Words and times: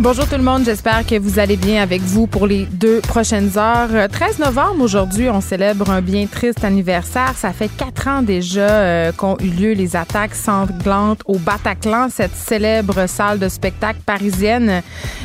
Bonjour 0.00 0.28
tout 0.28 0.36
le 0.36 0.44
monde, 0.44 0.62
j'espère 0.64 1.04
que 1.04 1.18
vous 1.18 1.40
allez 1.40 1.56
bien 1.56 1.82
avec 1.82 2.00
vous 2.02 2.28
pour 2.28 2.46
les 2.46 2.66
deux 2.66 3.00
prochaines 3.00 3.58
heures. 3.58 4.08
13 4.08 4.38
novembre 4.38 4.84
aujourd'hui, 4.84 5.28
on 5.28 5.40
célèbre 5.40 5.90
un 5.90 6.00
bien 6.00 6.26
triste 6.26 6.62
anniversaire. 6.62 7.32
Ça 7.34 7.52
fait 7.52 7.66
quatre 7.66 8.06
ans 8.06 8.22
déjà 8.22 8.60
euh, 8.60 9.10
qu'ont 9.10 9.36
eu 9.40 9.48
lieu 9.48 9.72
les 9.72 9.96
attaques 9.96 10.36
sanglantes 10.36 11.22
au 11.26 11.36
Bataclan, 11.38 12.10
cette 12.10 12.36
célèbre 12.36 13.08
salle 13.08 13.40
de 13.40 13.48
spectacle 13.48 13.98
parisienne. 14.06 14.82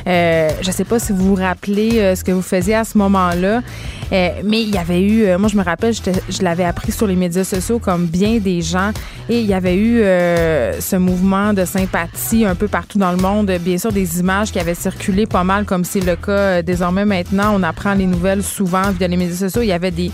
Euh, 0.07 0.49
je 0.59 0.67
ne 0.67 0.73
sais 0.73 0.85
pas 0.85 0.97
si 0.97 1.13
vous 1.13 1.35
vous 1.35 1.35
rappelez 1.35 1.99
euh, 1.99 2.15
ce 2.15 2.23
que 2.23 2.31
vous 2.31 2.41
faisiez 2.41 2.73
à 2.73 2.83
ce 2.83 2.97
moment-là, 2.97 3.61
mais 4.11 4.61
il 4.61 4.69
y 4.69 4.77
avait 4.77 5.01
eu, 5.01 5.37
moi 5.37 5.49
je 5.49 5.57
me 5.57 5.63
rappelle, 5.63 5.93
je 5.93 6.43
l'avais 6.43 6.65
appris 6.65 6.91
sur 6.91 7.07
les 7.07 7.15
médias 7.15 7.43
sociaux 7.43 7.79
comme 7.79 8.05
bien 8.05 8.37
des 8.37 8.61
gens, 8.61 8.91
et 9.27 9.39
il 9.39 9.47
y 9.47 9.55
avait 9.55 9.75
eu 9.75 10.01
ce 10.79 10.97
mouvement 10.97 11.51
de 11.51 11.65
sympathie 11.65 12.45
un 12.45 12.53
peu 12.53 12.67
partout 12.67 12.99
dans 12.99 13.09
le 13.11 13.17
monde. 13.17 13.51
Bien 13.59 13.79
sûr, 13.79 13.91
des 13.91 14.19
images 14.19 14.51
qui 14.51 14.59
avait 14.63 14.75
circulé 14.75 15.25
pas 15.25 15.43
mal, 15.43 15.65
comme 15.65 15.83
c'est 15.83 15.99
le 15.99 16.15
cas 16.15 16.31
euh, 16.31 16.61
désormais 16.61 17.03
maintenant. 17.03 17.53
On 17.53 17.63
apprend 17.63 17.93
les 17.95 18.05
nouvelles 18.05 18.43
souvent 18.43 18.91
via 18.91 19.09
les 19.09 19.17
médias 19.17 19.35
sociaux. 19.35 19.61
Il 19.61 19.67
y 19.67 19.73
avait 19.73 19.91
des 19.91 20.09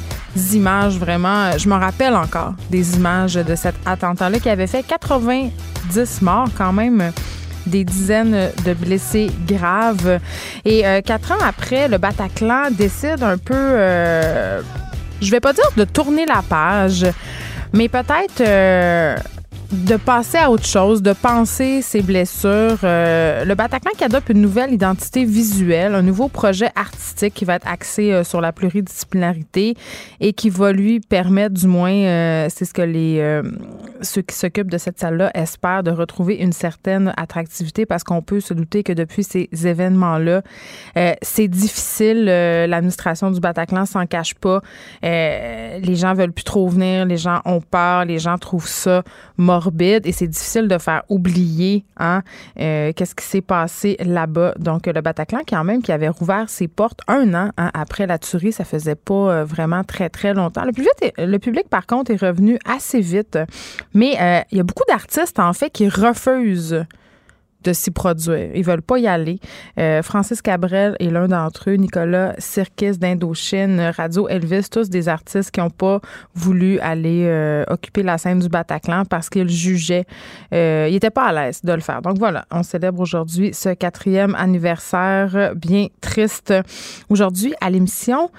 images 0.53 0.97
vraiment. 0.97 1.45
Euh, 1.45 1.57
je 1.59 1.69
m'en 1.69 1.77
rappelle 1.77 2.15
encore 2.15 2.53
des 2.71 2.95
images 2.95 3.35
de 3.35 3.55
cet 3.55 3.75
attentat-là 3.85 4.39
qui 4.39 4.49
avait 4.49 4.65
fait 4.65 4.81
90 4.81 6.21
morts 6.23 6.47
quand 6.57 6.73
même 6.73 7.11
des 7.67 7.83
dizaines 7.83 8.49
de 8.65 8.73
blessés 8.73 9.29
graves. 9.47 10.19
Et 10.65 10.85
euh, 10.87 11.01
quatre 11.01 11.31
ans 11.31 11.43
après, 11.45 11.87
le 11.87 11.99
Bataclan 11.99 12.71
décide 12.71 13.21
un 13.21 13.37
peu, 13.37 13.53
je 15.21 15.29
vais 15.29 15.39
pas 15.39 15.53
dire 15.53 15.69
de 15.77 15.83
tourner 15.83 16.25
la 16.25 16.41
page, 16.41 17.05
mais 17.71 17.87
peut-être 17.87 18.41
de 19.71 19.97
passer 19.97 20.37
à 20.39 20.49
autre 20.49 20.65
chose, 20.65 21.03
de 21.03 21.13
penser 21.13 21.83
ses 21.83 22.01
blessures. 22.01 22.79
Euh, 22.83 23.45
le 23.45 23.53
Bataclan 23.53 23.91
qui 23.95 24.03
adopte 24.03 24.29
une 24.29 24.41
nouvelle 24.41 24.73
identité 24.73 25.25
visuelle, 25.25 25.93
un 25.93 26.01
nouveau 26.01 26.27
projet 26.27 26.71
artistique 26.75 27.35
qui 27.35 27.45
va 27.45 27.55
être 27.55 27.67
axé 27.67 28.11
euh, 28.11 28.23
sur 28.23 28.41
la 28.41 28.51
pluridisciplinarité 28.51 29.75
et 30.21 30.33
qui 30.33 30.49
va 30.49 30.71
lui 30.71 30.99
permettre, 30.99 31.53
du 31.53 31.67
moins, 31.67 31.91
euh, 31.91 32.47
c'est 32.49 32.65
ce 32.65 32.73
que 32.73 32.81
les 32.81 33.19
ceux 34.01 34.21
qui 34.21 34.35
s'occupent 34.35 34.71
de 34.71 34.77
cette 34.77 34.99
salle-là 34.99 35.29
espèrent, 35.35 35.83
de 35.83 35.91
retrouver 35.91 36.35
une 36.35 36.53
certaine 36.53 37.13
attractivité 37.17 37.85
parce 37.85 38.03
qu'on 38.03 38.21
peut 38.21 38.39
se 38.39 38.53
douter 38.53 38.81
que 38.81 38.93
depuis 38.93 39.23
ces 39.23 39.49
événements-là, 39.51 40.41
c'est 41.21 41.47
difficile. 41.47 42.25
L'administration 42.25 43.29
du 43.31 43.39
Bataclan 43.39 43.85
s'en 43.85 44.05
cache 44.05 44.35
pas. 44.35 44.61
les 45.01 45.95
gens 45.95 46.13
veulent 46.13 46.31
plus 46.31 46.43
trop 46.43 46.67
venir, 46.67 47.05
les 47.05 47.17
gens 47.17 47.41
ont 47.45 47.61
peur, 47.61 48.05
les 48.05 48.19
gens 48.19 48.37
trouvent 48.37 48.67
ça 48.67 49.03
et 50.05 50.11
c'est 50.11 50.27
difficile 50.27 50.67
de 50.67 50.77
faire 50.77 51.03
oublier 51.09 51.85
hein, 51.97 52.21
euh, 52.59 52.91
qu'est-ce 52.95 53.15
qui 53.15 53.25
s'est 53.25 53.41
passé 53.41 53.97
là-bas. 53.99 54.53
Donc, 54.59 54.87
le 54.87 55.01
Bataclan, 55.01 55.41
quand 55.47 55.63
même, 55.63 55.81
qui 55.81 55.91
avait 55.91 56.09
rouvert 56.09 56.49
ses 56.49 56.67
portes 56.67 57.01
un 57.07 57.33
an 57.33 57.51
hein, 57.57 57.71
après 57.73 58.07
la 58.07 58.17
tuerie, 58.17 58.51
ça 58.51 58.65
faisait 58.65 58.95
pas 58.95 59.13
euh, 59.13 59.45
vraiment 59.45 59.83
très, 59.83 60.09
très 60.09 60.33
longtemps. 60.33 60.65
Le 60.65 60.71
public, 60.71 60.93
le 61.17 61.37
public, 61.37 61.69
par 61.69 61.85
contre, 61.85 62.11
est 62.11 62.21
revenu 62.21 62.57
assez 62.65 63.01
vite. 63.01 63.37
Mais 63.93 64.15
euh, 64.19 64.41
il 64.51 64.57
y 64.57 64.61
a 64.61 64.63
beaucoup 64.63 64.85
d'artistes, 64.87 65.39
en 65.39 65.53
fait, 65.53 65.69
qui 65.69 65.87
refusent 65.89 66.85
de 67.63 67.73
s'y 67.73 67.91
produire. 67.91 68.55
Ils 68.55 68.63
veulent 68.63 68.81
pas 68.81 68.97
y 68.99 69.07
aller. 69.07 69.39
Euh, 69.77 70.01
Francis 70.01 70.41
Cabrel 70.41 70.95
est 70.99 71.09
l'un 71.09 71.27
d'entre 71.27 71.69
eux. 71.69 71.75
Nicolas 71.75 72.33
Sirkis 72.37 72.97
d'Indochine, 72.97 73.91
Radio 73.95 74.27
Elvis, 74.27 74.69
tous 74.71 74.89
des 74.89 75.09
artistes 75.09 75.51
qui 75.51 75.59
n'ont 75.59 75.69
pas 75.69 75.99
voulu 76.33 76.79
aller 76.79 77.25
euh, 77.25 77.63
occuper 77.67 78.03
la 78.03 78.17
scène 78.17 78.39
du 78.39 78.49
Bataclan 78.49 79.05
parce 79.05 79.29
qu'ils 79.29 79.49
jugeaient, 79.49 80.05
euh, 80.53 80.87
ils 80.89 80.93
n'étaient 80.93 81.09
pas 81.09 81.27
à 81.27 81.33
l'aise 81.33 81.61
de 81.63 81.73
le 81.73 81.81
faire. 81.81 82.01
Donc 82.01 82.17
voilà, 82.17 82.45
on 82.51 82.63
célèbre 82.63 82.99
aujourd'hui 82.99 83.53
ce 83.53 83.69
quatrième 83.69 84.35
anniversaire 84.35 85.53
bien 85.55 85.87
triste. 86.01 86.53
Aujourd'hui, 87.09 87.53
à 87.61 87.69
l'émission, 87.69 88.29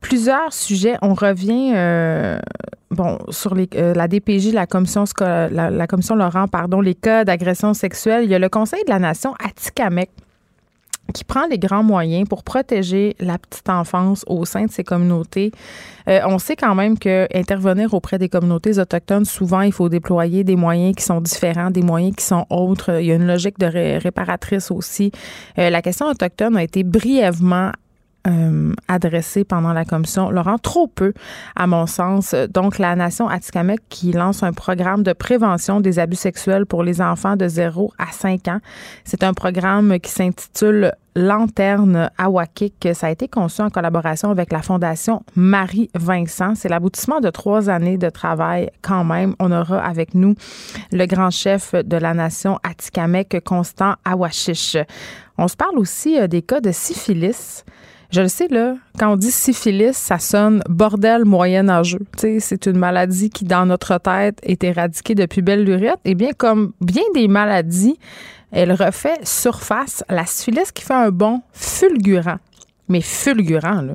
plusieurs 0.00 0.52
sujets. 0.52 0.96
On 1.02 1.14
revient 1.14 1.72
euh, 1.74 2.38
bon 2.90 3.18
sur 3.30 3.54
euh, 3.54 3.94
la 3.94 4.08
DPJ, 4.08 4.52
la 4.52 4.66
commission 4.66 5.04
la, 5.20 5.86
commission 5.86 6.14
Laurent, 6.14 6.48
pardon, 6.48 6.80
les 6.80 6.94
cas 6.94 7.24
d'agression 7.24 7.74
sexuelle. 7.74 8.24
Il 8.24 8.30
y 8.30 8.34
a 8.34 8.38
le 8.38 8.48
Conseil 8.48 8.82
de 8.84 8.90
la 8.90 8.98
Nation 8.98 9.34
à 9.34 9.50
Tikamek 9.54 10.10
qui 11.14 11.24
prend 11.24 11.46
les 11.46 11.58
grands 11.58 11.82
moyens 11.82 12.28
pour 12.28 12.44
protéger 12.44 13.16
la 13.18 13.38
petite 13.38 13.70
enfance 13.70 14.24
au 14.26 14.44
sein 14.44 14.66
de 14.66 14.70
ces 14.70 14.84
communautés. 14.84 15.52
Euh, 16.06 16.20
on 16.26 16.38
sait 16.38 16.54
quand 16.54 16.74
même 16.74 16.98
que 16.98 17.26
intervenir 17.34 17.94
auprès 17.94 18.18
des 18.18 18.28
communautés 18.28 18.78
autochtones, 18.78 19.24
souvent, 19.24 19.62
il 19.62 19.72
faut 19.72 19.88
déployer 19.88 20.44
des 20.44 20.54
moyens 20.54 20.94
qui 20.94 21.02
sont 21.02 21.22
différents, 21.22 21.70
des 21.70 21.80
moyens 21.80 22.14
qui 22.14 22.26
sont 22.26 22.44
autres. 22.50 23.00
Il 23.00 23.06
y 23.06 23.12
a 23.12 23.14
une 23.14 23.26
logique 23.26 23.58
de 23.58 23.98
réparatrice 24.02 24.70
aussi. 24.70 25.10
la 25.56 25.80
question 25.80 26.06
autochtone 26.06 26.58
a 26.58 26.62
été 26.62 26.84
brièvement 26.84 27.72
euh, 28.28 28.72
adressé 28.88 29.44
pendant 29.44 29.72
la 29.72 29.84
commission 29.84 30.30
Laurent, 30.30 30.58
trop 30.58 30.86
peu, 30.86 31.12
à 31.56 31.66
mon 31.66 31.86
sens. 31.86 32.34
Donc, 32.50 32.78
la 32.78 32.94
Nation 32.96 33.28
Atikamek 33.28 33.80
qui 33.88 34.12
lance 34.12 34.42
un 34.42 34.52
programme 34.52 35.02
de 35.02 35.12
prévention 35.12 35.80
des 35.80 35.98
abus 35.98 36.16
sexuels 36.16 36.66
pour 36.66 36.82
les 36.82 37.00
enfants 37.00 37.36
de 37.36 37.48
0 37.48 37.92
à 37.98 38.12
5 38.12 38.48
ans. 38.48 38.60
C'est 39.04 39.22
un 39.22 39.34
programme 39.34 39.98
qui 40.00 40.10
s'intitule 40.10 40.92
Lanterne 41.18 42.10
Awakik. 42.16 42.88
Ça 42.94 43.08
a 43.08 43.10
été 43.10 43.26
conçu 43.26 43.60
en 43.60 43.70
collaboration 43.70 44.30
avec 44.30 44.52
la 44.52 44.62
Fondation 44.62 45.22
Marie-Vincent. 45.34 46.54
C'est 46.54 46.68
l'aboutissement 46.68 47.20
de 47.20 47.30
trois 47.30 47.68
années 47.68 47.98
de 47.98 48.08
travail 48.08 48.70
quand 48.82 49.04
même. 49.04 49.34
On 49.40 49.50
aura 49.50 49.78
avec 49.84 50.14
nous 50.14 50.34
le 50.92 51.06
grand 51.06 51.30
chef 51.30 51.74
de 51.74 51.96
la 51.96 52.14
Nation 52.14 52.58
Atikamek, 52.62 53.42
Constant 53.44 53.94
Awashish. 54.04 54.76
On 55.38 55.48
se 55.48 55.56
parle 55.56 55.78
aussi 55.78 56.18
euh, 56.18 56.26
des 56.26 56.42
cas 56.42 56.60
de 56.60 56.72
syphilis. 56.72 57.64
Je 58.10 58.22
le 58.22 58.28
sais, 58.28 58.48
là, 58.48 58.74
quand 58.98 59.12
on 59.12 59.16
dit 59.16 59.30
syphilis, 59.30 59.96
ça 59.96 60.18
sonne 60.18 60.62
bordel 60.68 61.26
moyen-âgeux. 61.26 62.00
C'est 62.16 62.66
une 62.66 62.78
maladie 62.78 63.28
qui, 63.28 63.44
dans 63.44 63.66
notre 63.66 63.98
tête, 63.98 64.38
est 64.42 64.64
éradiquée 64.64 65.14
depuis 65.14 65.42
belle 65.42 65.62
lurette. 65.62 66.00
Et 66.06 66.14
bien, 66.14 66.30
comme 66.32 66.72
bien 66.80 67.02
des 67.14 67.28
maladies, 67.28 67.98
elle 68.50 68.72
refait 68.72 69.18
surface. 69.24 70.02
La 70.08 70.24
syphilis 70.24 70.72
qui 70.72 70.84
fait 70.84 70.94
un 70.94 71.10
bond 71.10 71.42
fulgurant, 71.52 72.38
mais 72.88 73.02
fulgurant, 73.02 73.82
là 73.82 73.94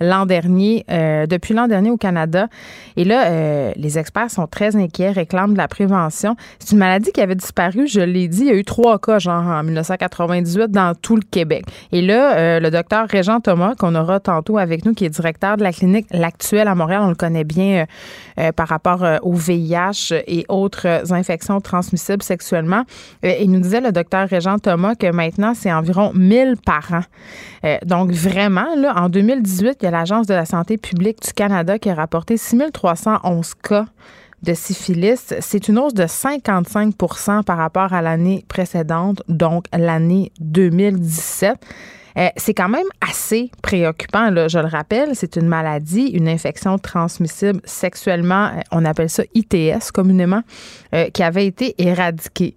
l'an 0.00 0.26
dernier, 0.26 0.84
euh, 0.90 1.26
depuis 1.26 1.54
l'an 1.54 1.66
dernier 1.66 1.90
au 1.90 1.96
Canada. 1.96 2.48
Et 2.96 3.04
là, 3.04 3.28
euh, 3.28 3.72
les 3.76 3.98
experts 3.98 4.30
sont 4.30 4.46
très 4.46 4.76
inquiets, 4.76 5.10
réclament 5.10 5.52
de 5.52 5.58
la 5.58 5.68
prévention. 5.68 6.36
C'est 6.58 6.72
une 6.72 6.78
maladie 6.78 7.12
qui 7.12 7.20
avait 7.20 7.34
disparu, 7.34 7.86
je 7.86 8.00
l'ai 8.00 8.28
dit, 8.28 8.40
il 8.40 8.46
y 8.46 8.50
a 8.50 8.54
eu 8.54 8.64
trois 8.64 8.98
cas, 8.98 9.18
genre 9.18 9.44
en 9.44 9.62
1998, 9.62 10.70
dans 10.70 10.94
tout 10.94 11.16
le 11.16 11.22
Québec. 11.22 11.64
Et 11.92 12.02
là, 12.02 12.36
euh, 12.36 12.60
le 12.60 12.70
docteur 12.70 13.08
Régent 13.08 13.40
Thomas, 13.40 13.74
qu'on 13.78 13.94
aura 13.94 14.20
tantôt 14.20 14.58
avec 14.58 14.84
nous, 14.84 14.94
qui 14.94 15.04
est 15.04 15.10
directeur 15.10 15.56
de 15.56 15.62
la 15.62 15.72
clinique 15.72 16.06
L'Actuelle 16.10 16.68
à 16.68 16.74
Montréal, 16.74 17.02
on 17.04 17.08
le 17.08 17.14
connaît 17.14 17.44
bien 17.44 17.86
par 18.56 18.68
rapport 18.68 19.04
au 19.22 19.32
VIH 19.32 20.12
et 20.26 20.44
autres 20.48 21.12
infections 21.12 21.60
transmissibles 21.60 22.22
sexuellement. 22.22 22.84
il 23.22 23.50
nous 23.50 23.60
disait, 23.60 23.80
le 23.80 23.92
docteur 23.92 24.28
Régent 24.28 24.58
Thomas, 24.58 24.94
que 24.94 25.10
maintenant, 25.10 25.54
c'est 25.54 25.72
environ 25.72 26.12
1000 26.14 26.56
par 26.64 26.92
an. 26.92 27.00
donc, 27.84 28.12
vraiment, 28.12 28.74
là, 28.76 28.94
en 28.96 29.08
2018, 29.08 29.78
il 29.82 29.84
y 29.84 29.87
l'Agence 29.90 30.26
de 30.26 30.34
la 30.34 30.44
santé 30.44 30.78
publique 30.78 31.22
du 31.22 31.32
Canada 31.32 31.78
qui 31.78 31.90
a 31.90 31.94
rapporté 31.94 32.36
6311 32.36 33.54
cas 33.54 33.86
de 34.42 34.54
syphilis. 34.54 35.34
C'est 35.40 35.68
une 35.68 35.78
hausse 35.78 35.94
de 35.94 36.04
55% 36.04 37.42
par 37.42 37.58
rapport 37.58 37.92
à 37.92 38.02
l'année 38.02 38.44
précédente, 38.48 39.22
donc 39.28 39.64
l'année 39.72 40.32
2017. 40.40 41.56
Euh, 42.16 42.28
c'est 42.36 42.54
quand 42.54 42.68
même 42.68 42.86
assez 43.00 43.50
préoccupant, 43.62 44.30
là, 44.30 44.48
je 44.48 44.58
le 44.58 44.66
rappelle. 44.66 45.14
C'est 45.14 45.36
une 45.36 45.46
maladie, 45.46 46.06
une 46.08 46.28
infection 46.28 46.78
transmissible 46.78 47.60
sexuellement, 47.64 48.46
euh, 48.46 48.60
on 48.72 48.84
appelle 48.84 49.10
ça 49.10 49.22
ITS 49.34 49.92
communément, 49.92 50.42
euh, 50.94 51.10
qui 51.10 51.22
avait 51.22 51.46
été 51.46 51.74
éradiquée. 51.78 52.56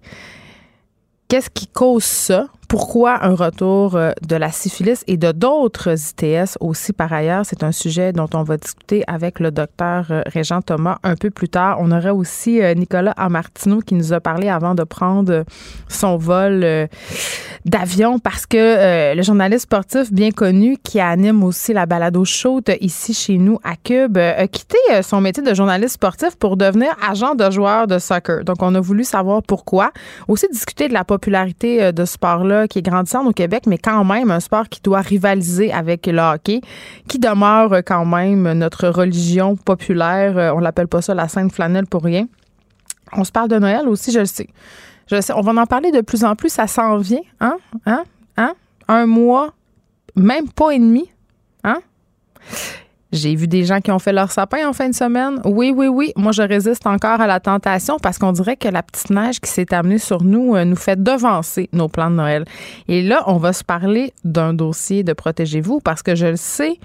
Qu'est-ce 1.28 1.50
qui 1.50 1.68
cause 1.68 2.04
ça? 2.04 2.48
Pourquoi 2.72 3.22
un 3.22 3.34
retour 3.34 3.96
euh, 3.96 4.12
de 4.26 4.34
la 4.34 4.50
syphilis 4.50 5.04
et 5.06 5.18
de 5.18 5.30
d'autres 5.30 5.90
ITS 5.90 6.56
aussi 6.58 6.94
par 6.94 7.12
ailleurs? 7.12 7.44
C'est 7.44 7.64
un 7.64 7.70
sujet 7.70 8.14
dont 8.14 8.30
on 8.32 8.44
va 8.44 8.56
discuter 8.56 9.04
avec 9.06 9.40
le 9.40 9.50
docteur 9.50 10.06
euh, 10.10 10.22
Régent 10.24 10.62
Thomas 10.62 10.96
un 11.02 11.14
peu 11.14 11.28
plus 11.28 11.50
tard. 11.50 11.76
On 11.80 11.92
aurait 11.92 12.08
aussi 12.08 12.62
euh, 12.62 12.72
Nicolas 12.72 13.10
Amartino 13.18 13.80
qui 13.80 13.94
nous 13.94 14.14
a 14.14 14.20
parlé 14.20 14.48
avant 14.48 14.74
de 14.74 14.84
prendre 14.84 15.44
son 15.86 16.16
vol 16.16 16.88
d'avion 17.66 18.18
parce 18.18 18.46
que 18.46 19.14
le 19.14 19.22
journaliste 19.22 19.64
sportif 19.64 20.10
bien 20.10 20.30
connu 20.30 20.78
qui 20.82 20.98
anime 20.98 21.44
aussi 21.44 21.74
la 21.74 21.84
balado 21.84 22.24
chaude 22.24 22.74
ici 22.80 23.12
chez 23.12 23.36
nous 23.36 23.58
à 23.64 23.76
Cube 23.76 24.16
a 24.16 24.46
quitté 24.48 24.78
son 25.02 25.20
métier 25.20 25.42
de 25.42 25.52
journaliste 25.52 25.94
sportif 25.96 26.36
pour 26.36 26.56
devenir 26.56 26.88
agent 27.06 27.34
de 27.34 27.50
joueur 27.50 27.86
de 27.86 27.98
soccer. 27.98 28.44
Donc 28.44 28.62
on 28.62 28.74
a 28.74 28.80
voulu 28.80 29.04
savoir 29.04 29.42
pourquoi. 29.42 29.92
Aussi 30.26 30.46
discuter 30.50 30.88
de 30.88 30.94
la 30.94 31.04
popularité 31.04 31.92
de 31.92 32.04
ce 32.06 32.14
sport-là 32.14 32.61
qui 32.68 32.78
est 32.78 32.82
grandissant 32.82 33.24
au 33.26 33.32
Québec, 33.32 33.64
mais 33.66 33.78
quand 33.78 34.04
même 34.04 34.30
un 34.30 34.40
sport 34.40 34.68
qui 34.68 34.80
doit 34.80 35.00
rivaliser 35.00 35.72
avec 35.72 36.06
le 36.06 36.18
hockey, 36.18 36.60
qui 37.08 37.18
demeure 37.18 37.82
quand 37.84 38.04
même 38.04 38.52
notre 38.52 38.88
religion 38.88 39.56
populaire. 39.56 40.36
Euh, 40.38 40.52
on 40.54 40.58
l'appelle 40.58 40.88
pas 40.88 41.02
ça 41.02 41.14
la 41.14 41.28
Sainte 41.28 41.52
Flanelle 41.52 41.86
pour 41.86 42.02
rien. 42.02 42.26
On 43.12 43.24
se 43.24 43.32
parle 43.32 43.48
de 43.48 43.58
Noël 43.58 43.88
aussi, 43.88 44.10
je 44.12 44.20
le 44.20 44.26
sais. 44.26 44.48
Je 45.10 45.20
sais. 45.20 45.32
On 45.34 45.40
va 45.42 45.52
en 45.60 45.66
parler 45.66 45.90
de 45.90 46.00
plus 46.00 46.24
en 46.24 46.34
plus. 46.34 46.48
Ça 46.48 46.66
s'en 46.66 46.96
vient, 46.98 47.20
hein? 47.40 47.56
Hein? 47.86 48.04
Hein? 48.36 48.54
Un 48.88 49.06
mois, 49.06 49.52
même 50.16 50.48
pas 50.48 50.70
et 50.70 50.78
demi, 50.78 51.10
hein? 51.64 51.80
J'ai 53.12 53.34
vu 53.34 53.46
des 53.46 53.64
gens 53.64 53.82
qui 53.82 53.92
ont 53.92 53.98
fait 53.98 54.12
leur 54.12 54.32
sapin 54.32 54.66
en 54.66 54.72
fin 54.72 54.88
de 54.88 54.94
semaine. 54.94 55.38
Oui, 55.44 55.70
oui, 55.76 55.86
oui. 55.86 56.12
Moi, 56.16 56.32
je 56.32 56.40
résiste 56.40 56.86
encore 56.86 57.20
à 57.20 57.26
la 57.26 57.40
tentation 57.40 57.98
parce 57.98 58.16
qu'on 58.16 58.32
dirait 58.32 58.56
que 58.56 58.68
la 58.68 58.82
petite 58.82 59.10
neige 59.10 59.38
qui 59.38 59.50
s'est 59.50 59.74
amenée 59.74 59.98
sur 59.98 60.22
nous 60.24 60.56
euh, 60.56 60.64
nous 60.64 60.76
fait 60.76 61.00
devancer 61.02 61.68
nos 61.74 61.88
plans 61.88 62.10
de 62.10 62.16
Noël. 62.16 62.46
Et 62.88 63.02
là, 63.02 63.22
on 63.26 63.36
va 63.36 63.52
se 63.52 63.64
parler 63.64 64.14
d'un 64.24 64.54
dossier 64.54 65.02
de 65.02 65.12
Protégez-vous 65.12 65.80
parce 65.80 66.02
que 66.02 66.14
je 66.14 66.26
le 66.26 66.36
sais, 66.36 66.78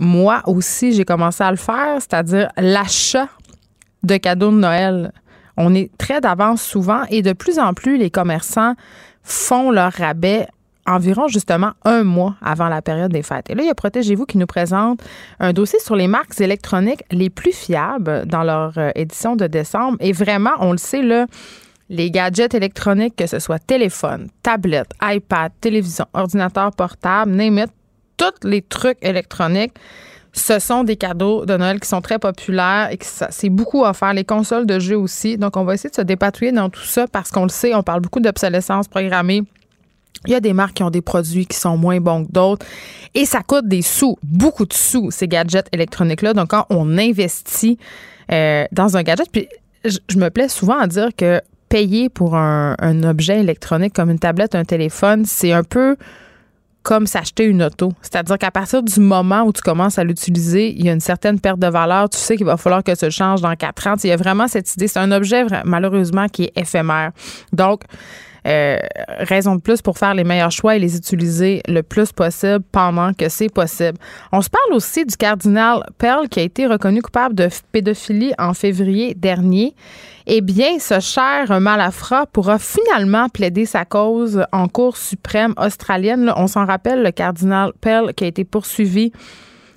moi 0.00 0.42
aussi, 0.46 0.92
j'ai 0.92 1.04
commencé 1.04 1.44
à 1.44 1.52
le 1.52 1.56
faire, 1.56 1.98
c'est-à-dire 2.00 2.50
l'achat 2.56 3.28
de 4.02 4.16
cadeaux 4.16 4.50
de 4.50 4.56
Noël. 4.56 5.12
On 5.56 5.76
est 5.76 5.96
très 5.96 6.20
d'avance 6.20 6.60
souvent 6.60 7.04
et 7.08 7.22
de 7.22 7.32
plus 7.32 7.60
en 7.60 7.72
plus, 7.72 7.98
les 7.98 8.10
commerçants 8.10 8.74
font 9.22 9.70
leur 9.70 9.92
rabais 9.92 10.48
environ 10.86 11.28
justement 11.28 11.72
un 11.84 12.04
mois 12.04 12.36
avant 12.42 12.68
la 12.68 12.82
période 12.82 13.12
des 13.12 13.22
fêtes. 13.22 13.50
Et 13.50 13.54
là, 13.54 13.62
il 13.62 13.66
y 13.66 13.70
a 13.70 13.74
Protégez-vous 13.74 14.26
qui 14.26 14.38
nous 14.38 14.46
présente 14.46 15.00
un 15.38 15.52
dossier 15.52 15.78
sur 15.80 15.96
les 15.96 16.08
marques 16.08 16.40
électroniques 16.40 17.02
les 17.10 17.30
plus 17.30 17.52
fiables 17.52 18.26
dans 18.26 18.42
leur 18.42 18.76
euh, 18.78 18.90
édition 18.94 19.36
de 19.36 19.46
décembre. 19.46 19.96
Et 20.00 20.12
vraiment, 20.12 20.52
on 20.60 20.72
le 20.72 20.78
sait, 20.78 21.02
là, 21.02 21.26
les 21.88 22.10
gadgets 22.10 22.54
électroniques, 22.54 23.14
que 23.16 23.26
ce 23.26 23.38
soit 23.38 23.58
téléphone, 23.58 24.28
tablette, 24.42 24.90
iPad, 25.02 25.52
télévision, 25.60 26.06
ordinateur 26.14 26.72
portable, 26.72 27.32
name 27.32 27.66
tous 28.16 28.48
les 28.48 28.62
trucs 28.62 28.98
électroniques, 29.02 29.74
ce 30.32 30.58
sont 30.58 30.84
des 30.84 30.96
cadeaux 30.96 31.46
de 31.46 31.56
Noël 31.56 31.80
qui 31.80 31.88
sont 31.88 32.02
très 32.02 32.18
populaires 32.18 32.90
et 32.92 32.98
c'est 33.00 33.48
beaucoup 33.48 33.84
faire. 33.94 34.12
Les 34.12 34.24
consoles 34.24 34.66
de 34.66 34.78
jeux 34.78 34.98
aussi. 34.98 35.38
Donc, 35.38 35.56
on 35.56 35.64
va 35.64 35.74
essayer 35.74 35.90
de 35.90 35.94
se 35.94 36.02
dépatouiller 36.02 36.52
dans 36.52 36.68
tout 36.68 36.84
ça 36.84 37.06
parce 37.06 37.30
qu'on 37.30 37.44
le 37.44 37.48
sait, 37.48 37.74
on 37.74 37.82
parle 37.82 38.00
beaucoup 38.00 38.20
d'obsolescence 38.20 38.86
programmée 38.88 39.42
il 40.26 40.32
y 40.32 40.34
a 40.34 40.40
des 40.40 40.52
marques 40.52 40.74
qui 40.74 40.82
ont 40.82 40.90
des 40.90 41.02
produits 41.02 41.46
qui 41.46 41.56
sont 41.56 41.76
moins 41.76 42.00
bons 42.00 42.24
que 42.24 42.32
d'autres 42.32 42.66
et 43.14 43.24
ça 43.24 43.42
coûte 43.42 43.66
des 43.66 43.82
sous, 43.82 44.18
beaucoup 44.22 44.66
de 44.66 44.74
sous, 44.74 45.10
ces 45.10 45.26
gadgets 45.26 45.68
électroniques-là. 45.72 46.34
Donc, 46.34 46.48
quand 46.50 46.66
on 46.70 46.98
investit 46.98 47.78
euh, 48.30 48.64
dans 48.72 48.96
un 48.96 49.02
gadget, 49.02 49.30
puis 49.32 49.48
je, 49.84 50.18
me 50.18 50.28
plais 50.28 50.48
souvent 50.48 50.78
à 50.78 50.86
dire 50.86 51.08
que 51.16 51.40
payer 51.68 52.08
pour 52.08 52.36
un, 52.36 52.76
objet 53.04 53.40
électronique 53.40 53.94
comme 53.94 54.10
une 54.10 54.18
tablette, 54.18 54.54
un 54.54 54.64
téléphone, 54.64 55.24
c'est 55.24 55.52
un 55.52 55.64
peu 55.64 55.96
comme 56.82 57.06
s'acheter 57.06 57.44
une 57.44 57.62
auto. 57.62 57.92
C'est-à-dire 58.00 58.38
qu'à 58.38 58.50
partir 58.50 58.82
du 58.82 59.00
moment 59.00 59.42
où 59.42 59.52
tu 59.52 59.60
commences 59.60 59.98
à 59.98 60.04
l'utiliser, 60.04 60.70
il 60.70 60.84
y 60.84 60.88
a 60.88 60.92
une 60.92 61.00
certaine 61.00 61.40
perte 61.40 61.58
de 61.58 61.66
valeur. 61.66 62.08
Tu 62.08 62.18
sais 62.18 62.36
qu'il 62.36 62.46
va 62.46 62.56
falloir 62.56 62.84
que 62.84 62.94
ça 62.94 63.10
change 63.10 63.40
dans 63.40 63.56
quatre 63.56 63.86
ans. 63.88 63.94
Il 64.04 64.10
y 64.10 64.12
a 64.12 64.16
vraiment 64.16 64.46
cette 64.46 64.72
idée. 64.74 64.86
C'est 64.86 65.00
un 65.00 65.10
objet, 65.10 65.44
malheureusement, 65.64 66.28
qui 66.28 66.44
est 66.44 66.52
éphémère. 66.56 67.10
Donc, 67.52 67.82
euh, 68.46 68.78
raison 69.18 69.56
de 69.56 69.60
plus 69.60 69.82
pour 69.82 69.98
faire 69.98 70.14
les 70.14 70.24
meilleurs 70.24 70.52
choix 70.52 70.76
et 70.76 70.78
les 70.78 70.96
utiliser 70.96 71.62
le 71.66 71.82
plus 71.82 72.12
possible 72.12 72.64
pendant 72.70 73.12
que 73.12 73.28
c'est 73.28 73.52
possible. 73.52 73.98
On 74.32 74.40
se 74.40 74.48
parle 74.48 74.72
aussi 74.74 75.04
du 75.04 75.16
cardinal 75.16 75.82
Pell 75.98 76.28
qui 76.30 76.40
a 76.40 76.42
été 76.44 76.66
reconnu 76.66 77.02
coupable 77.02 77.34
de 77.34 77.48
pédophilie 77.72 78.32
en 78.38 78.54
février 78.54 79.14
dernier. 79.14 79.74
Eh 80.26 80.40
bien, 80.40 80.78
ce 80.78 81.00
cher 81.00 81.60
malafrat 81.60 82.26
pourra 82.26 82.58
finalement 82.58 83.28
plaider 83.28 83.66
sa 83.66 83.84
cause 83.84 84.44
en 84.52 84.68
Cour 84.68 84.96
suprême 84.96 85.54
australienne. 85.56 86.32
on 86.36 86.46
s'en 86.46 86.66
rappelle, 86.66 87.02
le 87.02 87.10
cardinal 87.10 87.72
Pell 87.80 88.12
qui 88.14 88.24
a 88.24 88.26
été 88.28 88.44
poursuivi 88.44 89.12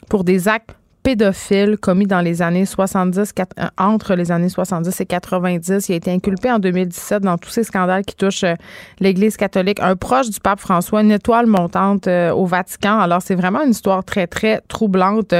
pour 0.09 0.23
des 0.23 0.47
actes 0.47 0.78
pédophile 1.03 1.77
commis 1.77 2.07
dans 2.07 2.21
les 2.21 2.41
années 2.41 2.65
70, 2.65 3.33
euh, 3.39 3.65
entre 3.77 4.15
les 4.15 4.31
années 4.31 4.49
70 4.49 4.99
et 4.99 5.05
90. 5.05 5.89
Il 5.89 5.93
a 5.93 5.95
été 5.95 6.11
inculpé 6.11 6.51
en 6.51 6.59
2017 6.59 7.23
dans 7.23 7.37
tous 7.37 7.49
ces 7.49 7.63
scandales 7.63 8.03
qui 8.03 8.15
touchent 8.15 8.43
euh, 8.43 8.55
l'Église 8.99 9.37
catholique. 9.37 9.79
Un 9.81 9.95
proche 9.95 10.29
du 10.29 10.39
pape 10.39 10.59
François, 10.59 11.01
une 11.01 11.11
étoile 11.11 11.47
montante 11.47 12.07
euh, 12.07 12.31
au 12.31 12.45
Vatican. 12.45 12.99
Alors, 12.99 13.21
c'est 13.21 13.35
vraiment 13.35 13.61
une 13.63 13.71
histoire 13.71 14.03
très, 14.03 14.27
très 14.27 14.61
troublante. 14.67 15.33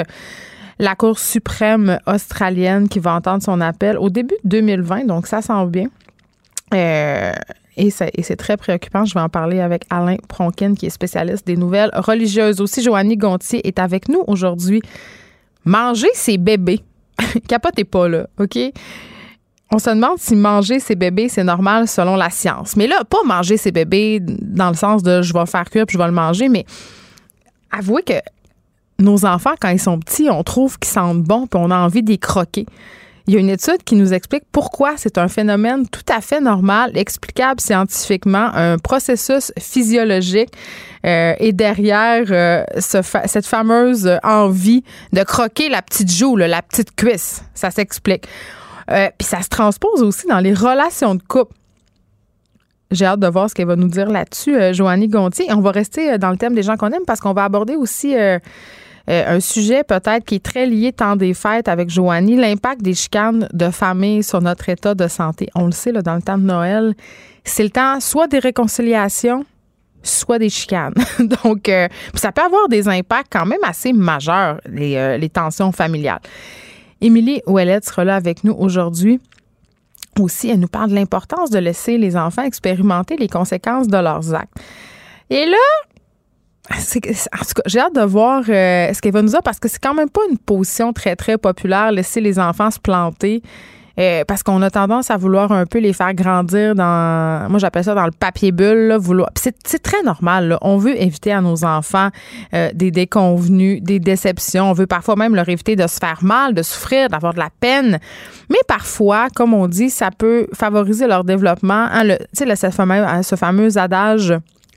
La 0.80 0.96
Cour 0.96 1.20
suprême 1.20 2.00
australienne 2.08 2.88
qui 2.88 3.00
va 3.00 3.14
entendre 3.14 3.44
son 3.44 3.60
appel 3.60 3.98
au 3.98 4.10
début 4.10 4.36
de 4.46 4.50
2020, 4.50 5.08
donc 5.08 5.28
ça 5.28 5.42
sent 5.42 5.66
bien. 5.68 5.88
et 6.72 7.92
c'est 7.92 8.36
très 8.38 8.56
préoccupant. 8.56 9.04
Je 9.04 9.14
vais 9.14 9.20
en 9.20 9.28
parler 9.28 9.60
avec 9.60 9.84
Alain 9.90 10.16
Pronkin, 10.30 10.76
qui 10.76 10.86
est 10.86 10.90
spécialiste 10.90 11.46
des 11.46 11.58
nouvelles 11.58 11.92
religieuses. 11.94 12.62
Aussi, 12.62 12.82
Joannie 12.82 13.18
Gontier 13.18 13.68
est 13.68 13.78
avec 13.78 14.08
nous 14.08 14.24
aujourd'hui. 14.28 14.82
Manger 15.70 16.10
ses 16.16 16.40
bébés. 16.40 16.82
Capotez 17.48 17.84
pas, 17.84 18.08
là, 18.08 18.26
OK? 18.40 18.58
On 19.72 19.78
se 19.78 19.92
demande 19.92 20.18
si 20.18 20.36
manger 20.36 20.80
ses 20.80 20.96
bébés, 20.96 21.30
c'est 21.30 21.44
normal 21.44 21.88
selon 21.88 22.16
la 22.16 22.32
science. 22.32 22.76
Mais 22.76 22.88
là, 22.88 23.04
pas 23.04 23.20
manger 23.24 23.56
ses 23.56 23.72
bébés 23.72 24.20
dans 24.20 24.70
le 24.70 24.76
sens 24.76 25.04
de 25.04 25.22
je 25.22 25.32
vais 25.32 25.46
faire 25.46 25.70
cuire 25.70 25.86
je 25.88 25.96
vais 25.96 26.08
le 26.08 26.12
manger, 26.12 26.50
mais 26.50 26.66
avouez 27.70 28.02
que 28.02 28.14
nos 28.98 29.26
enfants, 29.26 29.54
quand 29.62 29.70
ils 29.70 29.80
sont 29.80 30.00
petits, 30.00 30.28
on 30.32 30.42
trouve 30.42 30.80
qu'ils 30.80 30.90
sentent 30.90 31.22
bon 31.22 31.46
puis 31.46 31.62
on 31.62 31.70
a 31.70 31.78
envie 31.78 32.02
d'y 32.02 32.18
croquer. 32.18 32.66
Il 33.30 33.34
y 33.34 33.38
a 33.38 33.42
une 33.42 33.52
étude 33.52 33.84
qui 33.86 33.94
nous 33.94 34.12
explique 34.12 34.42
pourquoi 34.52 34.98
c'est 34.98 35.20
un 35.20 35.28
phénomène 35.28 35.88
tout 35.88 36.02
à 36.12 36.20
fait 36.20 36.42
normal, 36.42 36.98
explicable 36.98 37.62
scientifiquement, 37.62 38.50
un 38.56 38.80
processus 38.80 39.52
physiologique 39.60 40.50
euh, 41.06 41.36
et 41.38 41.54
derrière 41.54 42.26
euh, 42.32 42.64
cette 42.80 43.46
fameuse 43.46 44.18
envie 44.24 44.84
de 45.14 45.22
croquer 45.22 45.70
la 45.70 45.84
petite 45.84 46.12
joue, 46.12 46.38
la 46.38 46.64
petite 46.64 46.96
cuisse. 46.96 47.44
Ça 47.54 47.70
s'explique. 47.70 48.28
Euh, 48.90 49.10
puis 49.16 49.28
ça 49.28 49.44
se 49.44 49.50
transpose 49.50 50.02
aussi 50.02 50.26
dans 50.26 50.40
les 50.40 50.56
relations 50.56 51.14
de 51.14 51.22
couple. 51.22 51.54
J'ai 52.90 53.06
hâte 53.06 53.20
de 53.20 53.28
voir 53.28 53.48
ce 53.48 53.54
qu'elle 53.54 53.68
va 53.68 53.76
nous 53.76 53.90
dire 53.90 54.10
là-dessus, 54.10 54.74
Joannie 54.74 55.08
Gontier. 55.08 55.46
Et 55.50 55.54
on 55.54 55.62
va 55.62 55.70
rester 55.70 56.18
dans 56.18 56.32
le 56.32 56.38
thème 56.38 56.56
des 56.56 56.64
gens 56.64 56.78
qu'on 56.78 56.90
aime 56.90 57.06
parce 57.06 57.20
qu'on 57.20 57.34
va 57.34 57.44
aborder 57.44 57.76
aussi 57.76 58.16
euh, 59.10 59.36
un 59.36 59.40
sujet 59.40 59.84
peut-être 59.84 60.24
qui 60.24 60.36
est 60.36 60.44
très 60.44 60.66
lié 60.66 60.94
tant 60.94 61.16
des 61.16 61.34
fêtes 61.34 61.68
avec 61.68 61.90
Joanie, 61.90 62.36
l'impact 62.36 62.82
des 62.82 62.94
chicanes 62.94 63.48
de 63.54 63.70
famille 63.70 64.24
sur 64.24 64.42
notre 64.42 64.70
état 64.70 64.94
de 64.94 65.08
santé. 65.08 65.50
On 65.56 65.66
le 65.66 65.72
sait, 65.72 65.92
là, 65.92 66.02
dans 66.02 66.16
le 66.16 66.22
temps 66.22 66.38
de 66.38 66.44
Noël, 66.44 66.94
c'est 67.44 67.64
le 67.64 67.72
temps 67.72 68.00
soit 68.00 68.28
des 68.28 68.40
réconciliations, 68.40 69.46
soit 70.04 70.38
des 70.38 70.50
chicanes. 70.50 70.94
Donc, 71.44 71.70
euh, 71.70 71.88
ça 72.14 72.32
peut 72.32 72.44
avoir 72.44 72.70
des 72.70 72.88
impacts 72.88 73.32
quand 73.32 73.46
même 73.46 73.64
assez 73.64 73.94
majeurs, 73.94 74.60
les, 74.70 74.96
euh, 74.96 75.18
les 75.18 75.30
tensions 75.30 75.72
familiales. 75.72 76.22
Émilie 77.02 77.42
Ouellette 77.48 77.86
sera 77.86 78.04
là 78.04 78.16
avec 78.16 78.44
nous 78.44 78.54
aujourd'hui. 78.54 79.20
Aussi, 80.20 80.50
elle 80.50 80.60
nous 80.60 80.68
parle 80.68 80.90
de 80.90 80.96
l'importance 80.96 81.50
de 81.50 81.60
laisser 81.60 81.98
les 81.98 82.18
enfants 82.18 82.44
expérimenter 82.44 83.16
les 83.16 83.30
conséquences 83.30 83.88
de 83.88 83.98
leurs 83.98 84.34
actes. 84.36 84.54
Et 85.30 85.46
là, 85.46 85.58
en 86.72 87.44
tout 87.44 87.54
cas, 87.56 87.62
j'ai 87.66 87.80
hâte 87.80 87.96
de 87.96 88.02
voir 88.02 88.44
euh, 88.48 88.94
ce 88.94 89.02
qu'elle 89.02 89.14
va 89.14 89.22
nous 89.22 89.30
dire 89.30 89.44
parce 89.44 89.60
que 89.60 89.68
c'est 89.68 89.82
quand 89.82 89.94
même 89.94 90.10
pas 90.10 90.22
une 90.30 90.38
position 90.38 90.94
très, 90.94 91.16
très 91.16 91.38
populaire, 91.38 91.92
laisser 91.92 92.22
les 92.22 92.40
enfants 92.40 92.72
se 92.72 92.80
planter. 92.80 93.42
Euh, 94.00 94.24
parce 94.26 94.44
qu'on 94.44 94.62
a 94.62 94.70
tendance 94.70 95.12
à 95.12 95.18
vouloir 95.18 95.52
un 95.52 95.66
peu 95.66 95.80
les 95.80 95.92
faire 95.92 96.14
grandir 96.14 96.74
dans, 96.74 97.50
moi 97.50 97.60
j'appelle 97.60 97.84
ça 97.84 97.94
dans 97.94 98.06
le 98.06 98.12
papier 98.12 98.54
bulle, 98.54 98.96
vouloir. 98.98 99.30
C'est 99.36 99.84
très 99.84 100.02
normal. 100.04 100.58
On 100.62 100.78
veut 100.78 100.96
éviter 101.02 101.34
à 101.34 101.42
nos 101.42 101.66
enfants 101.66 102.10
euh, 102.54 102.70
des 102.74 102.92
déconvenus, 102.92 103.82
des 103.84 104.00
déceptions. 104.00 104.70
On 104.70 104.74
veut 104.74 104.88
parfois 104.88 105.18
même 105.18 105.36
leur 105.36 105.50
éviter 105.50 105.76
de 105.76 105.86
se 105.86 105.98
faire 105.98 106.20
mal, 106.22 106.54
de 106.54 106.62
souffrir, 106.62 107.10
d'avoir 107.10 107.34
de 107.34 107.40
la 107.40 107.50
peine. 107.60 108.00
Mais 108.50 108.60
parfois, 108.68 109.28
comme 109.36 109.54
on 109.54 109.68
dit, 109.68 109.90
ça 109.90 110.12
peut 110.18 110.48
favoriser 110.54 111.06
leur 111.06 111.26
développement. 111.26 111.88
Hein, 111.92 112.16
tu 112.38 112.46
sais, 112.46 112.56
ce 112.56 113.36
fameux 113.36 113.78
adage 113.78 114.34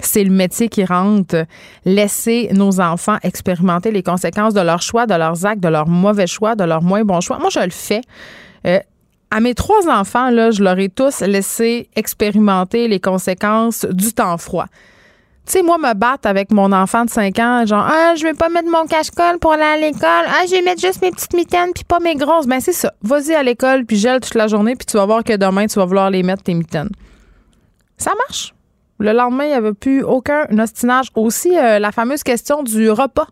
c'est 0.07 0.25
le 0.25 0.31
métier 0.31 0.69
qui 0.69 0.85
rentre. 0.85 1.47
Laisser 1.85 2.51
nos 2.53 2.81
enfants 2.81 3.19
expérimenter 3.23 3.91
les 3.91 4.03
conséquences 4.03 4.55
de 4.55 4.61
leurs 4.61 4.83
choix, 4.83 5.07
de 5.07 5.15
leurs 5.15 5.47
actes, 5.47 5.63
de 5.63 5.69
leurs 5.69 5.89
mauvais 5.89 6.27
choix, 6.27 6.55
de 6.55 6.65
leurs 6.65 6.83
moins 6.83 7.05
bons 7.05 7.21
choix. 7.21 7.39
Moi, 7.39 7.51
je 7.51 7.61
le 7.61 7.71
fais. 7.71 8.03
Euh, 8.67 8.79
à 9.31 9.41
mes 9.41 9.55
trois 9.55 9.89
enfants, 9.89 10.31
là, 10.31 10.51
je 10.51 10.63
leur 10.63 10.79
ai 10.79 10.89
tous 10.91 11.21
laissé 11.21 11.89
expérimenter 11.97 12.87
les 12.87 13.01
conséquences 13.01 13.87
du 13.87 14.13
temps 14.13 14.37
froid. 14.37 14.67
Tu 15.47 15.53
sais, 15.55 15.63
moi, 15.63 15.77
me 15.79 15.95
battre 15.95 16.29
avec 16.29 16.53
mon 16.53 16.71
enfant 16.71 17.05
de 17.05 17.11
5 17.11 17.39
ans, 17.41 17.67
genre, 17.67 17.85
ah, 17.85 18.15
je 18.15 18.23
vais 18.23 18.35
pas 18.35 18.49
mettre 18.49 18.71
mon 18.71 18.87
cache-colle 18.87 19.39
pour 19.41 19.53
aller 19.53 19.63
à 19.63 19.77
l'école. 19.77 20.03
Ah, 20.05 20.45
je 20.47 20.53
vais 20.53 20.63
mettre 20.63 20.81
juste 20.81 21.03
mes 21.03 21.11
petites 21.11 21.35
mitaines 21.35 21.71
puis 21.75 21.83
pas 21.83 21.99
mes 21.99 22.15
grosses. 22.15 22.47
Ben, 22.47 22.61
c'est 22.61 22.73
ça. 22.73 22.93
Vas-y 23.03 23.35
à 23.35 23.43
l'école 23.43 23.85
puis 23.85 23.97
gèle 23.97 24.21
toute 24.21 24.37
la 24.37 24.47
journée 24.47 24.77
puis 24.77 24.87
tu 24.87 24.97
vas 24.99 25.07
voir 25.07 25.25
que 25.25 25.37
demain, 25.37 25.67
tu 25.67 25.81
vas 25.81 25.85
vouloir 25.85 26.11
les 26.11 26.23
mettre 26.23 26.45
tes 26.45 26.55
mitaines. 26.55 26.91
Ça 27.97 28.13
marche. 28.29 28.55
Le 29.03 29.11
lendemain, 29.11 29.45
il 29.45 29.49
n'y 29.49 29.55
avait 29.55 29.73
plus 29.73 30.05
aucun 30.05 30.47
ostinage. 30.57 31.09
Aussi, 31.17 31.59
euh, 31.59 31.81
la 31.81 31.91
fameuse 31.91 32.23
question 32.23 32.63
du 32.63 32.89
repas. 32.89 33.27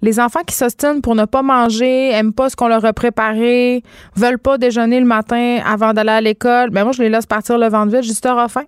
Les 0.00 0.18
enfants 0.18 0.40
qui 0.46 0.54
s'ostinent 0.54 1.02
pour 1.02 1.14
ne 1.14 1.26
pas 1.26 1.42
manger, 1.42 2.12
aiment 2.12 2.32
pas 2.32 2.48
ce 2.48 2.56
qu'on 2.56 2.68
leur 2.68 2.82
a 2.86 2.94
préparé, 2.94 3.82
veulent 4.16 4.38
pas 4.38 4.56
déjeuner 4.56 4.98
le 4.98 5.04
matin 5.04 5.58
avant 5.66 5.92
d'aller 5.92 6.12
à 6.12 6.20
l'école, 6.22 6.70
ben 6.70 6.84
moi, 6.84 6.92
je 6.92 7.02
les 7.02 7.10
laisse 7.10 7.26
partir 7.26 7.58
le 7.58 7.68
ventre 7.68 7.92
vide, 7.92 8.02
juste 8.02 8.22
t'auras 8.22 8.48
faim. 8.48 8.62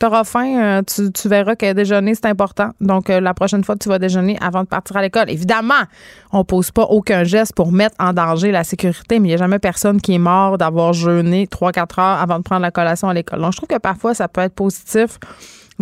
T'auras 0.00 0.24
faim, 0.24 0.58
euh, 0.58 0.82
tu, 0.82 1.28
verras 1.28 1.54
que 1.54 1.72
déjeuner, 1.72 2.14
c'est 2.16 2.26
important. 2.26 2.70
Donc, 2.80 3.08
euh, 3.08 3.20
la 3.20 3.34
prochaine 3.34 3.62
fois, 3.62 3.76
tu 3.76 3.88
vas 3.90 4.00
déjeuner 4.00 4.38
avant 4.40 4.62
de 4.62 4.68
partir 4.68 4.96
à 4.96 5.02
l'école. 5.02 5.30
Évidemment, 5.30 5.84
on 6.32 6.42
pose 6.42 6.72
pas 6.72 6.84
aucun 6.84 7.22
geste 7.22 7.54
pour 7.54 7.70
mettre 7.70 7.94
en 8.00 8.12
danger 8.12 8.50
la 8.50 8.64
sécurité, 8.64 9.20
mais 9.20 9.28
il 9.28 9.30
n'y 9.30 9.34
a 9.34 9.38
jamais 9.38 9.58
personne 9.60 10.00
qui 10.00 10.14
est 10.14 10.18
mort 10.18 10.58
d'avoir 10.58 10.94
jeûné 10.94 11.46
3-4 11.46 12.00
heures 12.00 12.20
avant 12.20 12.38
de 12.38 12.42
prendre 12.42 12.62
la 12.62 12.72
collation 12.72 13.08
à 13.08 13.14
l'école. 13.14 13.40
Donc, 13.40 13.52
je 13.52 13.58
trouve 13.58 13.68
que 13.68 13.78
parfois, 13.78 14.14
ça 14.14 14.26
peut 14.26 14.40
être 14.40 14.54
positif 14.54 15.18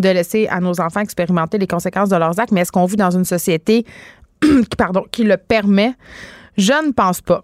de 0.01 0.09
laisser 0.09 0.47
à 0.49 0.61
nos 0.61 0.81
enfants 0.81 1.01
expérimenter 1.01 1.59
les 1.59 1.67
conséquences 1.67 2.09
de 2.09 2.17
leurs 2.17 2.39
actes, 2.39 2.53
mais 2.53 2.63
est-ce 2.63 2.73
qu'on 2.73 2.87
vit 2.87 2.97
dans 2.97 3.11
une 3.11 3.25
société 3.25 3.85
qui, 5.13 5.25
le 5.25 5.37
permet? 5.37 5.95
Je 6.57 6.73
ne 6.87 6.93
pense 6.93 7.21
pas. 7.21 7.43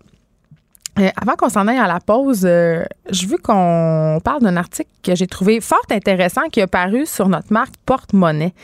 Euh, 1.01 1.09
avant 1.21 1.35
qu'on 1.35 1.49
s'en 1.49 1.67
aille 1.67 1.79
à 1.79 1.89
la 1.89 1.99
pause, 1.99 2.43
euh, 2.45 2.85
je 3.11 3.27
veux 3.27 3.39
qu'on 3.39 4.21
parle 4.23 4.43
d'un 4.43 4.57
article 4.57 4.89
que 5.03 5.17
j'ai 5.17 5.27
trouvé 5.27 5.61
fort 5.61 5.83
intéressant 5.91 6.43
qui 6.53 6.61
a 6.61 6.69
paru 6.69 7.05
sur 7.05 7.29
notre 7.29 7.53
marque 7.53 7.75
Porte-Monnaie. 7.85 8.55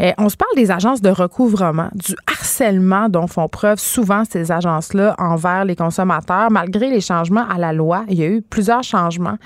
Euh, 0.00 0.12
on 0.16 0.30
se 0.30 0.36
parle 0.36 0.54
des 0.56 0.70
agences 0.70 1.02
de 1.02 1.10
recouvrement, 1.10 1.90
du 1.94 2.14
harcèlement 2.26 3.10
dont 3.10 3.26
font 3.26 3.48
preuve 3.48 3.78
souvent 3.78 4.22
ces 4.24 4.50
agences-là 4.50 5.14
envers 5.18 5.66
les 5.66 5.76
consommateurs, 5.76 6.50
malgré 6.50 6.88
les 6.88 7.02
changements 7.02 7.46
à 7.46 7.58
la 7.58 7.74
loi. 7.74 8.04
Il 8.08 8.18
y 8.18 8.22
a 8.22 8.28
eu 8.28 8.40
plusieurs 8.40 8.82
changements. 8.82 9.36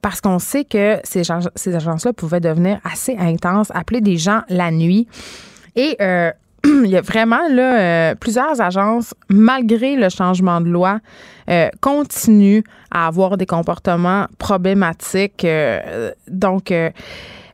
Parce 0.00 0.20
qu'on 0.20 0.38
sait 0.38 0.64
que 0.64 0.98
ces, 1.04 1.22
ces 1.54 1.74
agences-là 1.74 2.12
pouvaient 2.12 2.40
devenir 2.40 2.78
assez 2.84 3.16
intenses, 3.18 3.70
appeler 3.74 4.00
des 4.00 4.16
gens 4.16 4.40
la 4.48 4.70
nuit. 4.70 5.06
Et 5.76 5.96
il 6.84 6.90
y 6.90 6.96
a 6.96 7.00
vraiment 7.00 7.48
là, 7.48 7.78
euh, 7.78 8.14
plusieurs 8.14 8.60
agences, 8.60 9.14
malgré 9.28 9.96
le 9.96 10.08
changement 10.08 10.60
de 10.60 10.68
loi, 10.68 11.00
euh, 11.48 11.68
continuent 11.80 12.62
à 12.90 13.06
avoir 13.06 13.36
des 13.36 13.46
comportements 13.46 14.26
problématiques. 14.38 15.44
Euh, 15.44 16.10
donc, 16.28 16.72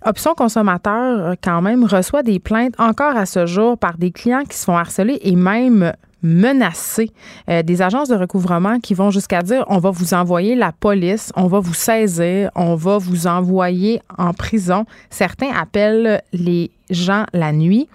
Option 0.04 0.34
consommateur, 0.34 1.36
quand 1.44 1.62
même, 1.62 1.84
reçoit 1.84 2.24
des 2.24 2.40
plaintes 2.40 2.74
encore 2.78 3.16
à 3.16 3.24
ce 3.24 3.46
jour 3.46 3.78
par 3.78 3.98
des 3.98 4.10
clients 4.10 4.42
qui 4.42 4.56
se 4.56 4.64
font 4.64 4.76
harceler 4.76 5.20
et 5.22 5.36
même 5.36 5.92
menacés. 6.22 7.10
des 7.48 7.82
agences 7.82 8.08
de 8.08 8.14
recouvrement 8.14 8.78
qui 8.80 8.94
vont 8.94 9.10
jusqu'à 9.10 9.42
dire 9.42 9.64
on 9.68 9.78
va 9.78 9.90
vous 9.90 10.14
envoyer 10.14 10.54
la 10.54 10.72
police, 10.72 11.32
on 11.36 11.46
va 11.46 11.58
vous 11.60 11.74
saisir, 11.74 12.50
on 12.54 12.74
va 12.74 12.98
vous 12.98 13.26
envoyer 13.26 14.00
en 14.18 14.32
prison. 14.32 14.84
Certains 15.10 15.50
appellent 15.52 16.22
les 16.32 16.70
gens 16.90 17.24
la 17.32 17.52
nuit. 17.52 17.88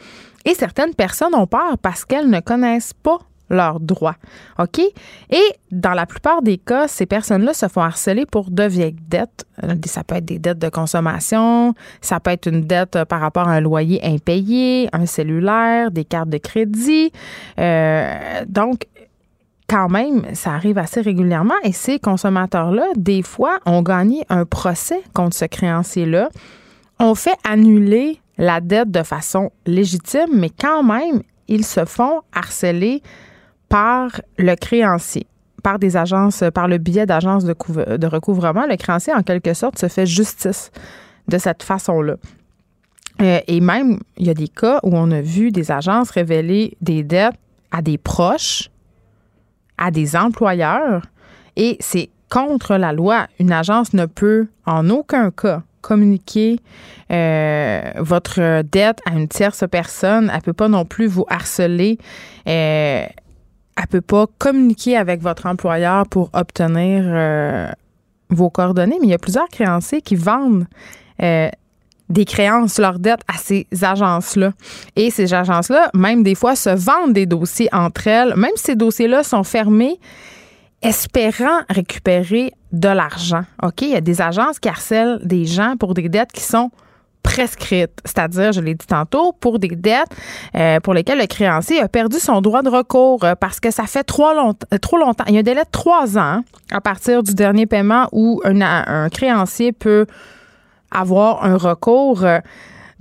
Et 0.46 0.54
certaines 0.54 0.96
personnes 0.96 1.36
ont 1.36 1.48
peur 1.48 1.78
parce 1.82 2.06
qu'elles 2.06 2.30
ne 2.30 2.40
connaissent 2.40 2.94
pas 2.94 3.20
leurs 3.50 3.80
droits. 3.80 4.16
OK? 4.60 4.80
Et 4.80 5.44
dans 5.72 5.94
la 5.94 6.06
plupart 6.06 6.42
des 6.42 6.58
cas, 6.58 6.88
ces 6.88 7.06
personnes-là 7.06 7.54
se 7.54 7.68
font 7.68 7.82
harceler 7.82 8.26
pour 8.26 8.52
de 8.52 8.64
vieilles 8.64 8.96
dettes. 9.08 9.46
Euh, 9.64 9.76
ça 9.86 10.04
peut 10.04 10.16
être 10.16 10.26
des 10.26 10.40
dettes 10.40 10.60
de 10.60 10.70
consommation, 10.70 11.74
ça 12.02 12.20
peut 12.20 12.32
être 12.32 12.48
une 12.48 12.62
dette 12.62 12.96
euh, 12.96 13.06
par 13.06 13.22
rapport 13.22 13.48
à 13.48 13.54
un 13.54 13.62
loyer 13.62 14.00
impayé, 14.04 14.90
un 14.94 15.06
cellulaire, 15.06 15.92
des 15.92 16.06
cartes 16.06 16.30
de 16.30 16.38
crédit. 16.38 17.12
Euh, 17.60 18.44
donc, 18.48 18.88
quand 19.70 19.90
même, 19.90 20.24
ça 20.34 20.52
arrive 20.54 20.78
assez 20.78 21.02
régulièrement 21.02 21.56
et 21.64 21.74
ces 21.74 22.00
consommateurs-là, 22.00 22.86
des 22.96 23.22
fois, 23.22 23.60
ont 23.66 23.82
gagné 23.82 24.24
un 24.30 24.46
procès 24.46 25.02
contre 25.14 25.36
ce 25.36 25.46
créancier-là, 25.46 26.30
ont 27.00 27.16
fait 27.16 27.38
annuler 27.44 28.22
la 28.38 28.62
dette 28.62 28.92
de 28.92 29.04
façon 29.04 29.52
légitime, 29.66 30.30
mais 30.34 30.50
quand 30.50 30.84
même, 30.84 31.22
ils 31.48 31.66
se 31.66 31.86
font 31.86 32.22
harceler 32.34 33.02
par 33.70 34.22
le 34.38 34.56
créancier, 34.56 35.28
par 35.64 35.80
des 35.80 35.98
agences, 35.98 36.44
par 36.54 36.68
le 36.68 36.78
biais 36.78 37.06
d'agences 37.06 37.44
de, 37.44 38.08
recouvrement. 38.08 38.66
Le 38.68 38.76
créancier, 38.78 39.14
en 39.14 39.24
quelque 39.24 39.54
sorte, 39.54 39.78
se 39.80 39.88
fait 39.88 40.06
justice 40.06 40.72
de 41.28 41.38
cette 41.38 41.64
façon-là. 41.64 42.16
Euh, 43.22 43.40
et 43.48 43.60
même, 43.60 44.00
il 44.18 44.28
y 44.28 44.30
a 44.30 44.34
des 44.34 44.48
cas 44.48 44.80
où 44.84 44.96
on 44.96 45.12
a 45.12 45.22
vu 45.22 45.52
des 45.52 45.72
agences 45.72 46.12
révéler 46.12 46.78
des 46.82 47.04
dettes 47.04 47.36
à 47.72 47.82
des 47.82 47.98
proches, 47.98 48.70
à 49.78 49.92
des 49.92 50.16
employeurs, 50.16 51.04
et 51.56 51.78
c'est 51.80 52.10
contre 52.30 52.76
la 52.76 52.94
loi. 52.94 53.28
Une 53.40 53.52
agence 53.52 53.94
ne 53.94 54.06
peut 54.06 54.48
en 54.66 54.90
aucun 54.90 55.32
cas 55.32 55.64
communiquer 55.82 56.60
euh, 57.12 57.92
votre 57.98 58.62
dette 58.64 59.00
à 59.06 59.14
une 59.14 59.28
tierce 59.28 59.64
personne. 59.70 60.32
Elle 60.34 60.42
peut 60.42 60.54
pas 60.54 60.68
non 60.68 60.86
plus 60.86 61.08
vous 61.08 61.26
harceler. 61.30 61.98
Euh, 62.48 63.06
elle 63.78 63.88
peut 63.88 64.02
pas 64.02 64.26
communiquer 64.40 64.98
avec 64.98 65.22
votre 65.22 65.46
employeur 65.46 66.08
pour 66.08 66.30
obtenir 66.34 67.04
euh, 67.06 67.70
vos 68.30 68.50
coordonnées. 68.50 68.98
Mais 69.00 69.08
il 69.08 69.12
y 69.12 69.14
a 69.14 69.20
plusieurs 69.20 69.48
créanciers 69.50 70.02
qui 70.02 70.16
vendent 70.16 70.66
euh, 71.22 71.50
des 72.10 72.26
créances, 72.26 72.80
leurs 72.80 73.00
dettes 73.00 73.22
à 73.28 73.38
ces 73.38 73.68
agences-là. 73.82 74.54
Et 74.96 75.12
ces 75.12 75.34
agences-là, 75.34 75.92
même 75.94 76.24
des 76.24 76.36
fois, 76.36 76.56
se 76.56 76.70
vendent 76.70 77.14
des 77.14 77.26
dossiers 77.26 77.70
entre 77.72 78.08
elles. 78.08 78.34
Même 78.36 78.52
si 78.56 78.64
ces 78.64 78.76
dossiers-là 78.76 79.24
sont 79.24 79.44
fermés, 79.44 80.00
espérant 80.82 81.62
récupérer 81.70 82.54
de 82.72 82.90
l'argent. 82.90 83.44
OK? 83.62 83.82
Il 83.82 83.90
y 83.90 83.96
a 83.96 84.02
des 84.02 84.22
agences 84.22 84.60
qui 84.60 84.70
harcèlent 84.70 85.20
des 85.24 85.46
gens 85.46 85.76
pour 85.78 85.94
des 85.94 86.10
dettes 86.10 86.32
qui 86.32 86.42
sont 86.42 86.72
prescrites, 87.28 88.00
c'est-à-dire, 88.06 88.54
je 88.54 88.62
l'ai 88.62 88.74
dit 88.74 88.88
tantôt, 88.88 89.34
pour 89.34 89.60
des 89.60 89.68
dettes 89.68 90.08
euh, 90.56 90.80
pour 90.80 90.94
lesquelles 90.94 91.20
le 91.20 91.28
créancier 91.28 91.82
a 91.82 91.90
perdu 91.90 92.20
son 92.20 92.40
droit 92.40 92.62
de 92.62 92.70
recours 92.70 93.26
euh, 93.26 93.36
parce 93.36 93.60
que 93.60 93.70
ça 93.70 93.84
fait 93.84 94.04
trop, 94.04 94.34
longtemps, 94.34 94.66
euh, 94.74 94.78
trop 94.78 94.98
longtemps. 94.98 95.26
Il 95.28 95.34
y 95.34 95.38
a 95.38 95.42
un 95.42 95.44
délai 95.44 95.64
de 95.64 95.70
trois 95.70 96.18
ans 96.18 96.44
à 96.72 96.80
partir 96.80 97.24
du 97.24 97.34
dernier 97.34 97.66
paiement 97.66 98.08
où 98.14 98.42
un, 98.46 98.62
un 98.62 99.10
créancier 99.10 99.74
peut 99.74 100.06
avoir 100.90 101.44
un 101.44 101.58
recours. 101.58 102.24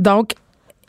Donc, 0.01 0.33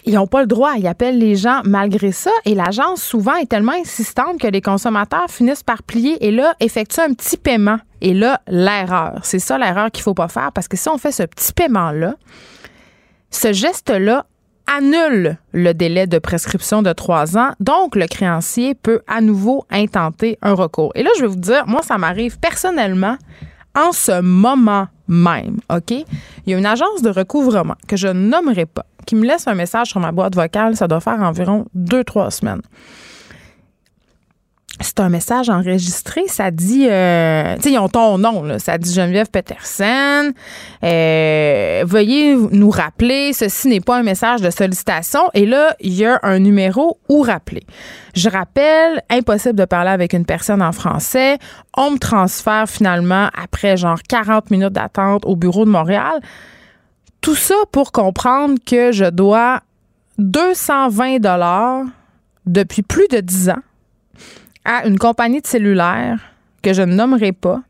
ils 0.06 0.16
n'ont 0.16 0.26
pas 0.26 0.42
le 0.42 0.48
droit. 0.48 0.74
Ils 0.78 0.88
appellent 0.88 1.20
les 1.20 1.36
gens 1.36 1.62
malgré 1.64 2.12
ça. 2.12 2.32
Et 2.46 2.56
l'agence, 2.56 3.04
souvent, 3.04 3.36
est 3.36 3.46
tellement 3.46 3.74
insistante 3.74 4.40
que 4.40 4.48
les 4.48 4.62
consommateurs 4.62 5.30
finissent 5.30 5.64
par 5.64 5.84
plier 5.84 6.26
et 6.26 6.32
là, 6.32 6.56
effectuent 6.60 7.02
un 7.02 7.14
petit 7.14 7.38
paiement. 7.38 7.78
Et 8.02 8.14
là, 8.14 8.42
l'erreur. 8.48 9.20
C'est 9.22 9.40
ça 9.40 9.60
l'erreur 9.60 9.92
qu'il 9.92 10.02
ne 10.02 10.06
faut 10.06 10.14
pas 10.16 10.28
faire 10.28 10.52
parce 10.54 10.68
que 10.68 10.78
si 10.78 10.90
on 10.90 10.98
fait 10.98 11.12
ce 11.12 11.24
petit 11.24 11.54
paiement-là, 11.54 12.16
ce 13.30 13.54
geste-là 13.54 14.26
annule 14.68 15.38
le 15.54 15.74
délai 15.74 16.08
de 16.08 16.20
prescription 16.20 16.82
de 16.82 16.92
trois 16.92 17.38
ans. 17.38 17.52
Donc, 17.60 17.96
le 17.96 18.06
créancier 18.08 18.76
peut 18.76 19.02
à 19.08 19.22
nouveau 19.22 19.66
intenter 19.70 20.38
un 20.42 20.54
recours. 20.54 20.92
Et 20.96 21.04
là, 21.04 21.10
je 21.18 21.22
vais 21.22 21.28
vous 21.28 21.36
dire, 21.36 21.66
moi, 21.68 21.82
ça 21.84 21.98
m'arrive 21.98 22.38
personnellement 22.40 23.18
en 23.76 23.92
ce 23.92 24.22
moment 24.22 24.88
même, 25.08 25.60
OK? 25.70 25.92
Il 25.92 26.06
y 26.48 26.54
a 26.54 26.58
une 26.58 26.66
agence 26.66 27.02
de 27.02 27.10
recouvrement 27.10 27.76
que 27.88 27.96
je 27.96 28.08
nommerai 28.08 28.66
pas, 28.66 28.86
qui 29.06 29.16
me 29.16 29.26
laisse 29.26 29.48
un 29.48 29.56
message 29.56 29.88
sur 29.88 30.00
ma 30.00 30.12
boîte 30.12 30.36
vocale, 30.36 30.76
ça 30.76 30.88
doit 30.88 31.00
faire 31.00 31.22
environ 31.22 31.66
deux, 31.74 32.04
trois 32.04 32.32
semaines 32.32 32.62
c'est 34.80 35.00
un 35.00 35.10
message 35.10 35.50
enregistré. 35.50 36.28
Ça 36.28 36.52
dit, 36.52 36.88
euh, 36.90 37.56
tu 37.56 37.64
sais, 37.64 37.72
ils 37.72 37.80
ont 37.80 37.90
ton 37.90 38.18
nom, 38.18 38.44
là. 38.44 38.60
Ça 38.60 38.78
dit 38.78 38.94
Geneviève 38.94 39.30
Peterson. 39.30 40.32
Euh, 40.84 41.84
veuillez 41.86 42.36
nous 42.52 42.70
rappeler, 42.70 43.34
ceci 43.34 43.68
n'est 43.68 43.82
pas 43.82 43.98
un 43.98 44.04
message 44.04 44.42
de 44.42 44.50
sollicitation. 44.50 45.22
Et 45.34 45.46
là, 45.46 45.76
il 45.80 45.94
y 45.94 46.06
a 46.06 46.20
un 46.24 46.40
numéro 46.40 47.00
où 47.10 47.22
rappeler. 47.22 47.64
Je 48.14 48.30
rappelle, 48.30 49.02
impossible 49.10 49.56
de 49.56 49.66
parler 49.66 49.92
avec 49.92 50.14
une 50.14 50.26
personne 50.26 50.62
en 50.62 50.72
français. 50.72 51.38
On 51.76 51.92
me 51.92 51.98
transfère 51.98 52.70
finalement 52.70 53.30
après 53.40 53.78
genre 53.78 54.00
40 54.08 54.52
minutes 54.52 54.74
d'attente 54.74 55.26
au 55.26 55.36
bureau 55.36 55.66
de 55.66 55.72
Montréal. 55.72 56.20
Tout 57.22 57.36
ça 57.36 57.56
pour 57.72 57.92
comprendre 57.92 58.56
que 58.66 58.92
je 58.92 59.06
dois 59.06 59.62
220 60.20 61.20
dollars 61.20 61.84
depuis 62.46 62.82
plus 62.82 63.08
de 63.10 63.20
10 63.20 63.50
ans 63.50 63.64
à 64.68 64.86
une 64.86 65.00
compagnie 65.00 65.42
de 65.42 65.48
cellulaire 65.48 66.20
que 66.62 66.74
je 66.74 66.84
ne 66.84 66.94
nommerai 66.94 67.32
pas, 67.32 67.62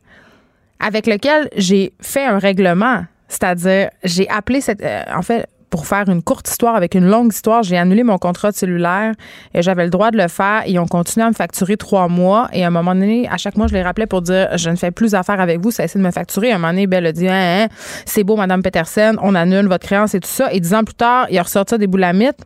avec 0.80 1.06
lequel 1.06 1.48
j'ai 1.56 1.94
fait 2.02 2.24
un 2.24 2.38
règlement. 2.38 3.04
C'est-à-dire, 3.28 3.90
j'ai 4.04 4.28
appelé 4.28 4.60
cette. 4.60 4.82
Euh, 4.82 5.04
en 5.14 5.22
fait, 5.22 5.46
pour 5.70 5.86
faire 5.86 6.08
une 6.08 6.22
courte 6.22 6.48
histoire 6.48 6.74
avec 6.74 6.94
une 6.94 7.06
longue 7.06 7.32
histoire, 7.32 7.62
j'ai 7.62 7.76
annulé 7.76 8.02
mon 8.02 8.16
contrat 8.16 8.50
de 8.50 8.56
cellulaire 8.56 9.12
et 9.52 9.60
j'avais 9.60 9.84
le 9.84 9.90
droit 9.90 10.10
de 10.10 10.16
le 10.16 10.26
faire 10.28 10.62
ils 10.66 10.78
ont 10.78 10.86
continué 10.86 11.26
à 11.26 11.28
me 11.28 11.34
facturer 11.34 11.76
trois 11.76 12.08
mois. 12.08 12.48
Et 12.54 12.64
à 12.64 12.68
un 12.68 12.70
moment 12.70 12.94
donné, 12.94 13.28
à 13.28 13.36
chaque 13.36 13.56
mois, 13.56 13.66
je 13.66 13.74
les 13.74 13.82
rappelais 13.82 14.06
pour 14.06 14.22
dire 14.22 14.48
je 14.56 14.70
ne 14.70 14.76
fais 14.76 14.90
plus 14.90 15.14
affaire 15.14 15.40
avec 15.40 15.60
vous, 15.60 15.70
ça 15.70 15.84
essaie 15.84 15.98
de 15.98 16.04
me 16.04 16.10
facturer. 16.10 16.52
À 16.52 16.54
un 16.54 16.58
moment 16.58 16.72
donné, 16.72 16.86
Belle 16.86 17.06
a 17.06 17.12
dit 17.12 17.28
hein, 17.28 17.64
hein, 17.64 17.68
c'est 18.06 18.24
beau, 18.24 18.36
Madame 18.36 18.62
Peterson, 18.62 19.16
on 19.22 19.34
annule 19.34 19.68
votre 19.68 19.86
créance 19.86 20.14
et 20.14 20.20
tout 20.20 20.28
ça. 20.28 20.50
Et 20.52 20.60
dix 20.60 20.72
ans 20.72 20.84
plus 20.84 20.94
tard, 20.94 21.26
il 21.30 21.38
a 21.38 21.42
ressorti 21.42 21.76
des 21.76 21.86
boulamites 21.86 22.38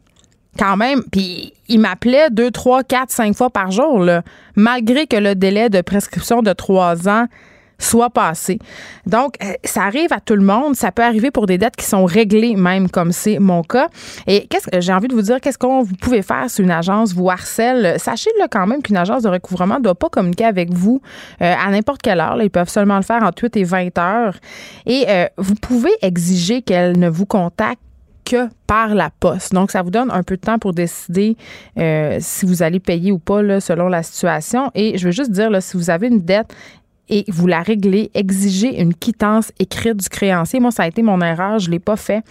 quand 0.58 0.76
même. 0.76 1.02
Puis 1.10 1.52
il 1.68 1.80
m'appelait 1.80 2.30
deux, 2.30 2.50
trois, 2.50 2.82
quatre, 2.82 3.10
cinq 3.10 3.36
fois 3.36 3.50
par 3.50 3.70
jour, 3.70 4.00
là, 4.00 4.22
malgré 4.56 5.06
que 5.06 5.16
le 5.16 5.34
délai 5.34 5.68
de 5.68 5.80
prescription 5.80 6.42
de 6.42 6.52
trois 6.52 7.08
ans 7.08 7.26
soit 7.82 8.10
passé. 8.10 8.58
Donc, 9.06 9.34
euh, 9.42 9.52
ça 9.64 9.82
arrive 9.82 10.12
à 10.12 10.20
tout 10.20 10.36
le 10.36 10.44
monde. 10.44 10.76
Ça 10.76 10.92
peut 10.92 11.02
arriver 11.02 11.30
pour 11.30 11.46
des 11.46 11.58
dettes 11.58 11.76
qui 11.76 11.84
sont 11.84 12.04
réglées, 12.04 12.54
même 12.54 12.88
comme 12.88 13.12
c'est 13.12 13.38
mon 13.38 13.62
cas. 13.62 13.88
Et 14.26 14.46
qu'est-ce 14.46 14.68
que 14.68 14.80
j'ai 14.80 14.92
envie 14.92 15.08
de 15.08 15.14
vous 15.14 15.22
dire, 15.22 15.40
qu'est-ce 15.40 15.58
qu'on 15.58 15.82
vous 15.82 15.96
pouvez 15.96 16.22
faire 16.22 16.48
si 16.48 16.62
une 16.62 16.70
agence 16.70 17.12
vous 17.12 17.28
harcèle? 17.28 17.98
Sachez 17.98 18.30
là, 18.38 18.46
quand 18.48 18.66
même 18.66 18.82
qu'une 18.82 18.96
agence 18.96 19.24
de 19.24 19.28
recouvrement 19.28 19.78
ne 19.78 19.82
doit 19.82 19.94
pas 19.94 20.08
communiquer 20.08 20.44
avec 20.44 20.72
vous 20.72 21.00
euh, 21.40 21.54
à 21.54 21.70
n'importe 21.70 22.02
quelle 22.02 22.20
heure. 22.20 22.40
Ils 22.40 22.50
peuvent 22.50 22.68
seulement 22.68 22.96
le 22.96 23.02
faire 23.02 23.22
entre 23.22 23.42
8 23.42 23.56
et 23.56 23.64
20 23.64 23.98
heures. 23.98 24.36
Et 24.86 25.04
euh, 25.08 25.26
vous 25.36 25.54
pouvez 25.54 25.92
exiger 26.02 26.62
qu'elle 26.62 26.98
ne 26.98 27.08
vous 27.08 27.26
contacte 27.26 27.80
que 28.24 28.48
par 28.66 28.94
la 28.94 29.10
poste. 29.10 29.52
Donc, 29.52 29.70
ça 29.70 29.82
vous 29.82 29.90
donne 29.90 30.10
un 30.10 30.22
peu 30.22 30.36
de 30.36 30.40
temps 30.40 30.58
pour 30.58 30.72
décider 30.72 31.36
euh, 31.78 32.18
si 32.20 32.46
vous 32.46 32.62
allez 32.62 32.80
payer 32.80 33.12
ou 33.12 33.18
pas 33.18 33.60
selon 33.60 33.88
la 33.88 34.02
situation. 34.02 34.70
Et 34.74 34.98
je 34.98 35.06
veux 35.06 35.12
juste 35.12 35.30
dire, 35.30 35.50
si 35.62 35.76
vous 35.76 35.90
avez 35.90 36.08
une 36.08 36.20
dette 36.20 36.54
et 37.08 37.24
vous 37.28 37.46
la 37.46 37.62
réglez, 37.62 38.10
exigez 38.14 38.80
une 38.80 38.94
quittance 38.94 39.52
écrite 39.58 39.96
du 39.96 40.08
créancier. 40.08 40.60
Moi, 40.60 40.70
ça 40.70 40.84
a 40.84 40.88
été 40.88 41.02
mon 41.02 41.20
erreur, 41.20 41.58
je 41.58 41.66
ne 41.66 41.72
l'ai 41.72 41.78
pas 41.78 41.96
fait. 41.96 42.22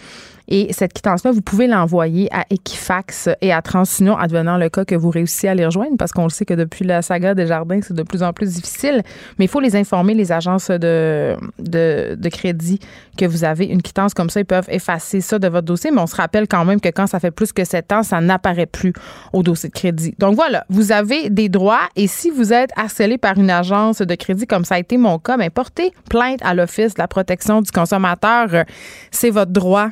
Et 0.54 0.74
cette 0.74 0.92
quittance-là, 0.92 1.32
vous 1.32 1.42
pouvez 1.42 1.66
l'envoyer 1.66 2.28
à 2.36 2.46
Equifax 2.50 3.30
et 3.40 3.54
à 3.54 3.62
TransUnion, 3.62 4.18
advenant 4.18 4.58
le 4.58 4.68
cas 4.68 4.84
que 4.84 4.96
vous 4.96 5.10
réussissiez 5.10 5.48
à 5.48 5.56
les 5.56 5.66
rejoindre, 5.66 5.96
parce 5.98 6.12
qu'on 6.12 6.26
le 6.26 6.30
sait 6.30 6.44
que 6.44 6.54
depuis 6.54 6.84
la 6.84 7.02
saga 7.02 7.34
des 7.34 7.48
jardins, 7.48 7.80
c'est 7.82 7.94
de 7.94 8.04
plus 8.04 8.22
en 8.22 8.34
plus 8.34 8.56
difficile. 8.56 9.02
Mais 9.40 9.46
il 9.46 9.48
faut 9.48 9.62
les 9.62 9.78
informer, 9.78 10.14
les 10.14 10.34
agences 10.34 10.70
de, 10.70 11.38
de, 11.58 12.18
de, 12.20 12.30
crédit, 12.30 12.80
que 13.18 13.24
vous 13.24 13.46
avez 13.46 13.66
une 13.66 13.82
quittance 13.82 14.14
comme 14.14 14.30
ça. 14.30 14.42
Ils 14.42 14.46
peuvent 14.46 14.68
effacer 14.68 15.22
ça 15.22 15.40
de 15.40 15.48
votre 15.48 15.66
dossier, 15.66 15.90
mais 15.90 16.02
on 16.02 16.08
se 16.08 16.18
rappelle 16.18 16.50
quand 16.50 16.66
même 16.66 16.82
que 16.82 16.90
quand 16.90 17.08
ça 17.08 17.22
fait 17.22 17.32
plus 17.32 17.54
que 17.54 17.64
sept 17.64 17.94
ans, 17.94 18.04
ça 18.04 18.20
n'apparaît 18.20 18.66
plus 18.66 18.92
au 19.32 19.44
dossier 19.44 19.70
de 19.70 19.74
crédit. 19.74 20.16
Donc 20.20 20.36
voilà, 20.36 20.66
vous 20.68 20.92
avez 20.92 21.30
des 21.30 21.48
droits 21.48 21.88
et 21.96 22.08
si 22.08 22.30
vous 22.30 22.52
êtes 22.52 22.72
harcelé 22.76 23.18
par 23.18 23.38
une 23.38 23.50
agence 23.50 24.00
de 24.00 24.16
crédit, 24.16 24.48
comme 24.48 24.66
ça 24.66 24.76
a 24.76 24.80
été 24.80 24.98
mon 24.98 25.18
cas, 25.18 25.38
mais 25.38 25.46
ben, 25.46 25.52
portez 25.52 25.94
plainte 26.10 26.42
à 26.44 26.54
l'Office 26.54 26.96
de 26.96 27.00
la 27.00 27.08
protection 27.08 27.62
du 27.62 27.72
consommateur. 27.72 28.66
C'est 29.12 29.30
votre 29.30 29.52
droit 29.52 29.92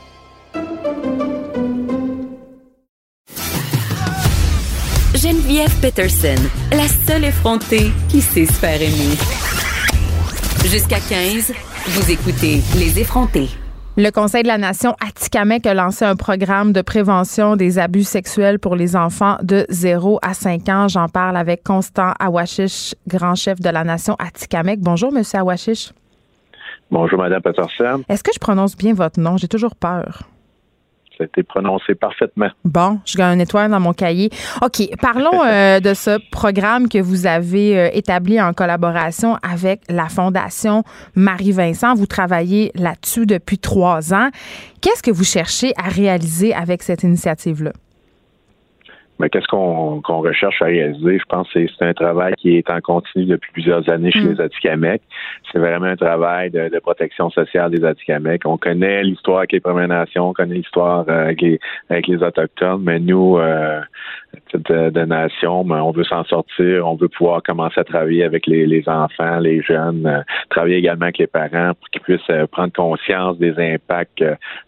Geneviève 5.31 5.79
Peterson, 5.79 6.35
la 6.71 6.89
seule 6.89 7.23
effrontée 7.23 7.91
qui 8.09 8.19
sait 8.19 8.45
se 8.45 8.51
faire 8.51 8.81
aimer. 8.81 9.15
Jusqu'à 10.69 10.97
15, 10.99 11.53
vous 11.87 12.11
écoutez 12.11 12.59
Les 12.77 12.99
effrontés. 12.99 13.47
Le 13.95 14.09
Conseil 14.09 14.43
de 14.43 14.49
la 14.49 14.57
Nation 14.57 14.93
Atikamek 14.99 15.65
a 15.67 15.73
lancé 15.73 16.03
un 16.03 16.17
programme 16.17 16.73
de 16.73 16.81
prévention 16.81 17.55
des 17.55 17.79
abus 17.79 18.03
sexuels 18.03 18.59
pour 18.59 18.75
les 18.75 18.97
enfants 18.97 19.37
de 19.41 19.65
0 19.69 20.19
à 20.21 20.33
5 20.33 20.67
ans. 20.67 20.87
J'en 20.89 21.07
parle 21.07 21.37
avec 21.37 21.63
Constant 21.63 22.11
Awashish, 22.19 22.93
grand 23.07 23.35
chef 23.35 23.61
de 23.61 23.69
la 23.69 23.85
Nation 23.85 24.17
Atikamek. 24.19 24.81
Bonjour, 24.81 25.13
Monsieur 25.13 25.39
Awashish. 25.39 25.93
Bonjour, 26.89 27.17
Madame 27.17 27.41
Peterson. 27.41 28.03
Est-ce 28.09 28.23
que 28.23 28.31
je 28.33 28.39
prononce 28.39 28.75
bien 28.75 28.93
votre 28.93 29.17
nom? 29.17 29.37
J'ai 29.37 29.47
toujours 29.47 29.77
peur. 29.77 30.23
Ça 31.21 31.25
a 31.25 31.27
été 31.27 31.43
prononcé 31.43 31.93
parfaitement. 31.93 32.49
Bon, 32.65 32.99
je 33.05 33.15
gagne 33.15 33.35
une 33.35 33.41
étoile 33.41 33.69
dans 33.69 33.79
mon 33.79 33.93
cahier. 33.93 34.31
OK, 34.63 34.81
parlons 34.99 35.43
euh, 35.45 35.79
de 35.79 35.93
ce 35.93 36.17
programme 36.31 36.89
que 36.89 36.97
vous 36.97 37.27
avez 37.27 37.77
euh, 37.77 37.89
établi 37.93 38.41
en 38.41 38.53
collaboration 38.53 39.37
avec 39.43 39.81
la 39.87 40.09
Fondation 40.09 40.83
Marie-Vincent. 41.13 41.93
Vous 41.93 42.07
travaillez 42.07 42.71
là-dessus 42.73 43.27
depuis 43.27 43.59
trois 43.59 44.15
ans. 44.15 44.29
Qu'est-ce 44.81 45.03
que 45.03 45.11
vous 45.11 45.23
cherchez 45.23 45.73
à 45.77 45.89
réaliser 45.89 46.55
avec 46.55 46.81
cette 46.81 47.03
initiative-là? 47.03 47.71
Mais 49.21 49.29
qu'est-ce 49.29 49.47
qu'on 49.47 50.01
recherche 50.01 50.61
à 50.63 50.65
réaliser? 50.65 51.19
Je 51.19 51.25
pense 51.25 51.47
que 51.53 51.59
c'est 51.67 51.85
un 51.85 51.93
travail 51.93 52.33
qui 52.37 52.57
est 52.57 52.69
en 52.71 52.81
continu 52.81 53.25
depuis 53.25 53.51
plusieurs 53.51 53.87
années 53.87 54.11
chez 54.11 54.21
mm. 54.21 54.31
les 54.31 54.41
Atikamekw. 54.41 55.01
C'est 55.51 55.59
vraiment 55.59 55.85
un 55.85 55.95
travail 55.95 56.49
de, 56.49 56.79
protection 56.79 57.29
sociale 57.29 57.69
des 57.69 57.85
Atikamekw. 57.85 58.47
On 58.47 58.57
connaît 58.57 59.03
l'histoire 59.03 59.39
avec 59.39 59.51
les 59.51 59.59
Premières 59.59 59.89
Nations, 59.89 60.29
on 60.29 60.33
connaît 60.33 60.55
l'histoire 60.55 61.05
euh, 61.07 61.25
avec 61.25 61.41
les, 61.41 61.59
avec 61.89 62.07
les 62.07 62.23
Autochtones, 62.23 62.81
mais 62.81 62.99
nous, 62.99 63.37
euh, 63.37 63.79
de, 64.53 64.89
de 64.89 65.05
nation, 65.05 65.63
ben, 65.63 65.81
on 65.81 65.91
veut 65.91 66.03
s'en 66.03 66.23
sortir, 66.23 66.87
on 66.87 66.95
veut 66.95 67.07
pouvoir 67.07 67.43
commencer 67.43 67.79
à 67.79 67.83
travailler 67.83 68.23
avec 68.23 68.47
les, 68.47 68.65
les 68.65 68.87
enfants, 68.89 69.39
les 69.39 69.61
jeunes, 69.61 70.05
euh, 70.07 70.21
travailler 70.49 70.77
également 70.77 71.05
avec 71.05 71.19
les 71.19 71.27
parents 71.27 71.73
pour 71.79 71.89
qu'ils 71.89 72.01
puissent 72.01 72.29
euh, 72.29 72.47
prendre 72.47 72.73
conscience 72.73 73.37
des 73.37 73.53
impacts 73.57 74.23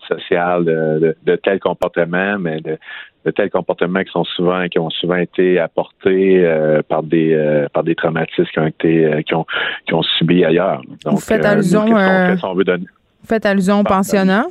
sociaux 0.08 0.64
de, 0.64 1.00
de, 1.00 1.18
de 1.24 1.36
tels 1.38 1.60
comportements, 1.60 2.38
mais 2.40 2.62
de, 2.62 2.78
de 3.26 3.32
tels 3.32 3.50
comportements 3.50 4.04
qui 4.04 4.12
sont 4.12 4.24
souvent 4.24 4.68
qui 4.68 4.80
ont 4.80 4.90
souvent 4.90 5.16
été 5.16 5.60
apportés 5.60 6.46
euh, 6.46 6.82
par 6.88 7.04
des 7.04 7.34
euh, 7.34 7.68
par 7.74 7.84
des 7.84 7.96
traumatismes 7.96 8.46
qui 8.52 8.60
ont 8.60 8.68
été 8.68 9.06
euh, 9.06 9.22
qui 9.22 9.34
ont 9.34 9.46
qui 9.88 9.94
ont 9.94 10.04
subi 10.04 10.44
ailleurs. 10.44 10.82
Donc, 11.04 11.16
vous 11.16 11.20
faites 11.20 11.46
allusion, 11.46 11.86
vous 11.86 13.28
faites 13.28 13.46
allusion 13.46 13.80
au 13.80 13.84
pensionnat? 13.84 14.46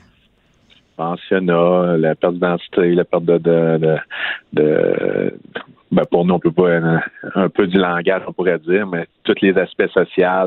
Pensionnat, 0.97 1.97
la 1.97 2.15
perte 2.15 2.35
d'identité, 2.35 2.95
la 2.95 3.05
perte 3.05 3.25
de, 3.25 3.39
de, 3.39 3.79
de, 3.79 3.97
de 4.53 5.35
ben 5.93 6.07
pour 6.11 6.25
nous, 6.25 6.35
on 6.35 6.39
peut 6.39 6.51
pas 6.51 6.71
un, 7.35 7.49
peu 7.51 7.67
du 7.67 7.77
langage, 7.77 8.23
on 8.27 8.33
pourrait 8.33 8.59
dire, 8.61 8.87
mais 8.87 9.07
tous 9.25 9.35
les 9.43 9.57
aspects 9.59 9.89
sociaux 9.89 10.47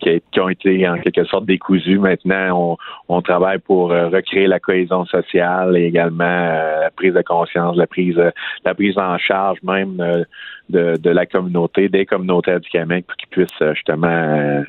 qui, 0.00 0.20
qui, 0.32 0.40
ont 0.40 0.48
été 0.48 0.88
en 0.88 0.98
quelque 0.98 1.24
sorte 1.24 1.46
décousus. 1.46 2.00
Maintenant, 2.00 2.76
on, 3.08 3.16
on 3.16 3.22
travaille 3.22 3.60
pour 3.60 3.92
euh, 3.92 4.08
recréer 4.08 4.48
la 4.48 4.58
cohésion 4.58 5.04
sociale 5.06 5.76
et 5.76 5.84
également 5.84 6.24
euh, 6.24 6.80
la 6.80 6.90
prise 6.90 7.14
de 7.14 7.22
conscience, 7.22 7.76
la 7.76 7.86
prise, 7.86 8.20
la 8.64 8.74
prise 8.74 8.98
en 8.98 9.16
charge 9.18 9.58
même 9.62 10.00
euh, 10.00 10.24
de, 10.68 10.96
de, 10.96 11.10
la 11.10 11.26
communauté, 11.26 11.88
des 11.88 12.04
communautés 12.04 12.58
du 12.58 12.68
Québec, 12.68 13.06
pour 13.06 13.16
qu'ils 13.16 13.28
puissent 13.28 13.72
justement 13.74 14.64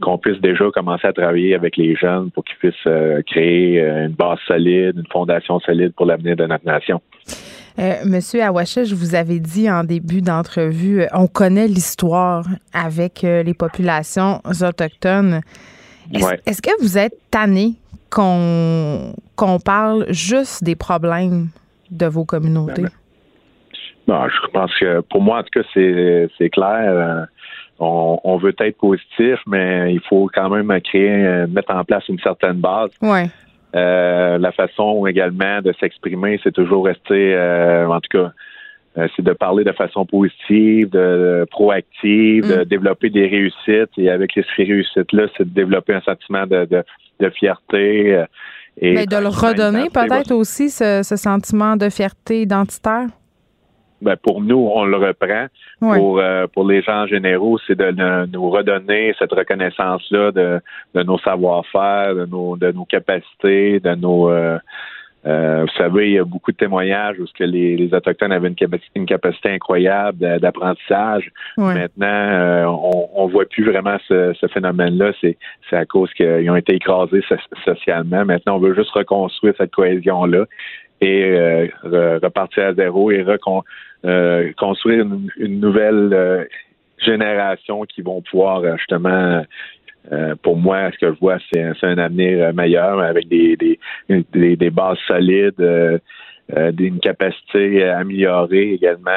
qu'on 0.00 0.18
puisse 0.18 0.40
déjà 0.40 0.64
commencer 0.74 1.06
à 1.06 1.12
travailler 1.12 1.54
avec 1.54 1.76
les 1.76 1.94
jeunes 1.96 2.30
pour 2.30 2.44
qu'ils 2.44 2.56
puissent 2.56 2.88
créer 3.26 3.80
une 3.80 4.14
base 4.14 4.38
solide, 4.46 4.96
une 4.96 5.10
fondation 5.12 5.60
solide 5.60 5.92
pour 5.94 6.06
l'avenir 6.06 6.36
de 6.36 6.46
notre 6.46 6.66
nation. 6.66 7.00
Euh, 7.78 7.92
Monsieur 8.06 8.42
Awasha, 8.42 8.84
je 8.84 8.94
vous 8.94 9.14
avais 9.14 9.38
dit 9.38 9.70
en 9.70 9.84
début 9.84 10.22
d'entrevue, 10.22 11.02
euh, 11.02 11.06
on 11.12 11.26
connaît 11.26 11.68
l'histoire 11.68 12.46
avec 12.72 13.22
euh, 13.22 13.42
les 13.42 13.52
populations 13.52 14.40
autochtones. 14.62 15.42
Est-ce 16.12 16.62
que 16.62 16.70
vous 16.80 16.96
êtes 16.96 17.18
tanné 17.30 17.74
qu'on 18.08 19.12
parle 19.62 20.06
juste 20.08 20.64
des 20.64 20.76
problèmes 20.76 21.48
de 21.90 22.06
vos 22.06 22.24
communautés? 22.24 22.82
Ben, 22.82 22.90
ben, 24.06 24.28
je 24.28 24.50
pense 24.52 24.72
que 24.80 25.00
pour 25.00 25.20
moi, 25.20 25.40
en 25.40 25.42
tout 25.42 25.60
cas, 25.60 25.68
c'est 25.74 26.50
clair. 26.50 27.26
On, 27.78 28.18
on, 28.24 28.36
veut 28.38 28.54
être 28.58 28.78
positif, 28.78 29.38
mais 29.46 29.92
il 29.92 30.00
faut 30.00 30.30
quand 30.32 30.48
même 30.48 30.80
créer, 30.80 31.46
mettre 31.46 31.74
en 31.74 31.84
place 31.84 32.08
une 32.08 32.18
certaine 32.20 32.54
base. 32.54 32.90
Ouais. 33.02 33.26
Euh, 33.76 34.38
la 34.38 34.52
façon 34.52 35.06
également 35.06 35.60
de 35.60 35.72
s'exprimer, 35.78 36.40
c'est 36.42 36.52
toujours 36.52 36.86
rester, 36.86 37.34
euh, 37.34 37.86
en 37.88 38.00
tout 38.00 38.18
cas, 38.18 38.32
euh, 38.96 39.06
c'est 39.14 39.22
de 39.22 39.32
parler 39.32 39.64
de 39.64 39.72
façon 39.72 40.06
positive, 40.06 40.88
de, 40.88 41.46
proactive, 41.50 42.48
de 42.48 42.62
mm. 42.62 42.64
développer 42.64 43.10
des 43.10 43.26
réussites. 43.26 43.90
Et 43.98 44.08
avec 44.08 44.32
ces 44.34 44.62
réussites-là, 44.62 45.26
c'est 45.36 45.44
de 45.44 45.54
développer 45.54 45.92
un 45.92 46.00
sentiment 46.00 46.46
de, 46.46 46.66
de, 47.20 47.30
fierté. 47.30 48.24
et 48.80 48.94
Mais 48.94 49.06
de 49.06 49.16
le 49.16 49.28
redonner 49.28 49.90
peut-être 49.90 50.32
aussi, 50.32 50.70
ce, 50.70 51.02
ce 51.02 51.16
sentiment 51.16 51.76
de 51.76 51.90
fierté 51.90 52.42
identitaire? 52.42 53.08
Ben 54.02 54.16
pour 54.16 54.40
nous, 54.40 54.70
on 54.74 54.84
le 54.84 54.96
reprend. 54.96 55.46
Pour, 55.80 56.18
euh, 56.18 56.46
pour 56.52 56.66
les 56.66 56.82
gens 56.82 57.06
généraux, 57.06 57.58
c'est 57.66 57.76
de, 57.76 58.26
nous 58.26 58.50
redonner 58.50 59.14
cette 59.18 59.32
reconnaissance-là 59.32 60.32
de, 60.32 60.60
de 60.94 61.02
nos 61.02 61.18
savoir-faire, 61.18 62.14
de 62.14 62.26
nos, 62.26 62.56
de 62.56 62.72
nos 62.72 62.84
capacités, 62.84 63.80
de 63.80 63.94
nos, 63.94 64.30
euh, 64.30 64.58
Euh, 65.26 65.62
vous 65.62 65.76
savez, 65.76 66.10
il 66.10 66.14
y 66.14 66.18
a 66.18 66.24
beaucoup 66.24 66.52
de 66.52 66.56
témoignages 66.56 67.18
où 67.18 67.26
ce 67.26 67.32
que 67.32 67.42
les, 67.42 67.76
les 67.76 67.92
Autochtones 67.92 68.30
avaient 68.30 68.46
une 68.48 68.54
capacité, 68.54 68.92
une 68.94 69.06
capacité 69.06 69.50
incroyable 69.50 70.38
d'apprentissage. 70.38 71.32
Maintenant, 71.56 72.06
euh, 72.06 72.64
on, 72.66 73.08
on 73.12 73.26
voit 73.26 73.44
plus 73.44 73.64
vraiment 73.64 73.96
ce, 74.06 74.34
ce 74.40 74.46
phénomène-là. 74.46 75.12
C'est, 75.20 75.36
c'est 75.68 75.76
à 75.76 75.84
cause 75.84 76.12
qu'ils 76.14 76.48
ont 76.48 76.56
été 76.56 76.74
écrasés 76.74 77.24
socialement. 77.64 78.24
Maintenant, 78.24 78.56
on 78.56 78.60
veut 78.60 78.74
juste 78.74 78.90
reconstruire 78.90 79.54
cette 79.58 79.72
cohésion-là 79.72 80.44
et 81.00 81.24
euh, 81.24 81.68
repartir 82.22 82.66
à 82.66 82.74
zéro 82.74 83.10
et 83.10 83.24
euh, 84.04 84.52
construire 84.56 85.06
une, 85.36 85.60
nouvelle 85.60 86.48
génération 86.98 87.82
qui 87.82 88.02
vont 88.02 88.22
pouvoir 88.22 88.62
justement 88.78 89.42
euh, 90.12 90.34
pour 90.42 90.56
moi, 90.56 90.90
ce 90.92 90.98
que 90.98 91.12
je 91.12 91.18
vois, 91.18 91.38
c'est 91.52 91.62
un, 91.82 91.98
avenir 91.98 92.52
meilleur 92.54 93.00
avec 93.00 93.28
des, 93.28 93.56
des, 93.56 94.56
des, 94.56 94.70
bases 94.70 94.98
solides, 95.06 95.60
euh, 95.60 95.98
euh, 96.54 96.72
une 96.78 97.00
capacité 97.00 97.84
améliorée 97.84 98.72
également, 98.72 99.10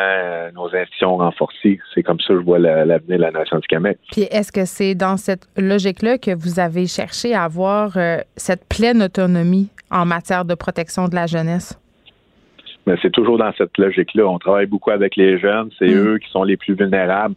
nos 0.55 0.67
institutions 0.67 1.17
renforcées. 1.17 1.79
C'est 1.93 2.03
comme 2.03 2.19
ça 2.19 2.33
que 2.33 2.39
je 2.39 2.45
vois 2.45 2.59
l'avenir 2.59 3.17
de 3.17 3.21
la 3.21 3.31
nation 3.31 3.59
du 3.59 3.67
Québec. 3.67 3.99
Puis 4.11 4.23
est-ce 4.23 4.51
que 4.51 4.65
c'est 4.65 4.95
dans 4.95 5.17
cette 5.17 5.47
logique-là 5.57 6.17
que 6.17 6.31
vous 6.35 6.59
avez 6.59 6.87
cherché 6.87 7.33
à 7.33 7.43
avoir 7.43 7.97
cette 8.35 8.65
pleine 8.67 9.03
autonomie 9.03 9.69
en 9.91 10.05
matière 10.05 10.45
de 10.45 10.55
protection 10.55 11.07
de 11.07 11.15
la 11.15 11.27
jeunesse? 11.27 11.79
Mais 12.89 12.95
c'est 13.03 13.11
toujours 13.11 13.37
dans 13.37 13.53
cette 13.55 13.77
logique-là. 13.77 14.25
On 14.25 14.39
travaille 14.39 14.65
beaucoup 14.65 14.89
avec 14.89 15.15
les 15.15 15.37
jeunes. 15.37 15.69
C'est 15.77 15.89
mm. 15.89 16.07
eux 16.07 16.17
qui 16.17 16.29
sont 16.31 16.43
les 16.43 16.57
plus 16.57 16.73
vulnérables. 16.73 17.35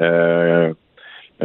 Euh, 0.00 0.68
euh, 0.70 0.74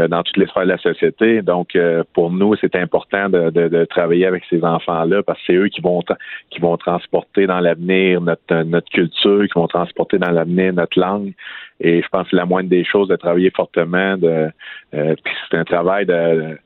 dans 0.08 0.22
toutes 0.22 0.38
les 0.38 0.46
sphères 0.48 0.64
de 0.64 0.70
la 0.70 0.78
société. 0.78 1.42
Donc, 1.42 1.76
euh, 1.76 2.04
pour 2.14 2.30
nous, 2.30 2.56
c'est 2.62 2.76
important 2.76 3.30
de, 3.30 3.86
travailler 3.86 4.26
avec 4.26 4.44
ces 4.50 4.64
enfants-là 4.64 5.24
parce 5.24 5.40
que 5.40 5.46
c'est 5.48 5.54
eux 5.54 5.70
qui 5.70 5.82
vont 5.82 6.04
qui 6.50 6.60
vont 6.60 6.78
transporter 6.78 7.48
dans 7.48 7.60
l'avenir 7.60 8.22
notre 8.22 8.64
notre 8.64 8.90
culture, 8.90 9.44
qui 9.46 9.60
vont 9.60 9.68
transporter 9.68 10.20
dans 10.20 10.32
l'avenir 10.32 10.74
notre 10.74 11.00
langue. 11.00 11.34
Et 11.80 12.02
je 12.02 12.08
pense 12.10 12.30
que 12.30 12.36
la 12.36 12.46
moindre 12.46 12.70
des 12.70 12.84
choses 12.84 13.08
de 13.08 13.16
travailler 13.16 13.50
fortement. 13.50 14.18
De, 14.18 14.50
euh, 14.94 15.16
c'est 15.50 15.58
un 15.58 15.64
travail 15.64 16.06
de 16.06 16.58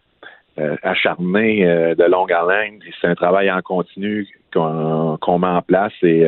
acharné 0.84 1.66
de 1.96 2.04
longue 2.04 2.32
haleine. 2.32 2.80
C'est 3.00 3.08
un 3.08 3.16
travail 3.16 3.50
en 3.50 3.62
continu 3.62 4.28
qu'on 4.54 5.40
met 5.40 5.48
en 5.48 5.62
place 5.62 5.94
et 6.04 6.24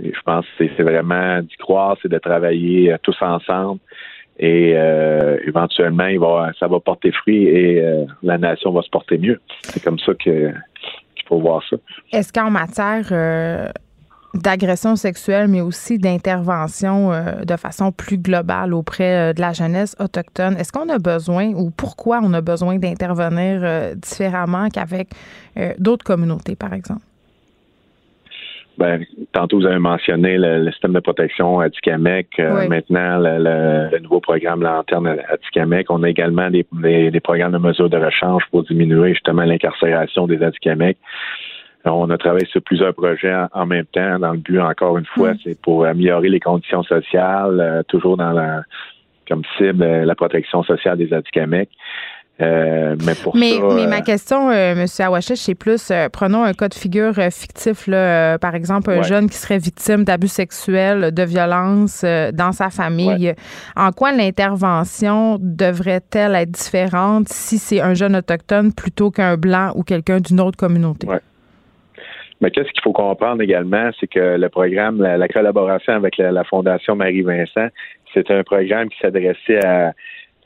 je 0.00 0.20
pense 0.24 0.44
que 0.58 0.64
c'est 0.76 0.82
vraiment 0.82 1.42
d'y 1.42 1.56
croire, 1.58 1.96
c'est 2.02 2.10
de 2.10 2.18
travailler 2.18 2.96
tous 3.02 3.16
ensemble 3.20 3.78
et 4.38 4.74
euh, 4.76 5.38
éventuellement, 5.46 6.08
ça 6.58 6.66
va 6.66 6.80
porter 6.80 7.12
fruit 7.12 7.44
et 7.44 7.80
euh, 7.80 8.04
la 8.22 8.38
nation 8.38 8.72
va 8.72 8.82
se 8.82 8.90
porter 8.90 9.18
mieux. 9.18 9.40
C'est 9.62 9.82
comme 9.82 9.98
ça 9.98 10.14
qu'il 10.14 10.54
faut 11.26 11.38
voir 11.38 11.62
ça. 11.68 11.76
Est-ce 12.12 12.32
qu'en 12.32 12.50
matière 12.50 13.06
euh, 13.12 13.68
d'agression 14.34 14.96
sexuelle, 14.96 15.48
mais 15.48 15.60
aussi 15.60 15.98
d'intervention 15.98 17.10
de 17.44 17.56
façon 17.56 17.92
plus 17.92 18.16
globale 18.16 18.72
auprès 18.72 19.34
de 19.34 19.40
la 19.40 19.52
jeunesse 19.52 19.94
autochtone, 20.00 20.56
est-ce 20.56 20.72
qu'on 20.72 20.88
a 20.88 20.98
besoin 20.98 21.52
ou 21.52 21.70
pourquoi 21.70 22.20
on 22.22 22.32
a 22.32 22.40
besoin 22.40 22.78
d'intervenir 22.78 23.94
différemment 23.96 24.68
qu'avec 24.70 25.10
d'autres 25.78 26.04
communautés, 26.04 26.56
par 26.56 26.72
exemple? 26.72 27.02
Ben, 28.82 29.06
tantôt, 29.30 29.60
vous 29.60 29.66
avez 29.66 29.78
mentionné 29.78 30.38
le, 30.38 30.68
système 30.72 30.92
de 30.92 30.98
protection 30.98 31.60
à 31.60 31.70
Tikamek. 31.70 32.26
Euh, 32.40 32.66
maintenant, 32.66 33.20
le, 33.20 33.96
nouveau 34.00 34.18
programme 34.18 34.60
Lanterne 34.60 35.06
à 35.06 35.36
Tikamek. 35.36 35.88
On 35.88 36.02
a 36.02 36.10
également 36.10 36.50
des, 36.50 36.66
des, 36.72 37.20
programmes 37.20 37.52
de 37.52 37.58
mesures 37.58 37.88
de 37.88 37.96
rechange 37.96 38.42
pour 38.50 38.64
diminuer 38.64 39.10
justement 39.10 39.44
l'incarcération 39.44 40.26
des 40.26 40.42
Atikamekw. 40.42 40.98
On 41.84 42.10
a 42.10 42.18
travaillé 42.18 42.46
sur 42.46 42.60
plusieurs 42.60 42.92
projets 42.92 43.32
en, 43.52 43.66
même 43.66 43.86
temps, 43.86 44.18
dans 44.18 44.32
le 44.32 44.38
but, 44.38 44.58
encore 44.58 44.98
une 44.98 45.06
fois, 45.06 45.34
c'est 45.44 45.60
pour 45.60 45.86
améliorer 45.86 46.28
les 46.28 46.40
conditions 46.40 46.82
sociales, 46.82 47.60
euh, 47.60 47.82
toujours 47.84 48.16
dans 48.16 48.32
la 48.32 48.62
comme 49.28 49.42
cible 49.56 49.84
la 49.84 50.14
protection 50.16 50.64
sociale 50.64 50.98
des 50.98 51.12
Atikamekw. 51.14 51.70
Euh, 52.40 52.96
mais 53.04 53.14
pour 53.22 53.36
mais, 53.36 53.58
mais 53.74 53.86
ma 53.86 53.98
euh, 53.98 54.00
question, 54.00 54.50
euh, 54.50 54.72
M. 54.72 54.86
Awachesh, 54.98 55.38
c'est 55.38 55.54
plus, 55.54 55.92
prenons 56.12 56.42
un 56.42 56.54
cas 56.54 56.68
de 56.68 56.74
figure 56.74 57.14
fictif, 57.30 57.86
là, 57.86 58.38
par 58.38 58.54
exemple, 58.54 58.90
un 58.90 59.02
jeune 59.02 59.28
qui 59.28 59.36
serait 59.36 59.58
victime 59.58 60.04
d'abus 60.04 60.28
sexuels, 60.28 61.12
de 61.12 61.22
violence 61.22 62.04
dans 62.32 62.52
sa 62.52 62.70
famille. 62.70 63.34
En 63.76 63.90
quoi 63.92 64.12
l'intervention 64.12 65.38
devrait-elle 65.40 66.34
être 66.34 66.50
différente 66.50 67.28
si 67.28 67.58
c'est 67.58 67.80
un 67.80 67.94
jeune 67.94 68.16
autochtone 68.16 68.72
plutôt 68.72 69.10
qu'un 69.10 69.36
blanc 69.36 69.72
ou 69.76 69.82
quelqu'un 69.82 70.20
d'une 70.20 70.40
autre 70.40 70.56
communauté? 70.56 71.06
Mais 72.40 72.50
qu'est-ce 72.50 72.72
qu'il 72.72 72.82
faut 72.82 72.92
comprendre 72.92 73.40
également, 73.40 73.90
c'est 74.00 74.08
que 74.08 74.36
le 74.36 74.48
programme, 74.48 75.00
la, 75.00 75.28
collaboration 75.28 75.92
avec 75.92 76.16
la 76.18 76.42
Fondation 76.42 76.96
Marie-Vincent, 76.96 77.68
c'est 78.12 78.30
un 78.32 78.42
programme 78.42 78.88
qui 78.88 78.98
s'adressait 79.00 79.64
à 79.64 79.92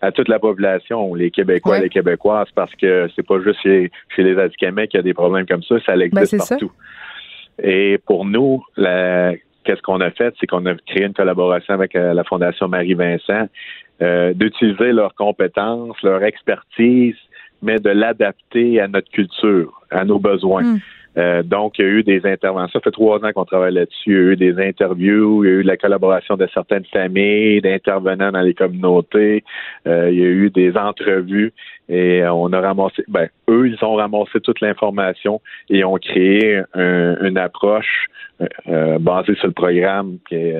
à 0.00 0.12
toute 0.12 0.28
la 0.28 0.38
population, 0.38 1.14
les 1.14 1.30
Québécois, 1.30 1.78
et 1.78 1.82
les 1.82 1.88
Québécoises, 1.88 2.48
parce 2.54 2.74
que 2.74 3.08
c'est 3.16 3.26
pas 3.26 3.40
juste 3.40 3.60
chez, 3.62 3.90
les 4.18 4.38
Atikamekw 4.38 4.88
qu'il 4.88 4.98
y 4.98 5.00
a 5.00 5.02
des 5.02 5.14
problèmes 5.14 5.46
comme 5.46 5.62
ça, 5.62 5.76
ça 5.84 5.96
ben, 5.96 6.02
existe 6.02 6.36
partout. 6.36 6.72
Et 7.62 7.98
pour 8.06 8.26
nous, 8.26 8.62
qu'est-ce 8.76 9.82
qu'on 9.82 10.00
a 10.00 10.10
fait, 10.10 10.34
c'est 10.38 10.46
qu'on 10.46 10.66
a 10.66 10.74
créé 10.74 11.04
une 11.04 11.14
collaboration 11.14 11.74
avec 11.74 11.96
euh, 11.96 12.12
la 12.12 12.24
Fondation 12.24 12.68
Marie-Vincent, 12.68 13.48
euh, 14.02 14.34
d'utiliser 14.34 14.92
leurs 14.92 15.14
compétences, 15.14 15.96
leur 16.02 16.22
expertise, 16.22 17.16
mais 17.62 17.78
de 17.78 17.90
l'adapter 17.90 18.80
à 18.80 18.88
notre 18.88 19.10
culture, 19.10 19.80
à 19.90 20.04
nos 20.04 20.18
besoins. 20.18 20.62
Hmm. 20.62 20.78
Euh, 21.18 21.42
donc, 21.42 21.78
il 21.78 21.84
y 21.84 21.88
a 21.88 21.90
eu 21.90 22.02
des 22.02 22.26
interventions. 22.26 22.78
Ça 22.78 22.80
fait 22.80 22.90
trois 22.90 23.24
ans 23.24 23.32
qu'on 23.32 23.44
travaille 23.44 23.72
là-dessus. 23.72 24.10
Il 24.10 24.12
y 24.12 24.16
a 24.16 24.32
eu 24.32 24.36
des 24.36 24.62
interviews, 24.62 25.44
il 25.44 25.48
y 25.48 25.50
a 25.50 25.56
eu 25.56 25.62
la 25.62 25.76
collaboration 25.76 26.36
de 26.36 26.46
certaines 26.52 26.84
familles, 26.86 27.60
d'intervenants 27.62 28.32
dans 28.32 28.42
les 28.42 28.54
communautés. 28.54 29.42
Euh, 29.86 30.10
il 30.10 30.18
y 30.18 30.22
a 30.22 30.26
eu 30.26 30.50
des 30.50 30.76
entrevues 30.76 31.52
et 31.88 32.22
on 32.26 32.52
a 32.52 32.60
ramassé. 32.60 33.04
Ben, 33.08 33.28
eux, 33.48 33.68
ils 33.68 33.84
ont 33.84 33.94
ramassé 33.94 34.40
toute 34.40 34.60
l'information 34.60 35.40
et 35.70 35.84
ont 35.84 35.96
créé 35.96 36.62
une 36.74 37.38
approche 37.38 38.06
euh, 38.68 38.98
basée 38.98 39.34
sur 39.36 39.46
le 39.46 39.52
programme 39.52 40.18
qui, 40.28 40.52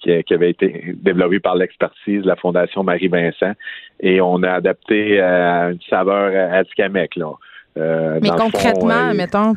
qui, 0.00 0.34
avait 0.34 0.50
été 0.50 0.94
développé 0.96 1.40
par 1.40 1.56
l'expertise 1.56 2.22
de 2.22 2.26
la 2.26 2.36
Fondation 2.36 2.82
Marie-Vincent 2.82 3.52
et 4.00 4.20
on 4.20 4.42
a 4.42 4.52
adapté 4.52 5.20
à 5.20 5.70
une 5.70 5.80
saveur 5.88 6.32
à 6.34 6.62
là. 7.16 7.32
Euh, 7.76 8.18
Mais 8.22 8.30
concrètement, 8.30 9.12
mettons, 9.14 9.54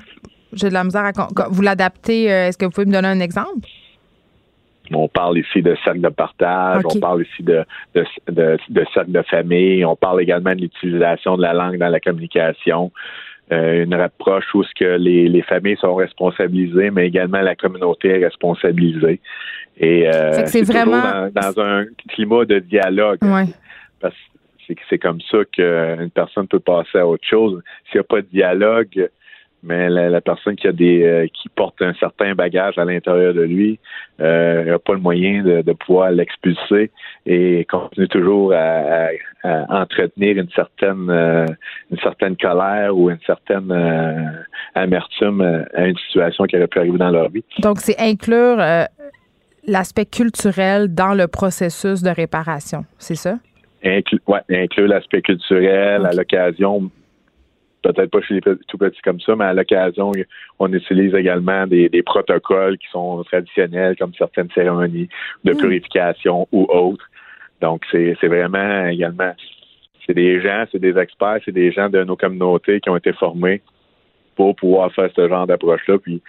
j'ai 0.54 0.70
de 0.70 0.74
la 0.74 0.84
misère 0.84 1.06
à. 1.06 1.48
Vous 1.50 1.62
l'adaptez, 1.62 2.32
euh, 2.32 2.48
est-ce 2.48 2.58
que 2.58 2.66
vous 2.66 2.72
pouvez 2.72 2.86
me 2.86 2.92
donner 2.92 3.08
un 3.08 3.20
exemple? 3.20 3.68
On 4.92 5.08
parle 5.08 5.38
ici 5.38 5.62
de 5.62 5.78
cercle 5.84 6.02
de 6.02 6.10
partage, 6.10 6.82
on 6.84 7.00
parle 7.00 7.22
ici 7.22 7.44
de, 7.44 7.64
de, 7.94 8.06
de, 8.28 8.86
cercle 8.92 9.12
de 9.12 9.22
famille, 9.22 9.86
on 9.86 9.96
parle 9.96 10.20
également 10.20 10.56
de 10.56 10.62
l'utilisation 10.62 11.38
de 11.38 11.44
la 11.44 11.54
langue 11.54 11.78
dans 11.78 11.90
la 11.90 12.00
communication. 12.00 12.92
Euh, 13.52 13.84
une 13.84 13.94
approche 13.94 14.46
où 14.56 14.64
ce 14.64 14.70
que 14.80 14.98
les, 14.98 15.28
les, 15.28 15.42
familles 15.44 15.78
sont 15.80 15.94
responsabilisées, 15.94 16.90
mais 16.90 17.08
également 17.08 17.42
la 17.42 17.56
communauté 17.56 18.10
est 18.10 18.24
responsabilisée. 18.24 19.20
Et 19.80 20.10
c'est 20.46 20.64
vraiment 20.64 21.02
dans, 21.02 21.54
dans, 21.54 21.62
un 21.62 21.86
climat 22.10 22.46
de 22.46 22.60
dialogue. 22.60 23.20
Ouais. 23.22 23.46
Parce 24.00 24.16
c'est 24.90 25.00
comme 25.00 25.22
ça 25.30 25.40
qu'une 25.52 26.12
personne 26.12 26.48
peut 26.48 26.60
passer 26.60 27.00
à 27.00 27.08
autre 27.08 27.26
chose. 27.28 27.62
S'il 27.86 27.96
n'y 27.96 28.02
a 28.02 28.04
pas 28.04 28.22
de 28.22 28.28
dialogue, 28.28 29.10
mais 29.64 29.90
la, 29.90 30.22
personne 30.22 30.56
qui 30.56 30.68
a 30.68 30.72
des 30.72 31.04
euh, 31.04 31.28
qui 31.34 31.50
porte 31.50 31.82
un 31.82 31.94
certain 31.96 32.34
bagage 32.34 32.78
à 32.78 32.86
l'intérieur 32.86 33.34
de 33.34 33.42
lui 33.42 33.80
euh, 34.22 34.64
n'a 34.64 34.80
pas 34.80 34.94
le 34.94 35.00
moyen 35.00 35.44
de, 35.44 35.74
pouvoir 35.74 36.12
l'expulser 36.12 36.92
et 37.26 37.66
continue 37.70 38.08
toujours 38.08 38.54
à, 38.54 39.10
entretenir 39.44 40.38
une 40.38 40.50
certaine 40.56 41.10
euh, 41.10 41.46
une 41.92 42.00
certaine 42.00 42.38
colère 42.38 42.96
ou 42.96 43.10
une 43.10 43.20
certaine 43.26 43.72
amertume 44.76 45.66
à 45.74 45.86
une 45.86 45.98
situation 45.98 46.46
qui 46.46 46.56
aurait 46.58 46.68
pu 46.68 46.80
arriver 46.80 46.98
dans 46.98 47.10
leur 47.10 47.30
vie. 47.30 47.44
Donc 47.60 47.80
c'est 47.80 48.00
inclure 48.00 48.58
l'aspect 49.68 50.06
culturel 50.06 50.94
dans 50.94 51.14
le 51.14 51.28
processus 51.28 52.02
de 52.02 52.10
réparation, 52.10 52.86
c'est 52.98 53.16
ça? 53.16 53.36
Ouais, 53.84 54.42
inclure 54.50 54.88
l'aspect 54.88 55.22
culturel 55.22 56.06
à 56.06 56.14
l'occasion, 56.14 56.90
peut-être 57.82 58.12
pas 58.12 58.22
chez 58.22 58.36
les 58.36 58.42
tout 58.42 58.78
petits 58.78 59.02
comme 59.02 59.20
ça, 59.20 59.36
mais 59.36 59.46
à 59.46 59.54
l'occasion, 59.54 60.12
on 60.60 60.74
utilise 60.74 61.14
également 61.14 61.66
des, 61.68 61.90
protocoles 62.06 62.78
qui 62.78 62.88
sont 62.92 63.24
traditionnels, 63.24 63.96
comme 63.98 64.14
certaines 64.16 64.50
cérémonies 64.52 65.10
de 65.44 65.54
mm. 65.54 65.58
purification 65.58 66.48
ou 66.52 66.66
autres. 66.70 67.06
Donc, 67.62 67.84
c'est 67.92 68.16
vraiment 68.24 68.88
également, 68.88 69.34
c'est 70.06 70.14
des 70.14 70.42
gens, 70.42 70.66
c'est 70.72 70.80
des 70.80 70.98
experts, 70.98 71.40
c'est 71.46 71.52
des 71.52 71.72
gens 71.72 71.90
de 71.90 72.04
nos 72.04 72.16
communautés 72.16 72.80
qui 72.80 72.90
ont 72.90 72.98
été 72.98 73.14
formés 73.14 73.62
pour 74.36 74.56
pouvoir 74.56 74.92
faire 74.94 75.10
ce 75.16 75.28
genre 75.28 75.46
d'approche-là. 75.46 75.98
Puis, 76.00 76.22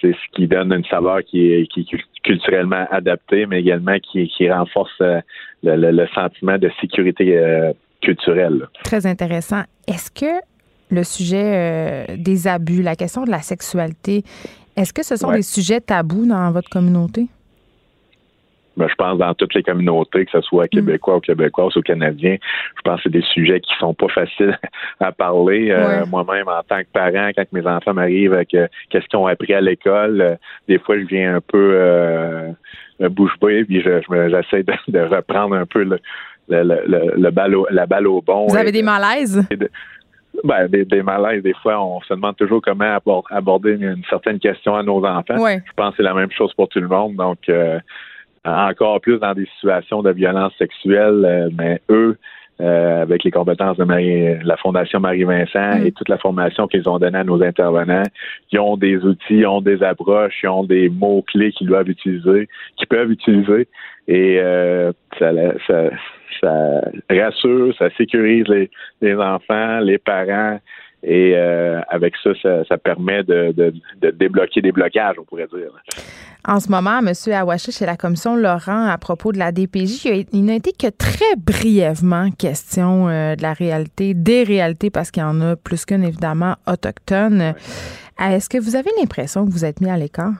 c'est 0.00 0.12
ce 0.12 0.36
qui 0.36 0.46
donne 0.48 0.72
une 0.72 0.84
saveur 0.86 1.22
qui 1.22 1.52
est, 1.52 1.66
qui 1.66 1.86
culturellement 2.22 2.86
adaptée, 2.90 3.46
mais 3.46 3.60
également 3.60 3.96
qui, 4.00 4.50
renforce 4.50 4.90
euh, 5.00 5.20
le, 5.62 6.06
sentiment 6.14 6.58
de 6.58 6.70
sécurité 6.80 7.36
euh, 7.36 7.72
culturelle. 8.00 8.68
Très 8.84 9.06
intéressant. 9.06 9.62
Est-ce 9.86 10.10
que 10.10 10.40
le 10.90 11.04
sujet 11.04 11.42
euh, 11.44 12.16
des 12.16 12.46
abus, 12.46 12.82
la 12.82 12.96
question 12.96 13.24
de 13.24 13.30
la 13.30 13.40
sexualité, 13.40 14.22
Est-ce 14.76 14.92
que 14.92 15.02
ce 15.04 15.16
sont 15.16 15.28
Ouais. 15.28 15.36
des 15.36 15.42
sujets 15.42 15.80
tabous 15.80 16.26
dans 16.26 16.50
votre 16.50 16.68
communauté? 16.70 17.26
Ben, 18.76 18.88
je 18.88 18.94
pense 18.94 19.18
dans 19.18 19.34
toutes 19.34 19.52
les 19.54 19.62
communautés, 19.62 20.24
que 20.24 20.30
ce 20.30 20.40
soit 20.40 20.66
québécois 20.68 21.16
ou 21.16 21.20
québécoises 21.20 21.76
ou 21.76 21.82
canadiens, 21.82 22.36
je 22.76 22.80
pense 22.82 22.96
que 22.96 23.02
c'est 23.04 23.12
des 23.12 23.20
sujets 23.22 23.60
qui 23.60 23.72
sont 23.78 23.92
pas 23.92 24.08
faciles 24.08 24.58
à 25.00 25.12
parler. 25.12 25.70
Euh, 25.70 26.00
Ouais. 26.00 26.06
Moi-même, 26.08 26.48
en 26.48 26.62
tant 26.62 26.80
que 26.80 26.86
parent, 26.92 27.30
quand 27.36 27.44
mes 27.52 27.66
enfants 27.66 27.92
m'arrivent 27.94 28.32
avec 28.32 28.54
euh, 28.54 28.66
qu'est-ce 28.88 29.06
qu'ils 29.06 29.18
ont 29.18 29.26
appris 29.26 29.52
à 29.52 29.60
l'école, 29.60 30.20
euh, 30.22 30.34
des 30.68 30.78
fois, 30.78 30.98
je 30.98 31.04
viens 31.04 31.36
un 31.36 31.40
peu 31.40 31.72
euh, 31.74 32.48
bouche 33.10 33.38
bée, 33.42 33.64
puis 33.64 33.82
je, 33.82 34.00
je 34.00 34.28
j'essaie 34.30 34.62
de, 34.62 34.72
de 34.88 35.00
reprendre 35.00 35.54
un 35.56 35.66
peu 35.66 35.82
le, 35.82 35.98
le, 36.48 36.62
le, 36.62 36.82
le- 36.86 37.12
le 37.20 37.30
balle 37.30 37.54
au- 37.54 37.66
la 37.70 37.84
balle 37.86 38.06
au 38.06 38.22
bon. 38.22 38.46
Vous 38.46 38.56
avez 38.56 38.72
des 38.72 38.80
de- 38.80 38.86
malaises? 38.86 39.46
ben, 40.44 40.66
des, 40.66 40.84
des 40.86 41.02
malaises, 41.02 41.42
des 41.42 41.54
fois, 41.62 41.78
on 41.84 42.00
se 42.00 42.14
demande 42.14 42.36
toujours 42.36 42.62
comment 42.62 42.84
abor- 42.96 43.24
aborder 43.30 43.72
une, 43.74 43.82
une 43.98 44.04
certaine 44.08 44.38
question 44.38 44.74
à 44.74 44.82
nos 44.82 45.04
enfants. 45.04 45.36
Je 45.66 45.72
pense 45.76 45.90
que 45.90 45.96
c'est 45.98 46.02
la 46.02 46.14
même 46.14 46.30
chose 46.30 46.52
pour 46.54 46.68
tout 46.68 46.80
le 46.80 46.88
monde. 46.88 47.16
Donc, 47.16 47.38
euh, 47.50 47.78
encore 48.44 49.00
plus 49.00 49.18
dans 49.18 49.34
des 49.34 49.46
situations 49.56 50.02
de 50.02 50.10
violence 50.10 50.52
sexuelle, 50.58 51.24
euh, 51.24 51.48
mais 51.56 51.80
eux, 51.90 52.16
euh, 52.60 53.02
avec 53.02 53.24
les 53.24 53.30
compétences 53.30 53.76
de 53.76 53.84
Marie, 53.84 54.38
la 54.44 54.56
Fondation 54.56 55.00
Marie-Vincent 55.00 55.78
Mm. 55.78 55.86
et 55.86 55.92
toute 55.92 56.08
la 56.08 56.18
formation 56.18 56.66
qu'ils 56.66 56.88
ont 56.88 56.98
donnée 56.98 57.18
à 57.18 57.24
nos 57.24 57.42
intervenants, 57.42 58.04
ils 58.50 58.60
ont 58.60 58.76
des 58.76 58.96
outils, 58.98 59.38
ils 59.38 59.46
ont 59.46 59.60
des 59.60 59.82
approches, 59.82 60.40
ils 60.42 60.48
ont 60.48 60.64
des 60.64 60.88
mots-clés 60.88 61.52
qu'ils 61.52 61.66
doivent 61.66 61.88
utiliser, 61.88 62.48
qu'ils 62.76 62.88
peuvent 62.88 63.10
utiliser. 63.10 63.68
Et 64.06 64.38
euh, 64.40 64.92
ça, 65.18 65.30
ça, 65.66 65.90
ça 66.40 66.80
rassure, 67.10 67.74
ça 67.78 67.88
sécurise 67.96 68.46
les, 68.48 68.70
les 69.00 69.14
enfants, 69.14 69.80
les 69.80 69.98
parents. 69.98 70.58
Et 71.02 71.34
euh, 71.34 71.80
avec 71.88 72.14
ça, 72.22 72.30
ça, 72.40 72.64
ça 72.64 72.78
permet 72.78 73.24
de, 73.24 73.52
de, 73.52 73.74
de 74.00 74.10
débloquer 74.10 74.60
des 74.60 74.70
blocages, 74.70 75.16
on 75.18 75.24
pourrait 75.24 75.48
dire. 75.52 75.70
En 76.46 76.60
ce 76.60 76.70
moment, 76.70 76.98
M. 76.98 77.12
Awashi, 77.32 77.72
chez 77.72 77.86
la 77.86 77.96
commission 77.96 78.36
Laurent, 78.36 78.86
à 78.86 78.98
propos 78.98 79.32
de 79.32 79.38
la 79.38 79.52
DPJ, 79.52 80.26
il 80.32 80.44
n'a 80.44 80.54
été 80.54 80.72
que 80.72 80.88
très 80.90 81.36
brièvement 81.36 82.30
question 82.30 83.08
euh, 83.08 83.34
de 83.36 83.42
la 83.42 83.52
réalité, 83.52 84.14
des 84.14 84.44
réalités, 84.44 84.90
parce 84.90 85.10
qu'il 85.10 85.22
y 85.22 85.26
en 85.26 85.40
a 85.40 85.56
plus 85.56 85.84
qu'une, 85.84 86.04
évidemment, 86.04 86.56
autochtone. 86.66 87.54
Est-ce 88.20 88.48
que 88.48 88.58
vous 88.58 88.76
avez 88.76 88.90
l'impression 88.98 89.44
que 89.44 89.50
vous 89.50 89.64
êtes 89.64 89.80
mis 89.80 89.90
à 89.90 89.96
l'écart? 89.96 90.34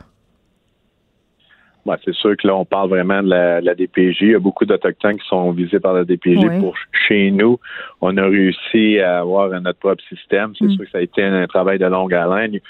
Ouais, 1.85 1.97
c'est 2.05 2.15
sûr 2.15 2.37
que 2.37 2.47
là, 2.47 2.55
on 2.55 2.65
parle 2.65 2.91
vraiment 2.91 3.23
de 3.23 3.29
la, 3.29 3.61
la 3.61 3.75
DPJ. 3.75 4.21
Il 4.21 4.31
y 4.31 4.35
a 4.35 4.39
beaucoup 4.39 4.65
d'Autochtones 4.65 5.19
qui 5.19 5.27
sont 5.29 5.51
visés 5.51 5.81
par 5.81 5.95
la 5.95 6.05
DPJ. 6.05 6.39
Oui. 6.39 6.61
Pour 6.61 6.75
chez 7.09 7.31
nous, 7.31 7.59
on 8.01 8.17
a 8.17 8.23
réussi 8.25 9.01
à 9.01 9.21
avoir 9.21 9.49
notre 9.61 9.79
propre 9.81 10.03
système. 10.09 10.53
C'est 10.57 10.67
Mm. 10.67 10.71
sûr 10.71 10.85
que 10.85 10.91
ça 10.91 10.99
a 10.99 11.01
été 11.01 11.23
un, 11.25 11.47
travail 11.47 11.79
de 11.79 11.87
longue 11.87 12.15
haleine. 12.15 12.61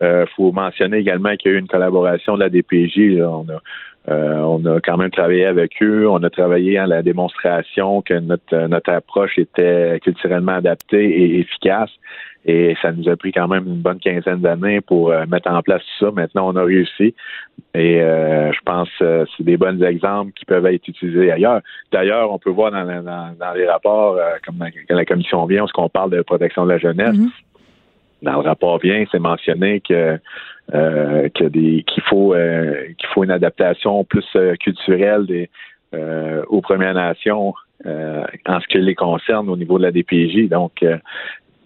Il 0.00 0.24
faut 0.34 0.50
mentionner 0.52 0.96
également 0.98 1.36
qu'il 1.36 1.52
y 1.52 1.54
a 1.54 1.58
eu 1.58 1.60
une 1.60 1.68
collaboration 1.68 2.34
de 2.34 2.40
la 2.40 2.48
DPJ. 2.48 3.18
là. 3.18 3.28
On 3.30 3.46
a 3.48 3.60
euh, 4.08 4.40
on 4.40 4.64
a 4.66 4.80
quand 4.80 4.96
même 4.96 5.10
travaillé 5.10 5.44
avec 5.44 5.80
eux. 5.80 6.08
On 6.08 6.22
a 6.22 6.30
travaillé 6.30 6.76
à 6.78 6.86
la 6.86 7.02
démonstration 7.02 8.02
que 8.02 8.14
notre, 8.14 8.66
notre 8.66 8.90
approche 8.90 9.38
était 9.38 10.00
culturellement 10.02 10.52
adaptée 10.52 11.04
et 11.04 11.38
efficace. 11.38 11.90
Et 12.44 12.74
ça 12.82 12.90
nous 12.90 13.08
a 13.08 13.16
pris 13.16 13.30
quand 13.30 13.46
même 13.46 13.64
une 13.66 13.80
bonne 13.80 14.00
quinzaine 14.00 14.40
d'années 14.40 14.80
pour 14.80 15.12
euh, 15.12 15.24
mettre 15.26 15.48
en 15.50 15.62
place 15.62 15.80
tout 15.82 16.06
ça. 16.06 16.10
Maintenant, 16.10 16.48
on 16.52 16.56
a 16.56 16.64
réussi. 16.64 17.14
Et 17.74 18.00
euh, 18.02 18.52
je 18.52 18.58
pense 18.64 18.88
que 18.98 19.24
c'est 19.36 19.44
des 19.44 19.56
bons 19.56 19.80
exemples 19.82 20.32
qui 20.32 20.44
peuvent 20.44 20.66
être 20.66 20.88
utilisés 20.88 21.30
ailleurs. 21.30 21.60
D'ailleurs, 21.92 22.32
on 22.32 22.38
peut 22.38 22.50
voir 22.50 22.72
dans, 22.72 22.82
la- 22.82 23.00
dans, 23.00 23.32
dans 23.38 23.52
les 23.54 23.66
rapports, 23.68 24.16
euh, 24.16 24.32
comme 24.44 24.56
dans- 24.56 24.66
quand 24.88 24.96
la 24.96 25.04
commission 25.04 25.46
vient, 25.46 25.66
ce 25.68 25.72
qu'on 25.72 25.88
parle 25.88 26.10
de 26.10 26.22
protection 26.22 26.64
de 26.64 26.70
la 26.70 26.78
jeunesse, 26.78 27.16
Mhm. 27.16 27.30
dans 28.22 28.32
le 28.32 28.48
rapport 28.48 28.78
vient, 28.78 29.04
c'est 29.12 29.18
mentionné 29.20 29.80
que 29.80 30.18
euh, 30.74 31.28
qu'il 31.30 32.02
faut 32.08 32.34
euh, 32.34 32.86
qu'il 32.98 33.08
faut 33.12 33.24
une 33.24 33.30
adaptation 33.32 34.04
plus 34.04 34.24
euh, 34.36 34.54
culturelle 34.56 35.26
des 35.26 35.50
euh, 35.94 36.42
aux 36.48 36.60
Premières 36.60 36.94
Nations 36.94 37.52
euh, 37.84 38.22
en 38.46 38.60
ce 38.60 38.66
qui 38.68 38.78
les 38.78 38.94
concerne 38.94 39.48
au 39.50 39.56
niveau 39.56 39.76
de 39.76 39.82
la 39.82 39.90
DPJ. 39.92 40.48
Donc 40.48 40.82
euh, 40.82 40.96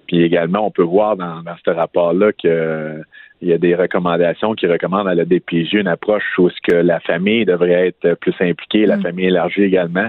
puis 0.07 0.23
également, 0.23 0.67
on 0.67 0.71
peut 0.71 0.83
voir 0.83 1.17
dans, 1.17 1.43
dans 1.43 1.57
ce 1.65 1.71
rapport-là 1.71 2.33
que 2.33 2.47
euh, 2.49 3.03
il 3.43 3.49
y 3.49 3.53
a 3.53 3.59
des 3.59 3.75
recommandations 3.75 4.55
qui 4.55 4.67
recommandent 4.67 5.09
à 5.09 5.15
la 5.15 5.25
DPJ 5.25 5.75
une 5.75 5.89
approche 5.89 6.25
où 6.39 6.49
ce 6.49 6.57
que 6.67 6.75
la 6.75 7.01
famille 7.01 7.45
devrait 7.45 7.89
être 7.89 8.15
plus 8.15 8.35
impliquée, 8.41 8.87
la 8.87 8.97
Mm. 8.97 9.03
famille 9.03 9.27
élargie 9.27 9.63
également. 9.63 10.09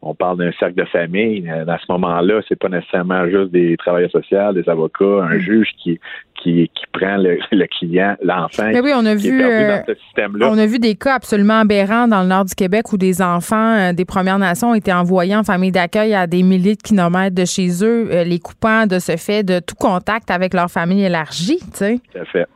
On 0.00 0.14
parle 0.14 0.38
d'un 0.38 0.52
cercle 0.60 0.76
de 0.76 0.84
famille. 0.84 1.44
Euh, 1.50 1.64
Dans 1.64 1.76
ce 1.78 1.90
moment-là, 1.90 2.40
c'est 2.48 2.58
pas 2.58 2.68
nécessairement 2.68 3.26
juste 3.28 3.50
des 3.50 3.76
travailleurs 3.78 4.10
sociaux, 4.12 4.52
des 4.52 4.68
avocats, 4.68 5.24
un 5.24 5.36
Mm. 5.36 5.40
juge 5.40 5.68
qui, 5.82 5.98
qui, 6.40 6.70
qui 6.72 6.84
prend 6.92 7.16
le, 7.16 7.38
le 7.50 7.66
client, 7.66 8.14
l'enfant, 8.22 8.68
Mais 8.72 8.80
oui, 8.80 8.92
on 8.94 9.04
a 9.04 9.16
vu. 9.16 9.42
euh, 9.42 9.78
dans 9.78 9.84
ce 9.88 9.94
système-là. 10.04 10.50
On 10.52 10.56
a 10.58 10.66
vu 10.66 10.78
des 10.78 10.94
cas 10.94 11.14
absolument 11.16 11.58
aberrants 11.60 12.06
dans 12.06 12.22
le 12.22 12.28
nord 12.28 12.44
du 12.44 12.54
Québec 12.54 12.92
où 12.92 12.96
des 12.96 13.20
enfants 13.20 13.74
euh, 13.76 13.92
des 13.92 14.04
Premières 14.04 14.38
Nations 14.38 14.70
ont 14.70 14.74
été 14.74 14.92
envoyés 14.92 15.34
en 15.34 15.42
famille 15.42 15.72
d'accueil 15.72 16.14
à 16.14 16.28
des 16.28 16.44
milliers 16.44 16.76
de 16.76 16.82
kilomètres 16.82 17.34
de 17.34 17.44
chez 17.44 17.68
eux, 17.84 18.08
euh, 18.12 18.22
les 18.22 18.38
coupant 18.38 18.86
de 18.86 19.00
ce 19.00 19.16
fait 19.16 19.42
de 19.42 19.58
tout 19.58 19.74
contact 19.74 20.30
avec 20.30 20.54
leur 20.54 20.70
famille 20.70 21.02
élargie. 21.04 21.58
Tu 21.58 21.66
sais, 21.72 21.98
Tout 22.12 22.18
à 22.20 22.24
fait. 22.24 22.46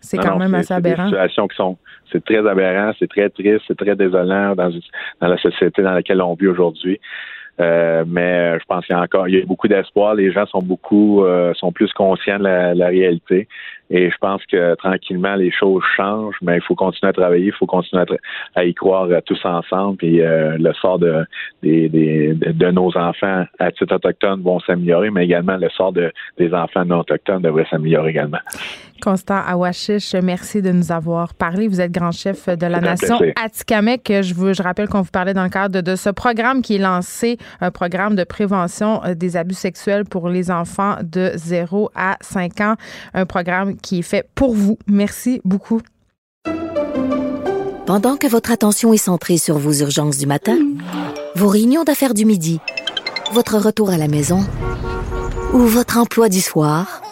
c'est 0.00 0.16
quand 0.18 0.34
non, 0.34 0.38
même 0.38 0.54
assez 0.54 0.68
des 0.68 0.90
aberrant. 0.90 1.06
situations 1.06 1.48
qui 1.48 1.56
sont, 1.56 1.76
c'est 2.12 2.24
très 2.24 2.46
aberrant, 2.46 2.92
c'est 2.98 3.08
très 3.08 3.28
triste, 3.30 3.64
c'est 3.66 3.76
très 3.76 3.96
désolant 3.96 4.54
dans, 4.54 4.70
la 5.20 5.38
société 5.38 5.82
dans 5.82 5.92
laquelle 5.92 6.22
on 6.22 6.34
vit 6.34 6.48
aujourd'hui. 6.48 7.00
Euh, 7.60 8.04
mais 8.06 8.58
je 8.58 8.64
pense 8.66 8.84
qu'il 8.84 8.96
y 8.96 8.98
a 8.98 9.02
encore, 9.02 9.28
il 9.28 9.38
y 9.38 9.40
a 9.40 9.46
beaucoup 9.46 9.68
d'espoir. 9.68 10.14
Les 10.14 10.32
gens 10.32 10.46
sont 10.46 10.62
beaucoup, 10.62 11.24
euh, 11.24 11.54
sont 11.54 11.70
plus 11.70 11.92
conscients 11.92 12.38
de 12.38 12.44
la, 12.44 12.86
réalité. 12.88 13.46
Et 13.90 14.10
je 14.10 14.16
pense 14.18 14.44
que 14.46 14.74
tranquillement 14.74 15.36
les 15.36 15.52
choses 15.52 15.82
changent, 15.96 16.38
mais 16.42 16.56
il 16.56 16.62
faut 16.62 16.74
continuer 16.74 17.10
à 17.10 17.12
travailler, 17.12 17.46
il 17.46 17.52
faut 17.52 17.66
continuer 17.66 18.02
à, 18.02 18.60
à 18.60 18.64
y 18.64 18.74
croire 18.74 19.04
euh, 19.04 19.20
tous 19.24 19.38
ensemble. 19.44 19.98
Puis 19.98 20.20
euh, 20.20 20.56
le 20.58 20.72
sort 20.72 20.98
de, 20.98 21.26
nos 21.62 22.96
enfants 22.96 23.44
à 23.58 23.70
titre 23.70 23.94
autochtone 23.94 24.42
vont 24.42 24.58
s'améliorer, 24.60 25.10
mais 25.10 25.24
également 25.24 25.56
le 25.56 25.68
sort 25.68 25.92
de, 25.92 26.12
des 26.38 26.52
enfants 26.52 26.84
non 26.84 27.00
autochtones 27.00 27.42
devrait 27.42 27.66
s'améliorer 27.70 28.10
également. 28.10 28.38
Constant 29.02 29.40
Awashish, 29.46 30.14
merci 30.14 30.62
de 30.62 30.72
nous 30.72 30.92
avoir 30.92 31.34
parlé. 31.34 31.68
Vous 31.68 31.80
êtes 31.80 31.92
grand 31.92 32.12
chef 32.12 32.48
de 32.48 32.66
la 32.66 32.80
nation. 32.80 33.18
Atikamek. 33.42 34.22
Je, 34.22 34.34
vous, 34.34 34.54
je 34.54 34.62
rappelle 34.62 34.88
qu'on 34.88 35.02
vous 35.02 35.10
parlait 35.10 35.34
dans 35.34 35.44
le 35.44 35.50
cadre 35.50 35.74
de, 35.74 35.80
de 35.80 35.96
ce 35.96 36.10
programme 36.10 36.62
qui 36.62 36.76
est 36.76 36.78
lancé, 36.78 37.38
un 37.60 37.70
programme 37.70 38.16
de 38.16 38.24
prévention 38.24 39.02
euh, 39.04 39.14
des 39.14 39.36
abus 39.36 39.54
sexuels 39.54 40.04
pour 40.04 40.28
les 40.28 40.50
enfants 40.50 40.96
de 41.02 41.32
0 41.34 41.90
à 41.94 42.16
5 42.20 42.60
ans. 42.60 42.74
Un 43.12 43.26
programme 43.26 43.76
qui 43.76 43.98
est 43.98 44.02
fait 44.02 44.28
pour 44.34 44.54
vous. 44.54 44.78
Merci 44.86 45.40
beaucoup. 45.44 45.80
Pendant 47.86 48.16
que 48.16 48.26
votre 48.26 48.50
attention 48.50 48.94
est 48.94 48.98
centrée 48.98 49.36
sur 49.36 49.58
vos 49.58 49.72
urgences 49.72 50.16
du 50.16 50.26
matin, 50.26 50.56
vos 51.34 51.48
réunions 51.48 51.84
d'affaires 51.84 52.14
du 52.14 52.24
midi, 52.24 52.60
votre 53.32 53.58
retour 53.58 53.90
à 53.90 53.98
la 53.98 54.08
maison 54.08 54.40
ou 55.52 55.58
votre 55.58 55.98
emploi 55.98 56.30
du 56.30 56.40
soir, 56.40 57.02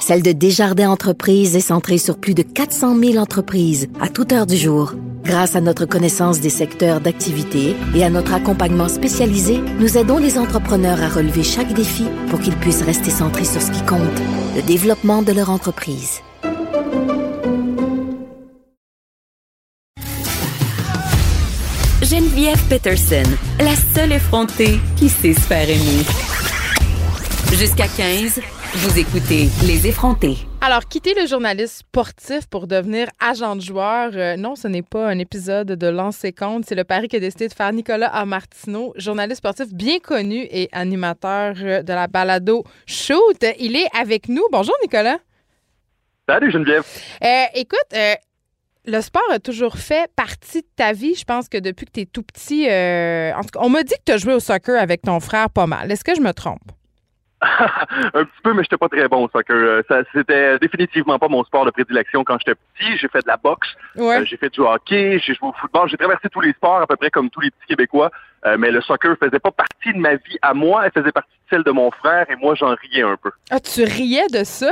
celle 0.00 0.22
de 0.22 0.32
Desjardins 0.32 0.90
Entreprises 0.90 1.56
est 1.56 1.60
centrée 1.60 1.98
sur 1.98 2.18
plus 2.18 2.34
de 2.34 2.42
400 2.42 2.98
000 2.98 3.16
entreprises 3.16 3.88
à 4.00 4.08
toute 4.08 4.32
heure 4.32 4.46
du 4.46 4.56
jour. 4.56 4.94
Grâce 5.24 5.56
à 5.56 5.60
notre 5.60 5.84
connaissance 5.84 6.40
des 6.40 6.50
secteurs 6.50 7.00
d'activité 7.00 7.76
et 7.94 8.04
à 8.04 8.10
notre 8.10 8.32
accompagnement 8.32 8.88
spécialisé, 8.88 9.60
nous 9.78 9.98
aidons 9.98 10.18
les 10.18 10.38
entrepreneurs 10.38 11.02
à 11.02 11.08
relever 11.08 11.42
chaque 11.42 11.74
défi 11.74 12.06
pour 12.30 12.40
qu'ils 12.40 12.56
puissent 12.56 12.82
rester 12.82 13.10
centrés 13.10 13.44
sur 13.44 13.60
ce 13.60 13.70
qui 13.70 13.84
compte, 13.84 14.00
le 14.56 14.62
développement 14.62 15.22
de 15.22 15.32
leur 15.32 15.50
entreprise. 15.50 16.20
Geneviève 22.02 22.62
Peterson, 22.70 23.30
la 23.60 23.74
seule 23.94 24.12
effrontée 24.12 24.78
qui 24.96 25.10
sait 25.10 25.34
se 25.34 25.40
faire 25.40 25.68
aimer. 25.68 26.04
Jusqu'à 27.52 27.86
15, 27.86 28.40
vous 28.74 28.98
écoutez 28.98 29.48
Les 29.66 29.86
effrontés. 29.86 30.36
Alors, 30.60 30.86
quitter 30.86 31.14
le 31.14 31.26
journaliste 31.26 31.78
sportif 31.78 32.46
pour 32.46 32.66
devenir 32.66 33.08
agent 33.18 33.56
de 33.56 33.60
joueur, 33.60 34.10
euh, 34.14 34.36
non, 34.36 34.56
ce 34.56 34.68
n'est 34.68 34.82
pas 34.82 35.08
un 35.08 35.18
épisode 35.18 35.68
de 35.68 35.86
lancer 35.86 36.32
compte. 36.32 36.64
C'est 36.66 36.74
le 36.74 36.84
pari 36.84 37.08
qu'a 37.08 37.18
décidé 37.18 37.48
de 37.48 37.54
faire 37.54 37.72
Nicolas 37.72 38.08
Amartino, 38.08 38.92
journaliste 38.96 39.38
sportif 39.38 39.72
bien 39.72 39.98
connu 40.00 40.46
et 40.50 40.68
animateur 40.72 41.54
euh, 41.60 41.82
de 41.82 41.92
la 41.92 42.06
balado 42.06 42.64
Shoot. 42.86 43.44
Il 43.58 43.74
est 43.76 43.88
avec 43.98 44.28
nous. 44.28 44.42
Bonjour, 44.52 44.74
Nicolas. 44.82 45.18
Salut 46.28 46.50
Geneviève. 46.50 46.84
Euh, 47.24 47.44
écoute, 47.54 47.78
euh, 47.94 48.14
le 48.84 49.00
sport 49.00 49.22
a 49.30 49.38
toujours 49.38 49.76
fait 49.78 50.10
partie 50.14 50.60
de 50.60 50.66
ta 50.76 50.92
vie. 50.92 51.14
Je 51.14 51.24
pense 51.24 51.48
que 51.48 51.58
depuis 51.58 51.86
que 51.86 51.92
tu 51.92 52.00
es 52.00 52.06
tout 52.06 52.22
petit, 52.22 52.68
euh, 52.68 53.32
en 53.34 53.40
tout 53.40 53.50
cas, 53.50 53.60
on 53.62 53.70
m'a 53.70 53.82
dit 53.82 53.94
que 53.94 54.02
tu 54.04 54.12
as 54.12 54.18
joué 54.18 54.34
au 54.34 54.40
soccer 54.40 54.78
avec 54.78 55.02
ton 55.02 55.20
frère 55.20 55.48
pas 55.48 55.66
mal. 55.66 55.90
Est-ce 55.90 56.04
que 56.04 56.14
je 56.14 56.20
me 56.20 56.32
trompe? 56.32 56.60
un 57.42 58.24
petit 58.24 58.42
peu, 58.42 58.52
mais 58.52 58.62
j'étais 58.64 58.76
pas 58.76 58.88
très 58.88 59.06
bon 59.08 59.24
au 59.24 59.28
soccer. 59.30 59.54
Euh, 59.56 59.82
Ça, 59.88 60.00
c'était 60.12 60.58
définitivement 60.58 61.18
pas 61.18 61.28
mon 61.28 61.44
sport 61.44 61.64
de 61.64 61.70
prédilection 61.70 62.24
quand 62.24 62.36
j'étais 62.38 62.54
petit. 62.74 62.96
J'ai 62.98 63.08
fait 63.08 63.20
de 63.22 63.28
la 63.28 63.36
boxe, 63.36 63.68
Ouais. 63.96 64.18
euh, 64.20 64.24
j'ai 64.24 64.36
fait 64.36 64.52
du 64.52 64.60
hockey, 64.60 65.18
j'ai 65.24 65.34
joué 65.34 65.48
au 65.48 65.52
football, 65.52 65.88
j'ai 65.88 65.96
traversé 65.96 66.28
tous 66.30 66.40
les 66.40 66.52
sports 66.52 66.80
à 66.82 66.86
peu 66.86 66.96
près 66.96 67.10
comme 67.10 67.30
tous 67.30 67.40
les 67.40 67.50
petits 67.50 67.66
Québécois. 67.68 68.10
Euh, 68.46 68.56
mais 68.58 68.70
le 68.70 68.80
soccer 68.80 69.16
faisait 69.18 69.38
pas 69.40 69.50
partie 69.50 69.92
de 69.92 69.98
ma 69.98 70.14
vie 70.14 70.38
à 70.42 70.54
moi, 70.54 70.82
elle 70.86 70.92
faisait 70.92 71.12
partie 71.12 71.30
de 71.30 71.56
celle 71.56 71.62
de 71.64 71.70
mon 71.72 71.90
frère 71.90 72.26
et 72.30 72.36
moi 72.36 72.54
j'en 72.54 72.74
riais 72.74 73.02
un 73.02 73.16
peu. 73.16 73.30
Ah, 73.50 73.58
tu 73.60 73.82
riais 73.84 74.26
de 74.32 74.44
ça? 74.44 74.70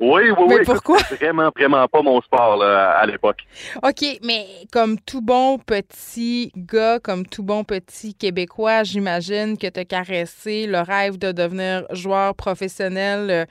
Oui, 0.00 0.30
oui, 0.30 0.44
Mais 0.48 0.58
oui. 0.58 0.64
pourquoi? 0.64 0.98
C'était 0.98 1.24
vraiment, 1.26 1.50
vraiment 1.56 1.88
pas 1.88 2.02
mon 2.02 2.20
sport 2.20 2.56
là, 2.56 2.90
à 2.98 3.04
l'époque. 3.06 3.40
OK, 3.82 4.04
mais 4.22 4.46
comme 4.72 4.96
tout 5.00 5.20
bon 5.20 5.58
petit 5.58 6.52
gars, 6.56 7.00
comme 7.00 7.26
tout 7.26 7.42
bon 7.42 7.64
petit 7.64 8.14
Québécois, 8.14 8.84
j'imagine 8.84 9.58
que 9.58 9.66
tu 9.66 9.80
as 9.80 9.84
caressé 9.84 10.66
le 10.68 10.78
rêve 10.80 11.18
de 11.18 11.32
devenir 11.32 11.84
joueur 11.90 12.36
professionnel, 12.36 13.30
euh, 13.30 13.44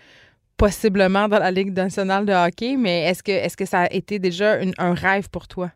possiblement 0.55 1.27
dans 1.27 1.39
la 1.39 1.51
Ligue 1.51 1.75
nationale 1.75 2.25
de 2.25 2.31
hockey, 2.33 2.77
mais 2.77 3.03
est-ce 3.03 3.21
que, 3.23 3.31
est-ce 3.31 3.57
que 3.57 3.65
ça 3.65 3.81
a 3.81 3.91
été 3.91 4.17
déjà 4.17 4.61
une- 4.61 4.73
un 4.77 4.93
rêve 4.93 5.29
pour 5.29 5.47
toi? 5.49 5.69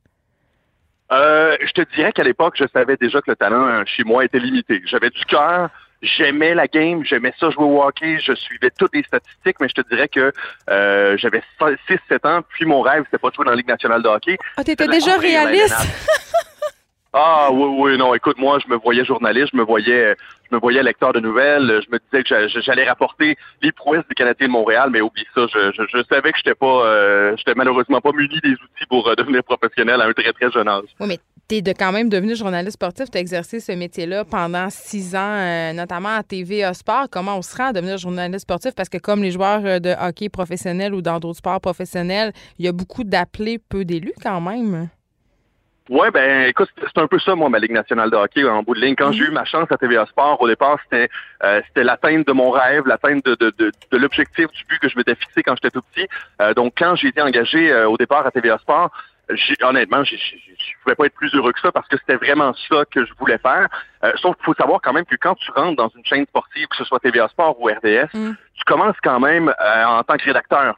Euh, 1.11 1.57
je 1.59 1.71
te 1.73 1.81
dirais 1.93 2.13
qu'à 2.13 2.23
l'époque, 2.23 2.55
je 2.57 2.63
savais 2.71 2.95
déjà 2.95 3.19
que 3.19 3.29
le 3.29 3.35
talent 3.35 3.83
chez 3.85 4.03
moi 4.05 4.23
était 4.23 4.39
limité. 4.39 4.81
J'avais 4.85 5.09
du 5.09 5.23
cœur, 5.25 5.69
j'aimais 6.01 6.53
la 6.53 6.67
game, 6.67 7.03
j'aimais 7.05 7.33
ça 7.39 7.49
jouer 7.49 7.65
au 7.65 7.83
hockey, 7.83 8.19
je 8.19 8.33
suivais 8.33 8.71
toutes 8.77 8.95
les 8.95 9.03
statistiques, 9.03 9.57
mais 9.59 9.69
je 9.69 9.81
te 9.81 9.87
dirais 9.89 10.07
que 10.07 10.31
euh, 10.69 11.17
j'avais 11.17 11.43
6-7 11.59 12.27
ans, 12.27 12.41
puis 12.49 12.65
mon 12.65 12.81
rêve, 12.81 13.03
c'était 13.05 13.17
pas 13.17 13.29
de 13.29 13.35
jouer 13.35 13.45
dans 13.45 13.51
la 13.51 13.57
Ligue 13.57 13.67
nationale 13.67 14.01
de 14.01 14.07
hockey. 14.07 14.37
Ah, 14.57 14.63
t'étais 14.63 14.87
déjà 14.87 15.17
réaliste? 15.17 15.75
Ah 17.13 17.49
oui, 17.51 17.65
oui, 17.77 17.97
non, 17.97 18.13
écoute, 18.15 18.37
moi, 18.37 18.57
je 18.63 18.69
me 18.71 18.77
voyais 18.77 19.03
journaliste, 19.03 19.49
je 19.51 19.57
me 19.57 19.63
voyais 19.63 20.15
je 20.49 20.55
me 20.55 20.61
voyais 20.61 20.81
lecteur 20.83 21.11
de 21.13 21.19
nouvelles, 21.19 21.81
je 21.85 21.91
me 21.91 21.99
disais 21.99 22.23
que 22.23 22.29
j'a- 22.29 22.47
j'allais 22.61 22.87
rapporter 22.87 23.37
les 23.61 23.71
prouesses 23.73 24.07
du 24.07 24.15
Canadien 24.15 24.47
de 24.47 24.51
Montréal, 24.51 24.89
mais 24.91 25.01
oublie 25.01 25.25
ça, 25.35 25.45
je, 25.53 25.71
je, 25.73 26.03
savais 26.09 26.31
que 26.31 26.37
j'étais 26.37 26.55
pas 26.55 26.85
euh, 26.85 27.35
j'étais 27.37 27.53
malheureusement 27.55 27.99
pas 28.01 28.11
muni 28.13 28.39
des 28.41 28.51
outils 28.53 28.85
pour 28.89 29.07
euh, 29.09 29.15
devenir 29.15 29.43
professionnel 29.43 29.99
à 30.01 30.05
un 30.05 30.13
très 30.13 30.31
très 30.31 30.49
jeune 30.51 30.67
âge. 30.69 30.85
Oui, 31.01 31.07
mais 31.07 31.19
t'es 31.49 31.61
de 31.61 31.71
quand 31.71 31.91
même 31.91 32.07
devenu 32.09 32.35
journaliste 32.35 32.73
sportif. 32.75 33.11
Tu 33.11 33.17
as 33.17 33.21
exercé 33.21 33.59
ce 33.59 33.73
métier-là 33.73 34.23
pendant 34.23 34.69
six 34.69 35.13
ans, 35.15 35.19
euh, 35.19 35.73
notamment 35.73 36.15
à 36.15 36.23
TVA 36.23 36.73
Sport. 36.73 37.07
Comment 37.11 37.37
on 37.37 37.41
se 37.41 37.55
rend 37.57 37.67
à 37.67 37.73
devenir 37.73 37.97
journaliste 37.97 38.41
sportif? 38.43 38.71
Parce 38.73 38.87
que 38.89 38.97
comme 38.97 39.21
les 39.21 39.31
joueurs 39.31 39.65
euh, 39.65 39.79
de 39.79 39.93
hockey 40.01 40.29
professionnels 40.29 40.93
ou 40.93 41.01
dans 41.01 41.19
d'autres 41.19 41.39
sports 41.39 41.59
professionnels, 41.59 42.31
il 42.57 42.65
y 42.65 42.69
a 42.69 42.71
beaucoup 42.73 43.03
d'appelés, 43.03 43.57
peu 43.57 43.83
d'élus 43.83 44.13
quand 44.23 44.39
même. 44.39 44.87
Ouais, 45.89 46.09
ben 46.11 46.43
écoute, 46.47 46.69
c'est 46.77 47.01
un 47.01 47.07
peu 47.07 47.19
ça, 47.19 47.35
moi, 47.35 47.49
ma 47.49 47.59
Ligue 47.59 47.71
nationale 47.71 48.09
de 48.09 48.15
hockey 48.15 48.43
en 48.47 48.63
bout 48.63 48.75
de 48.75 48.79
ligne. 48.79 48.95
Quand 48.95 49.11
j'ai 49.11 49.25
eu 49.25 49.31
ma 49.31 49.43
chance 49.45 49.67
à 49.71 49.77
TVA 49.77 50.05
Sport, 50.05 50.41
au 50.41 50.47
départ, 50.47 50.77
c'était 50.83 51.09
euh, 51.43 51.61
c'était 51.67 51.83
l'atteinte 51.83 52.25
de 52.27 52.31
mon 52.33 52.49
rêve, 52.51 52.83
l'atteinte 52.87 53.25
de, 53.25 53.35
de, 53.35 53.51
de, 53.57 53.71
de 53.91 53.97
l'objectif 53.97 54.47
du 54.51 54.63
but 54.65 54.79
que 54.79 54.87
je 54.89 54.95
m'étais 54.97 55.15
fixé 55.15 55.43
quand 55.43 55.55
j'étais 55.55 55.71
tout 55.71 55.81
petit. 55.91 56.07
Euh, 56.41 56.53
donc, 56.53 56.73
quand 56.77 56.95
j'ai 56.95 57.07
été 57.09 57.21
engagé 57.21 57.71
euh, 57.73 57.89
au 57.89 57.97
départ 57.97 58.25
à 58.25 58.31
TVA 58.31 58.57
Sport, 58.59 58.89
j'ai- 59.31 59.55
honnêtement, 59.63 60.03
je 60.03 60.15
pouvais 60.83 60.95
pas 60.95 61.05
être 61.07 61.15
plus 61.15 61.33
heureux 61.33 61.51
que 61.51 61.59
ça 61.59 61.71
parce 61.71 61.87
que 61.87 61.97
c'était 61.97 62.15
vraiment 62.15 62.53
ça 62.69 62.83
que 62.89 63.03
je 63.05 63.11
voulais 63.19 63.37
faire. 63.39 63.67
Euh, 64.03 64.11
sauf 64.17 64.35
qu'il 64.37 64.45
faut 64.45 64.53
savoir 64.53 64.81
quand 64.81 64.93
même 64.93 65.05
que 65.05 65.15
quand 65.15 65.35
tu 65.35 65.51
rentres 65.51 65.77
dans 65.77 65.89
une 65.89 66.05
chaîne 66.05 66.25
sportive, 66.25 66.67
que 66.67 66.75
ce 66.77 66.83
soit 66.85 66.99
TVA 66.99 67.27
Sport 67.27 67.59
ou 67.59 67.65
RDS, 67.67 68.07
Mm. 68.13 68.33
tu 68.55 68.63
commences 68.65 68.97
quand 69.03 69.19
même 69.19 69.49
euh, 69.49 69.85
en 69.85 70.03
tant 70.03 70.15
que 70.17 70.23
rédacteur. 70.25 70.77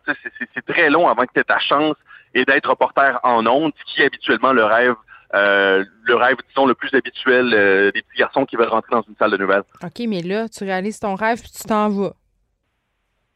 C'est 0.56 0.66
très 0.66 0.90
long 0.90 1.08
avant 1.10 1.24
que 1.26 1.34
tu 1.34 1.40
aies 1.40 1.44
ta 1.44 1.60
chance 1.60 1.96
et 2.34 2.46
d'être 2.46 2.70
reporter 2.70 3.20
en 3.24 3.46
ondes, 3.46 3.72
ce 3.80 3.94
qui 3.94 4.02
est 4.02 4.06
habituellement 4.06 4.54
le 4.54 4.66
rêve, 4.66 4.96
euh, 5.36 5.84
le 6.04 6.16
rêve, 6.16 6.38
disons, 6.48 6.66
le 6.66 6.76
plus 6.76 6.94
habituel 6.94 7.54
euh, 7.54 7.92
des 7.92 8.02
petits 8.02 8.20
garçons 8.20 8.46
qui 8.46 8.56
veulent 8.56 8.68
rentrer 8.70 8.92
dans 8.92 9.02
une 9.02 9.16
salle 9.18 9.32
de 9.32 9.38
nouvelles. 9.38 9.64
OK, 9.84 10.04
mais 10.08 10.22
là, 10.22 10.48
tu 10.48 10.64
réalises 10.64 11.00
ton 11.00 11.16
rêve 11.16 11.42
puis 11.42 11.52
tu 11.52 11.64
t'en 11.64 11.90
vas. 11.90 12.14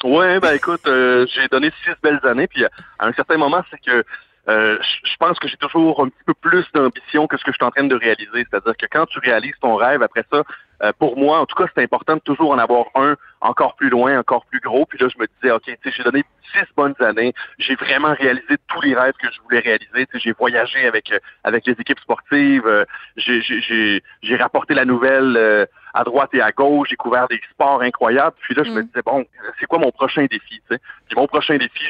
Ouais, 0.03 0.39
ben 0.39 0.53
écoute, 0.53 0.85
euh, 0.85 1.25
j'ai 1.33 1.47
donné 1.47 1.71
six 1.83 1.91
belles 2.03 2.19
années, 2.23 2.45
puis 2.47 2.63
euh, 2.63 2.69
à 2.99 3.07
un 3.07 3.13
certain 3.13 3.37
moment, 3.37 3.63
c'est 3.71 3.81
que 3.81 4.03
euh, 4.49 4.77
je 4.81 5.15
pense 5.17 5.37
que 5.39 5.47
j'ai 5.47 5.57
toujours 5.57 6.01
un 6.01 6.09
petit 6.09 6.23
peu 6.25 6.33
plus 6.33 6.65
d'ambition 6.73 7.27
que 7.27 7.37
ce 7.37 7.43
que 7.43 7.51
je 7.51 7.57
suis 7.57 7.65
en 7.65 7.71
train 7.71 7.83
de 7.83 7.95
réaliser. 7.95 8.45
C'est-à-dire 8.49 8.77
que 8.77 8.85
quand 8.89 9.05
tu 9.07 9.19
réalises 9.19 9.55
ton 9.61 9.75
rêve, 9.75 10.01
après 10.01 10.23
ça, 10.31 10.43
euh, 10.83 10.91
pour 10.99 11.17
moi, 11.17 11.39
en 11.39 11.45
tout 11.45 11.55
cas, 11.55 11.69
c'est 11.75 11.83
important 11.83 12.15
de 12.15 12.21
toujours 12.21 12.51
en 12.51 12.57
avoir 12.57 12.85
un 12.95 13.15
encore 13.41 13.75
plus 13.75 13.89
loin, 13.89 14.17
encore 14.17 14.45
plus 14.45 14.59
gros. 14.59 14.85
Puis 14.85 14.99
là, 14.99 15.07
je 15.09 15.19
me 15.19 15.27
disais, 15.27 15.51
OK, 15.51 15.63
tu 15.65 15.75
sais, 15.83 15.91
j'ai 15.95 16.03
donné 16.03 16.23
six 16.53 16.65
bonnes 16.75 16.95
années. 16.99 17.33
J'ai 17.57 17.75
vraiment 17.75 18.13
réalisé 18.13 18.57
tous 18.67 18.81
les 18.81 18.95
rêves 18.95 19.15
que 19.21 19.27
je 19.31 19.41
voulais 19.41 19.59
réaliser. 19.59 20.05
Tu 20.05 20.13
sais, 20.13 20.19
j'ai 20.19 20.33
voyagé 20.33 20.87
avec 20.87 21.11
euh, 21.11 21.19
avec 21.43 21.65
les 21.65 21.73
équipes 21.73 21.99
sportives. 21.99 22.67
euh, 22.67 22.85
j'ai 23.17 24.35
rapporté 24.37 24.73
la 24.75 24.85
nouvelle 24.85 25.35
euh, 25.35 25.65
à 25.99 26.03
droite 26.03 26.29
et 26.33 26.41
à 26.41 26.51
gauche. 26.51 26.89
J'ai 26.89 26.95
couvert 26.95 27.27
des 27.27 27.39
sports 27.51 27.81
incroyables. 27.81 28.35
Puis 28.41 28.55
là, 28.55 28.63
je 28.63 28.71
me 28.71 28.81
Mm. 28.81 28.85
disais, 28.87 29.01
bon, 29.05 29.25
c'est 29.59 29.65
quoi 29.65 29.79
mon 29.79 29.91
prochain 29.91 30.25
défi? 30.29 30.61
Puis 30.69 31.15
mon 31.15 31.27
prochain 31.27 31.57
défi, 31.57 31.83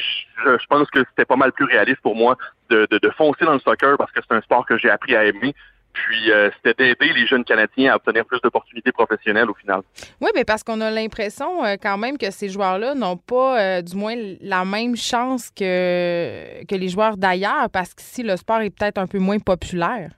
je, 0.43 0.57
je 0.57 0.65
pense 0.67 0.89
que 0.89 0.99
c'était 1.09 1.25
pas 1.25 1.35
mal 1.35 1.51
plus 1.51 1.65
réaliste 1.65 2.01
pour 2.01 2.15
moi 2.15 2.37
de, 2.69 2.87
de, 2.91 2.97
de 2.97 3.09
foncer 3.11 3.45
dans 3.45 3.53
le 3.53 3.59
soccer 3.59 3.97
parce 3.97 4.11
que 4.11 4.19
c'est 4.27 4.35
un 4.35 4.41
sport 4.41 4.65
que 4.65 4.77
j'ai 4.77 4.89
appris 4.89 5.15
à 5.15 5.23
aimer. 5.25 5.53
Puis 5.93 6.31
euh, 6.31 6.51
c'était 6.63 6.75
d'aider 6.95 7.11
les 7.13 7.25
jeunes 7.25 7.43
Canadiens 7.43 7.93
à 7.93 7.95
obtenir 7.95 8.23
plus 8.23 8.39
d'opportunités 8.41 8.91
professionnelles 8.91 9.49
au 9.49 9.55
final. 9.55 9.81
Oui, 10.21 10.29
mais 10.35 10.45
parce 10.45 10.63
qu'on 10.63 10.79
a 10.81 10.91
l'impression 10.91 11.65
euh, 11.65 11.75
quand 11.81 11.97
même 11.97 12.19
que 12.19 12.29
ces 12.29 12.49
joueurs-là 12.49 12.93
n'ont 12.93 13.17
pas, 13.17 13.59
euh, 13.59 13.81
du 13.81 13.95
moins, 13.95 14.13
la 14.41 14.63
même 14.63 14.95
chance 14.95 15.49
que, 15.49 16.63
que 16.65 16.75
les 16.75 16.89
joueurs 16.89 17.17
d'ailleurs, 17.17 17.69
parce 17.71 17.95
qu'ici, 17.95 18.21
le 18.21 18.35
sport 18.37 18.61
est 18.61 18.69
peut-être 18.69 18.99
un 18.99 19.07
peu 19.07 19.17
moins 19.17 19.39
populaire. 19.39 20.11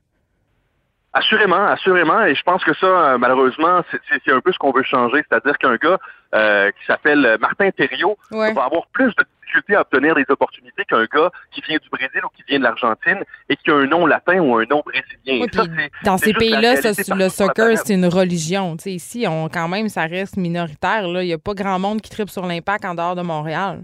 Assurément, 1.13 1.65
assurément. 1.67 2.23
Et 2.25 2.35
je 2.35 2.43
pense 2.43 2.63
que 2.63 2.73
ça, 2.75 2.85
euh, 2.85 3.17
malheureusement, 3.17 3.81
c'est- 3.91 4.31
un 4.31 4.41
peu 4.41 4.51
ce 4.51 4.59
qu'on 4.59 4.71
veut 4.71 4.83
changer. 4.83 5.23
C'est-à-dire 5.27 5.57
qu'un 5.57 5.75
gars 5.75 5.97
euh, 6.35 6.69
qui 6.69 6.85
s'appelle 6.85 7.37
Martin 7.41 7.71
Thériault 7.71 8.15
Ouais. 8.31 8.53
va 8.53 8.65
avoir 8.65 8.85
plus 8.93 9.07
de 9.15 9.25
difficultés 9.41 9.75
à 9.75 9.81
obtenir 9.81 10.13
des 10.13 10.25
opportunités 10.29 10.85
qu'un 10.85 11.05
gars 11.05 11.31
qui 11.51 11.61
vient 11.61 11.79
du 11.81 11.89
Brésil 11.89 12.21
ou 12.23 12.27
qui 12.37 12.43
vient 12.47 12.59
de 12.59 12.63
l'Argentine 12.63 13.23
et 13.49 13.55
qui 13.55 13.71
a 13.71 13.73
un 13.73 13.87
nom 13.87 14.05
latin 14.05 14.39
ou 14.39 14.55
un 14.57 14.65
nom 14.69 14.83
brésilien. 14.85 15.47
Ça, 15.51 15.63
dans 16.03 16.19
ces 16.19 16.33
pays-là, 16.33 16.75
le 17.15 17.29
soccer, 17.29 17.75
c'est 17.79 17.95
une 17.95 18.05
religion. 18.05 18.75
Ici, 18.85 19.25
on, 19.27 19.49
quand 19.49 19.67
même, 19.67 19.89
ça 19.89 20.03
reste 20.03 20.37
minoritaire. 20.37 21.01
Il 21.05 21.25
n'y 21.25 21.33
a 21.33 21.39
pas 21.39 21.55
grand 21.55 21.79
monde 21.79 22.01
qui 22.01 22.11
tripe 22.11 22.29
sur 22.29 22.45
l'impact 22.45 22.85
en 22.85 22.93
dehors 22.93 23.15
de 23.15 23.23
Montréal. 23.23 23.79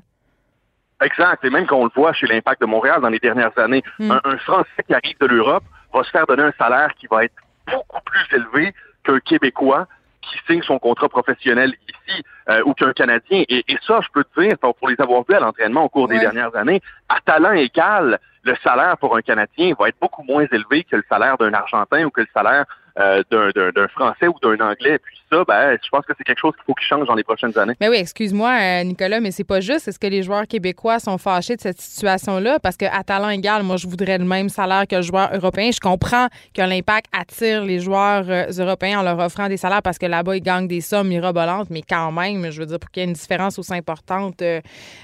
Exact. 1.02 1.44
Et 1.44 1.50
même 1.50 1.66
qu'on 1.66 1.86
le 1.86 1.92
voit 1.96 2.14
chez 2.14 2.28
l'Impact 2.28 2.62
de 2.62 2.68
Montréal 2.68 3.02
dans 3.02 3.10
les 3.10 3.20
dernières 3.20 3.58
années, 3.58 3.84
Mm. 4.00 4.12
un, 4.12 4.22
un 4.24 4.38
Français 4.38 4.70
qui 4.88 4.94
arrive 4.94 5.18
de 5.20 5.26
l'Europe 5.26 5.64
va 5.96 6.04
se 6.04 6.12
faire 6.12 6.26
donner 6.26 6.44
un 6.44 6.54
salaire 6.58 6.94
qui 6.96 7.08
va 7.08 7.24
être 7.24 7.36
beaucoup 7.72 8.02
plus 8.06 8.38
élevé 8.38 8.74
qu'un 9.04 9.20
Québécois 9.20 9.88
qui 10.22 10.38
signe 10.48 10.64
son 10.64 10.80
contrat 10.80 11.10
professionnel 11.10 11.74
ici 11.88 12.24
euh, 12.50 12.62
ou 12.66 12.74
qu'un 12.74 12.94
Canadien. 12.94 13.44
Et, 13.48 13.64
et 13.68 13.78
ça, 13.86 14.00
je 14.02 14.08
peux 14.12 14.24
te 14.24 14.42
dire, 14.42 14.58
pour 14.58 14.76
pour 14.76 14.90
les 14.90 15.00
avoir 15.00 15.24
vus 15.28 15.36
à 15.36 15.40
l'entraînement 15.40 15.84
au 15.84 15.90
cours 15.90 16.08
des 16.08 16.20
dernières 16.20 16.56
années, 16.56 16.82
à 17.10 17.20
talent 17.22 17.52
égal, 17.52 18.20
le 18.44 18.56
salaire 18.64 18.98
pour 18.98 19.16
un 19.16 19.22
Canadien 19.22 19.74
va 19.78 19.90
être 19.90 20.00
beaucoup 20.00 20.24
moins 20.24 20.46
élevé 20.52 20.84
que 20.84 20.96
le 20.96 21.04
salaire 21.10 21.38
d'un 21.38 21.54
Argentin 21.54 22.06
ou 22.06 22.10
que 22.10 22.22
le 22.22 22.28
salaire 22.34 22.66
euh, 23.00 23.24
d'un- 23.32 23.88
Français 23.90 24.28
ou 24.28 24.36
d'un 24.42 24.60
Anglais. 24.66 25.00
Puis 25.00 25.18
ça, 25.32 25.44
ben, 25.46 25.78
je 25.84 25.90
pense 25.90 26.06
que 26.06 26.14
c'est 26.18 26.24
quelque 26.24 26.40
chose 26.40 26.54
qu'il 26.56 26.64
faut 26.66 26.74
qu'il 26.74 26.88
change 26.88 27.08
dans 27.08 27.16
les 27.16 27.24
prochaines 27.24 27.58
années. 27.58 27.74
Mais 27.80 27.90
oui, 27.90 27.98
excuse-moi, 27.98 28.50
euh, 28.62 28.84
Nicolas, 28.84 29.20
mais 29.20 29.32
c'est 29.32 29.44
pas 29.44 29.60
juste. 29.60 29.88
Est-ce 29.88 30.00
que 30.00 30.08
les 30.08 30.24
joueurs 30.24 30.48
québécois 30.48 31.00
sont 31.00 31.18
fâchés 31.18 31.56
de 31.56 31.62
cette 31.62 31.80
situation-là? 31.82 32.60
Parce 32.60 32.78
qu'à 32.78 33.04
talent 33.04 33.30
égal, 33.30 33.64
moi, 33.64 33.78
je 33.78 33.88
voudrais 33.88 34.18
le 34.18 34.26
même 34.26 34.50
salaire 34.50 34.88
que 34.88 34.96
le 34.96 35.02
joueur 35.02 35.30
européen. 35.34 35.72
Je 35.74 35.80
comprends 35.80 36.28
que 36.54 36.62
l'impact 36.62 37.08
attire 37.14 37.64
les 37.64 37.80
joueurs 37.80 38.26
euh, 38.30 38.46
européens 38.58 39.00
en 39.00 39.04
leur 39.04 39.20
offrant 39.20 39.48
des 39.48 39.58
salaires 39.58 39.82
parce 39.82 39.98
que 39.98 40.06
là-bas, 40.06 40.36
ils 40.38 40.42
gagnent 40.44 40.68
des 40.68 40.82
sommes 40.82 41.08
mirobolantes, 41.10 41.70
mais 41.70 41.82
quand 41.82 42.12
même, 42.12 42.50
je 42.52 42.60
veux 42.62 42.66
dire, 42.68 42.80
pour 42.80 42.90
qu'il 42.92 43.02
y 43.04 43.06
ait 43.06 43.10
une 43.10 43.14
différence 43.14 43.60
aussi 43.60 43.74
importante, 43.74 44.42
euh, 44.42 44.62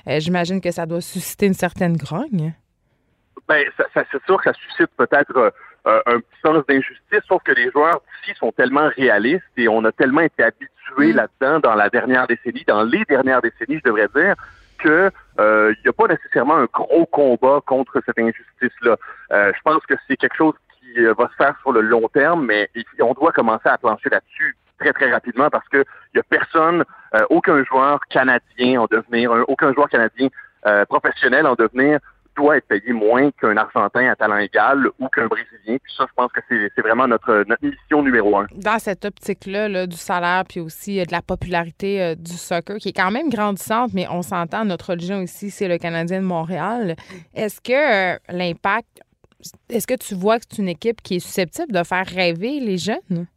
euh, 0.08 0.20
j'imagine 0.20 0.62
que 0.62 0.72
ça 0.72 0.86
doit 0.86 1.02
susciter 1.02 1.46
une 1.48 1.54
certaine 1.54 1.98
grogne. 1.98 2.54
Ça, 3.50 3.84
ça- 3.94 4.04
c'est 4.12 4.24
sûr 4.26 4.38
que 4.42 4.44
ça 4.50 4.54
suscite 4.66 4.90
peut-être 4.96 5.52
euh, 5.88 6.00
euh, 6.08 6.16
un 6.16 6.20
petit 6.20 6.42
sens 6.44 6.66
d'injustice, 6.68 7.22
sauf 7.28 7.42
que 7.44 7.52
les 7.54 7.72
joueurs 7.72 8.02
d'ici 8.26 8.38
sont 8.38 8.52
tellement 8.52 8.90
réalistes 8.96 9.44
et 9.58 9.68
on 9.68 9.84
a 9.86 9.92
tellement 9.92 10.22
été 10.22 10.44
habitués 10.44 10.70
Mm. 10.98 11.16
là-dedans 11.16 11.60
dans 11.62 11.76
la 11.76 11.90
dernière 11.90 12.28
décennie, 12.28 12.66
dans 12.68 12.84
les 12.84 13.06
dernières 13.06 13.42
décennies, 13.42 13.78
je 13.80 13.84
devrais 13.90 14.10
dire, 14.14 14.36
que 14.78 15.10
euh, 15.40 15.74
il 15.78 15.82
n'y 15.84 15.90
a 15.90 15.94
pas 15.94 16.08
nécessairement 16.08 16.56
un 16.58 16.66
gros 16.66 17.06
combat 17.06 17.62
contre 17.66 18.02
cette 18.06 18.20
injustice-là. 18.20 18.98
Euh, 19.32 19.54
je 19.56 19.62
pense 19.64 19.86
que 19.86 19.94
c'est 20.08 20.18
quelque 20.18 20.36
chose 20.36 20.54
qui 20.80 21.00
euh, 21.00 21.14
va 21.18 21.30
se 21.30 21.36
faire 21.36 21.56
sur 21.62 21.72
le 21.72 21.80
long 21.82 22.10
terme, 22.10 22.46
mais 22.46 22.70
on 23.00 23.14
doit 23.14 23.32
commencer 23.32 23.70
à 23.70 23.78
plancher 23.78 24.10
là-dessus 24.10 24.58
très 24.80 24.92
très 24.92 25.10
rapidement 25.12 25.50
parce 25.50 25.68
que 25.70 25.86
il 26.14 26.18
y 26.18 26.20
a 26.20 26.24
personne, 26.24 26.84
euh, 27.16 27.26
aucun 27.30 27.64
joueur 27.64 28.00
canadien 28.10 28.82
en 28.82 28.88
devenir, 28.88 29.32
un- 29.32 29.46
aucun 29.48 29.72
joueur 29.74 29.88
canadien 29.88 30.28
euh, 30.66 30.84
professionnel 30.86 31.48
en 31.48 31.56
devenir 31.56 32.00
doit 32.42 32.58
être 32.58 32.68
payé 32.68 32.92
moins 32.94 33.30
qu'un 33.32 33.56
Argentin 33.58 34.10
à 34.10 34.16
talent 34.16 34.38
égal 34.38 34.88
ou 35.00 35.08
qu'un 35.08 35.28
Brésilien. 35.28 35.78
Puis 35.82 35.94
ça, 35.96 36.06
je 36.08 36.14
pense 36.16 36.32
que 36.32 36.40
c'est 36.50 36.82
vraiment 36.82 37.08
notre, 37.08 37.44
notre 37.48 37.64
mission 37.64 38.02
numéro 38.02 38.38
un. 38.38 38.48
Dans 38.56 38.80
cette 38.80 39.06
optique-là, 39.06 39.70
là, 39.70 39.88
du 39.88 39.96
salaire, 39.96 40.44
puis 40.48 40.60
aussi 40.60 41.00
euh, 41.00 41.06
de 41.06 41.12
la 41.12 41.22
popularité 41.22 42.02
euh, 42.02 42.16
du 42.16 42.34
soccer, 42.34 42.78
qui 42.78 42.90
est 42.90 42.94
quand 42.94 43.12
même 43.12 43.30
grandissante, 43.30 43.92
mais 43.94 44.08
on 44.10 44.22
s'entend, 44.22 44.66
notre 44.66 44.92
religion 44.92 45.22
ici, 45.22 45.52
c'est 45.52 45.68
le 45.68 45.78
Canadien 45.78 46.22
de 46.22 46.26
Montréal. 46.26 46.96
Est-ce 47.36 47.62
que 47.62 48.16
euh, 48.16 48.18
l'impact, 48.30 49.02
est-ce 49.70 49.88
que 49.88 49.96
tu 49.96 50.16
vois 50.16 50.40
que 50.40 50.46
c'est 50.50 50.62
une 50.62 50.70
équipe 50.70 51.02
qui 51.02 51.18
est 51.18 51.20
susceptible 51.20 51.72
de 51.72 51.84
faire 51.84 52.06
rêver 52.08 52.60
les 52.60 52.78
jeunes? 52.78 53.28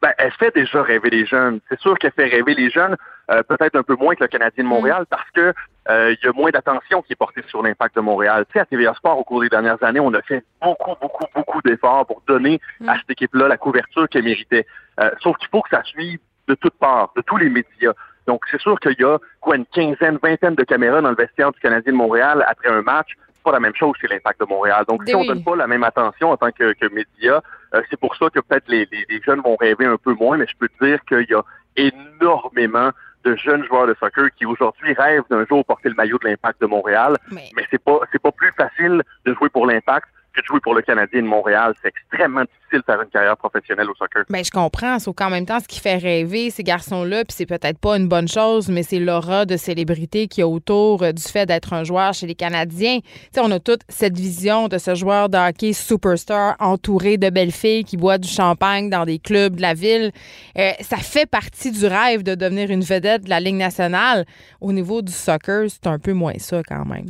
Ben, 0.00 0.12
elle 0.18 0.32
fait 0.32 0.52
déjà 0.52 0.82
rêver 0.82 1.10
les 1.10 1.26
jeunes. 1.26 1.60
C'est 1.68 1.78
sûr 1.78 1.96
qu'elle 1.96 2.10
fait 2.12 2.26
rêver 2.26 2.54
les 2.54 2.70
jeunes, 2.70 2.96
euh, 3.30 3.42
peut-être 3.44 3.76
un 3.76 3.84
peu 3.84 3.94
moins 3.94 4.16
que 4.16 4.24
le 4.24 4.28
Canadien 4.28 4.64
de 4.64 4.68
Montréal, 4.68 5.06
parce 5.08 5.30
que 5.30 5.54
il 5.88 6.16
y 6.22 6.28
a 6.28 6.32
moins 6.32 6.50
d'attention 6.50 7.02
qui 7.02 7.12
est 7.12 7.16
portée 7.16 7.42
sur 7.48 7.62
l'impact 7.62 7.96
de 7.96 8.00
Montréal. 8.00 8.44
Tu 8.46 8.52
sais, 8.54 8.60
à 8.60 8.64
TVA 8.66 8.94
Sport, 8.94 9.18
au 9.18 9.24
cours 9.24 9.40
des 9.40 9.48
dernières 9.48 9.82
années, 9.82 10.00
on 10.00 10.14
a 10.14 10.22
fait 10.22 10.44
beaucoup, 10.62 10.94
beaucoup, 11.00 11.24
beaucoup 11.34 11.60
d'efforts 11.62 12.06
pour 12.06 12.22
donner 12.26 12.60
à 12.86 12.96
cette 12.98 13.10
équipe-là 13.10 13.48
la 13.48 13.56
couverture 13.56 14.08
qu'elle 14.08 14.24
méritait. 14.24 14.66
Euh, 15.00 15.10
sauf 15.20 15.36
qu'il 15.38 15.48
faut 15.48 15.62
que 15.62 15.70
ça 15.70 15.82
suive 15.84 16.20
de 16.48 16.54
toutes 16.54 16.74
parts, 16.78 17.12
de 17.16 17.22
tous 17.22 17.36
les 17.36 17.48
médias. 17.48 17.92
Donc, 18.28 18.44
c'est 18.50 18.60
sûr 18.60 18.78
qu'il 18.78 18.94
y 19.00 19.04
a 19.04 19.18
quoi 19.40 19.56
une 19.56 19.66
quinzaine, 19.66 20.18
vingtaine 20.22 20.54
de 20.54 20.62
caméras 20.64 21.00
dans 21.00 21.10
le 21.10 21.16
vestiaire 21.16 21.50
du 21.50 21.58
Canadien 21.58 21.92
de 21.92 21.96
Montréal 21.98 22.44
après 22.48 22.68
un 22.68 22.82
match. 22.82 23.08
C'est 23.34 23.42
pas 23.42 23.50
la 23.52 23.58
même 23.60 23.74
chose 23.74 23.96
chez 24.00 24.06
l'Impact 24.06 24.38
de 24.38 24.46
Montréal. 24.46 24.84
Donc, 24.86 25.02
si 25.04 25.12
Ben 25.12 25.18
on 25.18 25.22
oui. 25.22 25.26
donne 25.28 25.42
pas 25.42 25.56
la 25.56 25.66
même 25.66 25.82
attention 25.82 26.30
en 26.30 26.36
tant 26.36 26.52
que, 26.52 26.74
que 26.74 26.86
média, 26.94 27.42
euh, 27.74 27.82
c'est 27.90 27.98
pour 27.98 28.14
ça 28.14 28.30
que 28.30 28.38
peut-être 28.38 28.68
les, 28.68 28.86
les- 28.92 29.04
les 29.08 29.20
jeunes 29.22 29.40
vont 29.40 29.56
rêver 29.56 29.86
un 29.86 29.96
peu 29.96 30.14
moins, 30.14 30.36
mais 30.36 30.46
je 30.46 30.56
peux 30.56 30.68
te 30.68 30.84
dire 30.84 31.04
qu'il 31.06 31.26
y 31.28 31.34
a 31.34 31.42
énormément 31.76 32.90
de 33.24 33.36
jeunes 33.36 33.64
joueurs 33.64 33.86
de 33.86 33.94
soccer 33.98 34.28
qui 34.36 34.46
aujourd'hui 34.46 34.92
rêvent 34.94 35.24
d'un 35.30 35.44
jour 35.46 35.64
porter 35.64 35.88
le 35.88 35.94
maillot 35.94 36.18
de 36.18 36.28
l'Impact 36.28 36.60
de 36.60 36.66
Montréal. 36.66 37.16
Mais- 37.30 37.50
Mais 37.56 37.64
c'est 37.70 37.82
pas 37.82 38.00
c'est 38.10 38.20
pas 38.22 38.32
plus 38.32 38.50
facile 38.52 39.02
de 39.24 39.34
jouer 39.34 39.48
pour 39.48 39.66
l'Impact 39.66 40.08
que 40.32 40.40
jouer 40.44 40.60
pour 40.60 40.74
le 40.74 40.82
Canadien 40.82 41.22
de 41.22 41.26
Montréal. 41.26 41.74
C'est 41.82 41.88
extrêmement 41.88 42.42
difficile 42.42 42.80
de 42.80 42.84
faire 42.84 43.02
une 43.02 43.08
carrière 43.08 43.36
professionnelle 43.36 43.90
au 43.90 43.94
soccer. 43.94 44.24
Ben, 44.28 44.44
je 44.44 44.50
comprends, 44.50 44.98
sauf 44.98 45.14
qu'en 45.14 45.30
même 45.30 45.46
temps, 45.46 45.60
ce 45.60 45.68
qui 45.68 45.80
fait 45.80 45.96
rêver 45.96 46.50
ces 46.50 46.62
garçons-là, 46.62 47.24
puis 47.24 47.34
c'est 47.36 47.46
peut-être 47.46 47.78
pas 47.78 47.96
une 47.96 48.08
bonne 48.08 48.28
chose, 48.28 48.68
mais 48.68 48.82
c'est 48.82 48.98
l'aura 48.98 49.44
de 49.46 49.56
célébrité 49.56 50.28
qu'il 50.28 50.42
y 50.42 50.44
a 50.44 50.48
autour 50.48 51.02
euh, 51.02 51.12
du 51.12 51.22
fait 51.22 51.46
d'être 51.46 51.72
un 51.72 51.84
joueur 51.84 52.14
chez 52.14 52.26
les 52.26 52.34
Canadiens. 52.34 52.98
Sais, 53.32 53.40
on 53.40 53.50
a 53.50 53.60
toute 53.60 53.82
cette 53.88 54.16
vision 54.16 54.68
de 54.68 54.78
ce 54.78 54.94
joueur 54.94 55.28
de 55.28 55.38
hockey 55.38 55.72
superstar 55.72 56.56
entouré 56.58 57.16
de 57.16 57.30
belles 57.30 57.52
filles 57.52 57.84
qui 57.84 57.96
boit 57.96 58.18
du 58.18 58.28
champagne 58.28 58.90
dans 58.90 59.04
des 59.04 59.18
clubs 59.18 59.56
de 59.56 59.62
la 59.62 59.74
ville. 59.74 60.12
Euh, 60.58 60.72
ça 60.80 60.96
fait 60.96 61.26
partie 61.26 61.70
du 61.70 61.86
rêve 61.86 62.22
de 62.22 62.34
devenir 62.34 62.70
une 62.70 62.82
vedette 62.82 63.24
de 63.24 63.30
la 63.30 63.40
Ligue 63.40 63.56
nationale. 63.56 64.24
Au 64.60 64.72
niveau 64.72 65.02
du 65.02 65.12
soccer, 65.12 65.68
c'est 65.68 65.86
un 65.86 65.98
peu 65.98 66.12
moins 66.12 66.38
ça 66.38 66.62
quand 66.66 66.84
même. 66.84 67.06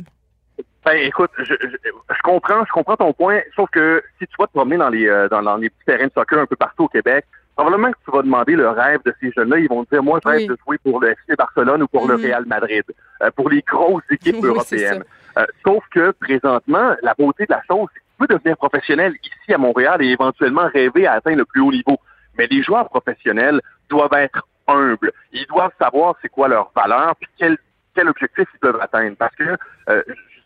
Ben, 0.85 0.97
écoute, 0.97 1.31
je, 1.37 1.43
je, 1.61 1.67
je 1.67 2.21
comprends, 2.23 2.65
je 2.65 2.71
comprends 2.71 2.97
ton 2.97 3.13
point, 3.13 3.39
sauf 3.55 3.69
que 3.69 4.03
si 4.19 4.27
tu 4.27 4.35
vas 4.37 4.47
te 4.47 4.51
promener 4.51 4.77
dans 4.77 4.89
les 4.89 5.07
euh, 5.07 5.29
dans, 5.29 5.41
dans 5.41 5.55
les 5.57 5.69
petits 5.69 5.85
terrains 5.85 6.07
de 6.07 6.11
soccer 6.13 6.39
un 6.39 6.45
peu 6.45 6.55
partout 6.57 6.83
au 6.83 6.87
Québec, 6.89 7.25
probablement 7.55 7.91
que 7.91 7.97
tu 8.03 8.11
vas 8.11 8.21
demander 8.21 8.55
le 8.55 8.69
rêve 8.69 8.99
de 9.05 9.13
ces 9.21 9.31
jeunes-là. 9.31 9.59
Ils 9.59 9.69
vont 9.69 9.85
te 9.85 9.91
dire, 9.91 10.03
moi, 10.03 10.19
je 10.23 10.29
rêve 10.29 10.39
Oui. 10.41 10.47
de 10.47 10.57
jouer 10.65 10.77
pour 10.79 10.99
le 10.99 11.09
FC 11.11 11.35
Barcelone 11.37 11.83
ou 11.83 11.87
pour 11.87 12.07
le. 12.07 12.15
Real 12.15 12.45
Madrid, 12.45 12.83
euh, 13.21 13.31
pour 13.31 13.49
les 13.49 13.61
grosses 13.61 14.03
équipes 14.11 14.37
Oui, 14.41 14.49
européennes. 14.49 15.03
Euh, 15.37 15.45
sauf 15.65 15.83
que 15.89 16.11
présentement, 16.11 16.95
la 17.01 17.13
beauté 17.13 17.45
de 17.45 17.51
la 17.53 17.61
chose, 17.67 17.87
c'est 17.93 17.99
que 17.99 18.05
tu 18.05 18.27
peux 18.27 18.33
devenir 18.35 18.57
professionnel 18.57 19.13
ici 19.23 19.53
à 19.53 19.57
Montréal 19.57 20.01
et 20.01 20.07
éventuellement 20.07 20.67
rêver 20.73 21.07
à 21.07 21.13
atteindre 21.13 21.37
le 21.37 21.45
plus 21.45 21.61
haut 21.61 21.71
niveau. 21.71 21.97
Mais 22.37 22.47
les 22.47 22.61
joueurs 22.61 22.89
professionnels 22.89 23.61
doivent 23.89 24.13
être 24.13 24.45
humbles. 24.67 25.11
Ils 25.31 25.45
doivent 25.47 25.71
savoir 25.79 26.15
c'est 26.21 26.29
quoi 26.29 26.47
leur 26.47 26.71
valeur 26.75 27.15
puis 27.15 27.29
quel, 27.37 27.57
quel 27.95 28.09
objectif 28.09 28.47
ils 28.53 28.59
peuvent 28.59 28.79
atteindre. 28.81 29.15
Parce 29.17 29.35
que 29.35 29.57
euh, 29.89 30.03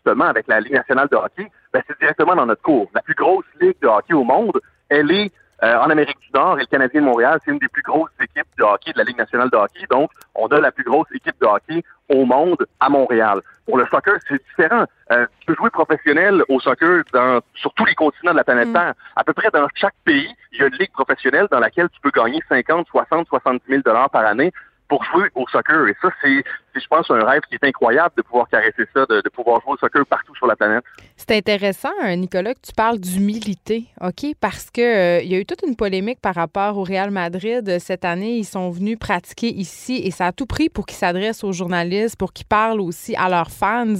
justement, 0.08 0.26
avec 0.26 0.46
la 0.48 0.60
Ligue 0.60 0.74
nationale 0.74 1.08
de 1.10 1.16
hockey, 1.16 1.50
ben, 1.72 1.82
c'est 1.86 1.98
directement 1.98 2.34
dans 2.34 2.46
notre 2.46 2.62
cours. 2.62 2.88
La 2.94 3.02
plus 3.02 3.14
grosse 3.14 3.44
ligue 3.60 3.76
de 3.82 3.88
hockey 3.88 4.14
au 4.14 4.24
monde, 4.24 4.58
elle 4.88 5.10
est 5.10 5.32
euh, 5.62 5.76
en 5.76 5.90
Amérique 5.90 6.18
du 6.20 6.30
Nord 6.32 6.58
et 6.58 6.62
le 6.62 6.66
Canadien 6.66 7.00
de 7.00 7.06
Montréal, 7.06 7.40
c'est 7.44 7.50
une 7.50 7.58
des 7.58 7.68
plus 7.68 7.82
grosses 7.82 8.10
équipes 8.20 8.46
de 8.58 8.62
hockey 8.62 8.92
de 8.92 8.98
la 8.98 9.04
Ligue 9.04 9.18
nationale 9.18 9.50
de 9.50 9.56
hockey. 9.56 9.86
Donc, 9.90 10.10
on 10.34 10.46
a 10.46 10.60
la 10.60 10.70
plus 10.70 10.84
grosse 10.84 11.08
équipe 11.12 11.34
de 11.40 11.46
hockey 11.46 11.82
au 12.08 12.24
monde 12.24 12.64
à 12.78 12.88
Montréal. 12.88 13.40
Pour 13.66 13.76
le 13.76 13.86
soccer, 13.86 14.14
c'est 14.28 14.40
différent. 14.48 14.84
Euh, 15.10 15.26
tu 15.40 15.46
peux 15.46 15.54
jouer 15.56 15.70
professionnel 15.70 16.42
au 16.48 16.60
soccer 16.60 17.02
dans, 17.12 17.40
sur 17.54 17.72
tous 17.74 17.84
les 17.84 17.94
continents 17.94 18.32
de 18.32 18.36
la 18.36 18.44
planète 18.44 18.68
Mm. 18.68 18.72
Terre. 18.72 18.94
À 19.16 19.24
peu 19.24 19.32
près 19.32 19.50
dans 19.52 19.66
chaque 19.74 19.94
pays, 20.04 20.32
il 20.52 20.60
y 20.60 20.62
a 20.62 20.68
une 20.68 20.76
ligue 20.76 20.92
professionnelle 20.92 21.48
dans 21.50 21.58
laquelle 21.58 21.88
tu 21.90 22.00
peux 22.00 22.10
gagner 22.10 22.40
50, 22.48 22.86
60, 22.86 23.26
70 23.26 23.62
000 23.68 23.82
dollars 23.84 24.10
par 24.10 24.24
année 24.24 24.52
pour 24.88 25.04
jouer 25.04 25.28
au 25.34 25.46
soccer. 25.48 25.86
Et 25.86 25.96
ça, 26.00 26.08
c'est, 26.22 26.42
je 26.74 26.86
pense, 26.88 27.10
un 27.10 27.20
rêve 27.24 27.42
qui 27.48 27.54
est 27.54 27.64
incroyable 27.64 28.14
de 28.16 28.22
pouvoir 28.22 28.48
caresser 28.48 28.84
ça, 28.94 29.04
de, 29.06 29.28
pouvoir 29.28 29.60
jouer 29.60 29.74
au 29.74 29.76
soccer 29.76 30.04
partout 30.06 30.34
sur 30.34 30.46
la 30.46 30.56
planète. 30.56 30.84
C'est 31.16 31.36
intéressant, 31.36 31.92
euh, 32.04 32.14
Nicolas, 32.16 32.54
que 32.54 32.60
tu 32.60 32.72
parles 32.72 32.98
d'humilité, 32.98 33.84
OK? 34.00 34.34
Parce 34.40 34.70
que 34.70 34.80
euh, 34.80 35.20
il 35.22 35.30
y 35.30 35.34
a 35.34 35.38
eu 35.38 35.46
toute 35.46 35.62
une 35.66 35.76
polémique 35.76 36.20
par 36.20 36.34
rapport 36.34 36.78
au 36.78 36.84
Real 36.84 37.10
Madrid 37.10 37.68
euh, 37.68 37.78
cette 37.78 38.04
année. 38.04 38.38
Ils 38.38 38.44
sont 38.44 38.70
venus 38.70 38.98
pratiquer 38.98 39.48
ici 39.48 40.00
et 40.04 40.10
ça 40.10 40.26
a 40.26 40.32
tout 40.32 40.46
pris 40.46 40.68
pour 40.68 40.86
qu'ils 40.86 40.98
s'adressent 40.98 41.44
aux 41.44 41.52
journalistes, 41.52 42.16
pour 42.16 42.32
qu'ils 42.32 42.46
parlent 42.46 42.80
aussi 42.80 43.14
à 43.16 43.28
leurs 43.28 43.50
fans. 43.50 43.94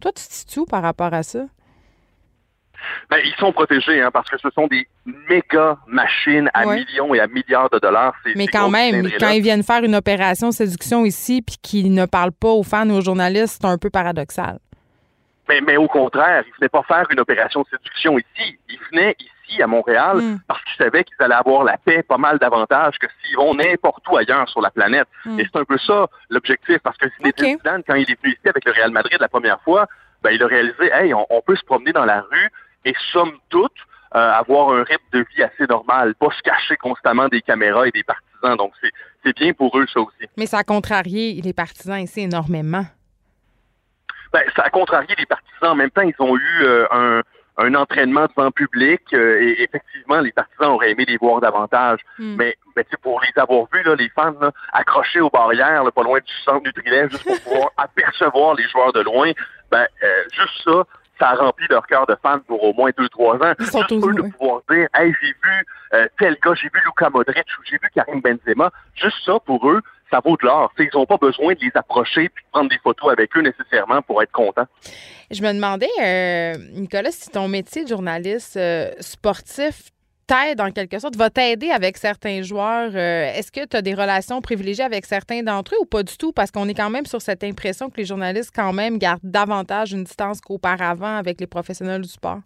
Toi, 0.00 0.12
tu 0.12 0.26
te 0.26 0.32
situes 0.32 0.66
par 0.68 0.82
rapport 0.82 1.12
à 1.12 1.22
ça? 1.22 1.40
Ben, 3.10 3.18
ils 3.24 3.34
sont 3.38 3.52
protégés, 3.52 4.00
hein, 4.02 4.10
parce 4.12 4.28
que 4.30 4.38
ce 4.38 4.48
sont 4.50 4.66
des 4.66 4.86
méga 5.28 5.76
machines 5.86 6.50
à 6.54 6.66
Ouais. 6.66 6.76
millions 6.84 7.14
et 7.14 7.20
à 7.20 7.26
milliards 7.26 7.70
de 7.70 7.78
dollars. 7.78 8.14
Mais 8.36 8.46
quand 8.46 8.68
même, 8.70 9.08
quand 9.18 9.30
ils 9.30 9.42
viennent 9.42 9.62
faire 9.62 9.82
une 9.84 9.94
opération 9.94 10.50
séduction 10.52 11.04
ici 11.04 11.42
puis 11.42 11.56
qu'ils 11.62 11.92
ne 11.94 12.06
parlent 12.06 12.32
pas 12.32 12.48
aux 12.48 12.62
fans 12.62 12.88
ou 12.88 12.94
aux 12.94 13.00
journalistes, 13.00 13.58
c'est 13.60 13.68
un 13.68 13.78
peu 13.78 13.90
paradoxal. 13.90 14.58
Mais, 15.48 15.60
mais 15.60 15.76
au 15.76 15.88
contraire, 15.88 16.42
ils 16.46 16.52
venaient 16.58 16.70
pas 16.70 16.82
faire 16.84 17.04
une 17.10 17.20
opération 17.20 17.60
de 17.62 17.66
séduction 17.76 18.18
ici. 18.18 18.58
Ils 18.70 18.78
venaient 18.90 19.14
ici 19.20 19.62
à 19.62 19.66
Montréal 19.66 20.16
Mm. 20.16 20.38
parce 20.48 20.62
qu'ils 20.64 20.82
savaient 20.84 21.04
qu'ils 21.04 21.16
allaient 21.20 21.34
avoir 21.34 21.64
la 21.64 21.76
paix 21.76 22.02
pas 22.02 22.16
mal 22.16 22.38
davantage 22.38 22.94
que 22.98 23.06
s'ils 23.22 23.36
vont 23.36 23.54
n'importe 23.54 24.02
où 24.08 24.16
ailleurs 24.16 24.48
sur 24.48 24.62
la 24.62 24.70
planète. 24.70 25.06
Mm. 25.26 25.40
Et 25.40 25.44
c'est 25.52 25.60
un 25.60 25.64
peu 25.66 25.76
ça 25.78 26.06
l'objectif 26.30 26.78
parce 26.82 26.96
que 26.96 27.06
Zinedine 27.18 27.58
quand 27.86 27.94
il 27.94 28.10
est 28.10 28.18
venu 28.22 28.32
ici 28.32 28.48
avec 28.48 28.64
le 28.64 28.72
Real 28.72 28.90
Madrid 28.90 29.18
la 29.20 29.28
première 29.28 29.60
fois, 29.60 29.86
ben, 30.22 30.30
il 30.30 30.42
a 30.42 30.46
réalisé, 30.46 30.90
hey, 30.94 31.12
on, 31.12 31.26
on 31.28 31.42
peut 31.42 31.56
se 31.56 31.64
promener 31.64 31.92
dans 31.92 32.06
la 32.06 32.22
rue 32.22 32.50
et 32.84 32.94
somme 33.12 33.32
toute 33.48 33.72
euh, 34.14 34.30
avoir 34.32 34.70
un 34.70 34.84
rythme 34.84 35.04
de 35.12 35.26
vie 35.34 35.42
assez 35.42 35.66
normal, 35.68 36.14
pas 36.14 36.30
se 36.30 36.42
cacher 36.42 36.76
constamment 36.76 37.28
des 37.28 37.42
caméras 37.42 37.88
et 37.88 37.90
des 37.90 38.04
partisans. 38.04 38.56
Donc 38.56 38.72
c'est 39.24 39.36
bien 39.36 39.52
pour 39.52 39.76
eux 39.78 39.86
ça 39.92 40.00
aussi. 40.00 40.28
Mais 40.36 40.46
ça 40.46 40.58
a 40.58 40.64
contrarié 40.64 41.40
les 41.42 41.52
partisans 41.52 41.98
ici 41.98 42.20
énormément. 42.20 42.84
Ben, 44.32 44.42
ça 44.56 44.62
a 44.62 44.70
contrarié 44.70 45.14
les 45.18 45.26
partisans. 45.26 45.70
En 45.70 45.74
même 45.74 45.90
temps, 45.90 46.02
ils 46.02 46.14
ont 46.18 46.36
eu 46.36 46.62
euh, 46.62 46.86
un, 46.90 47.22
un 47.56 47.74
entraînement 47.74 48.26
devant 48.36 48.50
public 48.50 49.00
euh, 49.12 49.40
et 49.40 49.62
effectivement, 49.62 50.20
les 50.20 50.32
partisans 50.32 50.70
auraient 50.70 50.90
aimé 50.90 51.04
les 51.06 51.16
voir 51.16 51.40
davantage. 51.40 52.00
Mm. 52.18 52.36
Mais, 52.36 52.56
mais 52.76 52.84
pour 53.00 53.20
les 53.20 53.40
avoir 53.40 53.66
vus, 53.72 53.82
là, 53.84 53.94
les 53.94 54.08
fans 54.10 54.34
là, 54.40 54.50
accrochés 54.72 55.20
aux 55.20 55.30
barrières, 55.30 55.84
là, 55.84 55.90
pas 55.90 56.02
loin 56.02 56.18
du 56.18 56.32
centre 56.44 56.64
Nutrilait, 56.64 57.08
juste 57.10 57.24
pour 57.24 57.40
pouvoir 57.40 57.70
apercevoir 57.76 58.54
les 58.54 58.68
joueurs 58.68 58.92
de 58.92 59.00
loin, 59.00 59.30
ben 59.70 59.86
euh, 60.02 60.24
juste 60.32 60.64
ça, 60.64 60.84
ça 61.18 61.28
a 61.30 61.34
rempli 61.36 61.66
leur 61.70 61.86
cœur 61.86 62.06
de 62.06 62.16
fans 62.22 62.40
pour 62.40 62.62
au 62.64 62.72
moins 62.72 62.90
deux, 62.98 63.08
trois 63.08 63.36
ans. 63.36 63.54
Ils 63.58 63.66
sont 63.66 63.78
Juste 63.80 63.88
tous- 64.00 64.08
eux 64.10 64.14
de 64.14 64.22
pouvoir 64.22 64.62
dire, 64.70 64.88
hey, 64.94 65.14
j'ai 65.22 65.28
vu 65.28 65.66
euh, 65.94 66.06
tel 66.18 66.36
gars, 66.42 66.54
j'ai 66.54 66.68
vu 66.74 66.80
Luka 66.84 67.08
Modric 67.10 67.46
ou 67.58 67.62
j'ai 67.64 67.78
vu 67.80 67.88
Karim 67.94 68.20
Benzema. 68.20 68.70
Juste 68.96 69.16
ça, 69.24 69.38
pour 69.46 69.68
eux, 69.70 69.80
ça 70.10 70.20
vaut 70.24 70.36
de 70.36 70.44
l'or. 70.46 70.72
Ils 70.78 70.88
n'ont 70.94 71.06
pas 71.06 71.16
besoin 71.16 71.54
de 71.54 71.60
les 71.60 71.70
approcher 71.74 72.28
puis 72.28 72.44
de 72.44 72.50
prendre 72.50 72.68
des 72.70 72.78
photos 72.78 73.12
avec 73.12 73.36
eux 73.36 73.42
nécessairement 73.42 74.02
pour 74.02 74.22
être 74.22 74.32
contents. 74.32 74.66
Je 75.30 75.40
me 75.42 75.52
demandais, 75.52 75.88
euh, 76.02 76.54
Nicolas, 76.72 77.10
si 77.10 77.30
ton 77.30 77.48
métier 77.48 77.84
de 77.84 77.88
journaliste 77.88 78.56
euh, 78.56 78.90
sportif 79.00 79.90
t'aide 80.26 80.60
en 80.60 80.70
quelque 80.70 80.98
sorte, 80.98 81.16
va 81.16 81.30
t'aider 81.30 81.70
avec 81.70 81.96
certains 81.96 82.42
joueurs. 82.42 82.90
euh, 82.94 83.32
Est-ce 83.34 83.52
que 83.52 83.64
tu 83.66 83.76
as 83.76 83.82
des 83.82 83.94
relations 83.94 84.40
privilégiées 84.40 84.84
avec 84.84 85.06
certains 85.06 85.42
d'entre 85.42 85.74
eux 85.74 85.78
ou 85.80 85.86
pas 85.86 86.02
du 86.02 86.16
tout? 86.16 86.32
Parce 86.32 86.50
qu'on 86.50 86.68
est 86.68 86.74
quand 86.74 86.90
même 86.90 87.06
sur 87.06 87.20
cette 87.22 87.44
impression 87.44 87.90
que 87.90 87.96
les 87.98 88.04
journalistes, 88.04 88.52
quand 88.54 88.72
même, 88.72 88.98
gardent 88.98 89.20
davantage 89.22 89.92
une 89.92 90.04
distance 90.04 90.40
qu'auparavant 90.40 91.16
avec 91.16 91.40
les 91.40 91.46
professionnels 91.46 92.02
du 92.02 92.08
sport. 92.08 92.40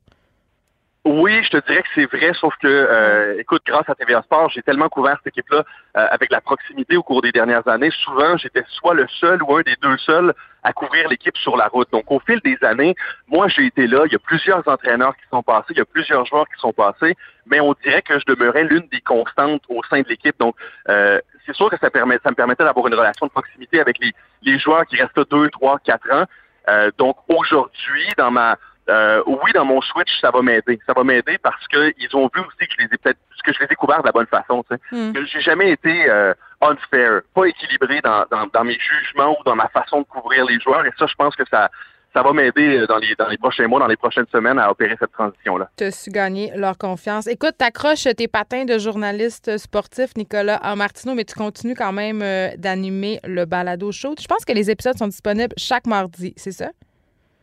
Oui, 1.04 1.42
je 1.42 1.50
te 1.50 1.66
dirais 1.66 1.82
que 1.82 1.88
c'est 1.94 2.06
vrai, 2.06 2.32
sauf 2.34 2.54
que, 2.60 2.66
euh, 2.66 3.38
écoute, 3.38 3.62
grâce 3.64 3.88
à 3.88 3.94
TVA 3.94 4.20
Sport, 4.22 4.50
j'ai 4.50 4.62
tellement 4.62 4.88
couvert 4.88 5.16
cette 5.18 5.28
équipe-là 5.28 5.64
euh, 5.96 6.06
avec 6.10 6.30
la 6.30 6.40
proximité 6.40 6.96
au 6.96 7.02
cours 7.02 7.22
des 7.22 7.32
dernières 7.32 7.66
années. 7.68 7.90
Souvent, 8.04 8.36
j'étais 8.36 8.64
soit 8.68 8.94
le 8.94 9.06
seul 9.08 9.42
ou 9.42 9.56
un 9.56 9.62
des 9.62 9.76
deux 9.80 9.96
seuls 9.98 10.34
à 10.64 10.72
couvrir 10.72 11.08
l'équipe 11.08 11.36
sur 11.38 11.56
la 11.56 11.68
route. 11.68 11.90
Donc, 11.92 12.10
au 12.10 12.18
fil 12.20 12.40
des 12.40 12.58
années, 12.62 12.94
moi, 13.28 13.48
j'ai 13.48 13.66
été 13.66 13.86
là. 13.86 14.02
Il 14.06 14.12
y 14.12 14.16
a 14.16 14.18
plusieurs 14.18 14.66
entraîneurs 14.68 15.16
qui 15.16 15.22
sont 15.30 15.42
passés, 15.42 15.68
il 15.70 15.78
y 15.78 15.80
a 15.80 15.86
plusieurs 15.86 16.26
joueurs 16.26 16.46
qui 16.48 16.60
sont 16.60 16.72
passés, 16.72 17.16
mais 17.46 17.60
on 17.60 17.74
dirait 17.82 18.02
que 18.02 18.18
je 18.18 18.24
demeurais 18.26 18.64
l'une 18.64 18.86
des 18.88 19.00
constantes 19.00 19.62
au 19.68 19.82
sein 19.84 20.02
de 20.02 20.08
l'équipe. 20.08 20.38
Donc, 20.38 20.56
euh, 20.88 21.20
c'est 21.46 21.54
sûr 21.54 21.70
que 21.70 21.78
ça, 21.78 21.90
permet, 21.90 22.18
ça 22.22 22.30
me 22.30 22.34
permettait 22.34 22.64
d'avoir 22.64 22.86
une 22.86 22.94
relation 22.94 23.26
de 23.26 23.30
proximité 23.30 23.80
avec 23.80 23.98
les, 24.00 24.12
les 24.42 24.58
joueurs 24.58 24.84
qui 24.84 24.96
restent 24.96 25.30
deux, 25.30 25.48
trois, 25.50 25.78
quatre 25.78 26.12
ans. 26.12 26.24
Euh, 26.68 26.90
donc, 26.98 27.16
aujourd'hui, 27.28 28.08
dans 28.18 28.30
ma 28.30 28.58
euh, 28.88 29.22
oui, 29.26 29.52
dans 29.54 29.64
mon 29.64 29.80
switch, 29.80 30.20
ça 30.20 30.30
va 30.30 30.42
m'aider. 30.42 30.78
Ça 30.86 30.92
va 30.94 31.04
m'aider 31.04 31.38
parce 31.38 31.66
que 31.68 31.92
ils 31.98 32.16
ont 32.16 32.30
vu 32.34 32.40
aussi 32.40 32.66
que 32.66 32.74
je 32.78 32.84
les 32.84 32.94
ai 32.94 32.98
peut-être 32.98 33.18
que 33.44 33.52
je 33.52 33.58
les 33.60 33.66
ai 33.70 33.74
couverts 33.74 34.02
de 34.02 34.06
la 34.06 34.12
bonne 34.12 34.26
façon. 34.26 34.64
Tu 34.70 34.76
sais. 34.76 34.96
Mm. 34.96 35.12
Que 35.12 35.24
j'ai 35.26 35.40
jamais 35.40 35.70
été 35.72 36.10
euh, 36.10 36.34
unfair, 36.60 37.20
pas 37.34 37.46
équilibré 37.46 38.00
dans, 38.02 38.24
dans, 38.30 38.46
dans 38.46 38.64
mes 38.64 38.78
jugements 38.78 39.36
ou 39.38 39.44
dans 39.44 39.56
ma 39.56 39.68
façon 39.68 40.00
de 40.00 40.06
couvrir 40.06 40.44
les 40.46 40.58
joueurs. 40.60 40.84
Et 40.86 40.92
ça, 40.98 41.06
je 41.06 41.14
pense 41.14 41.36
que 41.36 41.44
ça 41.50 41.70
ça 42.14 42.22
va 42.22 42.32
m'aider 42.32 42.86
dans 42.88 42.96
les 42.96 43.14
dans 43.16 43.28
les 43.28 43.36
prochains 43.36 43.68
mois, 43.68 43.80
dans 43.80 43.86
les 43.86 43.96
prochaines 43.96 44.26
semaines 44.32 44.58
à 44.58 44.70
opérer 44.70 44.96
cette 44.98 45.12
transition-là. 45.12 45.68
Tu 45.76 45.84
as 45.84 45.90
su 45.90 46.10
gagner 46.10 46.50
leur 46.56 46.78
confiance. 46.78 47.26
Écoute, 47.26 47.54
t'accroches 47.58 48.08
tes 48.16 48.28
patins 48.28 48.64
de 48.64 48.78
journaliste 48.78 49.58
sportif, 49.58 50.16
Nicolas 50.16 50.60
Martineau, 50.74 51.14
mais 51.14 51.24
tu 51.24 51.34
continues 51.34 51.74
quand 51.74 51.92
même 51.92 52.22
euh, 52.22 52.48
d'animer 52.56 53.20
le 53.24 53.44
balado 53.44 53.92
show. 53.92 54.14
Je 54.18 54.26
pense 54.26 54.44
que 54.44 54.52
les 54.52 54.70
épisodes 54.70 54.96
sont 54.96 55.08
disponibles 55.08 55.54
chaque 55.58 55.86
mardi, 55.86 56.32
c'est 56.36 56.52
ça? 56.52 56.70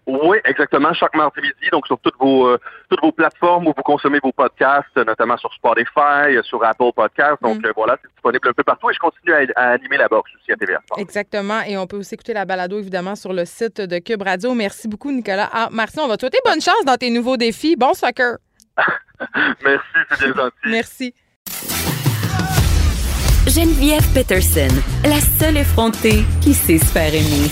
Oui, 0.08 0.38
exactement, 0.46 0.94
chaque 0.94 1.16
mardi 1.16 1.42
midi, 1.42 1.70
donc 1.72 1.88
sur 1.88 1.98
toutes 2.00 2.14
vos 2.20 2.48
euh, 2.48 2.60
toutes 2.90 3.02
vos 3.02 3.12
plateformes 3.12 3.66
où 3.68 3.74
vous 3.76 3.82
consommez 3.84 4.20
vos 4.22 4.32
podcasts, 4.32 4.96
notamment 4.98 5.36
sur 5.38 5.52
Spotify, 5.54 6.36
euh, 6.36 6.44
sur 6.44 6.64
Apple 6.64 6.92
Podcasts. 6.96 7.42
Donc 7.42 7.58
Mm. 7.62 7.66
euh, 7.66 7.74
voilà, 7.76 7.98
c'est 8.02 8.12
disponible 8.12 8.48
un 8.50 8.54
peu 8.54 8.64
partout 8.64 8.90
et 8.92 8.94
je 8.94 9.00
continue 9.00 9.34
à, 9.34 9.40
à 9.56 9.70
animer 9.72 9.98
la 9.98 10.08
boxe 10.08 10.30
aussi 10.40 10.52
à 10.52 10.56
TVA 10.56 10.80
Sport. 10.86 11.00
Exactement. 11.00 11.62
Et 11.64 11.76
on 11.78 11.88
peut 11.88 11.98
aussi 11.98 12.14
écouter 12.14 12.34
la 12.34 12.46
balado, 12.46 12.78
évidemment, 12.78 13.16
sur 13.16 13.34
le 13.34 13.46
site 13.46 13.82
de 13.82 13.98
Cube 13.98 14.22
Radio. 14.22 14.54
Merci 14.54 14.88
beaucoup, 14.88 15.12
Nicolas. 15.12 15.50
Ah, 15.52 15.70
Martineau, 15.72 16.04
on 16.04 16.08
va 16.08 16.18
te 16.18 16.22
souhaiter 16.22 16.40
bonne 16.46 16.62
chance 16.62 16.86
dans 16.86 16.98
tes 16.98 17.10
nouveaux 17.10 17.38
défis. 17.38 17.76
Bon 17.76 17.94
soccer. 17.96 18.38
Merci, 19.64 19.86
c'est 20.12 20.20
bien 20.26 20.34
gentil. 20.36 20.56
Merci. 20.66 21.14
Geneviève 23.48 24.04
Peterson, 24.14 24.68
la 25.04 25.20
seule 25.40 25.58
effrontée 25.58 26.24
qui 26.42 26.54
sait 26.54 26.80
se 26.80 26.86
faire 26.86 27.14
aimer. 27.14 27.50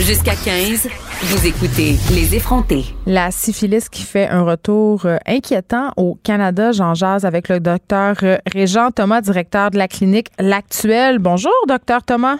Jusqu'à 0.00 0.34
15, 0.34 0.88
vous 1.22 1.46
écoutez 1.46 1.96
Les 2.14 2.36
effrontés. 2.36 2.84
La 3.04 3.30
syphilis 3.30 3.88
qui 3.90 4.02
fait 4.02 4.28
un 4.28 4.42
retour 4.42 5.06
euh, 5.06 5.16
inquiétant 5.26 5.92
au 5.96 6.16
Canada. 6.22 6.70
J'en 6.72 6.94
jase 6.94 7.24
avec 7.24 7.48
le 7.48 7.58
docteur 7.58 8.14
euh, 8.22 8.36
Régent 8.46 8.90
Thomas, 8.92 9.20
directeur 9.20 9.70
de 9.70 9.76
la 9.76 9.88
clinique 9.88 10.28
L'Actuel. 10.38 11.18
Bonjour, 11.18 11.52
docteur 11.66 12.04
Thomas. 12.04 12.36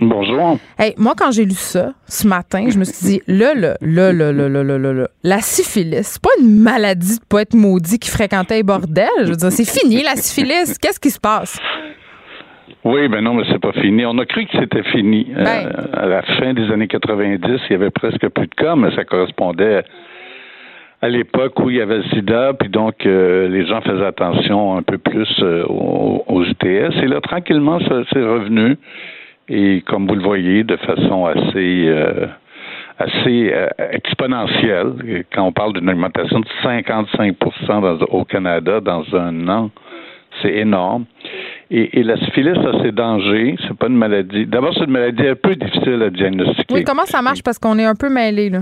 Bonjour. 0.00 0.58
Hey, 0.78 0.94
moi, 0.98 1.14
quand 1.16 1.30
j'ai 1.30 1.44
lu 1.44 1.54
ça 1.54 1.92
ce 2.08 2.26
matin, 2.26 2.66
je 2.68 2.76
me 2.76 2.84
suis 2.84 3.06
dit, 3.06 3.22
là, 3.28 3.54
là, 3.54 3.76
là, 3.80 4.12
là, 4.12 4.32
là, 4.32 4.48
là, 4.48 4.62
là, 4.64 4.78
là, 4.78 4.92
là, 4.92 5.08
la 5.22 5.40
syphilis, 5.40 6.02
c'est 6.02 6.20
pas 6.20 6.30
une 6.40 6.58
maladie 6.58 7.18
de 7.18 7.24
pas 7.24 7.42
être 7.42 7.54
maudit 7.54 7.98
qui 7.98 8.10
fréquentait 8.10 8.56
les 8.56 8.62
bordels. 8.62 9.06
Je 9.20 9.30
veux 9.30 9.36
dire, 9.36 9.52
c'est 9.52 9.64
fini, 9.64 10.02
la 10.02 10.16
syphilis. 10.16 10.76
Qu'est-ce 10.78 11.00
qui 11.00 11.10
se 11.10 11.20
passe? 11.20 11.56
Oui, 12.86 13.08
ben 13.08 13.20
non, 13.20 13.34
mais 13.34 13.42
c'est 13.50 13.58
pas 13.60 13.72
fini. 13.72 14.06
On 14.06 14.16
a 14.18 14.24
cru 14.26 14.44
que 14.46 14.56
c'était 14.58 14.84
fini. 14.84 15.26
Euh, 15.36 15.42
Ben. 15.44 15.88
à 15.92 16.06
la 16.06 16.22
fin 16.22 16.54
des 16.54 16.70
années 16.70 16.86
90, 16.88 17.60
il 17.68 17.72
y 17.72 17.74
avait 17.74 17.90
presque 17.90 18.28
plus 18.28 18.46
de 18.46 18.54
cas, 18.54 18.76
mais 18.76 18.90
ça 18.94 19.04
correspondait 19.04 19.82
à 21.02 21.08
l'époque 21.08 21.58
où 21.60 21.68
il 21.68 21.76
y 21.76 21.80
avait 21.80 21.98
le 21.98 22.04
sida, 22.04 22.52
puis 22.58 22.68
donc 22.68 23.04
euh, 23.04 23.48
les 23.48 23.66
gens 23.66 23.80
faisaient 23.82 24.06
attention 24.06 24.76
un 24.78 24.82
peu 24.82 24.98
plus 24.98 25.28
euh, 25.42 25.64
aux, 25.68 26.24
aux 26.28 26.44
ITS. 26.44 26.64
Et 27.02 27.06
là, 27.08 27.20
tranquillement, 27.20 27.80
ça 27.80 28.02
c'est 28.12 28.22
revenu. 28.22 28.76
Et 29.48 29.82
comme 29.86 30.06
vous 30.06 30.14
le 30.14 30.22
voyez, 30.22 30.64
de 30.64 30.76
façon 30.76 31.26
assez 31.26 31.92
assez 32.98 33.52
exponentielle. 33.92 35.24
Quand 35.32 35.42
on 35.44 35.52
parle 35.52 35.74
d'une 35.74 35.90
augmentation 35.90 36.40
de 36.40 36.46
55 36.62 37.34
dans- 37.68 37.98
au 38.10 38.24
Canada 38.24 38.80
dans 38.80 39.04
un 39.14 39.48
an, 39.48 39.70
c'est 40.42 40.54
énorme. 40.54 41.04
Et, 41.70 41.98
et 41.98 42.02
la 42.04 42.16
syphilis 42.18 42.56
a 42.58 42.82
ses 42.82 42.92
dangers. 42.92 43.56
C'est 43.66 43.76
pas 43.76 43.88
une 43.88 43.96
maladie. 43.96 44.46
D'abord, 44.46 44.72
c'est 44.74 44.84
une 44.84 44.92
maladie 44.92 45.26
un 45.26 45.34
peu 45.34 45.54
difficile 45.56 46.00
à 46.02 46.10
diagnostiquer. 46.10 46.74
Oui, 46.74 46.84
comment 46.84 47.04
ça 47.06 47.22
marche? 47.22 47.42
Parce 47.42 47.58
qu'on 47.58 47.78
est 47.78 47.84
un 47.84 47.94
peu 47.96 48.08
mêlés, 48.08 48.50
là. 48.50 48.60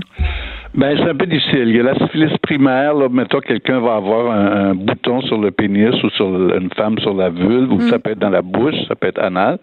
Ben, 0.73 0.97
c'est 0.97 1.09
un 1.09 1.15
peu 1.15 1.25
difficile. 1.25 1.69
Il 1.69 1.75
y 1.77 1.79
a 1.79 1.83
la 1.83 1.95
syphilis 1.95 2.35
primaire. 2.41 2.93
Là, 2.95 3.07
mettons, 3.09 3.39
quelqu'un 3.39 3.79
va 3.79 3.95
avoir 3.95 4.31
un, 4.31 4.69
un 4.71 4.75
bouton 4.75 5.21
sur 5.21 5.39
le 5.39 5.51
pénis 5.51 5.93
ou 6.03 6.09
sur 6.09 6.29
le- 6.31 6.57
une 6.59 6.69
femme 6.75 6.97
sur 6.99 7.13
la 7.13 7.29
vulve, 7.29 7.71
ou 7.71 7.79
ça 7.81 7.99
peut 7.99 8.11
être 8.11 8.19
dans 8.19 8.29
la 8.29 8.41
bouche, 8.41 8.75
ça 8.87 8.95
peut 8.95 9.07
être 9.07 9.21
anal. 9.21 9.57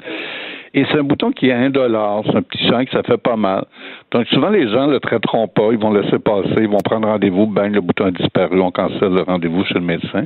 Et 0.75 0.85
c'est 0.91 0.99
un 0.99 1.03
bouton 1.03 1.33
qui 1.33 1.49
est 1.49 1.53
indolore. 1.53 2.25
C'est 2.27 2.37
un 2.37 2.43
petit 2.43 2.67
sang 2.69 2.85
que 2.85 2.91
ça 2.91 3.03
fait 3.03 3.19
pas 3.19 3.37
mal. 3.37 3.65
Donc, 4.11 4.27
souvent, 4.29 4.49
les 4.49 4.69
gens 4.69 4.87
le 4.87 5.01
traiteront 5.01 5.49
pas. 5.49 5.69
Ils 5.73 5.79
vont 5.79 5.93
laisser 5.93 6.19
passer. 6.19 6.55
Ils 6.59 6.69
vont 6.69 6.79
prendre 6.79 7.09
rendez-vous. 7.09 7.47
Ben, 7.47 7.73
le 7.73 7.81
bouton 7.81 8.07
a 8.07 8.11
disparu. 8.11 8.61
On 8.61 8.71
cancelle 8.71 9.13
le 9.13 9.23
rendez-vous 9.23 9.65
chez 9.65 9.75
le 9.75 9.81
médecin. 9.81 10.25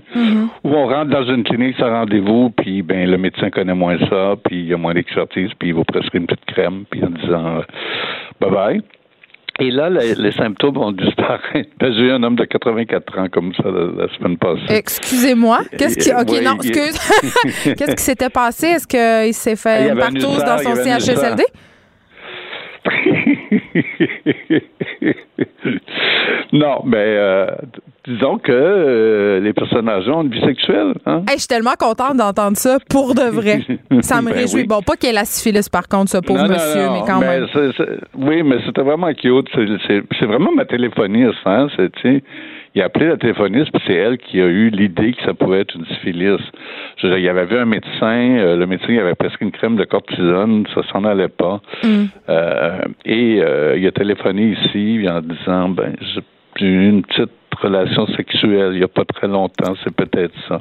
Ou 0.64 0.74
on 0.74 0.86
rentre 0.86 1.10
dans 1.10 1.24
une 1.24 1.44
clinique 1.44 1.76
sans 1.78 1.90
rendez-vous, 1.90 2.50
puis 2.50 2.82
ben 2.82 3.08
le 3.08 3.18
médecin 3.18 3.50
connaît 3.50 3.74
moins 3.74 3.98
ça, 4.08 4.34
puis 4.44 4.60
il 4.60 4.66
y 4.66 4.74
a 4.74 4.76
moins 4.76 4.94
d'expertise, 4.94 5.50
puis 5.58 5.68
il 5.68 5.74
vous 5.74 5.84
prescrit 5.84 6.18
une 6.18 6.26
petite 6.26 6.44
crème, 6.46 6.84
puis 6.90 7.02
en 7.04 7.10
disant 7.10 7.58
euh, 7.58 7.62
bye 8.40 8.50
bye. 8.50 8.82
Et 9.58 9.70
là, 9.70 9.88
les, 9.88 10.14
les 10.14 10.32
symptômes 10.32 10.74
vont 10.74 10.92
disparaître. 10.92 11.70
J'ai 11.80 11.88
eu 11.88 12.12
un 12.12 12.22
homme 12.22 12.36
de 12.36 12.44
84 12.44 13.18
ans 13.18 13.28
comme 13.30 13.54
ça 13.54 13.62
la, 13.64 14.06
la 14.06 14.14
semaine 14.16 14.36
passée. 14.36 14.60
Excusez-moi. 14.68 15.60
Qu'est-ce 15.78 15.98
qui. 15.98 16.12
OK, 16.12 16.28
Oui, 16.30 16.44
non, 16.44 16.56
excuse. 16.56 16.98
Qu'est-ce 17.74 17.96
qui 17.96 18.02
s'était 18.02 18.28
passé? 18.30 18.66
Est-ce 18.68 18.86
qu'il 18.86 19.32
s'est 19.34 19.56
fait 19.56 19.88
une 19.88 19.98
partouze 19.98 20.44
dans 20.44 20.58
son 20.58 20.74
CHSLD? 20.74 21.42
non, 26.52 26.82
mais 26.84 26.96
euh, 26.98 27.46
disons 28.06 28.38
que 28.38 28.52
euh, 28.52 29.40
les 29.40 29.52
personnes 29.52 29.88
âgées 29.88 30.10
ont 30.10 30.22
une 30.22 30.30
vie 30.30 30.40
sexuelle. 30.40 30.94
Hein? 31.06 31.22
Hey, 31.28 31.34
je 31.36 31.40
suis 31.40 31.48
tellement 31.48 31.74
contente 31.78 32.16
d'entendre 32.16 32.56
ça 32.56 32.78
pour 32.88 33.14
de 33.14 33.22
vrai. 33.22 33.60
Ça 34.00 34.20
me 34.22 34.28
Ben 34.30 34.34
réjouit. 34.36 34.62
oui. 34.62 34.66
Bon, 34.66 34.80
pas 34.82 34.94
qu'il 34.96 35.08
y 35.08 35.12
ait 35.12 35.14
la 35.14 35.24
syphilis, 35.24 35.68
par 35.68 35.88
contre, 35.88 36.10
ce 36.10 36.18
pauvre 36.18 36.42
Non, 36.46 36.48
monsieur, 36.54 36.86
non, 36.86 36.92
mais 36.92 37.00
quand 37.06 37.20
mais 37.20 37.40
même. 37.40 37.98
oui, 38.16 38.42
mais 38.42 38.56
c'était 38.66 38.82
vraiment 38.82 39.12
cute. 39.14 39.48
C'est- 39.86 40.26
vraiment 40.26 40.52
ma 40.52 40.64
téléphoniste. 40.64 41.34
Hein? 41.44 41.68
Il 42.74 42.82
a 42.82 42.86
appelé 42.86 43.06
la 43.08 43.16
téléphoniste, 43.16 43.70
puis 43.72 43.82
c'est 43.86 43.94
elle 43.94 44.18
qui 44.18 44.40
a 44.40 44.46
eu 44.46 44.68
l'idée 44.70 45.12
que 45.12 45.22
ça 45.24 45.32
pouvait 45.34 45.60
être 45.60 45.74
une 45.74 45.86
syphilis. 45.86 46.40
Je 46.98 47.06
il 47.08 47.28
avait 47.28 47.46
vu 47.46 47.56
un 47.56 47.64
médecin, 47.64 48.36
euh, 48.38 48.56
le 48.56 48.66
médecin 48.66 48.88
il 48.90 48.98
avait 48.98 49.14
presque 49.14 49.40
une 49.40 49.50
crème 49.52 49.76
de 49.76 49.84
cortisone, 49.84 50.64
ça 50.74 50.82
s'en 50.92 51.04
allait 51.04 51.28
pas. 51.28 51.60
Mm. 51.82 51.88
Euh, 52.28 52.78
et 53.06 53.40
euh, 53.40 53.76
il 53.78 53.86
a 53.86 53.92
téléphoné 53.92 54.54
ici 54.62 55.06
en 55.08 55.20
disant, 55.22 55.68
ben, 55.70 55.94
j'ai 56.00 56.20
j'ai 56.58 56.66
eu 56.66 56.88
une 56.88 57.02
petite 57.02 57.30
relation 57.56 58.06
sexuelle 58.08 58.70
il 58.74 58.80
y 58.80 58.84
a 58.84 58.88
pas 58.88 59.04
très 59.04 59.28
longtemps, 59.28 59.74
c'est 59.84 59.94
peut-être 59.94 60.34
ça. 60.48 60.60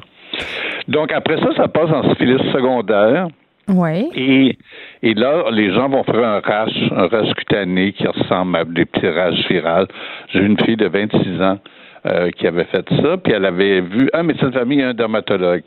Donc 0.88 1.12
après 1.12 1.38
ça, 1.38 1.48
ça 1.56 1.68
passe 1.68 1.90
en 1.90 2.08
syphilis 2.10 2.42
secondaire. 2.52 3.28
Oui. 3.68 4.08
Et, 4.14 4.56
et 5.02 5.14
là, 5.14 5.44
les 5.50 5.72
gens 5.74 5.88
vont 5.88 6.04
faire 6.04 6.22
un 6.24 6.38
rash, 6.40 6.70
un 6.94 7.08
rash 7.08 7.32
cutané 7.34 7.92
qui 7.92 8.06
ressemble 8.06 8.56
à 8.56 8.64
des 8.64 8.84
petits 8.84 9.08
rash 9.08 9.34
virales. 9.48 9.88
J'ai 10.32 10.40
une 10.40 10.56
fille 10.60 10.76
de 10.76 10.86
26 10.86 11.42
ans 11.42 11.58
euh, 12.06 12.30
qui 12.30 12.46
avait 12.46 12.64
fait 12.66 12.86
ça, 13.02 13.16
puis 13.16 13.32
elle 13.32 13.44
avait 13.44 13.80
vu 13.80 14.08
un 14.12 14.22
médecin 14.22 14.50
de 14.50 14.54
famille 14.54 14.78
et 14.80 14.84
un 14.84 14.94
dermatologue. 14.94 15.62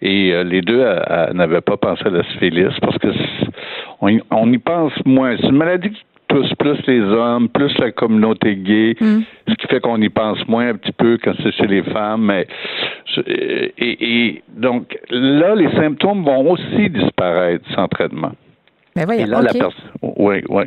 Et 0.00 0.32
euh, 0.32 0.44
les 0.44 0.60
deux 0.60 0.84
n'avaient 1.32 1.60
pas 1.60 1.76
pensé 1.76 2.02
à 2.06 2.10
la 2.10 2.22
syphilis 2.24 2.72
parce 2.80 2.98
que 2.98 3.08
on, 4.00 4.08
y- 4.08 4.22
on 4.30 4.52
y 4.52 4.58
pense 4.58 4.92
moins. 5.04 5.36
C'est 5.40 5.48
une 5.48 5.56
maladie 5.56 5.90
qui 5.90 6.02
touche 6.30 6.54
plus 6.58 6.78
les 6.86 7.00
hommes, 7.02 7.48
plus 7.48 7.76
la 7.78 7.90
communauté 7.92 8.56
gay, 8.56 8.96
ce 9.00 9.54
qui 9.54 9.66
fait 9.68 9.80
qu'on 9.80 10.00
y 10.00 10.08
pense 10.08 10.38
moins 10.48 10.68
un 10.68 10.74
petit 10.74 10.92
peu 10.92 11.18
quand 11.22 11.32
c'est 11.42 11.52
chez 11.52 11.66
les 11.66 11.82
femmes. 11.82 12.22
Mais 12.26 12.46
et, 13.26 13.72
et 14.26 14.42
donc 14.56 14.96
là, 15.10 15.54
les 15.54 15.70
symptômes 15.72 16.24
vont 16.24 16.52
aussi 16.52 16.88
disparaître 16.90 17.64
sans 17.74 17.88
traitement. 17.88 18.32
Mais 18.96 19.04
voyons, 19.04 19.22
Et 19.22 19.26
là, 19.26 19.40
la 19.40 19.50
OK. 19.52 19.58
personne, 19.58 19.84
oui, 20.16 20.42
oui. 20.48 20.64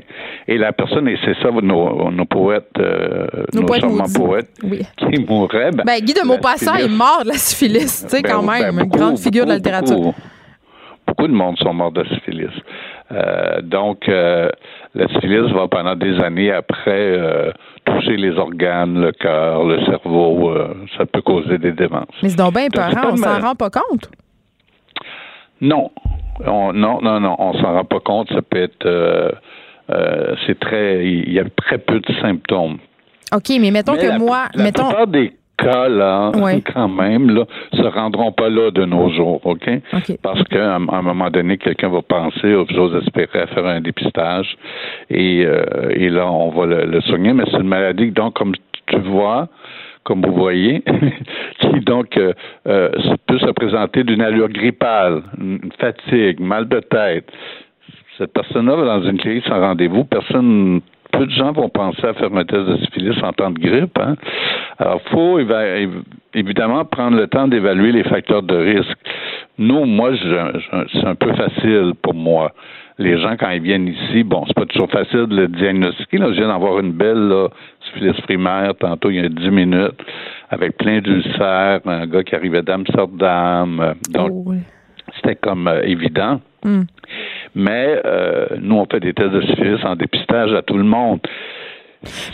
Et 0.47 0.57
la 0.57 0.71
personne, 0.71 1.07
et 1.09 1.17
c'est 1.25 1.35
ça, 1.41 1.49
nos, 1.51 2.09
nos 2.09 2.25
poètes, 2.25 2.69
euh, 2.79 3.27
Nos 3.53 3.61
nos, 3.61 3.67
poètes 4.15 4.49
Oui. 4.63 4.79
qui 4.97 5.25
mourraient. 5.27 5.71
Ben, 5.71 5.83
Ben, 5.85 5.99
Guy 5.99 6.13
de 6.13 6.19
la 6.19 6.25
Maupassant 6.25 6.75
est 6.75 6.87
mort 6.87 7.21
de 7.23 7.29
la 7.29 7.33
syphilis, 7.33 8.05
tu 8.05 8.15
sais, 8.15 8.21
ben, 8.21 8.29
quand 8.31 8.43
ben, 8.43 8.51
même. 8.61 8.73
une 8.79 8.83
beaucoup, 8.85 8.97
grande 8.97 9.19
figure 9.19 9.43
de 9.43 9.49
la 9.49 9.55
littérature. 9.57 9.97
Beaucoup, 9.97 10.15
beaucoup 11.15 11.27
de 11.27 11.33
monde 11.33 11.57
sont 11.59 11.73
morts 11.73 11.91
de 11.91 12.03
syphilis. 12.05 12.49
Euh, 13.11 13.61
donc, 13.61 14.09
euh, 14.09 14.49
la 14.95 15.07
syphilis 15.09 15.51
va 15.53 15.67
pendant 15.67 15.95
des 15.95 16.19
années 16.19 16.51
après 16.51 16.89
euh, 16.89 17.51
toucher 17.85 18.17
les 18.17 18.31
organes, 18.37 18.99
le 18.99 19.11
cœur, 19.11 19.63
le 19.63 19.83
cerveau. 19.85 20.51
ça 20.97 21.05
peut 21.05 21.21
causer 21.21 21.57
des 21.59 21.71
démences. 21.71 22.07
Mais 22.23 22.29
c'est 22.29 22.37
donc 22.37 22.55
bien 22.55 22.67
peurant, 22.69 23.11
on 23.11 23.17
s'en 23.17 23.39
rend 23.39 23.55
pas 23.55 23.69
compte. 23.69 24.09
Non. 25.61 25.91
On- 26.45 26.73
non, 26.73 26.99
non, 27.01 27.19
non, 27.19 27.35
on 27.37 27.53
s'en 27.53 27.73
rend 27.73 27.85
pas 27.85 27.99
compte. 27.99 28.29
Ça 28.33 28.41
peut 28.41 28.63
être, 28.63 29.35
c'est 30.47 30.59
très, 30.59 31.05
il 31.05 31.31
y 31.31 31.39
a 31.39 31.43
très 31.55 31.77
peu 31.77 31.99
de 31.99 32.13
symptômes. 32.21 32.77
OK, 33.35 33.49
mais 33.59 33.71
mettons 33.71 33.93
Mais 33.93 33.99
que 34.01 34.07
la, 34.07 34.17
moi, 34.19 34.45
la 34.55 34.63
mettons. 34.63 34.87
plupart 34.87 35.07
des 35.07 35.33
cas 35.57 35.87
là, 35.89 36.31
Ouais. 36.35 36.61
quand 36.61 36.87
même, 36.89 37.29
là, 37.29 37.45
se 37.73 37.81
rendront 37.83 38.31
pas 38.31 38.49
là 38.49 38.71
de 38.71 38.85
nos 38.85 39.09
jours, 39.11 39.39
ok? 39.45 39.69
OK. 39.93 40.17
Parce 40.21 40.43
qu'à 40.45 40.75
un 40.75 40.87
à 40.87 40.97
un 40.97 41.01
moment 41.01 41.29
donné, 41.29 41.57
quelqu'un 41.57 41.89
va 41.89 42.01
penser, 42.01 42.53
oh, 42.55 42.65
j'ose 42.69 42.95
espérer, 43.03 43.41
à 43.41 43.47
faire 43.47 43.65
un 43.65 43.81
dépistage, 43.81 44.57
et, 45.09 45.45
euh, 45.45 45.63
et 45.91 46.09
là, 46.09 46.29
on 46.31 46.49
va 46.49 46.65
le, 46.65 46.85
le 46.85 47.01
soigner. 47.01 47.33
Mais 47.33 47.43
c'est 47.51 47.57
une 47.57 47.67
maladie, 47.67 48.11
donc, 48.11 48.33
comme 48.35 48.53
tu 48.87 48.97
vois, 48.99 49.47
comme 50.03 50.21
vous 50.25 50.33
voyez, 50.33 50.83
qui 51.59 51.79
donc 51.81 52.17
euh, 52.17 52.33
euh, 52.67 52.89
peut 53.25 53.39
se 53.39 53.51
présenter 53.51 54.03
d'une 54.03 54.21
allure 54.21 54.49
grippale, 54.49 55.23
une 55.39 55.71
fatigue, 55.79 56.39
mal 56.41 56.67
de 56.67 56.79
tête. 56.81 57.31
Cette 58.17 58.33
personne-là 58.33 58.75
va 58.75 58.85
dans 58.85 59.03
une 59.09 59.17
clinique 59.17 59.45
sans 59.47 59.59
rendez-vous, 59.59 60.03
personne 60.03 60.81
peu 61.17 61.25
de 61.25 61.31
gens 61.31 61.51
vont 61.51 61.69
penser 61.69 62.05
à 62.05 62.13
faire 62.13 62.33
un 62.35 62.43
test 62.45 62.65
de 62.65 62.77
syphilis 62.77 63.15
en 63.23 63.31
temps 63.33 63.51
de 63.51 63.59
grippe. 63.59 63.97
Hein? 63.99 64.15
Alors, 64.79 64.99
il 65.05 65.11
faut 65.11 65.39
évidemment 66.33 66.83
prendre 66.85 67.17
le 67.17 67.27
temps 67.27 67.47
d'évaluer 67.47 67.91
les 67.91 68.03
facteurs 68.03 68.43
de 68.43 68.55
risque. 68.55 68.97
Nous, 69.57 69.85
moi, 69.85 70.11
c'est 70.91 71.05
un 71.05 71.15
peu 71.15 71.31
facile 71.33 71.93
pour 72.01 72.13
moi. 72.13 72.51
Les 72.99 73.19
gens, 73.19 73.35
quand 73.39 73.49
ils 73.49 73.61
viennent 73.61 73.87
ici, 73.87 74.23
bon, 74.23 74.43
c'est 74.47 74.55
pas 74.55 74.65
toujours 74.65 74.89
facile 74.89 75.25
de 75.27 75.35
le 75.35 75.47
diagnostiquer. 75.47 76.17
Là, 76.17 76.27
je 76.29 76.37
viens 76.37 76.47
d'avoir 76.47 76.79
une 76.79 76.91
belle 76.91 77.27
là, 77.27 77.47
syphilis 77.85 78.19
primaire 78.21 78.73
tantôt, 78.79 79.09
il 79.09 79.15
y 79.15 79.25
a 79.25 79.29
10 79.29 79.49
minutes, 79.49 79.99
avec 80.49 80.77
plein 80.77 80.99
d'ulcères, 80.99 81.79
un 81.85 82.05
gars 82.07 82.23
qui 82.23 82.35
arrivait 82.35 82.61
d'Amsterdam. 82.61 83.79
euh, 83.79 83.93
Donc, 84.11 84.31
Oh, 84.31 84.53
c'était 85.15 85.35
comme 85.35 85.67
euh, 85.67 85.81
évident. 85.83 86.39
Hmm. 86.63 86.83
Mais 87.55 88.01
euh, 88.05 88.47
nous, 88.59 88.75
on 88.77 88.85
fait 88.85 88.99
des 88.99 89.13
tests 89.13 89.31
de 89.31 89.41
syphilis 89.41 89.83
en 89.83 89.95
dépistage 89.95 90.53
à 90.53 90.61
tout 90.61 90.77
le 90.77 90.83
monde. 90.83 91.19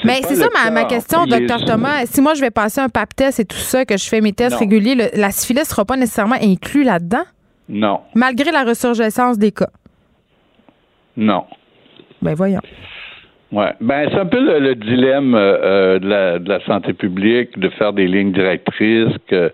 Mais 0.03 0.22
c'est 0.24 0.36
ça 0.36 0.45
le 0.45 0.63
ma, 0.65 0.72
ma 0.72 0.86
question, 0.86 1.26
docteur 1.26 1.63
Thomas. 1.63 2.05
Si 2.05 2.22
moi, 2.22 2.34
je 2.34 2.41
vais 2.41 2.49
passer 2.49 2.82
un 2.82 2.89
pap 2.89 3.15
test 3.15 3.39
et 3.39 3.45
tout 3.45 3.55
ça, 3.57 3.86
que 3.86 3.97
je 3.97 4.07
fais 4.09 4.20
mes 4.22 4.34
tests 4.34 4.53
Non. 4.53 4.59
réguliers, 4.59 4.95
le- 4.95 5.20
la 5.20 5.30
syphilis 5.32 5.59
ne 5.59 5.65
sera 5.65 5.86
pas 5.86 5.95
nécessairement 5.97 6.38
inclus 6.41 6.84
là-dedans, 6.84 7.24
Non, 7.67 7.99
malgré 8.15 8.49
la 8.51 8.63
ressurgescence 8.63 9.38
des 9.38 9.51
cas? 9.51 9.70
non. 11.17 11.43
Ben 12.22 12.34
voyons. 12.34 12.61
Ouais. 13.51 13.74
Ben, 13.82 14.09
c'est 14.11 14.20
un 14.20 14.26
peu 14.26 14.39
le, 14.43 14.59
le 14.59 14.76
dilemme 14.76 15.34
euh, 15.36 15.57
euh, 15.63 15.99
de, 15.99 16.07
la, 16.07 16.39
de 16.39 16.49
la 16.49 16.59
santé 16.65 16.93
publique 16.93 17.57
de 17.59 17.70
faire 17.70 17.93
des 17.93 18.07
lignes 18.07 18.32
directrices 18.32 19.15
que 19.28 19.51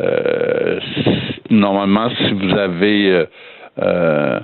euh, 0.00 0.80
normalement, 1.50 2.08
si 2.10 2.32
vous 2.32 2.50
avez 2.56 3.26
euh, 3.82 4.40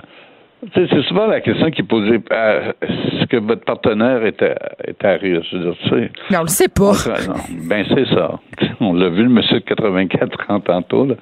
c'est 0.73 1.01
souvent 1.03 1.27
la 1.27 1.41
question 1.41 1.69
qui 1.69 1.81
est 1.81 1.85
posée 1.85 2.15
est-ce 2.15 3.25
que 3.27 3.37
votre 3.37 3.63
partenaire 3.63 4.25
est 4.25 4.41
à, 4.41 4.55
est 4.85 5.05
à 5.05 5.11
risque? 5.13 5.45
Je 5.51 5.57
veux 5.57 5.63
dire, 5.63 5.75
tu 5.83 5.89
sais, 5.89 6.11
Mais 6.31 6.37
on 6.37 6.41
le 6.41 6.47
sait 6.47 6.67
pas. 6.69 6.93
ben 7.69 7.85
c'est 7.87 8.05
ça. 8.15 8.39
On 8.79 8.93
l'a 8.93 9.09
vu, 9.09 9.23
le 9.23 9.29
monsieur 9.29 9.59
de 9.59 9.65
84 9.65 10.51
ans 10.51 10.59
tantôt. 10.59 11.05
Là. 11.05 11.15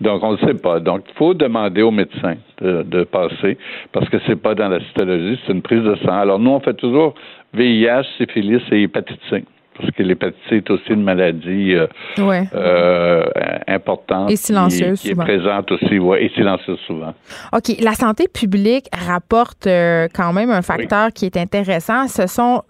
Donc, 0.00 0.22
on 0.22 0.32
ne 0.32 0.38
sait 0.38 0.54
pas. 0.54 0.80
Donc, 0.80 1.02
il 1.08 1.14
faut 1.14 1.34
demander 1.34 1.82
au 1.82 1.90
médecin 1.90 2.34
de, 2.60 2.82
de 2.82 3.04
passer 3.04 3.58
parce 3.92 4.08
que 4.08 4.16
c'est 4.26 4.40
pas 4.40 4.54
dans 4.54 4.68
la 4.68 4.80
cytologie, 4.80 5.38
c'est 5.46 5.52
une 5.52 5.62
prise 5.62 5.82
de 5.82 5.94
sang. 6.04 6.18
Alors, 6.18 6.38
nous, 6.38 6.50
on 6.50 6.60
fait 6.60 6.74
toujours 6.74 7.14
VIH, 7.54 8.02
syphilis 8.18 8.62
et 8.72 8.82
hépatite 8.82 9.20
C 9.30 9.44
parce 9.78 9.90
que 9.92 10.02
l'hépatite 10.02 10.36
C 10.48 10.56
est 10.56 10.70
aussi 10.70 10.90
une 10.90 11.02
maladie 11.02 11.74
euh, 11.74 11.86
Ouais. 12.18 12.44
euh, 12.54 13.24
importante. 13.66 14.30
Et 14.30 14.36
silencieuse, 14.36 14.98
Qui, 15.00 15.06
qui 15.06 15.08
est 15.08 15.14
souvent. 15.14 15.24
présente 15.24 15.72
aussi, 15.72 15.98
ouais, 15.98 16.24
et 16.24 16.28
silencieuse 16.34 16.78
souvent. 16.86 17.14
OK. 17.52 17.76
La 17.80 17.92
santé 17.94 18.28
publique 18.28 18.86
rapporte 18.92 19.66
euh, 19.66 20.08
quand 20.14 20.32
même 20.32 20.50
un 20.50 20.62
facteur 20.62 21.12
qui 21.12 21.26
est 21.26 21.36
intéressant. 21.36 22.08
Ce 22.08 22.26
sont 22.26 22.62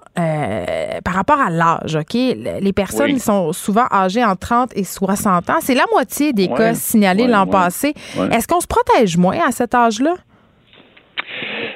par 1.04 1.14
rapport 1.14 1.40
à 1.40 1.48
l'âge, 1.48 1.94
OK? 1.94 2.14
Les 2.14 2.72
personnes 2.72 3.12
Oui. 3.12 3.20
sont 3.20 3.52
souvent 3.52 3.84
âgées 3.92 4.24
entre 4.24 4.40
30 4.40 4.70
et 4.76 4.82
60 4.82 5.48
ans. 5.48 5.59
C'est 5.61 5.76
la 5.76 5.84
moitié 5.92 6.32
des 6.32 6.48
Ouais. 6.48 6.56
cas 6.56 6.74
signalés 6.74 7.28
l'an 7.28 7.46
passé. 7.46 7.94
Est-ce 8.32 8.48
qu'on 8.48 8.59
se 8.61 8.66
protège 8.66 9.16
moins 9.16 9.38
à 9.46 9.52
cet 9.52 9.76
âge-là? 9.76 10.14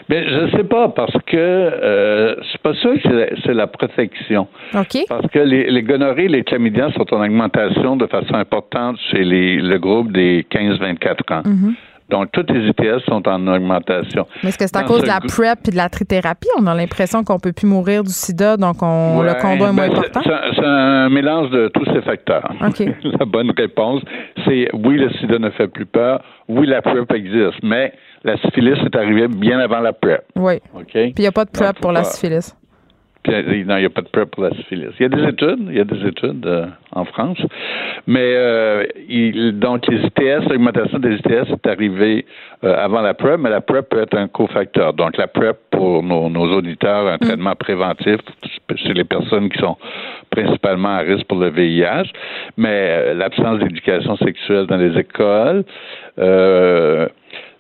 Mais 0.09 0.29
je 0.29 0.41
ne 0.45 0.51
sais 0.51 0.65
pas 0.65 0.89
parce 0.89 1.17
que 1.27 1.37
euh, 1.37 2.35
je 2.43 2.49
suis 2.49 2.59
pas 2.59 2.75
sûr 2.75 2.95
que 2.95 3.29
c'est 3.45 3.55
la, 3.55 3.67
protection. 3.67 4.49
OK? 4.75 5.05
Parce 5.09 5.27
que 5.29 5.39
les, 5.39 5.71
les 5.71 5.83
gonorrhées 5.83 6.25
et 6.25 6.29
les 6.29 6.45
chlamydia 6.45 6.91
sont 6.93 7.13
en 7.15 7.25
augmentation 7.25 7.97
de 7.97 8.07
façon 8.07 8.35
importante 8.35 8.97
chez 9.11 9.25
les, 9.25 9.57
le 9.57 9.79
groupe 9.79 10.13
des 10.13 10.47
15-24 10.51 11.35
ans. 11.35 11.43
Mhm. 11.45 11.75
Donc, 12.13 12.31
toutes 12.31 12.51
les 12.51 12.69
ITS 12.69 13.07
sont 13.09 13.27
en 13.27 13.47
augmentation. 13.47 14.27
Mais 14.43 14.51
est-ce 14.51 14.59
que 14.59 14.67
c'est 14.67 14.77
à 14.77 14.83
cause 14.83 14.99
ce 14.99 15.03
de 15.05 15.09
la 15.09 15.21
PrEP 15.21 15.69
et 15.69 15.71
de 15.71 15.77
la 15.77 15.89
trithérapie? 15.89 16.49
On 16.61 16.67
a 16.67 16.75
l'impression 16.75 17.25
qu'on 17.25 17.39
peut 17.39 17.55
plus 17.55 17.67
mourir 17.67 18.03
du 18.03 18.11
sida, 18.11 18.59
donc 18.59 18.83
on, 18.83 19.23
le 19.23 19.33
condom 19.41 19.69
est 19.69 19.73
moins 19.73 19.89
ben, 19.89 19.93
important. 19.93 20.21
c'est- 20.23 20.63
un 20.63 21.09
mélange 21.09 21.49
de 21.51 21.69
tous 21.69 21.87
ces 21.87 22.03
facteurs. 22.03 22.53
OK. 22.61 22.81
la 23.19 23.25
bonne 23.25 23.51
réponse, 23.57 24.03
c'est 24.45 24.69
oui, 24.75 24.99
le 24.99 25.11
sida 25.15 25.39
ne 25.39 25.49
fait 25.51 25.69
plus 25.69 25.87
peur. 25.87 26.23
Oui, 26.49 26.67
la 26.67 26.83
PrEP 26.83 27.11
existe. 27.15 27.63
Mais 27.63 27.95
la 28.25 28.37
syphilis 28.39 28.79
est 28.85 28.97
arrivée 28.97 29.29
bien 29.29 29.59
avant 29.59 29.81
la 29.81 29.93
PrEP. 29.93 30.23
Oui. 30.37 30.55
OK? 30.75 30.87
Puis 30.93 31.12
il 31.16 31.20
n'y 31.20 31.27
a 31.27 31.33
pas 31.33 31.45
de 31.45 31.51
PrEP 31.51 31.79
pour 31.81 31.93
la 31.93 32.05
syphilis. 32.05 32.57
Puis, 33.25 33.33
euh, 33.35 33.64
non, 33.64 33.77
il 33.77 33.81
n'y 33.81 33.87
a 33.87 33.91
pas 33.91 34.01
de 34.03 34.09
PrEP 34.09 34.33
pour 34.33 34.43
la 34.43 34.51
syphilis. 34.51 34.89
Il 34.99 35.03
y 35.03 35.07
a 35.07 35.09
des 35.09 35.23
études, 35.29 35.61
il 35.68 35.77
y 35.77 35.81
a 35.81 35.85
des 35.85 36.07
études 36.09 36.45
euh, 36.45 36.66
en 36.91 37.05
France. 37.05 37.39
Mais 38.09 38.18
euh, 38.35 38.85
il- 39.09 39.57
donc, 39.61 39.87
les 39.87 39.99
ITS, 39.99 40.49
l'augmentation 40.51 40.99
des 40.99 41.14
ITS 41.18 41.51
est 41.53 41.66
arrivée 41.68 42.27
euh, 42.64 42.75
avant 42.77 43.01
la 43.01 43.14
PrEP, 43.14 43.39
mais 43.39 43.51
la 43.51 43.61
PrEP 43.61 43.89
peut 43.91 44.03
être 44.03 44.16
un 44.16 44.27
cofacteur. 44.27 44.93
Donc, 44.95 45.16
la 45.18 45.29
PrEP, 45.29 45.57
pour 45.70 46.03
nos, 46.03 46.29
nos 46.31 46.53
auditeurs, 46.53 47.07
un 47.07 47.18
traitement 47.18 47.55
préventif 47.55 48.16
chez 48.75 48.93
les 48.93 49.05
personnes 49.05 49.51
qui 49.51 49.59
sont 49.61 49.77
principalement 50.31 50.89
à 50.89 50.99
risque 50.99 51.27
pour 51.29 51.39
le 51.39 51.51
VIH, 51.51 52.11
mais 52.57 53.14
l'absence 53.14 53.61
d'éducation 53.61 54.16
sexuelle 54.16 54.66
dans 54.66 54.79
les 54.79 54.99
écoles, 54.99 55.62
euh, 56.18 57.07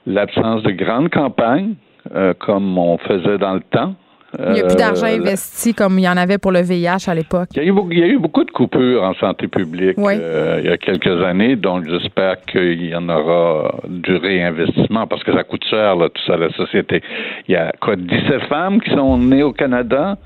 l'absence 0.06 0.62
de 0.62 0.70
grandes 0.72 1.10
campagnes, 1.10 1.74
euh, 2.14 2.34
comme 2.38 2.76
on 2.78 2.98
faisait 2.98 3.38
dans 3.38 3.54
le 3.54 3.60
temps. 3.60 3.94
Il 4.38 4.52
n'y 4.52 4.60
a 4.60 4.64
plus 4.64 4.76
d'argent 4.76 5.06
Euh, 5.06 5.18
investi 5.18 5.74
comme 5.74 5.98
il 5.98 6.04
y 6.04 6.08
en 6.08 6.16
avait 6.16 6.38
pour 6.38 6.52
le 6.52 6.60
VIH 6.62 7.06
à 7.06 7.14
l'époque. 7.14 7.50
il 7.54 7.58
y, 7.58 7.60
a 7.60 7.68
eu, 7.68 7.72
beaucoup- 7.72 7.92
il 7.92 7.98
y 7.98 8.02
a 8.02 8.06
eu 8.06 8.18
beaucoup 8.18 8.44
de 8.44 8.50
coupures 8.50 9.02
en 9.02 9.12
santé 9.14 9.46
publique 9.46 9.98
Oui. 9.98 10.14
euh, 10.18 10.58
il 10.64 10.70
y 10.70 10.72
a 10.72 10.78
quelques 10.78 11.22
années, 11.22 11.54
donc 11.54 11.84
j'espère 11.86 12.40
qu'il 12.46 12.82
y 12.86 12.94
en 12.96 13.10
aura 13.10 13.74
du 13.88 14.16
réinvestissement 14.16 15.06
parce 15.06 15.22
que 15.22 15.34
ça 15.34 15.44
coûte 15.44 15.62
cher, 15.68 15.96
là, 15.96 16.08
tout 16.08 16.22
ça, 16.26 16.38
la 16.38 16.50
société. 16.54 17.02
Il 17.46 17.52
y 17.52 17.56
a 17.56 17.72
quoi, 17.78 17.94
17 17.96 18.44
femmes 18.48 18.80
qui 18.80 18.90
sont 18.94 19.18
nées 19.18 19.42
au 19.42 19.52
Canada 19.52 20.16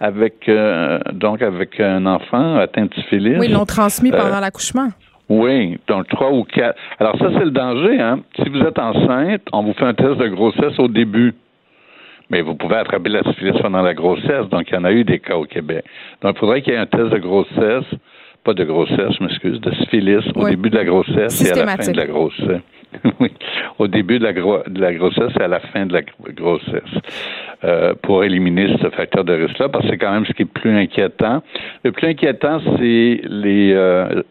avec 0.00 0.48
euh, 0.48 0.98
donc 1.12 1.40
avec 1.42 1.78
un 1.78 2.04
enfant 2.06 2.56
atteint 2.56 2.86
de 2.86 2.94
syphilis? 2.94 3.36
Oui, 3.38 3.46
ils 3.48 3.52
l'ont 3.52 3.64
transmis 3.64 4.10
pendant 4.10 4.40
l'accouchement. 4.40 4.88
Oui, 5.32 5.78
donc 5.88 6.08
trois 6.08 6.30
ou 6.30 6.44
quatre. 6.44 6.78
Alors 6.98 7.16
ça, 7.18 7.30
c'est 7.38 7.44
le 7.44 7.50
danger. 7.50 7.98
Hein? 8.00 8.20
Si 8.36 8.48
vous 8.50 8.60
êtes 8.60 8.78
enceinte, 8.78 9.40
on 9.52 9.62
vous 9.62 9.72
fait 9.72 9.84
un 9.86 9.94
test 9.94 10.16
de 10.18 10.28
grossesse 10.28 10.78
au 10.78 10.88
début. 10.88 11.32
Mais 12.30 12.42
vous 12.42 12.54
pouvez 12.54 12.76
attraper 12.76 13.08
la 13.10 13.22
syphilis 13.24 13.58
pendant 13.60 13.82
la 13.82 13.94
grossesse. 13.94 14.46
Donc, 14.50 14.70
il 14.70 14.74
y 14.74 14.76
en 14.76 14.84
a 14.84 14.92
eu 14.92 15.04
des 15.04 15.18
cas 15.18 15.36
au 15.36 15.44
Québec. 15.44 15.84
Donc, 16.22 16.34
il 16.36 16.38
faudrait 16.38 16.62
qu'il 16.62 16.72
y 16.72 16.76
ait 16.76 16.78
un 16.80 16.86
test 16.86 17.08
de 17.10 17.18
grossesse, 17.18 17.84
pas 18.44 18.54
de 18.54 18.64
grossesse, 18.64 19.12
je 19.18 19.24
m'excuse, 19.24 19.60
de 19.60 19.70
syphilis 19.74 20.26
au 20.34 20.44
Oui. 20.44 20.50
début 20.50 20.70
de 20.70 20.76
la 20.76 20.84
grossesse 20.84 21.40
et 21.46 21.58
à 21.60 21.64
la 21.64 21.76
fin 21.76 21.92
de 21.92 21.96
la 21.96 22.06
grossesse. 22.06 22.60
oui, 23.20 23.30
au 23.78 23.86
début 23.86 24.18
de 24.18 24.24
la, 24.24 24.32
gro- 24.34 24.62
de 24.68 24.80
la 24.80 24.92
grossesse 24.92 25.32
et 25.40 25.42
à 25.42 25.48
la 25.48 25.60
fin 25.60 25.86
de 25.86 25.92
la 25.94 26.02
gr- 26.02 26.34
grossesse, 26.34 26.94
euh, 27.64 27.94
pour 28.02 28.22
éliminer 28.24 28.76
ce 28.82 28.90
facteur 28.90 29.24
de 29.24 29.32
risque-là, 29.32 29.68
parce 29.70 29.84
que 29.84 29.90
c'est 29.92 29.98
quand 29.98 30.12
même 30.12 30.26
ce 30.26 30.32
qui 30.32 30.42
est 30.42 30.52
plus 30.60 30.76
inquiétant. 30.76 31.42
Le 31.84 31.92
plus 31.92 32.06
inquiétant, 32.08 32.60
c'est 32.78 33.20
les 33.24 33.72
euh, 33.74 34.22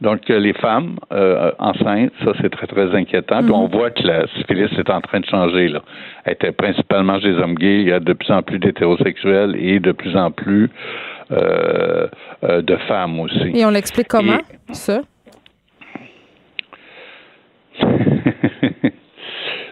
donc 0.00 0.30
euh, 0.30 0.38
les 0.38 0.52
femmes 0.52 0.96
euh, 1.12 1.50
enceintes, 1.58 2.12
ça 2.24 2.32
c'est 2.40 2.50
très 2.50 2.66
très 2.68 2.94
inquiétant. 2.94 3.42
Puis 3.42 3.52
on 3.52 3.66
voit 3.66 3.90
que 3.90 4.02
la 4.06 4.26
syphilis 4.36 4.70
est 4.78 4.90
en 4.90 5.00
train 5.00 5.20
de 5.20 5.26
changer 5.26 5.68
là. 5.68 5.80
Elle 6.24 6.34
était 6.34 6.52
principalement 6.52 7.20
chez 7.20 7.32
les 7.32 7.38
hommes 7.38 7.54
gays. 7.56 7.80
Il 7.82 7.88
y 7.88 7.92
a 7.92 7.98
de 8.00 8.12
plus 8.12 8.30
en 8.30 8.42
plus 8.42 8.58
d'hétérosexuels 8.58 9.56
et 9.58 9.80
de 9.80 9.92
plus 9.92 10.16
en 10.16 10.30
plus 10.30 10.70
euh, 11.32 12.06
euh, 12.44 12.62
de 12.62 12.76
femmes 12.88 13.18
aussi. 13.20 13.50
Et 13.54 13.64
on 13.66 13.70
l'explique 13.70 14.08
comment, 14.08 14.38
Et- 14.70 14.74
ça? 14.74 15.00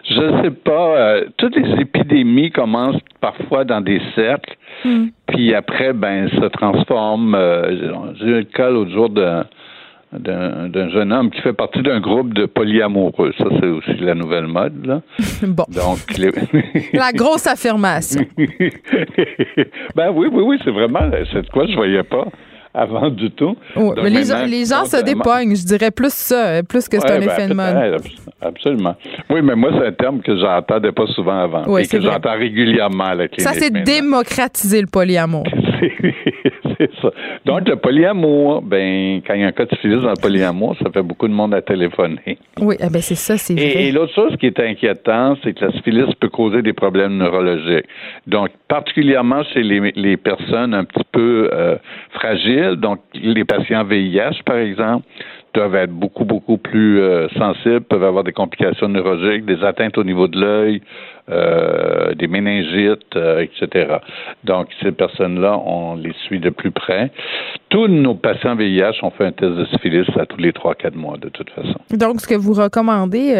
Je 0.09 0.41
sais 0.41 0.51
pas. 0.51 1.19
toutes 1.37 1.55
les 1.57 1.81
épidémies 1.81 2.51
commencent 2.51 3.01
parfois 3.19 3.65
dans 3.65 3.81
des 3.81 4.01
cercles, 4.15 4.55
puis 5.27 5.53
après, 5.53 5.91
ben, 5.93 6.29
se 6.29 6.45
transforment. 6.47 7.35
J'ai 8.19 8.25
eu 8.25 8.37
le 8.37 8.43
cas 8.43 8.69
l'autre 8.69 8.91
jour 8.91 9.09
d'un 9.09 9.45
d'un 10.13 10.89
jeune 10.89 11.11
homme 11.11 11.29
qui 11.31 11.41
fait 11.41 11.53
partie 11.53 11.81
d'un 11.81 11.99
groupe 11.99 12.33
de 12.33 12.45
polyamoureux. 12.45 13.33
Ça, 13.37 13.45
c'est 13.59 13.67
aussi 13.67 13.93
la 13.99 14.15
nouvelle 14.15 14.47
mode, 14.47 14.85
là. 14.85 15.01
Bon. 15.43 15.65
Donc, 15.69 16.17
les- 16.17 16.31
La 16.93 17.11
grosse 17.11 17.45
affirmation. 17.47 18.21
ben 19.95 20.11
oui, 20.13 20.27
oui, 20.31 20.43
oui, 20.45 20.59
c'est 20.63 20.71
vraiment, 20.71 20.99
c'est 21.31 21.41
de 21.41 21.49
quoi 21.49 21.65
je 21.67 21.75
voyais 21.75 22.03
pas 22.03 22.25
avant 22.73 23.09
du 23.09 23.31
tout. 23.31 23.55
Oui, 23.75 23.89
mais 24.03 24.09
les, 24.11 24.23
gens- 24.25 24.45
les 24.45 24.65
gens 24.65 24.85
se 24.85 25.03
dépognent, 25.03 25.55
je 25.55 25.65
dirais 25.65 25.89
plus 25.89 26.13
ça, 26.13 26.61
plus 26.63 26.87
que 26.87 26.99
c'est 26.99 27.05
Ouais, 27.09 27.17
un 27.17 27.19
ben, 27.19 27.29
effet 27.29 27.47
de 27.47 27.53
mode. 27.53 28.01
Absolument. 28.39 28.95
Oui, 29.31 29.41
mais 29.41 29.55
moi, 29.55 29.71
c'est 29.79 29.87
un 29.87 29.91
terme 29.93 30.21
que 30.21 30.37
j'entendais 30.37 30.91
pas 30.91 31.07
souvent 31.07 31.39
avant 31.39 31.63
Oui, 31.67 31.81
et 31.81 31.87
que 31.87 31.99
j'entends 31.99 32.37
régulièrement 32.37 33.05
à 33.05 33.15
la 33.15 33.27
clinique. 33.27 33.41
Ça, 33.41 33.53
c'est 33.59 33.71
démocratiser 33.83 34.79
le 34.81 34.87
polyamour. 34.87 35.43
C'est- 36.77 36.91
ça. 37.01 37.11
Donc, 37.45 37.67
le 37.67 37.75
polyamour, 37.75 38.61
ben, 38.61 39.21
quand 39.25 39.33
il 39.33 39.41
y 39.41 39.43
a 39.43 39.47
un 39.47 39.51
cas 39.51 39.65
de 39.65 39.69
syphilis 39.75 40.01
dans 40.01 40.09
le 40.09 40.21
polyamour, 40.21 40.75
ça 40.81 40.89
fait 40.91 41.01
beaucoup 41.01 41.27
de 41.27 41.33
monde 41.33 41.53
à 41.53 41.61
téléphoner. 41.61 42.37
Oui, 42.59 42.75
eh 42.79 42.89
ben 42.89 43.01
c'est 43.01 43.15
ça, 43.15 43.37
c'est 43.37 43.53
vrai. 43.53 43.63
Et, 43.63 43.87
et 43.87 43.91
l'autre 43.91 44.13
chose 44.13 44.35
qui 44.37 44.47
est 44.47 44.59
inquiétant, 44.59 45.35
c'est 45.43 45.53
que 45.53 45.65
la 45.65 45.71
syphilis 45.71 46.13
peut 46.19 46.29
causer 46.29 46.61
des 46.61 46.73
problèmes 46.73 47.17
neurologiques. 47.17 47.85
Donc, 48.25 48.49
particulièrement 48.67 49.43
chez 49.53 49.63
les, 49.63 49.91
les 49.95 50.17
personnes 50.17 50.73
un 50.73 50.83
petit 50.83 51.05
peu 51.11 51.49
euh, 51.53 51.75
fragiles, 52.11 52.75
donc 52.77 52.99
les 53.13 53.43
patients 53.45 53.83
VIH, 53.83 54.43
par 54.45 54.57
exemple, 54.57 55.05
doivent 55.57 55.75
être 55.75 55.91
beaucoup, 55.91 56.23
beaucoup 56.23 56.57
plus 56.57 57.01
euh, 57.01 57.27
sensibles, 57.29 57.81
peuvent 57.81 58.03
avoir 58.03 58.23
des 58.23 58.31
complications 58.31 58.87
neurologiques, 58.87 59.45
des 59.45 59.63
atteintes 59.63 59.97
au 59.97 60.03
niveau 60.03 60.27
de 60.27 60.39
l'œil, 60.39 60.81
euh, 61.29 62.13
des 62.13 62.27
méningites, 62.27 63.15
euh, 63.15 63.43
etc. 63.43 63.95
Donc, 64.43 64.67
ces 64.83 64.91
personnes-là, 64.91 65.57
on 65.57 65.95
les 65.95 66.13
suit 66.25 66.39
de 66.39 66.51
plus 66.51 66.69
près. 66.71 67.11
Tous 67.69 67.87
nos 67.87 68.13
patients 68.13 68.55
VIH 68.55 68.99
ont 69.01 69.09
fait 69.09 69.25
un 69.25 69.31
test 69.31 69.53
de 69.53 69.65
syphilis 69.65 70.07
à 70.19 70.25
tous 70.27 70.37
les 70.37 70.51
3-4 70.51 70.95
mois, 70.95 71.17
de 71.17 71.29
toute 71.29 71.49
façon. 71.49 71.75
Donc, 71.91 72.21
ce 72.21 72.27
que 72.27 72.35
vous 72.35 72.53
recommandez, 72.53 73.33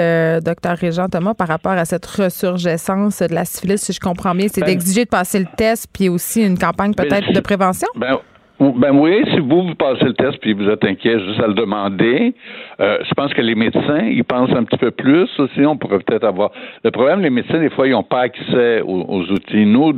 docteur 0.44 0.76
Régent 0.76 1.08
Thomas, 1.08 1.36
par 1.36 1.48
rapport 1.48 1.74
à 1.74 1.86
cette 1.86 2.06
ressurgescence 2.06 3.22
de 3.22 3.34
la 3.34 3.46
syphilis, 3.46 3.82
si 3.82 3.94
je 3.94 4.00
comprends 4.00 4.34
bien, 4.34 4.48
c'est 4.50 4.62
Ben- 4.62 4.68
d'exiger 4.68 5.06
de 5.06 5.10
passer 5.10 5.40
le 5.40 5.48
test, 5.56 5.88
puis 5.94 6.10
aussi 6.10 6.44
une 6.46 6.58
campagne 6.58 6.94
Ben, 6.98 7.08
peut-être 7.08 7.32
de 7.32 7.40
prévention? 7.40 7.88
Ben, 7.96 8.18
ben 8.60 8.92
oui, 8.92 9.24
si 9.32 9.40
vous, 9.40 9.68
vous 9.68 9.76
passez 9.76 10.06
le 10.06 10.14
test 10.14 10.38
puis 10.40 10.54
vous 10.54 10.68
êtes 10.70 10.84
inquiet 10.84 11.20
juste 11.20 11.40
à 11.40 11.48
le 11.48 11.54
demander, 11.54 12.34
euh, 12.80 12.98
je 13.08 13.14
pense 13.14 13.34
que 13.34 13.42
les 13.42 13.56
médecins, 13.56 14.06
ils 14.06 14.24
pensent 14.24 14.52
un 14.56 14.64
petit 14.64 14.78
peu 14.78 14.92
plus 14.92 15.30
aussi. 15.40 15.66
On 15.66 15.78
pourrait 15.78 16.00
peut-être 16.00 16.24
avoir. 16.24 16.52
Le 16.84 16.92
problème, 16.92 17.22
les 17.22 17.30
médecins, 17.30 17.60
des 17.60 17.70
fois, 17.70 17.88
ils 17.88 17.92
n'ont 17.92 18.04
pas 18.04 18.22
accès 18.22 18.82
aux, 18.82 19.06
aux 19.08 19.24
outils. 19.32 19.66
Nous, 19.66 19.94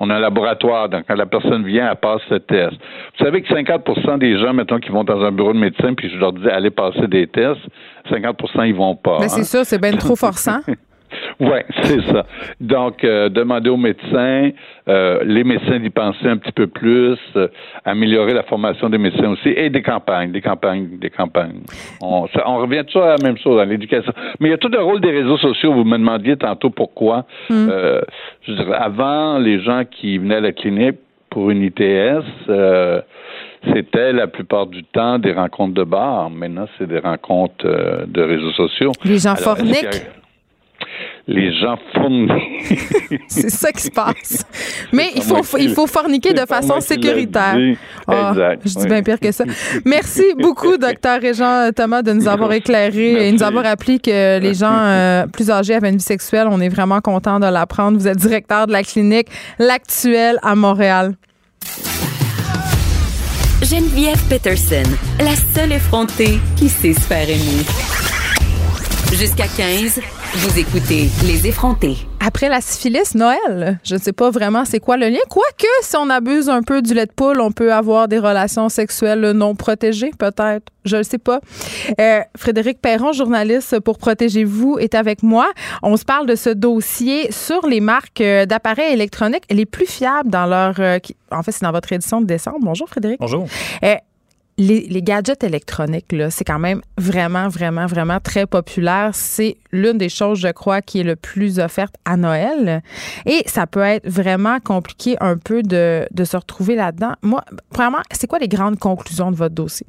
on 0.00 0.10
a 0.10 0.16
un 0.16 0.20
laboratoire, 0.20 0.88
donc 0.88 1.04
quand 1.08 1.14
la 1.14 1.26
personne 1.26 1.64
vient, 1.64 1.90
elle 1.90 1.96
passe 1.96 2.22
le 2.30 2.40
test. 2.40 2.74
Vous 3.18 3.24
savez 3.24 3.42
que 3.42 3.52
50% 3.52 4.18
des 4.18 4.38
gens, 4.38 4.52
mettons, 4.52 4.78
qui 4.78 4.90
vont 4.90 5.04
dans 5.04 5.22
un 5.24 5.32
bureau 5.32 5.52
de 5.52 5.58
médecin, 5.58 5.94
puis 5.94 6.10
je 6.10 6.18
leur 6.18 6.32
dis 6.32 6.48
allez 6.48 6.70
passer 6.70 7.06
des 7.06 7.26
tests, 7.26 7.60
50% 8.10 8.68
ils 8.68 8.74
vont 8.74 8.96
pas. 8.96 9.18
Ben, 9.18 9.24
hein. 9.24 9.28
c'est 9.28 9.44
ça, 9.44 9.64
c'est 9.64 9.80
bien 9.80 9.92
trop 9.92 10.16
forçant. 10.16 10.60
Oui, 11.40 11.58
c'est 11.82 12.00
ça. 12.02 12.26
Donc, 12.60 13.04
euh, 13.04 13.28
demander 13.28 13.70
aux 13.70 13.76
médecins, 13.76 14.50
euh, 14.88 15.20
les 15.24 15.44
médecins 15.44 15.78
d'y 15.78 15.90
penser 15.90 16.26
un 16.26 16.36
petit 16.36 16.52
peu 16.52 16.66
plus, 16.66 17.18
euh, 17.36 17.48
améliorer 17.84 18.34
la 18.34 18.42
formation 18.42 18.88
des 18.88 18.98
médecins 18.98 19.30
aussi, 19.30 19.50
et 19.50 19.70
des 19.70 19.82
campagnes, 19.82 20.32
des 20.32 20.40
campagnes, 20.40 20.98
des 20.98 21.10
campagnes. 21.10 21.60
On, 22.00 22.26
on 22.46 22.56
revient 22.58 22.84
toujours 22.86 23.04
à 23.04 23.16
la 23.16 23.22
même 23.22 23.36
chose 23.38 23.56
dans 23.56 23.64
l'éducation. 23.64 24.12
Mais 24.40 24.48
il 24.48 24.50
y 24.50 24.54
a 24.54 24.58
tout 24.58 24.68
le 24.68 24.80
rôle 24.80 25.00
des 25.00 25.10
réseaux 25.10 25.38
sociaux. 25.38 25.72
Vous 25.72 25.84
me 25.84 25.98
demandiez 25.98 26.36
tantôt 26.36 26.70
pourquoi. 26.70 27.26
Mm. 27.50 27.68
je 28.42 28.52
dirais, 28.52 28.76
avant, 28.76 29.38
les 29.38 29.60
gens 29.60 29.82
qui 29.90 30.18
venaient 30.18 30.36
à 30.36 30.40
la 30.40 30.52
clinique 30.52 30.96
pour 31.30 31.50
une 31.50 31.62
ITS, 31.62 32.24
c'était 33.74 34.12
la 34.12 34.26
plupart 34.26 34.66
du 34.66 34.84
temps 34.84 35.18
des 35.18 35.32
rencontres 35.32 35.74
de 35.74 35.84
bar. 35.84 36.30
Maintenant, 36.30 36.66
c'est 36.78 36.86
des 36.86 36.98
rencontres 36.98 37.66
de 38.06 38.22
réseaux 38.22 38.52
sociaux. 38.52 38.92
Les 39.04 39.18
gens 39.18 39.34
forniquent 39.36 40.06
les 41.28 41.52
gens 41.58 41.76
fournissent. 41.92 43.18
c'est 43.28 43.50
ça 43.50 43.72
qui 43.72 43.82
se 43.82 43.90
passe. 43.90 44.46
Mais 44.92 45.10
il 45.16 45.22
faut, 45.22 45.42
il 45.58 45.70
faut 45.70 45.86
forniquer 45.86 46.32
de 46.32 46.46
façon 46.46 46.80
sécuritaire. 46.80 47.56
Oh, 48.06 48.12
je 48.64 48.78
dis 48.78 48.86
bien 48.86 49.02
pire 49.02 49.18
que 49.18 49.32
ça. 49.32 49.44
Merci 49.84 50.22
beaucoup, 50.38 50.76
docteur 50.76 51.20
Régent 51.20 51.70
Thomas, 51.74 52.02
de 52.02 52.12
nous 52.12 52.28
avoir 52.28 52.52
éclairé 52.52 53.28
et 53.28 53.32
nous 53.32 53.42
avoir 53.42 53.66
appris 53.66 54.00
que 54.00 54.38
les 54.38 54.54
gens 54.54 54.72
euh, 54.72 55.26
plus 55.26 55.50
âgés 55.50 55.74
avaient 55.74 55.90
une 55.90 55.96
vie 55.96 56.02
sexuelle. 56.02 56.46
On 56.50 56.60
est 56.60 56.68
vraiment 56.68 57.00
content 57.00 57.40
de 57.40 57.46
l'apprendre. 57.46 57.98
Vous 57.98 58.06
êtes 58.06 58.18
directeur 58.18 58.66
de 58.66 58.72
la 58.72 58.82
clinique 58.82 59.28
L'Actuel 59.58 60.38
à 60.42 60.54
Montréal. 60.54 61.14
Geneviève 63.62 64.22
Peterson, 64.28 64.84
la 65.18 65.34
seule 65.34 65.72
effrontée 65.72 66.38
qui 66.56 66.68
sait 66.68 66.92
se 66.92 67.00
faire 67.00 67.28
aimer. 67.28 67.64
Jusqu'à 69.12 69.46
15, 69.48 70.00
vous 70.36 70.58
écoutez 70.58 71.08
Les 71.24 71.46
effrontés. 71.46 71.96
Après 72.20 72.50
la 72.50 72.60
syphilis, 72.60 73.14
Noël, 73.14 73.80
je 73.82 73.94
ne 73.94 74.00
sais 74.00 74.12
pas 74.12 74.28
vraiment 74.28 74.66
c'est 74.66 74.80
quoi 74.80 74.98
le 74.98 75.08
lien. 75.08 75.20
Quoique, 75.30 75.66
si 75.80 75.96
on 75.96 76.10
abuse 76.10 76.50
un 76.50 76.62
peu 76.62 76.82
du 76.82 76.92
lait 76.92 77.06
de 77.06 77.12
poule, 77.12 77.40
on 77.40 77.52
peut 77.52 77.72
avoir 77.72 78.06
des 78.06 78.18
relations 78.18 78.68
sexuelles 78.68 79.30
non 79.30 79.54
protégées, 79.54 80.10
peut-être. 80.18 80.66
Je 80.84 80.98
ne 80.98 81.02
sais 81.02 81.16
pas. 81.16 81.40
Euh, 81.98 82.20
Frédéric 82.36 82.82
Perron, 82.82 83.12
journaliste 83.12 83.80
pour 83.80 83.96
Protégez-vous, 83.96 84.76
est 84.78 84.94
avec 84.94 85.22
moi. 85.22 85.48
On 85.82 85.96
se 85.96 86.04
parle 86.04 86.26
de 86.26 86.34
ce 86.34 86.50
dossier 86.50 87.32
sur 87.32 87.66
les 87.66 87.80
marques 87.80 88.20
euh, 88.20 88.44
d'appareils 88.44 88.92
électroniques 88.92 89.44
les 89.50 89.64
plus 89.64 89.86
fiables 89.86 90.28
dans 90.28 90.46
leur... 90.46 90.74
Euh, 90.80 90.98
en 91.30 91.42
fait, 91.42 91.52
c'est 91.52 91.62
dans 91.62 91.72
votre 91.72 91.90
édition 91.92 92.20
de 92.20 92.26
décembre. 92.26 92.58
Bonjour, 92.60 92.88
Frédéric. 92.88 93.20
Bonjour 93.20 93.46
les, 94.58 95.02
gadgets 95.02 95.44
électroniques, 95.44 96.12
là, 96.12 96.30
c'est 96.30 96.44
quand 96.44 96.58
même 96.58 96.80
vraiment, 96.96 97.48
vraiment, 97.48 97.86
vraiment 97.86 98.20
très 98.20 98.46
populaire. 98.46 99.10
C'est 99.12 99.56
l'une 99.70 99.98
des 99.98 100.08
choses, 100.08 100.38
je 100.38 100.48
crois, 100.48 100.80
qui 100.80 101.00
est 101.00 101.04
le 101.04 101.16
plus 101.16 101.58
offerte 101.58 101.94
à 102.04 102.16
Noël. 102.16 102.82
Et 103.26 103.42
ça 103.46 103.66
peut 103.66 103.80
être 103.80 104.08
vraiment 104.08 104.58
compliqué 104.60 105.16
un 105.20 105.36
peu 105.36 105.62
de, 105.62 106.06
de 106.10 106.24
se 106.24 106.36
retrouver 106.36 106.74
là-dedans. 106.74 107.12
Moi, 107.22 107.44
premièrement, 107.70 108.02
c'est 108.12 108.26
quoi 108.26 108.38
les 108.38 108.48
grandes 108.48 108.78
conclusions 108.78 109.30
de 109.30 109.36
votre 109.36 109.54
dossier? 109.54 109.86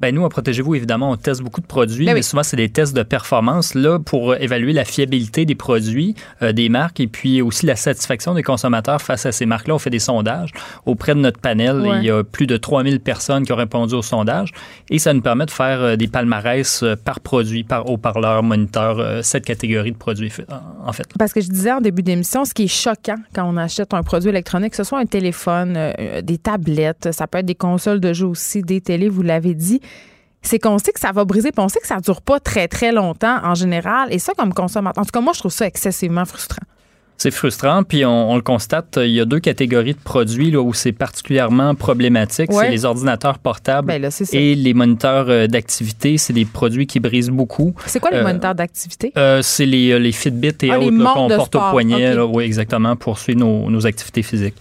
Ben 0.00 0.14
nous, 0.14 0.24
à 0.24 0.28
Protégez-vous, 0.28 0.76
évidemment, 0.76 1.10
on 1.10 1.16
teste 1.16 1.42
beaucoup 1.42 1.60
de 1.60 1.66
produits, 1.66 2.06
ben 2.06 2.14
mais 2.14 2.22
souvent, 2.22 2.44
c'est 2.44 2.56
des 2.56 2.68
tests 2.68 2.94
de 2.94 3.02
performance 3.02 3.74
là 3.74 3.98
pour 3.98 4.36
évaluer 4.36 4.72
la 4.72 4.84
fiabilité 4.84 5.44
des 5.44 5.56
produits, 5.56 6.14
euh, 6.40 6.52
des 6.52 6.68
marques, 6.68 7.00
et 7.00 7.08
puis 7.08 7.42
aussi 7.42 7.66
la 7.66 7.74
satisfaction 7.74 8.34
des 8.34 8.44
consommateurs 8.44 9.02
face 9.02 9.26
à 9.26 9.32
ces 9.32 9.44
marques-là. 9.44 9.74
On 9.74 9.78
fait 9.80 9.90
des 9.90 9.98
sondages 9.98 10.52
auprès 10.86 11.16
de 11.16 11.20
notre 11.20 11.40
panel. 11.40 11.82
Il 11.96 12.04
y 12.04 12.10
a 12.12 12.22
plus 12.22 12.46
de 12.46 12.56
3000 12.56 13.00
personnes 13.00 13.44
qui 13.44 13.52
ont 13.52 13.56
répondu 13.56 13.94
au 13.94 14.02
sondage, 14.02 14.52
et 14.88 15.00
ça 15.00 15.12
nous 15.12 15.20
permet 15.20 15.46
de 15.46 15.50
faire 15.50 15.80
euh, 15.80 15.96
des 15.96 16.06
palmarès 16.06 16.84
euh, 16.84 16.94
par 16.94 17.18
produit, 17.18 17.64
par 17.64 17.90
haut-parleur, 17.90 18.44
moniteur, 18.44 19.24
cette 19.24 19.44
catégorie 19.44 19.90
de 19.90 19.96
produits, 19.96 20.32
en 20.86 20.92
fait. 20.92 21.08
Parce 21.18 21.32
que 21.32 21.40
je 21.40 21.48
disais 21.48 21.72
en 21.72 21.80
début 21.80 22.04
d'émission, 22.04 22.44
ce 22.44 22.54
qui 22.54 22.64
est 22.64 22.68
choquant 22.68 23.16
quand 23.34 23.44
on 23.44 23.56
achète 23.56 23.92
un 23.94 24.04
produit 24.04 24.28
électronique, 24.28 24.70
que 24.70 24.76
ce 24.76 24.84
soit 24.84 25.00
un 25.00 25.06
téléphone, 25.06 25.76
des 26.22 26.38
tablettes, 26.38 27.08
ça 27.10 27.26
peut 27.26 27.38
être 27.38 27.46
des 27.46 27.56
consoles 27.56 27.98
de 27.98 28.12
jeux 28.12 28.26
aussi, 28.26 28.62
des 28.62 28.80
télés, 28.80 29.08
vous 29.08 29.22
l'avez 29.22 29.54
dit, 29.54 29.80
c'est 30.48 30.58
qu'on 30.58 30.78
sait 30.78 30.92
que 30.92 31.00
ça 31.00 31.12
va 31.12 31.26
briser, 31.26 31.52
puis 31.52 31.62
on 31.62 31.68
sait 31.68 31.80
que 31.80 31.86
ça 31.86 32.00
dure 32.00 32.22
pas 32.22 32.40
très, 32.40 32.68
très 32.68 32.90
longtemps 32.90 33.38
en 33.44 33.54
général. 33.54 34.12
Et 34.12 34.18
ça, 34.18 34.32
comme 34.36 34.54
consommateur, 34.54 35.02
en 35.02 35.04
tout 35.04 35.12
cas, 35.12 35.20
moi, 35.20 35.34
je 35.34 35.40
trouve 35.40 35.52
ça 35.52 35.66
excessivement 35.66 36.24
frustrant. 36.24 36.64
C'est 37.18 37.32
frustrant, 37.32 37.82
puis 37.82 38.04
on, 38.04 38.36
le 38.36 38.42
constate, 38.42 38.96
il 39.02 39.10
y 39.10 39.20
a 39.20 39.24
deux 39.24 39.40
catégories 39.40 39.94
de 39.94 39.98
produits 39.98 40.52
là, 40.52 40.60
où 40.60 40.72
c'est 40.72 40.92
particulièrement 40.92 41.74
problématique. 41.74 42.52
C'est 42.52 42.70
les 42.70 42.84
ordinateurs 42.84 43.40
portables 43.40 43.88
ben 43.88 44.10
et 44.32 44.54
les 44.54 44.72
moniteurs 44.72 45.26
euh, 45.28 45.48
d'activité. 45.48 46.16
C'est 46.16 46.32
des 46.32 46.44
produits 46.44 46.86
qui 46.86 47.00
brisent 47.00 47.30
beaucoup. 47.30 47.74
C'est 47.86 47.98
quoi 47.98 48.12
les 48.12 48.18
euh, 48.18 48.22
moniteurs 48.22 48.54
d'activité? 48.54 49.12
Euh, 49.16 49.42
c'est 49.42 49.66
les, 49.66 49.98
les, 49.98 50.12
Fitbit 50.12 50.54
et 50.62 50.70
ah, 50.70 50.78
autres 50.78 51.14
qu'on 51.14 51.28
porte 51.28 51.56
au 51.56 51.70
poignet, 51.70 52.16
oui, 52.18 52.44
exactement, 52.44 52.94
pour 52.94 53.18
suivre 53.18 53.40
nos, 53.40 53.68
nos 53.68 53.84
activités 53.84 54.22
physiques. 54.22 54.56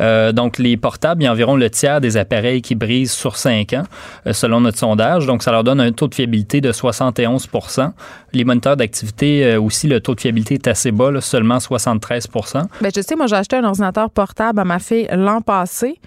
Euh, 0.00 0.32
donc, 0.32 0.58
les 0.58 0.76
portables, 0.76 1.22
il 1.22 1.26
y 1.26 1.28
a 1.28 1.32
environ 1.32 1.56
le 1.56 1.68
tiers 1.68 2.00
des 2.00 2.16
appareils 2.16 2.62
qui 2.62 2.74
brisent 2.74 3.12
sur 3.12 3.36
5 3.36 3.74
ans, 3.74 3.84
selon 4.32 4.60
notre 4.60 4.78
sondage. 4.78 5.26
Donc, 5.26 5.42
ça 5.42 5.50
leur 5.50 5.64
donne 5.64 5.80
un 5.80 5.92
taux 5.92 6.08
de 6.08 6.14
fiabilité 6.14 6.60
de 6.60 6.72
71 6.72 7.48
Les 8.32 8.44
moniteurs 8.44 8.76
d'activité 8.76 9.44
euh, 9.44 9.60
aussi, 9.60 9.88
le 9.88 10.00
taux 10.00 10.14
de 10.14 10.20
fiabilité 10.20 10.54
est 10.54 10.68
assez 10.68 10.92
bas, 10.92 11.20
seulement 11.20 11.60
73 11.60 12.28
Bien, 12.80 12.90
je 12.94 13.00
sais, 13.00 13.16
moi, 13.16 13.26
j'ai 13.26 13.36
acheté 13.36 13.56
un 13.56 13.64
ordinateur 13.64 14.10
portable 14.10 14.60
à 14.60 14.64
ma 14.64 14.78
fille 14.78 15.08
l'an 15.12 15.40
passé 15.40 15.98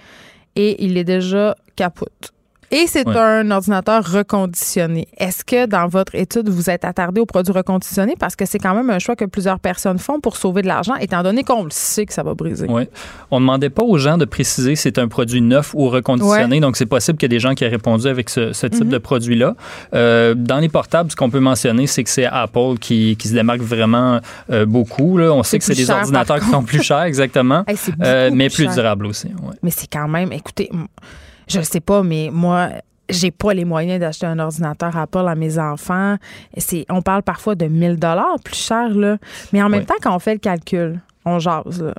et 0.55 0.83
il 0.83 0.97
est 0.97 1.03
déjà 1.03 1.55
capote. 1.75 2.33
Et 2.71 2.87
c'est 2.87 3.05
un 3.05 3.51
ordinateur 3.51 4.09
reconditionné. 4.09 5.07
Est-ce 5.17 5.43
que 5.43 5.65
dans 5.65 5.87
votre 5.87 6.15
étude, 6.15 6.47
vous 6.47 6.69
êtes 6.69 6.85
attardé 6.85 7.19
aux 7.19 7.25
produits 7.25 7.51
reconditionnés? 7.51 8.15
Parce 8.17 8.37
que 8.37 8.45
c'est 8.45 8.59
quand 8.59 8.73
même 8.73 8.89
un 8.89 8.99
choix 8.99 9.17
que 9.17 9.25
plusieurs 9.25 9.59
personnes 9.59 9.99
font 9.99 10.21
pour 10.21 10.37
sauver 10.37 10.61
de 10.61 10.67
l'argent, 10.67 10.95
étant 10.95 11.21
donné 11.21 11.43
qu'on 11.43 11.65
le 11.65 11.69
sait 11.69 12.05
que 12.05 12.13
ça 12.13 12.23
va 12.23 12.33
briser. 12.33 12.67
Oui. 12.69 12.83
On 13.29 13.41
ne 13.41 13.45
demandait 13.45 13.69
pas 13.69 13.83
aux 13.83 13.97
gens 13.97 14.17
de 14.17 14.23
préciser 14.23 14.77
si 14.77 14.83
c'est 14.83 14.99
un 14.99 15.09
produit 15.09 15.41
neuf 15.41 15.73
ou 15.73 15.89
reconditionné. 15.89 16.61
Donc, 16.61 16.77
c'est 16.77 16.85
possible 16.85 17.17
qu'il 17.17 17.25
y 17.25 17.35
ait 17.35 17.37
des 17.37 17.41
gens 17.41 17.55
qui 17.55 17.65
aient 17.65 17.69
répondu 17.69 18.07
avec 18.07 18.29
ce, 18.29 18.51
type 18.51 18.85
mhm. 18.85 18.89
de 18.89 18.97
produit-là. 18.97 19.55
Euh, 19.93 20.33
dans 20.33 20.59
les 20.59 20.69
portables, 20.69 21.11
ce 21.11 21.17
qu'on 21.17 21.29
peut 21.29 21.41
mentionner, 21.41 21.87
c'est 21.87 22.05
que 22.05 22.09
c'est 22.09 22.25
Apple 22.25 22.77
qui, 22.79 23.17
se 23.21 23.33
démarque 23.33 23.61
vraiment 23.61 24.21
euh, 24.49 24.65
beaucoup. 24.65 25.17
Là. 25.17 25.33
On 25.33 25.43
sait 25.43 25.59
que 25.59 25.65
c'est 25.65 25.75
des 25.75 25.89
ordinateurs 25.89 26.39
qui 26.39 26.49
sont 26.49 26.63
plus 26.63 26.81
chers, 26.81 27.03
exactement, 27.03 27.65
euh, 28.03 28.29
mais 28.33 28.49
plus, 28.49 28.67
durables 28.67 29.07
aussi. 29.07 29.27
Mais 29.61 29.71
c'est 29.71 29.91
quand 29.91 30.07
même, 30.07 30.31
écoutez, 30.31 30.69
je 31.51 31.61
sais 31.61 31.79
pas, 31.79 32.03
mais 32.03 32.29
moi, 32.31 32.69
j'ai 33.09 33.31
pas 33.31 33.53
les 33.53 33.65
moyens 33.65 33.99
d'acheter 33.99 34.25
un 34.25 34.39
ordinateur 34.39 34.95
Apple 34.95 35.27
à 35.27 35.35
mes 35.35 35.59
enfants. 35.59 36.15
C'est, 36.57 36.85
on 36.89 37.01
parle 37.01 37.23
parfois 37.23 37.55
de 37.55 37.65
1000 37.65 37.97
dollars 37.97 38.37
plus 38.43 38.55
cher 38.55 38.89
là. 38.89 39.17
Mais 39.53 39.61
en 39.61 39.69
même 39.69 39.85
temps, 39.85 39.95
quand 40.01 40.15
on 40.15 40.19
fait 40.19 40.33
le 40.33 40.39
calcul, 40.39 40.99
on 41.25 41.39
jase. 41.39 41.93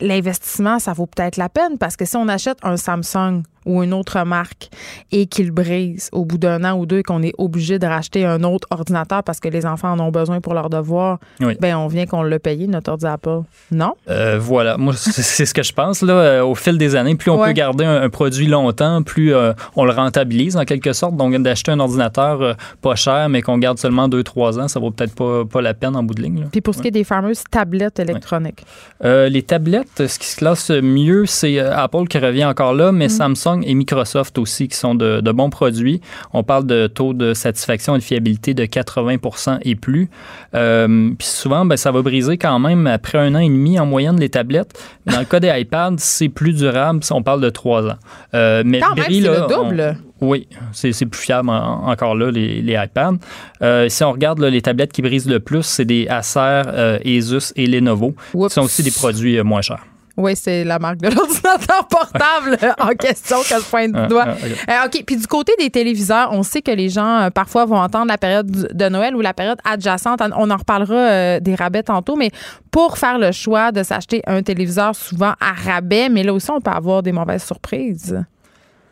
l'investissement, 0.00 0.78
ça 0.78 0.92
vaut 0.92 1.06
peut-être 1.06 1.36
la 1.36 1.48
peine 1.48 1.76
parce 1.78 1.96
que 1.96 2.04
si 2.04 2.16
on 2.16 2.28
achète 2.28 2.58
un 2.62 2.76
Samsung 2.76 3.42
ou 3.68 3.82
une 3.82 3.94
autre 3.94 4.24
marque 4.24 4.70
et 5.12 5.26
qu'il 5.26 5.52
brise 5.52 6.08
au 6.12 6.24
bout 6.24 6.38
d'un 6.38 6.64
an 6.64 6.76
ou 6.78 6.86
deux 6.86 6.98
et 6.98 7.02
qu'on 7.02 7.22
est 7.22 7.34
obligé 7.38 7.78
de 7.78 7.86
racheter 7.86 8.24
un 8.24 8.42
autre 8.42 8.66
ordinateur 8.70 9.22
parce 9.22 9.38
que 9.38 9.48
les 9.48 9.66
enfants 9.66 9.92
en 9.92 10.00
ont 10.00 10.10
besoin 10.10 10.40
pour 10.40 10.54
leurs 10.54 10.70
devoirs, 10.70 11.18
ben 11.60 11.76
on 11.76 11.86
vient 11.86 12.06
qu'on 12.06 12.22
l'a 12.22 12.38
payé, 12.38 12.66
notre 12.66 12.90
ordinateur. 12.90 13.44
Non? 13.70 13.92
Euh, 14.08 14.38
voilà. 14.40 14.76
Moi, 14.78 14.94
c'est 14.96 15.44
ce 15.44 15.54
que 15.54 15.62
je 15.62 15.72
pense. 15.72 16.02
Là, 16.02 16.14
euh, 16.14 16.44
au 16.44 16.54
fil 16.54 16.78
des 16.78 16.96
années, 16.96 17.14
plus 17.14 17.30
on 17.30 17.44
peut 17.44 17.52
garder 17.52 17.84
un, 17.84 18.08
produit 18.08 18.46
longtemps, 18.46 19.02
plus 19.02 19.34
euh, 19.34 19.52
on 19.76 19.84
le 19.84 19.92
rentabilise 19.92 20.56
en 20.56 20.64
quelque 20.64 20.92
sorte. 20.92 21.16
Donc, 21.16 21.36
d'acheter 21.36 21.70
un 21.70 21.80
ordinateur 21.80 22.56
pas 22.80 22.94
cher, 22.94 23.28
mais 23.28 23.42
qu'on 23.42 23.58
garde 23.58 23.78
seulement 23.78 24.08
deux, 24.08 24.22
trois 24.22 24.58
ans, 24.58 24.68
ça 24.68 24.80
vaut 24.80 24.90
peut-être 24.90 25.14
pas, 25.14 25.44
pas 25.44 25.60
la 25.60 25.74
peine 25.74 25.94
en 25.94 26.02
bout 26.02 26.14
de 26.14 26.22
ligne. 26.22 26.46
Puis 26.50 26.62
pour 26.62 26.74
ce 26.74 26.80
qui 26.80 26.88
est 26.88 26.92
des 26.92 27.04
fameuses 27.04 27.44
tablettes 27.50 27.98
électroniques? 27.98 28.64
les 29.02 29.42
tablettes, 29.42 30.06
ce 30.06 30.18
qui 30.18 30.26
se 30.26 30.36
classe 30.36 30.70
mieux, 30.70 31.26
c'est 31.26 31.58
Apple 31.58 32.06
qui 32.08 32.18
revient 32.18 32.44
encore 32.44 32.72
là, 32.72 32.92
mais 32.92 33.06
mm. 33.06 33.10
Samsung 33.10 33.57
et 33.62 33.74
Microsoft 33.74 34.38
aussi, 34.38 34.68
qui 34.68 34.76
sont 34.76 34.94
de, 34.94 35.20
bons 35.32 35.50
produits. 35.50 36.00
On 36.32 36.42
parle 36.42 36.66
de 36.66 36.86
taux 36.86 37.14
de 37.14 37.34
satisfaction 37.34 37.94
et 37.94 37.98
de 37.98 38.02
fiabilité 38.02 38.54
de 38.54 38.64
80% 38.64 39.58
et 39.62 39.74
plus. 39.74 40.10
Euh, 40.54 41.10
puis 41.18 41.26
souvent, 41.26 41.64
ben, 41.64 41.76
ça 41.76 41.92
va 41.92 42.02
briser 42.02 42.38
quand 42.38 42.58
même 42.58 42.86
après 42.86 43.18
un 43.18 43.34
an 43.34 43.40
et 43.40 43.48
demi 43.48 43.78
en 43.78 43.86
moyenne 43.86 44.18
les 44.18 44.28
tablettes. 44.28 44.80
Dans 45.06 45.18
le 45.18 45.24
cas 45.24 45.40
des 45.40 45.52
iPads, 45.54 45.96
c'est 45.98 46.28
plus 46.28 46.52
durable. 46.52 47.00
On 47.10 47.22
parle 47.22 47.40
de 47.40 47.50
trois 47.50 47.86
ans. 47.86 47.96
Euh, 48.34 48.62
mais 48.64 48.80
quand 48.80 48.94
même, 48.94 49.04
c'est 49.08 49.20
le 49.20 49.46
double. 49.48 49.96
oui, 50.20 50.48
c'est 50.72 51.06
plus 51.06 51.20
fiable 51.20 51.50
encore 51.50 52.14
là, 52.14 52.30
les, 52.30 52.60
iPads. 52.60 53.18
Euh, 53.62 53.88
si 53.88 54.04
on 54.04 54.12
regarde 54.12 54.40
les 54.40 54.62
tablettes 54.62 54.92
qui 54.92 55.02
brisent 55.02 55.28
le 55.28 55.40
plus, 55.40 55.62
c'est 55.62 55.84
des 55.84 56.06
Acer, 56.08 56.62
Asus 57.04 57.52
et 57.56 57.66
Lenovo, 57.66 58.14
qui 58.32 58.50
sont 58.50 58.62
aussi 58.62 58.82
des 58.82 58.90
produits 58.90 59.42
moins 59.42 59.62
chers. 59.62 59.84
Oui, 60.18 60.34
c'est 60.34 60.64
la 60.64 60.80
marque 60.80 60.98
de 60.98 61.08
l'ordinateur 61.08 61.86
portable 61.88 62.58
en 62.80 62.88
question 62.88 63.36
que 63.42 63.54
je 63.54 63.70
pointe 63.70 63.92
du 63.92 64.06
doigt. 64.08 64.26
Euh, 64.26 64.86
OK. 64.86 65.04
Puis 65.06 65.16
du 65.16 65.26
côté 65.28 65.52
des 65.60 65.70
téléviseurs, 65.70 66.30
on 66.32 66.42
sait 66.42 66.60
que 66.60 66.72
les 66.72 66.88
gens 66.88 67.20
euh, 67.20 67.30
parfois 67.30 67.66
vont 67.66 67.78
entendre 67.78 68.08
la 68.08 68.18
période 68.18 68.50
de 68.50 68.88
Noël 68.88 69.14
ou 69.14 69.20
la 69.20 69.32
période 69.32 69.60
adjacente. 69.64 70.20
On 70.36 70.50
en 70.50 70.56
reparlera 70.56 70.94
euh, 70.94 71.40
des 71.40 71.54
rabais 71.54 71.84
tantôt, 71.84 72.16
mais 72.16 72.32
pour 72.72 72.98
faire 72.98 73.20
le 73.20 73.30
choix 73.30 73.70
de 73.70 73.84
s'acheter 73.84 74.20
un 74.26 74.42
téléviseur 74.42 74.96
souvent 74.96 75.34
à 75.40 75.52
rabais, 75.52 76.08
mais 76.08 76.24
là 76.24 76.34
aussi, 76.34 76.50
on 76.50 76.60
peut 76.60 76.72
avoir 76.72 77.04
des 77.04 77.12
mauvaises 77.12 77.44
surprises. 77.44 78.20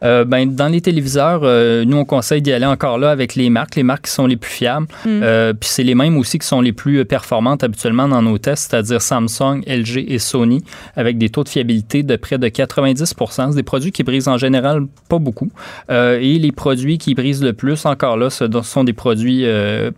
Euh, 0.06 0.24
ben, 0.24 0.54
dans 0.54 0.68
les 0.68 0.80
téléviseurs, 0.80 1.40
euh, 1.42 1.84
nous, 1.84 1.96
on 1.96 2.04
conseille 2.04 2.40
d'y 2.40 2.52
aller 2.52 2.66
encore 2.66 2.98
là 2.98 3.10
avec 3.10 3.34
les 3.34 3.50
marques, 3.50 3.74
les 3.74 3.82
marques 3.82 4.04
qui 4.04 4.12
sont 4.12 4.26
les 4.26 4.36
plus 4.36 4.50
fiables. 4.50 4.86
Mm. 5.04 5.08
Euh, 5.22 5.52
puis 5.52 5.68
c'est 5.68 5.82
les 5.82 5.94
mêmes 5.94 6.16
aussi 6.16 6.38
qui 6.38 6.46
sont 6.46 6.60
les 6.60 6.72
plus 6.72 7.04
performantes 7.04 7.64
habituellement 7.64 8.06
dans 8.06 8.22
nos 8.22 8.38
tests, 8.38 8.70
c'est-à-dire 8.70 9.02
Samsung, 9.02 9.62
LG 9.66 10.04
et 10.08 10.18
Sony, 10.18 10.62
avec 10.94 11.18
des 11.18 11.28
taux 11.28 11.42
de 11.42 11.48
fiabilité 11.48 12.02
de 12.02 12.16
près 12.16 12.38
de 12.38 12.48
90 12.48 13.14
C'est 13.30 13.54
des 13.54 13.62
produits 13.62 13.90
qui 13.90 14.04
brisent 14.04 14.28
en 14.28 14.38
général 14.38 14.86
pas 15.08 15.18
beaucoup. 15.18 15.48
Et 15.88 16.38
les 16.38 16.52
produits 16.52 16.98
qui 16.98 17.14
brisent 17.14 17.42
le 17.42 17.52
plus, 17.52 17.84
encore 17.86 18.16
là, 18.16 18.30
ce 18.30 18.44
sont 18.62 18.84
des 18.84 18.92
produits 18.92 19.44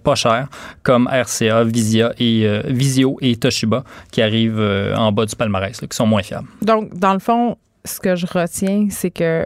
pas 0.03 0.15
chers, 0.15 0.49
comme 0.83 1.09
RCA, 1.09 1.65
Visia 1.65 2.13
et, 2.19 2.47
Visio 2.67 3.19
et 3.21 3.37
Toshiba, 3.37 3.85
qui 4.11 4.23
arrivent 4.23 4.63
en 4.97 5.13
bas 5.13 5.27
du 5.27 5.37
palmarès, 5.37 5.81
là, 5.81 5.89
qui 5.89 5.97
sont 5.97 6.07
moins 6.07 6.23
fiables. 6.23 6.49
Donc, 6.63 6.97
dans 6.97 7.13
le 7.13 7.19
fond, 7.19 7.57
ce 7.85 8.01
que 8.01 8.17
je 8.17 8.27
retiens, 8.27 8.89
c'est 8.91 9.11
que 9.11 9.45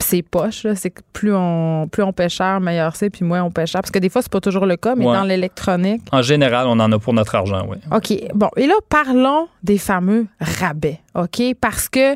c'est 0.00 0.22
poche, 0.22 0.66
c'est 0.74 0.90
que 0.90 1.02
plus 1.12 1.32
on, 1.34 1.86
plus 1.90 2.02
on 2.02 2.12
paie 2.12 2.28
cher, 2.28 2.60
meilleur 2.60 2.96
c'est, 2.96 3.10
puis 3.10 3.24
moins 3.24 3.42
on 3.44 3.50
paie 3.50 3.66
cher. 3.66 3.80
Parce 3.80 3.90
que 3.92 3.98
des 4.00 4.08
fois, 4.08 4.22
c'est 4.22 4.32
pas 4.32 4.40
toujours 4.40 4.66
le 4.66 4.76
cas, 4.76 4.94
mais 4.96 5.06
Ouais. 5.06 5.14
dans 5.14 5.22
l'électronique. 5.24 6.02
En 6.12 6.20
général, 6.22 6.66
on 6.66 6.80
en 6.80 6.90
a 6.90 6.98
pour 6.98 7.12
notre 7.14 7.34
argent, 7.34 7.64
oui. 7.68 7.76
OK. 7.92 8.12
Bon, 8.34 8.48
et 8.56 8.66
là, 8.66 8.74
parlons 8.88 9.46
des 9.62 9.78
fameux 9.78 10.26
rabais. 10.40 11.00
OK? 11.14 11.42
Parce 11.60 11.88
que 11.88 12.12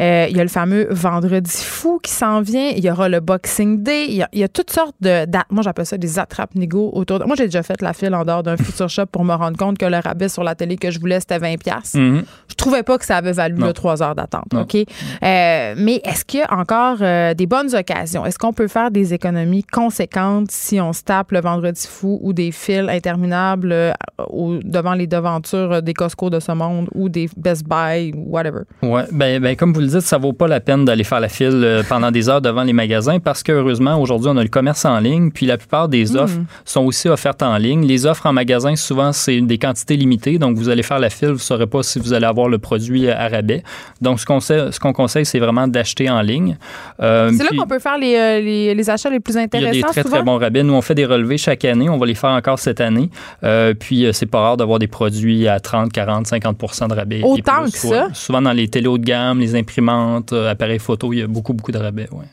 euh, 0.00 0.26
il 0.30 0.36
y 0.36 0.40
a 0.40 0.42
le 0.42 0.48
fameux 0.48 0.86
vendredi 0.90 1.50
fou 1.64 1.98
qui 2.02 2.10
s'en 2.12 2.40
vient. 2.40 2.70
Il 2.76 2.84
y 2.84 2.90
aura 2.90 3.08
le 3.08 3.20
Boxing 3.20 3.82
Day. 3.82 4.06
Il 4.08 4.14
y 4.14 4.22
a, 4.22 4.28
il 4.32 4.40
y 4.40 4.44
a 4.44 4.48
toutes 4.48 4.70
sortes 4.70 4.94
de. 5.00 5.24
d'a- 5.26 5.44
Moi, 5.50 5.62
j'appelle 5.62 5.86
ça 5.86 5.96
des 5.98 6.18
attrapes-nigo 6.18 6.90
autour 6.92 7.18
de. 7.18 7.24
Moi, 7.24 7.34
j'ai 7.36 7.44
déjà 7.46 7.62
fait 7.62 7.80
la 7.82 7.92
file 7.92 8.14
en 8.14 8.24
dehors 8.24 8.42
d'un 8.42 8.56
futur 8.56 8.88
shop 8.88 9.06
pour 9.06 9.24
me 9.24 9.34
rendre 9.34 9.56
compte 9.56 9.78
que 9.78 9.86
le 9.86 9.98
rabais 9.98 10.28
sur 10.28 10.44
la 10.44 10.54
télé 10.54 10.76
que 10.76 10.90
je 10.90 11.00
voulais, 11.00 11.20
c'était 11.20 11.38
20$. 11.38 11.58
piastres. 11.58 11.98
Mhm. 11.98 12.24
Je 12.48 12.54
trouvais 12.54 12.82
pas 12.82 12.98
que 12.98 13.04
ça 13.04 13.16
avait 13.16 13.32
valu 13.32 13.56
le 13.66 13.72
trois 13.72 14.02
heures 14.02 14.14
d'attente. 14.14 14.52
OK? 14.62 14.74
Euh, 15.22 15.74
mais 15.76 16.00
est-ce 16.04 16.24
qu'il 16.24 16.40
y 16.40 16.42
a 16.42 16.52
encore 16.54 16.98
euh, 17.00 17.34
des 17.34 17.46
bonnes 17.46 17.74
occasions? 17.74 18.24
Est-ce 18.26 18.38
qu'on 18.38 18.52
peut 18.52 18.68
faire 18.68 18.90
des 18.90 19.14
économies 19.14 19.64
conséquentes 19.64 20.50
si 20.50 20.80
on 20.80 20.92
se 20.92 21.02
tape 21.02 21.32
le 21.32 21.40
vendredi 21.40 21.86
fou 21.88 22.18
ou 22.22 22.32
des 22.32 22.52
files 22.52 22.88
interminables 22.90 23.94
au- 24.28 24.58
devant 24.62 24.94
les 24.94 25.06
devantures 25.06 25.82
des 25.82 25.94
Costco 25.94 26.30
de 26.30 26.40
ce 26.40 26.52
monde 26.52 26.88
ou 26.94 27.08
des 27.08 27.28
Best 27.36 27.66
Buy 27.66 28.12
ou 28.16 28.36
whatever? 28.42 28.62
Ouais, 28.82 29.04
ben, 29.12 29.40
ben, 29.42 29.56
comme 29.56 29.72
vous 29.72 29.80
le 29.80 29.86
dites, 29.86 30.00
ça 30.00 30.18
vaut 30.18 30.32
pas 30.32 30.48
la 30.48 30.60
peine 30.60 30.84
d'aller 30.84 31.04
faire 31.04 31.20
la 31.20 31.28
file 31.28 31.50
euh, 31.64 31.82
pendant 31.88 32.10
des 32.10 32.28
heures 32.28 32.40
devant 32.40 32.62
les 32.62 32.72
magasins 32.72 33.18
parce 33.18 33.42
qu'heureusement, 33.42 34.00
aujourd'hui, 34.00 34.28
on 34.32 34.36
a 34.36 34.42
le 34.42 34.48
commerce 34.48 34.84
en 34.84 34.98
ligne, 34.98 35.30
puis 35.30 35.46
la 35.46 35.56
plupart 35.58 35.88
des 35.88 36.16
offres 36.16 36.38
sont 36.64 36.84
aussi 36.84 37.08
offertes 37.08 37.42
en 37.42 37.56
ligne. 37.56 37.86
Les 37.86 38.06
offres 38.06 38.26
en 38.26 38.32
magasin, 38.32 38.76
souvent, 38.76 39.12
c'est 39.12 39.40
des 39.40 39.58
quantités 39.58 39.96
limitées, 39.96 40.38
donc 40.38 40.56
vous 40.56 40.68
allez 40.68 40.82
faire 40.82 40.98
la 40.98 41.10
file, 41.10 41.28
vous 41.28 41.34
ne 41.34 41.38
saurez 41.38 41.66
pas 41.66 41.82
si 41.82 41.98
vous 41.98 42.12
allez 42.12 42.26
avoir 42.26 42.48
le 42.48 42.58
produit 42.58 43.08
à 43.08 43.28
rabais. 43.28 43.62
Donc, 44.00 44.20
ce 44.20 44.26
qu'on 44.26 44.40
sait- 44.40 44.72
ce 44.72 44.80
qu'on 44.80 44.92
conseille, 44.92 45.24
c'est 45.26 45.38
vraiment 45.38 45.68
d'acheter 45.68 46.10
en 46.10 46.20
ligne. 46.22 46.56
Euh, 47.00 47.30
C'est 47.36 47.44
là 47.44 47.50
qu'on 47.56 47.66
peut 47.66 47.78
faire 47.78 47.98
les, 47.98 48.14
euh, 48.16 48.40
les, 48.40 48.74
les 48.74 48.90
achats 48.90 49.10
les 49.10 49.20
plus 49.20 49.34
il 49.34 49.36
y 49.36 49.40
a 49.40 49.42
intéressants. 49.44 49.72
des 49.72 49.82
très, 49.82 50.02
souvent? 50.02 50.16
très 50.16 50.22
bons 50.24 50.38
rabais. 50.38 50.62
Nous, 50.62 50.74
on 50.74 50.82
fait 50.82 50.94
des 50.94 51.04
relevés 51.06 51.38
chaque 51.38 51.64
année. 51.64 51.88
On 51.88 51.98
va 51.98 52.06
les 52.06 52.14
faire 52.14 52.30
encore 52.30 52.58
cette 52.58 52.80
année. 52.80 53.10
Euh, 53.44 53.74
puis, 53.74 54.04
euh, 54.06 54.12
c'est 54.12 54.26
pas 54.26 54.40
rare 54.40 54.56
d'avoir 54.56 54.78
des 54.78 54.86
produits 54.86 55.48
à 55.48 55.60
30, 55.60 55.92
40, 55.92 56.26
50% 56.26 56.88
de 56.88 56.94
rabais. 56.94 57.20
et 57.20 57.24
Autant 57.24 57.62
plus, 57.62 57.72
que 57.72 57.78
ça? 57.78 58.08
Souvent 58.32 58.40
dans 58.42 58.52
les 58.52 58.66
télé 58.68 58.86
haut 58.86 58.96
de 58.96 59.04
gamme, 59.04 59.40
les 59.40 59.54
imprimantes, 59.54 60.32
euh, 60.32 60.50
appareils 60.50 60.78
photo, 60.78 61.12
il 61.12 61.18
y 61.18 61.22
a 61.22 61.26
beaucoup, 61.26 61.52
beaucoup 61.52 61.70
de 61.70 61.76
rabais. 61.76 62.08
Ouais. 62.12 62.24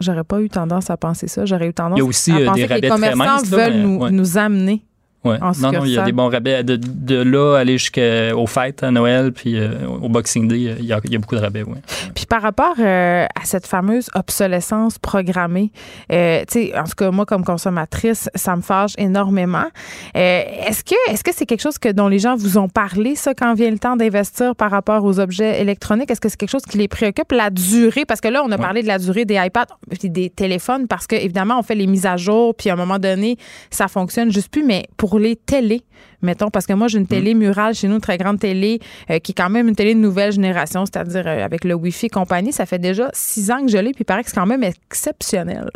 J'aurais 0.00 0.24
pas 0.24 0.40
eu 0.40 0.48
tendance 0.48 0.88
à 0.88 0.96
penser 0.96 1.28
ça. 1.28 1.44
J'aurais 1.44 1.68
eu 1.68 1.74
tendance 1.74 1.98
Il 1.98 2.00
y 2.00 2.02
a 2.02 2.06
aussi, 2.06 2.32
à 2.32 2.36
euh, 2.36 2.44
penser 2.46 2.62
des 2.62 2.68
que 2.68 2.72
les 2.74 2.80
très 2.80 2.88
commerçants 2.88 3.24
là, 3.24 3.42
veulent 3.44 3.74
mais- 3.74 3.82
nous, 3.82 3.98
ouais. 3.98 4.10
nous 4.10 4.38
amener. 4.38 4.82
Ouais. 5.24 5.38
En 5.40 5.52
Non, 5.60 5.72
non, 5.72 5.84
il 5.84 5.92
y 5.92 5.98
a 5.98 6.02
des 6.02 6.12
bons 6.12 6.28
rabais. 6.28 6.64
De, 6.64 6.76
de 6.76 7.22
là, 7.22 7.56
aller 7.56 7.78
jusqu'aux 7.78 8.46
fêtes, 8.46 8.82
à 8.82 8.90
Noël, 8.90 9.32
puis 9.32 9.56
euh, 9.56 9.86
au 9.86 10.08
Boxing 10.08 10.48
Day, 10.48 10.56
il 10.56 10.84
y 10.84 10.92
a, 10.92 11.00
il 11.04 11.12
y 11.12 11.16
a 11.16 11.18
beaucoup 11.18 11.36
de 11.36 11.40
rabais. 11.40 11.62
Ouais. 11.62 11.78
Puis 12.14 12.26
par 12.26 12.42
rapport 12.42 12.74
euh, 12.78 13.24
à 13.24 13.44
cette 13.44 13.66
fameuse 13.66 14.10
obsolescence 14.14 14.98
programmée, 14.98 15.70
euh, 16.10 16.40
tu 16.48 16.66
sais, 16.66 16.78
en 16.78 16.84
tout 16.84 16.94
cas 16.96 17.10
moi 17.10 17.24
comme 17.24 17.44
consommatrice, 17.44 18.28
ça 18.34 18.56
me 18.56 18.62
fâche 18.62 18.92
énormément. 18.98 19.66
Est-ce 20.14 20.82
que 20.82 20.94
est-ce 21.10 21.22
que 21.22 21.32
c'est 21.32 21.46
quelque 21.46 21.62
chose 21.62 21.78
que 21.78 21.90
dont 21.90 22.08
les 22.08 22.18
gens 22.18 22.34
vous 22.36 22.58
ont 22.58 22.68
parlé 22.68 23.14
ça 23.14 23.34
quand 23.34 23.54
vient 23.54 23.70
le 23.70 23.78
temps 23.78 23.96
d'investir 23.96 24.56
par 24.56 24.70
rapport 24.70 25.04
aux 25.04 25.20
objets 25.20 25.60
électroniques? 25.60 26.10
Est-ce 26.10 26.20
que 26.20 26.28
c'est 26.28 26.36
quelque 26.36 26.50
chose 26.50 26.62
qui 26.62 26.78
les 26.78 26.88
préoccupe 26.88 27.30
la 27.32 27.50
durée? 27.50 28.04
Parce 28.04 28.20
que 28.20 28.28
là 28.28 28.42
on 28.44 28.50
a 28.50 28.58
parlé 28.58 28.82
de 28.82 28.88
la 28.88 28.98
durée 28.98 29.24
des 29.24 29.36
iPads 29.36 29.66
des 30.02 30.30
téléphones 30.30 30.88
parce 30.88 31.06
que 31.06 31.14
évidemment 31.14 31.58
on 31.58 31.62
fait 31.62 31.74
les 31.74 31.86
mises 31.86 32.06
à 32.06 32.16
jour 32.16 32.54
puis 32.54 32.70
à 32.70 32.72
un 32.72 32.76
moment 32.76 32.98
donné 32.98 33.36
ça 33.70 33.88
fonctionne 33.88 34.32
juste 34.32 34.48
plus, 34.48 34.64
mais 34.64 34.86
pour 34.96 35.11
les 35.18 35.36
télés 35.36 35.84
mettons, 36.22 36.50
parce 36.50 36.66
que 36.66 36.72
moi, 36.72 36.88
j'ai 36.88 36.98
une 36.98 37.06
télé 37.06 37.34
murale 37.34 37.74
chez 37.74 37.88
nous, 37.88 37.96
une 37.96 38.00
très 38.00 38.16
grande 38.16 38.38
télé, 38.38 38.80
euh, 39.10 39.18
qui 39.18 39.32
est 39.32 39.34
quand 39.34 39.50
même 39.50 39.68
une 39.68 39.76
télé 39.76 39.94
de 39.94 40.00
nouvelle 40.00 40.32
génération, 40.32 40.86
c'est-à-dire 40.86 41.26
euh, 41.26 41.44
avec 41.44 41.64
le 41.64 41.74
Wi-Fi 41.74 42.06
et 42.06 42.08
compagnie. 42.08 42.52
Ça 42.52 42.66
fait 42.66 42.78
déjà 42.78 43.10
six 43.12 43.50
ans 43.50 43.64
que 43.64 43.70
je 43.70 43.78
l'ai, 43.78 43.92
puis 43.92 44.02
il 44.02 44.04
paraît 44.04 44.22
que 44.22 44.30
c'est 44.30 44.36
quand 44.36 44.46
même 44.46 44.62
exceptionnel. 44.62 45.70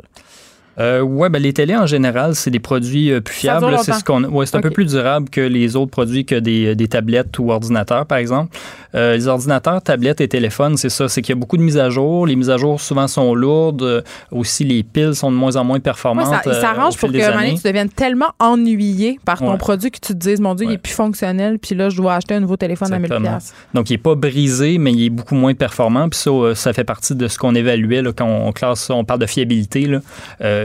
Euh, 0.78 1.00
ouais, 1.00 1.28
ben, 1.30 1.40
les 1.40 1.52
télés 1.52 1.76
en 1.76 1.86
général, 1.86 2.34
c'est 2.34 2.50
des 2.50 2.58
produits 2.60 3.10
euh, 3.10 3.20
plus 3.20 3.34
Ça 3.34 3.58
fiables. 3.58 3.76
C'est 3.82 3.92
ce 3.94 4.04
qu'on, 4.04 4.24
ouais, 4.24 4.44
c'est 4.46 4.56
un 4.56 4.60
peu 4.60 4.70
plus 4.70 4.84
durable 4.84 5.30
que 5.30 5.40
les 5.40 5.74
autres 5.76 5.90
produits 5.90 6.24
que 6.26 6.34
des, 6.34 6.74
des 6.74 6.88
tablettes 6.88 7.38
ou 7.38 7.50
ordinateurs, 7.50 8.04
par 8.06 8.18
exemple. 8.18 8.56
Euh, 8.94 9.14
les 9.14 9.26
ordinateurs, 9.28 9.82
tablettes 9.82 10.20
et 10.20 10.28
téléphones, 10.28 10.76
c'est 10.76 10.88
ça. 10.88 11.08
C'est 11.08 11.20
qu'il 11.22 11.34
y 11.34 11.38
a 11.38 11.40
beaucoup 11.40 11.56
de 11.56 11.62
mises 11.62 11.78
à 11.78 11.90
jour. 11.90 12.26
Les 12.26 12.36
mises 12.36 12.50
à 12.50 12.56
jour 12.56 12.80
souvent 12.80 13.08
sont 13.08 13.34
lourdes. 13.34 13.82
Euh, 13.82 14.02
aussi, 14.30 14.64
les 14.64 14.82
piles 14.82 15.14
sont 15.14 15.30
de 15.30 15.36
moins 15.36 15.56
en 15.56 15.64
moins 15.64 15.76
Moi, 15.76 15.80
performantes. 15.80 16.26
ça, 16.26 16.40
il 16.46 16.50
euh, 16.52 16.60
s'arrange 16.60 16.94
au 16.94 16.98
pour 16.98 17.10
que 17.10 17.32
donné, 17.32 17.54
tu 17.56 17.62
deviennes 17.62 17.88
tellement 17.90 18.28
ennuyé 18.38 19.18
par 19.24 19.38
ton 19.38 19.52
Ouais. 19.52 19.58
produit 19.58 19.90
que 19.90 19.98
tu 20.00 20.12
te 20.12 20.18
dises, 20.18 20.40
mon 20.40 20.54
Dieu, 20.54 20.66
il 20.66 20.68
est 20.70 20.72
Ouais. 20.72 20.78
plus 20.78 20.92
fonctionnel, 20.92 21.58
puis 21.58 21.74
là, 21.74 21.88
je 21.88 21.96
dois 21.96 22.14
acheter 22.14 22.34
un 22.34 22.40
nouveau 22.40 22.56
téléphone 22.56 22.92
à 22.92 22.98
1000 22.98 23.04
Exactement. 23.06 23.30
pièces. 23.38 23.54
Donc, 23.74 23.90
il 23.90 23.94
n'est 23.94 23.98
pas 23.98 24.14
brisé, 24.14 24.78
mais 24.78 24.92
il 24.92 25.04
est 25.06 25.10
beaucoup 25.10 25.34
moins 25.34 25.54
performant. 25.54 26.08
Puis 26.08 26.18
ça, 26.20 26.30
euh, 26.30 26.54
ça 26.54 26.72
fait 26.72 26.84
partie 26.84 27.14
de 27.14 27.28
ce 27.28 27.38
qu'on 27.38 27.54
évaluait 27.54 28.02
là, 28.02 28.12
quand 28.16 28.26
on 28.26 28.52
classe, 28.52 28.88
on 28.90 29.04
parle 29.04 29.20
de 29.20 29.26
fiabilité. 29.26 29.86
Là. 29.86 30.00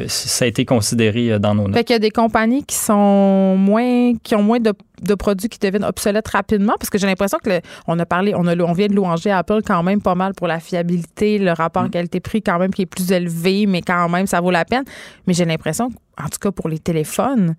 Ça 0.08 0.46
a 0.46 0.48
été 0.48 0.66
considéré 0.66 1.32
euh, 1.32 1.40
dans 1.40 1.56
nos 1.56 1.64
notes. 1.64 1.76
Fait 1.76 1.84
qu'il 1.84 1.94
y 1.94 1.96
a 1.96 2.00
des 2.00 2.12
compagnies 2.12 2.64
qui 2.64 2.76
sont 2.76 3.56
moins, 3.58 4.14
qui 4.24 4.36
ont 4.36 4.44
moins 4.44 4.60
de, 4.60 4.74
de 5.02 5.16
produits 5.16 5.50
qui 5.50 5.60
deviennent 5.60 5.84
obsolètes 5.84 6.28
rapidement, 6.28 6.74
parce 6.80 6.90
que 6.90 6.98
j'ai 6.98 7.08
l'impression 7.08 7.38
que 7.44 7.50
le- 7.50 7.62
on 7.88 7.98
a 8.00 8.06
parlé, 8.06 8.34
on, 8.36 8.46
a, 8.48 8.56
on 8.58 8.74
vient 8.74 8.88
de 8.88 8.94
louanger 8.96 9.32
Apple 9.32 9.60
quand 9.66 9.84
même 9.84 10.02
pas 10.02 10.16
mal 10.16 10.34
pour 10.34 10.48
la 10.48 10.60
fiabilité, 10.60 11.38
le 11.38 11.52
rapport 11.54 11.90
qualité-prix 11.90 12.42
quand 12.42 12.60
même 12.60 12.74
qui 12.74 12.84
est 12.84 12.86
plus 12.88 13.12
élevé, 13.12 13.66
mais 13.66 13.82
quand 13.82 14.10
même 14.10 14.28
ça 14.28 14.42
vaut 14.42 14.52
la 14.52 14.66
peine. 14.66 14.84
Mais 15.28 15.34
j'ai 15.34 15.46
l'impression, 15.46 15.90
en 16.22 16.26
tout 16.30 16.40
cas 16.40 16.52
pour 16.52 16.70
les 16.70 16.80
téléphones, 16.80 17.56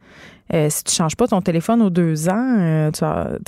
euh, 0.54 0.66
si 0.68 0.84
tu 0.84 0.94
changes 0.94 1.16
pas 1.16 1.26
ton 1.26 1.40
téléphone 1.40 1.80
aux 1.80 1.88
deux 1.88 2.28
ans, 2.28 2.56
euh, 2.58 2.90
tu 2.90 2.98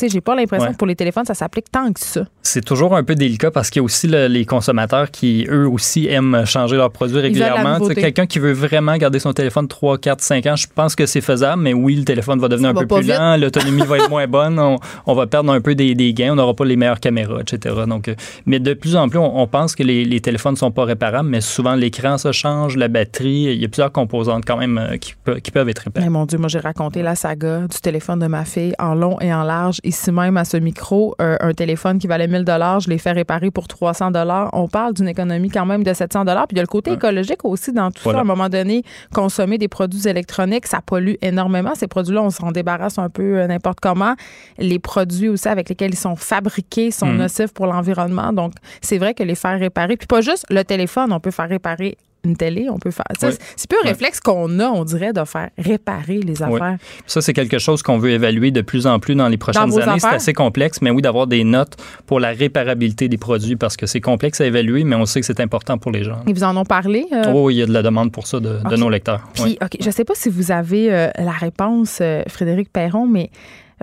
sais, 0.00 0.08
j'ai 0.08 0.20
pas 0.22 0.34
l'impression 0.34 0.68
Ouais. 0.68 0.72
que 0.72 0.78
pour 0.78 0.86
les 0.86 0.96
téléphones 0.96 1.26
ça 1.26 1.34
s'applique 1.34 1.70
tant 1.70 1.92
que 1.92 2.00
ça. 2.00 2.22
C'est 2.40 2.64
toujours 2.64 2.96
un 2.96 3.04
peu 3.04 3.14
délicat 3.14 3.50
parce 3.50 3.68
qu'il 3.68 3.80
y 3.80 3.82
a 3.82 3.84
aussi 3.84 4.06
le- 4.06 4.26
les 4.26 4.46
consommateurs 4.46 5.10
qui, 5.10 5.46
eux 5.50 5.68
aussi, 5.68 6.06
aiment 6.08 6.46
changer 6.46 6.76
leurs 6.76 6.90
produits 6.90 7.18
régulièrement. 7.18 7.78
Quelqu'un 7.88 8.26
qui 8.26 8.38
veut 8.38 8.52
vraiment 8.52 8.96
garder 8.96 9.18
son 9.18 9.32
téléphone 9.34 9.68
3, 9.68 9.98
4, 9.98 10.20
5 10.22 10.46
ans, 10.46 10.56
je 10.56 10.66
pense 10.72 10.94
que 10.96 11.04
c'est 11.04 11.20
faisable, 11.20 11.60
mais 11.62 11.74
oui, 11.74 11.96
le 11.96 12.04
téléphone 12.04 12.38
va 12.40 12.48
devenir 12.48 12.68
Ça 12.68 12.70
un 12.70 12.74
va 12.74 12.80
peu 12.86 12.94
plus 12.94 13.02
vite. 13.04 13.18
lent, 13.18 13.36
l'autonomie 13.36 13.83
va 13.84 13.98
être 13.98 14.08
moins 14.10 14.26
bonne, 14.26 14.58
on, 14.58 14.78
on 15.06 15.14
va 15.14 15.26
perdre 15.26 15.52
un 15.52 15.60
peu 15.60 15.74
des, 15.74 15.94
des 15.94 16.12
gains, 16.14 16.32
on 16.32 16.36
n'aura 16.36 16.54
pas 16.54 16.64
les 16.64 16.76
meilleures 16.76 17.00
caméras, 17.00 17.40
etc. 17.40 17.74
Donc, 17.86 18.08
euh, 18.08 18.14
mais 18.46 18.58
de 18.58 18.74
plus 18.74 18.96
en 18.96 19.08
plus, 19.08 19.18
on, 19.18 19.38
on 19.40 19.46
pense 19.46 19.74
que 19.74 19.82
les, 19.82 20.04
les 20.04 20.20
téléphones 20.20 20.52
ne 20.54 20.58
sont 20.58 20.70
pas 20.70 20.84
réparables, 20.84 21.28
mais 21.28 21.40
souvent 21.40 21.74
l'écran 21.74 22.18
se 22.18 22.32
change, 22.32 22.76
la 22.76 22.88
batterie, 22.88 23.44
il 23.54 23.60
y 23.62 23.64
a 23.64 23.68
plusieurs 23.68 23.92
composantes 23.92 24.44
quand 24.46 24.56
même 24.56 24.78
euh, 24.78 24.96
qui, 24.96 25.14
pe- 25.24 25.38
qui 25.40 25.50
peuvent 25.50 25.68
être 25.68 25.80
réparées. 25.80 26.04
Mais 26.06 26.10
mon 26.10 26.26
Dieu, 26.26 26.38
moi 26.38 26.48
j'ai 26.48 26.58
raconté 26.60 27.02
la 27.02 27.14
saga 27.14 27.60
du 27.62 27.80
téléphone 27.80 28.18
de 28.18 28.26
ma 28.26 28.44
fille 28.44 28.74
en 28.78 28.94
long 28.94 29.18
et 29.20 29.32
en 29.32 29.42
large. 29.42 29.80
Ici 29.84 30.10
même 30.12 30.36
à 30.36 30.44
ce 30.44 30.56
micro, 30.56 31.14
euh, 31.20 31.36
un 31.40 31.52
téléphone 31.52 31.98
qui 31.98 32.06
valait 32.06 32.28
1000 32.28 32.44
dollars, 32.44 32.80
je 32.80 32.88
l'ai 32.90 32.98
fait 32.98 33.12
réparer 33.12 33.50
pour 33.50 33.68
300 33.68 34.10
dollars. 34.10 34.50
On 34.52 34.68
parle 34.68 34.94
d'une 34.94 35.08
économie 35.08 35.50
quand 35.50 35.66
même 35.66 35.82
de 35.82 35.92
700 35.92 36.24
dollars. 36.24 36.46
Puis 36.46 36.54
il 36.54 36.58
y 36.58 36.60
a 36.60 36.62
le 36.62 36.68
côté 36.68 36.92
écologique 36.92 37.44
aussi 37.44 37.72
dans 37.72 37.90
tout 37.90 38.00
Voilà. 38.04 38.18
ça. 38.18 38.20
À 38.20 38.22
un 38.22 38.26
moment 38.26 38.48
donné, 38.48 38.82
consommer 39.12 39.58
des 39.58 39.68
produits 39.68 40.06
électroniques, 40.08 40.66
ça 40.66 40.80
pollue 40.84 41.14
énormément. 41.22 41.72
Ces 41.74 41.86
produits-là, 41.86 42.22
on 42.22 42.30
s'en 42.30 42.52
débarrasse 42.52 42.98
un 42.98 43.08
peu 43.08 43.22
euh, 43.38 43.46
comment. 43.80 44.14
Les 44.58 44.78
produits 44.78 45.28
aussi 45.28 45.48
avec 45.48 45.68
lesquels 45.68 45.92
ils 45.92 45.96
sont 45.98 46.16
fabriqués 46.16 46.90
sont 46.90 47.06
Mhm. 47.06 47.18
nocifs 47.18 47.52
pour 47.52 47.66
l'environnement. 47.66 48.32
Donc 48.32 48.52
c'est 48.80 48.98
vrai 48.98 49.14
que 49.14 49.22
les 49.22 49.34
faire 49.34 49.58
réparer, 49.58 49.96
puis 49.96 50.06
pas 50.06 50.20
juste 50.20 50.46
le 50.50 50.62
téléphone, 50.64 51.12
on 51.12 51.20
peut 51.20 51.30
faire 51.30 51.48
réparer 51.48 51.96
une 52.26 52.38
télé, 52.38 52.68
on 52.70 52.78
peut 52.78 52.90
faire. 52.90 53.04
Oui. 53.22 53.28
C'est 53.54 53.68
plus 53.68 53.76
un 53.84 53.86
réflexe 53.86 54.18
qu'on 54.18 54.58
a, 54.58 54.68
on 54.68 54.84
dirait, 54.86 55.12
de 55.12 55.22
faire 55.24 55.50
réparer 55.58 56.20
les 56.20 56.42
Oui. 56.42 56.54
affaires. 56.54 56.78
Ça, 57.06 57.20
c'est 57.20 57.34
quelque 57.34 57.58
chose 57.58 57.82
qu'on 57.82 57.98
veut 57.98 58.12
évaluer 58.12 58.50
de 58.50 58.62
plus 58.62 58.86
en 58.86 58.98
plus 58.98 59.14
dans 59.14 59.28
les 59.28 59.36
prochaines 59.36 59.78
années. 59.78 60.00
C'est 60.00 60.06
assez 60.06 60.32
complexe, 60.32 60.80
mais 60.80 60.90
oui, 60.90 61.02
d'avoir 61.02 61.26
des 61.26 61.44
notes 61.44 61.76
pour 62.06 62.20
la 62.20 62.30
réparabilité 62.30 63.08
des 63.10 63.18
produits 63.18 63.56
parce 63.56 63.76
que 63.76 63.84
c'est 63.84 64.00
complexe 64.00 64.40
à 64.40 64.46
évaluer, 64.46 64.84
mais 64.84 64.96
on 64.96 65.04
sait 65.04 65.20
que 65.20 65.26
c'est 65.26 65.40
important 65.40 65.76
pour 65.76 65.92
les 65.92 66.02
gens. 66.02 66.20
Ils 66.26 66.32
vous 66.34 66.44
en 66.44 66.56
ont 66.56 66.64
parlé? 66.64 67.06
euh? 67.12 67.30
Oh, 67.34 67.50
il 67.50 67.56
y 67.56 67.62
a 67.62 67.66
de 67.66 67.72
la 67.74 67.82
demande 67.82 68.10
pour 68.10 68.26
ça 68.26 68.40
de, 68.40 68.58
nos 68.74 68.88
lecteurs. 68.88 69.20
Puis, 69.34 69.42
Oui. 69.44 69.58
OK, 69.62 69.76
je 69.78 69.86
ne 69.86 69.90
sais 69.92 70.04
pas 70.06 70.14
si 70.14 70.30
vous 70.30 70.50
avez 70.50 70.90
euh, 70.94 71.10
la 71.18 71.32
réponse, 71.32 71.98
euh, 72.00 72.22
Frédéric 72.28 72.72
Perron, 72.72 73.06
mais 73.06 73.28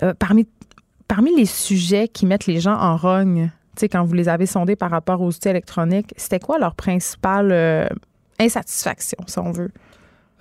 euh, 0.02 0.14
parmi, 0.18 0.46
parmi 1.08 1.34
les 1.36 1.46
sujets 1.46 2.08
qui 2.08 2.26
mettent 2.26 2.46
les 2.46 2.60
gens 2.60 2.74
en 2.74 2.96
rogne, 2.96 3.50
tu 3.76 3.80
sais, 3.80 3.88
quand 3.88 4.04
vous 4.04 4.14
les 4.14 4.28
avez 4.28 4.46
sondés 4.46 4.76
par 4.76 4.90
rapport 4.90 5.20
aux 5.20 5.28
outils 5.28 5.48
électroniques, 5.48 6.12
c'était 6.16 6.40
quoi 6.40 6.58
leur 6.58 6.74
principale 6.74 7.50
euh, 7.52 7.86
insatisfaction, 8.38 9.18
si 9.26 9.38
on 9.38 9.50
veut? 9.50 9.70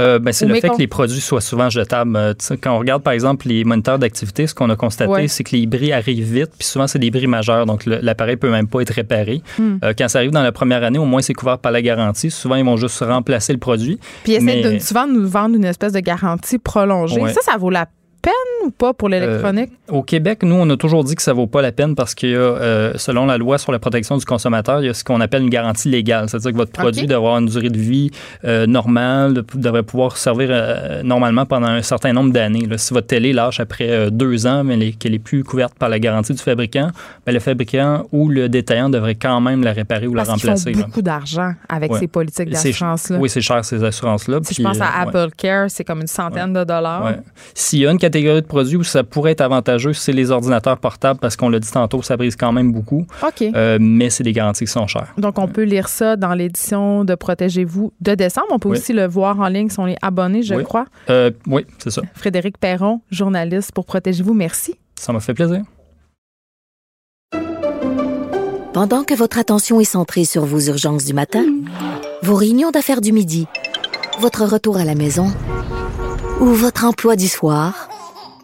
Euh, 0.02 0.20
ben, 0.20 0.32
c'est 0.32 0.46
le 0.46 0.56
fait 0.56 0.70
que 0.70 0.78
les 0.78 0.88
produits 0.88 1.22
soient 1.22 1.42
souvent 1.42 1.70
jetables. 1.70 2.36
Quand 2.62 2.76
on 2.76 2.80
regarde, 2.80 3.04
par 3.04 3.14
exemple, 3.14 3.48
les 3.48 3.64
moniteurs 3.64 4.00
d'activité, 4.00 4.48
ce 4.48 4.56
qu'on 4.56 4.70
a 4.70 4.76
constaté, 4.76 5.28
c'est 5.28 5.44
que 5.44 5.56
les 5.56 5.66
bris 5.68 5.94
arrivent 5.94 6.34
vite, 6.34 6.52
puis 6.58 6.68
souvent, 6.68 6.88
c'est 6.88 7.00
des 7.00 7.12
bris 7.12 7.28
majeurs, 7.28 7.66
donc 7.66 7.86
l'appareil 7.86 8.38
peut 8.38 8.50
même 8.50 8.68
pas 8.68 8.82
être 8.82 8.92
réparé. 8.92 9.42
Hmm. 9.60 9.78
Euh, 9.84 9.94
quand 9.98 10.08
ça 10.08 10.20
arrive 10.20 10.32
dans 10.32 10.42
la 10.42 10.52
première 10.52 10.84
année, 10.84 11.00
au 11.00 11.06
moins, 11.06 11.22
c'est 11.22 11.34
couvert 11.34 11.60
par 11.60 11.72
la 11.72 11.82
garantie. 11.82 12.32
Souvent, 12.32 12.56
ils 12.56 12.66
vont 12.66 12.78
juste 12.78 13.00
remplacer 13.00 13.54
le 13.54 13.60
produit. 13.60 14.00
Puis 14.24 14.34
ils 14.34 14.50
essaient 14.50 14.74
de, 14.74 14.80
souvent 14.80 15.08
de 15.08 15.14
nous 15.14 15.28
vendre 15.28 15.56
une 15.56 15.66
espèce 15.66 15.94
de 15.94 16.00
garantie 16.00 16.58
prolongée. 16.58 17.22
Ça, 17.28 17.42
ça 17.42 17.58
vaut 17.58 17.70
la 17.70 17.86
peine 18.22 18.34
ou 18.66 18.72
pas 18.72 18.94
pour 18.94 19.10
l'électronique? 19.10 19.72
Euh, 19.92 19.96
au 19.96 20.04
Québec, 20.04 20.44
nous, 20.44 20.56
on 20.56 20.70
a 20.70 20.78
toujours 20.78 21.04
dit 21.04 21.16
que 21.16 21.22
ça 21.22 21.34
vaut 21.34 21.48
pas 21.48 21.62
la 21.62 21.72
peine 21.72 21.96
parce 21.96 22.16
que 22.16 22.28
euh, 22.28 22.98
selon 22.98 23.26
la 23.26 23.38
loi 23.38 23.58
sur 23.58 23.72
la 23.72 23.80
protection 23.80 24.18
du 24.18 24.26
consommateur, 24.26 24.82
il 24.82 24.88
y 24.88 24.90
a 24.90 24.94
ce 24.94 25.04
qu'on 25.04 25.22
appelle 25.22 25.42
une 25.44 25.50
garantie 25.50 25.90
légale. 25.90 26.30
C'est-à-dire 26.30 26.52
que 26.52 26.58
votre 26.58 26.72
produit 26.72 27.08
doit 27.08 27.18
avoir 27.18 27.38
une 27.40 27.48
durée 27.48 27.70
de 27.70 27.78
vie 27.78 28.12
euh, 28.46 28.68
normale, 28.68 29.44
devrait 29.56 29.84
pouvoir 29.84 30.18
servir 30.18 30.50
normalement 31.04 31.46
pendant 31.46 31.68
un 31.68 31.82
certain 31.82 32.14
nombre 32.14 32.32
d'années. 32.32 32.68
Si 32.78 32.94
votre 32.94 33.08
télé 33.08 33.34
lâche 33.34 33.60
après 33.60 34.12
deux 34.12 34.48
ans, 34.48 34.64
mais 34.64 34.92
qu'elle 34.94 35.14
est 35.14 35.20
plus 35.20 35.44
couverte 35.44 35.74
par 35.78 35.90
la 35.90 36.00
garantie 36.00 36.34
du 36.34 36.42
fabricant, 36.42 36.90
ben, 37.26 37.34
le 37.34 37.40
fabricant 37.40 38.06
ou 38.12 38.30
le 38.30 38.50
détaillant 38.50 38.90
devrait 38.90 39.16
quand 39.16 39.42
même 39.42 39.64
la 39.64 39.74
réparer 39.74 40.08
ou 40.08 40.14
la 40.14 40.24
remplacer. 40.24 40.72
Ils 40.72 40.78
font 40.78 40.86
beaucoup 40.86 41.02
d'argent 41.02 41.54
avec 41.68 41.94
ces 41.96 42.08
politiques 42.08 42.50
d'assurance-là. 42.50 43.18
Oui, 43.18 43.30
c'est 43.30 43.42
cher 43.42 43.64
ces 43.66 43.84
assurances-là. 43.84 44.40
Si 44.44 44.56
je 44.56 44.64
pense 44.64 44.82
à 44.82 45.02
Apple 45.02 45.30
Care, 45.38 45.70
c'est 45.70 45.84
comme 45.84 46.02
une 46.02 46.08
centaine 46.08 46.54
de 46.54 46.64
dollars. 46.64 47.14
S'il 47.54 47.80
y 47.80 47.88
a 47.88 47.92
une 47.92 47.98
catégorie 48.12 48.42
de 48.42 48.48
produits 48.48 48.76
où 48.76 48.84
ça 48.84 49.04
pourrait 49.04 49.32
être 49.32 49.42
avantageux, 49.42 49.94
c'est 49.94 50.12
les 50.12 50.32
ordinateurs 50.32 50.78
portables 50.78 51.20
parce 51.20 51.38
qu'on 51.38 51.48
l'a 51.48 51.60
dit 51.60 51.72
tantôt, 51.72 52.02
ça 52.02 52.18
brise 52.18 52.36
quand 52.36 52.52
même 52.52 52.74
beaucoup. 52.74 53.06
OK. 53.24 53.42
Euh, 53.42 53.78
mais 53.80 54.10
c'est 54.10 54.24
des 54.24 54.34
garanties 54.34 54.66
qui 54.66 54.72
sont 54.72 54.86
chères. 54.86 55.14
Donc, 55.18 55.40
on 55.40 55.48
peut 55.48 55.64
lire 55.64 55.88
ça 55.88 56.18
dans 56.18 56.34
l'édition 56.34 57.06
de 57.06 57.16
Protégez-vous 57.16 57.94
de 58.02 58.16
décembre. 58.16 58.48
On 58.52 58.60
peut 58.60 58.70
aussi 58.70 58.92
le 58.92 59.08
voir 59.08 59.40
en 59.40 59.48
ligne 59.48 59.70
si 59.70 59.80
on 59.80 59.88
est 59.88 59.98
abonné, 60.02 60.44
je 60.44 60.56
crois. 60.56 60.86
Euh, 61.10 61.32
oui, 61.48 61.66
c'est 61.78 61.92
ça. 61.92 62.02
Frédéric 62.14 62.58
Perron, 62.58 63.00
journaliste 63.10 63.72
pour 63.72 63.86
Protégez-vous, 63.86 64.34
merci. 64.34 64.76
Ça 64.96 65.14
m'a 65.14 65.22
fait 65.22 65.34
plaisir. 65.34 65.62
Pendant 68.74 69.04
que 69.04 69.14
votre 69.14 69.38
attention 69.38 69.80
est 69.80 69.86
centrée 69.86 70.26
sur 70.26 70.46
vos 70.46 70.60
urgences 70.60 71.06
du 71.06 71.14
matin, 71.14 71.46
vos 72.24 72.36
réunions 72.36 72.72
d'affaires 72.72 73.02
du 73.02 73.12
midi, 73.14 73.48
votre 74.20 74.44
retour 74.46 74.78
à 74.78 74.86
la 74.86 74.96
maison 74.96 75.28
ou 76.40 76.46
votre 76.48 76.86
emploi 76.86 77.16
du 77.16 77.28
soir, 77.28 77.90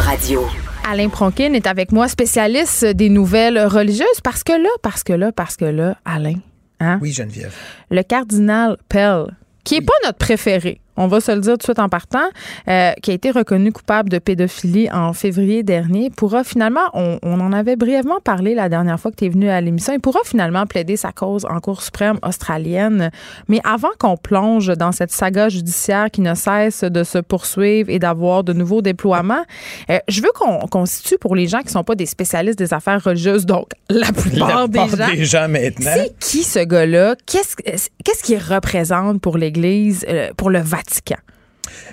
Radio. 0.00 0.46
Alain 0.88 1.08
Pronkin 1.08 1.52
est 1.52 1.66
avec 1.66 1.92
moi, 1.92 2.08
spécialiste 2.08 2.84
des 2.84 3.08
nouvelles 3.08 3.58
religieuses, 3.58 4.20
parce 4.22 4.44
que 4.44 4.52
là, 4.52 4.68
parce 4.82 5.02
que 5.02 5.12
là, 5.12 5.32
parce 5.32 5.56
que 5.56 5.64
là, 5.64 5.96
Alain. 6.04 6.36
Hein? 6.80 6.98
Oui, 7.02 7.12
Geneviève. 7.12 7.54
Le 7.90 8.02
cardinal 8.02 8.76
Pell, 8.88 9.26
qui 9.64 9.74
n'est 9.74 9.84
pas 9.84 9.92
notre 10.04 10.18
préféré 10.18 10.80
on 10.98 11.06
va 11.06 11.20
se 11.20 11.30
le 11.30 11.40
dire 11.40 11.52
tout 11.52 11.58
de 11.58 11.62
suite 11.62 11.78
en 11.78 11.88
partant, 11.88 12.28
euh, 12.68 12.92
qui 13.02 13.12
a 13.12 13.14
été 13.14 13.30
reconnu 13.30 13.72
coupable 13.72 14.10
de 14.10 14.18
pédophilie 14.18 14.90
en 14.90 15.12
février 15.12 15.62
dernier, 15.62 16.10
pourra 16.10 16.42
finalement, 16.42 16.80
on, 16.92 17.18
en 17.22 17.52
avait 17.52 17.76
brièvement 17.76 18.20
parlé 18.22 18.54
la 18.54 18.68
dernière 18.68 18.98
fois 18.98 19.12
que 19.12 19.16
tu 19.16 19.26
es 19.26 19.28
venu 19.28 19.48
à 19.48 19.60
l'émission, 19.60 19.92
il 19.92 20.00
pourra 20.00 20.20
finalement 20.24 20.66
plaider 20.66 20.96
sa 20.96 21.12
cause 21.12 21.46
en 21.48 21.60
Cour 21.60 21.82
suprême 21.82 22.18
australienne. 22.22 23.10
Mais 23.46 23.60
avant 23.64 23.90
qu'on 23.98 24.16
plonge 24.16 24.68
dans 24.76 24.90
cette 24.90 25.12
saga 25.12 25.48
judiciaire 25.48 26.10
qui 26.10 26.20
ne 26.20 26.34
cesse 26.34 26.82
de 26.82 27.04
se 27.04 27.18
poursuivre 27.18 27.88
et 27.90 28.00
d'avoir 28.00 28.42
de 28.42 28.52
nouveaux 28.52 28.82
déploiements, 28.82 29.44
euh, 29.90 29.98
je 30.08 30.20
veux 30.20 30.30
qu'on 30.34 30.86
situe 30.86 31.18
pour 31.18 31.36
les 31.36 31.46
gens 31.46 31.60
qui 31.60 31.66
ne 31.66 31.72
sont 31.72 31.84
pas 31.84 31.94
des 31.94 32.06
spécialistes 32.06 32.58
des 32.58 32.74
affaires 32.74 33.02
religieuses, 33.02 33.46
donc 33.46 33.68
la 33.88 34.10
plupart, 34.12 34.68
des, 34.68 34.80
gens, 34.80 35.08
des 35.14 35.24
gens 35.24 35.48
maintenant. 35.48 35.92
C'est 35.94 36.18
qui 36.18 36.42
ce 36.42 36.64
gars-là? 36.64 37.14
Qu'est-ce 37.26 38.22
qu'il 38.24 38.38
représente 38.38 39.20
pour 39.20 39.38
l'Église, 39.38 40.04
euh, 40.08 40.30
pour 40.36 40.50
le 40.50 40.58
Vatican? 40.58 40.87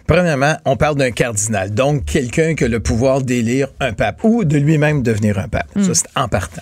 Premièrement, 0.07 0.55
on 0.65 0.77
parle 0.77 0.95
d'un 0.95 1.11
cardinal, 1.11 1.73
donc 1.73 2.05
quelqu'un 2.05 2.55
qui 2.55 2.63
a 2.63 2.67
le 2.67 2.79
pouvoir 2.79 3.21
d'élire 3.21 3.69
un 3.79 3.93
pape 3.93 4.23
ou 4.23 4.43
de 4.43 4.57
lui-même 4.57 5.01
devenir 5.01 5.39
un 5.39 5.47
pape. 5.47 5.67
Ça, 5.75 5.79
hmm. 5.79 5.93
c'est 5.93 6.07
en 6.15 6.27
partant. 6.27 6.61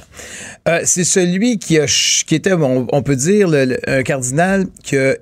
Euh, 0.67 0.81
c'est 0.85 1.03
celui 1.03 1.59
qui, 1.59 1.77
a, 1.79 1.85
qui 1.85 2.35
était, 2.35 2.53
on, 2.53 3.03
peut 3.03 3.15
dire, 3.15 3.49
un 3.87 4.03
cardinal 4.03 4.65
qui 4.83 4.97
a 4.97 5.15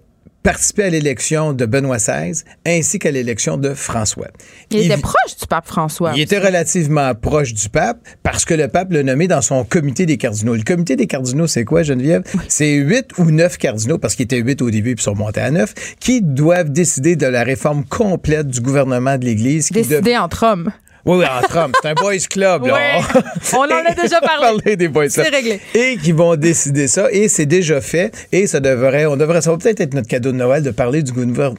participé 0.44 0.84
à 0.84 0.90
l'élection 0.90 1.54
de 1.54 1.66
Benoît 1.66 1.98
XVI 1.98 2.44
ainsi 2.66 3.00
qu'à 3.00 3.12
l'élection 3.12 3.58
de 3.58 3.74
François. 3.74 4.28
Il, 4.70 4.80
était 4.80 4.98
proche 4.98 5.38
du 5.40 5.48
pape 5.48 5.68
François. 5.68 6.14
Il 6.16 6.22
était 6.22 6.40
relativement 6.40 7.14
proche 7.16 7.54
du 7.54 7.70
pape 7.70 8.00
parce 8.24 8.46
que 8.46 8.54
le 8.54 8.68
pape 8.68 8.92
l'a 8.92 9.04
nommé 9.04 9.28
dans 9.28 9.42
son 9.42 9.64
comité 9.64 10.06
des 10.06 10.18
cardinaux. 10.18 10.56
Le 10.56 10.64
comité 10.64 10.96
des 10.96 11.08
cardinaux, 11.08 11.48
c'est 11.48 11.66
quoi, 11.66 11.84
Geneviève? 11.84 12.24
C'est 12.48 12.74
huit 12.74 13.18
ou 13.18 13.26
neuf 13.32 13.58
cardinaux, 13.58 13.98
parce 13.98 14.16
qu'il 14.16 14.24
était 14.24 14.40
huit 14.40 14.62
au 14.62 14.70
début 14.70 14.96
puis 14.96 15.04
sont 15.04 15.16
montés 15.16 15.42
à 15.42 15.52
neuf, 15.52 15.74
qui 16.00 16.22
doivent 16.22 16.72
décider 16.72 17.16
de 17.16 17.28
la 17.28 17.44
réforme 17.44 17.86
complète 17.86 18.48
du 18.48 18.62
gouvernement 18.62 19.18
de 19.18 19.26
l'Église. 19.26 19.70
Décider 19.72 20.18
entre 20.18 20.46
hommes. 20.46 20.72
Oui, 21.06 21.18
oui, 21.20 21.26
entre 21.26 21.58
hommes. 21.58 21.72
C'est 21.82 21.90
un 21.90 21.94
boys 21.94 22.18
club. 22.30 22.66
Là. 22.66 22.78
on 23.54 23.58
en 23.58 23.86
a 23.86 23.94
déjà 23.94 24.22
parlé. 24.22 24.76
des 24.76 24.88
boys 24.88 25.10
C'est 25.10 25.30
réglé. 25.30 25.60
Et 25.74 25.98
qui 25.98 26.12
vont 26.12 26.36
décider 26.36 26.88
ça. 26.88 27.12
Et 27.12 27.28
c'est 27.28 27.46
déjà 27.46 27.82
fait. 27.82 28.14
Et 28.32 28.48
ça 28.48 28.60
devrait, 28.60 29.06
on 29.06 29.18
devrait, 29.18 29.42
ça 29.42 29.52
va 29.52 29.58
peut-être 29.58 29.82
être 29.82 29.94
notre 29.94 30.08
cadeau 30.08 30.32
de 30.32 30.38
Noël 30.38 30.64
de 30.64 30.72
parler 30.72 31.04
du 31.04 31.12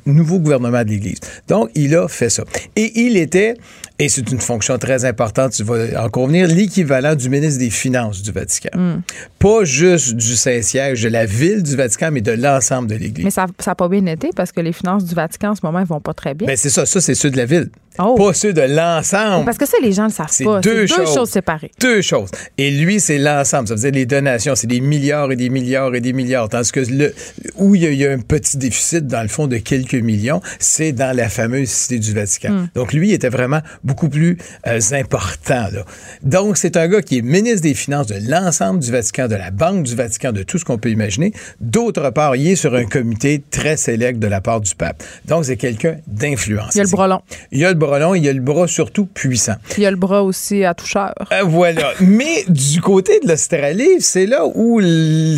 nouveau 0.06 0.38
gouvernement 0.38 0.84
de 0.84 0.90
l'Église. 0.90 1.18
Donc, 1.48 1.70
il 1.74 1.94
a 1.96 2.08
fait 2.08 2.30
ça. 2.30 2.44
Et 2.76 2.92
il 3.00 3.16
était, 3.16 3.56
et 3.98 4.08
c'est 4.08 4.30
une 4.30 4.40
fonction 4.40 4.78
très 4.78 5.04
importante, 5.04 5.52
tu 5.52 5.62
vas 5.62 6.02
en 6.02 6.08
convenir, 6.08 6.48
l'équivalent 6.48 7.14
du 7.14 7.28
ministre 7.28 7.58
des 7.58 7.70
Finances 7.70 8.22
du 8.22 8.32
Vatican. 8.32 8.70
Hmm. 8.74 9.00
Pas 9.38 9.64
juste 9.64 10.14
du 10.14 10.34
Saint-Siège, 10.34 11.02
de 11.02 11.08
la 11.08 11.26
ville 11.26 11.62
du 11.62 11.76
Vatican, 11.76 12.10
mais 12.10 12.20
de 12.20 12.32
l'ensemble 12.32 12.88
de 12.88 12.96
l'Église. 12.96 13.24
Mais 13.24 13.30
ça 13.30 13.46
n'a 13.66 13.74
pas 13.74 13.88
bien 13.88 14.04
été 14.06 14.30
parce 14.34 14.52
que 14.52 14.60
les 14.60 14.72
finances 14.72 15.04
du 15.04 15.14
Vatican 15.14 15.50
en 15.50 15.54
ce 15.54 15.60
moment, 15.62 15.80
ils 15.80 15.86
vont 15.86 16.00
pas 16.00 16.14
très 16.14 16.34
bien. 16.34 16.46
Ben, 16.46 16.56
c'est 16.56 16.70
ça. 16.70 16.86
Ça, 16.86 17.00
c'est 17.00 17.14
ceux 17.14 17.30
de 17.30 17.36
la 17.36 17.44
ville. 17.44 17.70
Oh. 17.98 18.14
Pas 18.14 18.32
ceux 18.32 18.52
de 18.52 18.62
l'ensemble. 18.62 19.44
Parce 19.44 19.58
que 19.58 19.66
ça, 19.66 19.76
les 19.82 19.92
gens 19.92 20.04
ne 20.04 20.08
le 20.08 20.14
savent 20.14 20.44
pas. 20.44 20.60
Deux, 20.60 20.86
deux 20.86 20.86
choses. 20.86 21.30
séparées. 21.30 21.70
Deux 21.80 22.00
choses. 22.02 22.30
Et 22.58 22.70
lui, 22.70 23.00
c'est 23.00 23.18
l'ensemble. 23.18 23.68
Ça 23.68 23.74
veut 23.74 23.80
dire 23.80 23.92
les 23.92 24.06
donations. 24.06 24.54
C'est 24.54 24.66
des 24.66 24.80
milliards 24.80 25.30
et 25.30 25.36
des 25.36 25.50
milliards 25.50 25.94
et 25.94 26.00
des 26.00 26.12
milliards. 26.12 26.48
Tandis 26.48 26.72
que 26.72 26.80
le, 26.80 27.14
où 27.56 27.74
il 27.74 27.82
y, 27.94 28.06
a, 28.06 28.12
un 28.12 28.18
petit 28.18 28.56
déficit, 28.56 29.06
dans 29.06 29.22
le 29.22 29.28
fond, 29.28 29.46
de 29.46 29.58
quelques 29.58 29.94
millions, 29.94 30.40
c'est 30.58 30.92
dans 30.92 31.14
la 31.16 31.28
fameuse 31.28 31.68
Cité 31.68 31.98
du 31.98 32.12
Vatican. 32.12 32.52
Hmm. 32.52 32.68
Donc, 32.74 32.92
lui, 32.92 33.08
il 33.08 33.14
était 33.14 33.28
vraiment 33.28 33.60
beaucoup 33.84 34.08
plus 34.08 34.38
euh, 34.66 34.80
important. 34.92 35.68
Là. 35.72 35.84
Donc, 36.22 36.56
c'est 36.56 36.76
un 36.76 36.88
gars 36.88 37.02
qui 37.02 37.18
est 37.18 37.22
ministre 37.22 37.62
des 37.62 37.74
Finances 37.74 38.06
de 38.06 38.16
l'ensemble 38.28 38.80
du 38.80 38.90
Vatican, 38.90 39.28
de 39.28 39.34
la 39.34 39.50
Banque 39.50 39.84
du 39.84 39.94
Vatican, 39.94 40.32
de 40.32 40.42
tout 40.42 40.58
ce 40.58 40.64
qu'on 40.64 40.78
peut 40.78 40.90
imaginer. 40.90 41.32
D'autre 41.60 42.10
part, 42.10 42.36
il 42.36 42.48
est 42.48 42.56
sur 42.56 42.74
un 42.74 42.84
comité 42.84 43.42
très 43.50 43.76
sélect 43.76 44.18
de 44.18 44.26
la 44.26 44.40
part 44.40 44.60
du 44.60 44.74
pape. 44.74 45.02
Donc, 45.26 45.44
c'est 45.44 45.56
quelqu'un 45.56 45.96
d'influence. 46.06 46.74
Il 46.74 46.78
y 46.78 46.80
a 46.80 46.84
le 46.84 46.90
bras 46.90 47.08
long. 47.08 47.20
Il 47.50 47.58
y 47.58 47.64
a 47.64 47.68
le 47.68 47.78
bras 47.82 47.98
long, 47.98 48.14
il 48.14 48.24
y 48.24 48.28
a 48.28 48.32
le 48.32 48.40
bras 48.40 48.66
surtout 48.66 49.06
puissant. 49.06 49.54
Il 49.76 49.82
y 49.82 49.86
a 49.86 49.90
le 49.90 49.96
bras 49.96 50.22
aussi 50.22 50.64
à 50.64 50.74
toucheur. 50.74 51.14
Euh, 51.32 51.42
voilà. 51.44 51.92
Mais 52.00 52.44
du 52.48 52.80
côté 52.80 53.18
de 53.20 53.28
l'Australie, 53.28 54.00
c'est 54.00 54.26
là 54.26 54.44
où 54.46 54.80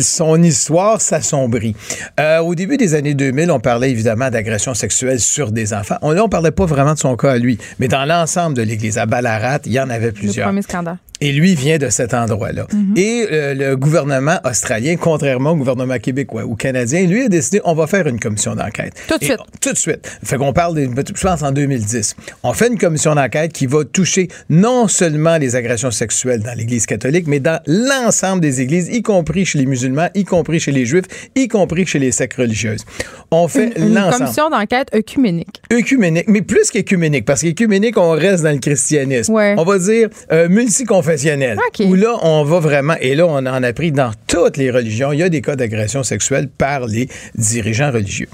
son 0.01 0.41
histoire 0.43 1.01
s'assombrit. 1.01 1.75
Euh, 2.19 2.39
au 2.39 2.55
début 2.55 2.77
des 2.77 2.93
années 2.93 3.13
2000, 3.13 3.51
on 3.51 3.59
parlait 3.59 3.89
évidemment 3.89 4.29
d'agression 4.29 4.73
sexuelle 4.73 5.19
sur 5.19 5.51
des 5.51 5.73
enfants. 5.73 5.97
On, 6.01 6.11
là, 6.11 6.23
on 6.23 6.29
parlait 6.29 6.51
pas 6.51 6.65
vraiment 6.65 6.93
de 6.93 6.99
son 6.99 7.15
cas 7.15 7.31
à 7.31 7.37
lui, 7.37 7.57
mais 7.79 7.87
dans 7.87 8.05
l'ensemble 8.05 8.55
de 8.55 8.61
l'Église, 8.61 8.97
à 8.97 9.05
Ballarat, 9.05 9.59
il 9.65 9.71
y 9.71 9.79
en 9.79 9.89
avait 9.89 10.11
plusieurs. 10.11 10.47
Le 10.47 10.51
premier 10.51 10.61
scandale. 10.61 10.97
Et 11.21 11.31
lui 11.31 11.55
vient 11.55 11.77
de 11.77 11.89
cet 11.89 12.13
endroit-là. 12.13 12.67
Mhm. 12.73 12.93
Et 12.97 13.27
euh, 13.31 13.53
le 13.53 13.77
gouvernement 13.77 14.37
australien, 14.43 14.95
contrairement 14.99 15.51
au 15.51 15.55
gouvernement 15.55 15.97
québécois 15.97 16.43
ou 16.43 16.55
canadien, 16.55 17.07
lui 17.07 17.23
a 17.23 17.29
décidé 17.29 17.61
on 17.63 17.73
va 17.73 17.87
faire 17.87 18.05
une 18.07 18.19
commission 18.19 18.53
d'enquête. 18.53 18.93
Tout 19.07 19.17
de 19.17 19.23
suite. 19.23 19.39
tout 19.61 19.71
de 19.71 19.77
suite. 19.77 20.19
Fait 20.23 20.37
qu'on 20.37 20.51
parle, 20.51 20.75
de, 20.75 20.89
je 21.15 21.21
pense, 21.21 21.41
en 21.41 21.51
2010. 21.51 22.15
On 22.43 22.53
fait 22.53 22.67
une 22.67 22.77
commission 22.77 23.15
d'enquête 23.15 23.53
qui 23.53 23.65
va 23.65 23.83
toucher 23.85 24.27
non 24.49 24.87
seulement 24.87 25.37
les 25.37 25.55
agressions 25.55 25.91
sexuelles 25.91 26.41
dans 26.41 26.53
l'Église 26.55 26.85
catholique, 26.85 27.25
mais 27.27 27.39
dans 27.39 27.59
l'ensemble 27.65 28.41
des 28.41 28.61
églises, 28.61 28.87
y 28.89 29.01
compris 29.01 29.45
chez 29.45 29.57
les 29.59 29.65
musulmans, 29.65 30.09
y 30.13 30.23
compris 30.25 30.59
chez 30.59 30.71
les 30.71 30.85
juifs, 30.85 31.05
y 31.35 31.47
compris 31.47 31.85
chez 31.85 31.99
les 31.99 32.11
sectes 32.11 32.37
religieuses. 32.37 32.85
On 33.31 33.47
fait 33.47 33.73
Une, 33.77 33.87
une 33.87 33.93
l'ensemble. 33.95 34.17
commission 34.17 34.49
d'enquête 34.49 34.89
œcuménique. 34.93 35.61
Œcuménique, 35.73 36.25
mais 36.27 36.41
plus 36.41 36.69
qu'œcuménique, 36.71 37.25
parce 37.25 37.41
qu'œcuménique, 37.41 37.97
on 37.97 38.11
reste 38.11 38.43
dans 38.43 38.51
le 38.51 38.59
christianisme. 38.59 39.33
Ouais. 39.33 39.55
On 39.57 39.63
va 39.63 39.79
dire 39.79 40.09
euh, 40.31 40.47
multiconfessionnel. 40.49 41.57
OK. 41.67 41.85
Où 41.87 41.95
là, 41.95 42.17
on 42.21 42.43
va 42.43 42.59
vraiment, 42.59 42.95
et 43.01 43.15
là, 43.15 43.25
on 43.25 43.37
en 43.37 43.63
a 43.63 43.73
pris 43.73 43.91
dans 43.91 44.11
toutes 44.27 44.57
les 44.57 44.71
religions, 44.71 45.11
il 45.11 45.19
y 45.19 45.23
a 45.23 45.29
des 45.29 45.41
cas 45.41 45.55
d'agression 45.55 46.03
sexuelle 46.03 46.47
par 46.47 46.85
les 46.85 47.09
dirigeants 47.35 47.91
religieux. 47.91 48.27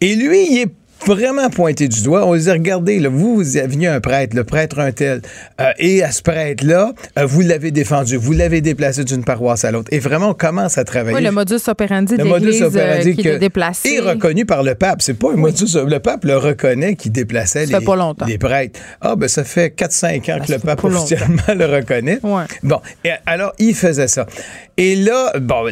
Et 0.00 0.14
lui, 0.16 0.46
il 0.52 0.58
est 0.62 0.68
vraiment 1.06 1.50
pointé 1.50 1.88
du 1.88 2.02
doigt. 2.02 2.26
On 2.26 2.34
lui 2.34 2.40
dit, 2.40 2.50
regardez, 2.50 2.98
là, 2.98 3.08
vous, 3.08 3.36
vous 3.36 3.56
avez 3.56 3.66
venu 3.68 3.86
un 3.86 4.00
prêtre, 4.00 4.34
le 4.36 4.44
prêtre 4.44 4.78
un 4.78 4.92
tel, 4.92 5.22
euh, 5.60 5.72
et 5.78 6.02
à 6.02 6.10
ce 6.10 6.22
prêtre-là, 6.22 6.92
euh, 7.18 7.26
vous 7.26 7.40
l'avez 7.42 7.70
défendu, 7.70 8.16
vous 8.16 8.32
l'avez 8.32 8.60
déplacé 8.60 9.04
d'une 9.04 9.24
paroisse 9.24 9.64
à 9.64 9.70
l'autre. 9.70 9.88
Et 9.92 9.98
vraiment, 9.98 10.30
on 10.30 10.34
commence 10.34 10.78
à 10.78 10.84
travailler. 10.84 11.16
Oui, 11.16 11.22
le 11.22 11.30
modus 11.30 11.60
operandi 11.66 12.16
de 12.16 12.22
Le 12.22 12.28
modus 12.28 12.62
euh, 12.62 12.66
operandi 12.66 13.16
qui 13.16 13.28
est 13.28 13.38
déplacé. 13.38 13.94
est 13.94 14.00
reconnu 14.00 14.46
par 14.46 14.62
le 14.62 14.74
pape. 14.74 15.02
C'est 15.02 15.14
pas 15.14 15.32
un 15.32 15.36
modus. 15.36 15.76
Le 15.86 15.98
pape 15.98 16.24
le 16.24 16.36
reconnaît 16.36 16.96
qui 16.96 17.10
déplaçait 17.10 17.66
les, 17.66 17.80
pas 17.80 17.96
longtemps. 17.96 18.26
les 18.26 18.38
prêtres. 18.38 18.80
Ah, 19.00 19.16
ben 19.16 19.28
ça 19.28 19.44
fait 19.44 19.74
4-5 19.78 20.32
ans 20.32 20.38
Ben, 20.38 20.40
que 20.46 20.52
le 20.52 20.58
pape 20.58 20.82
longtemps. 20.82 20.98
officiellement 21.02 21.42
le 21.56 21.66
reconnaît. 21.66 22.18
Ouais. 22.22 22.44
Bon, 22.62 22.80
et 23.04 23.10
alors 23.26 23.52
il 23.58 23.74
faisait 23.74 24.08
ça. 24.08 24.26
Et 24.76 24.96
là, 24.96 25.32
bon, 25.40 25.66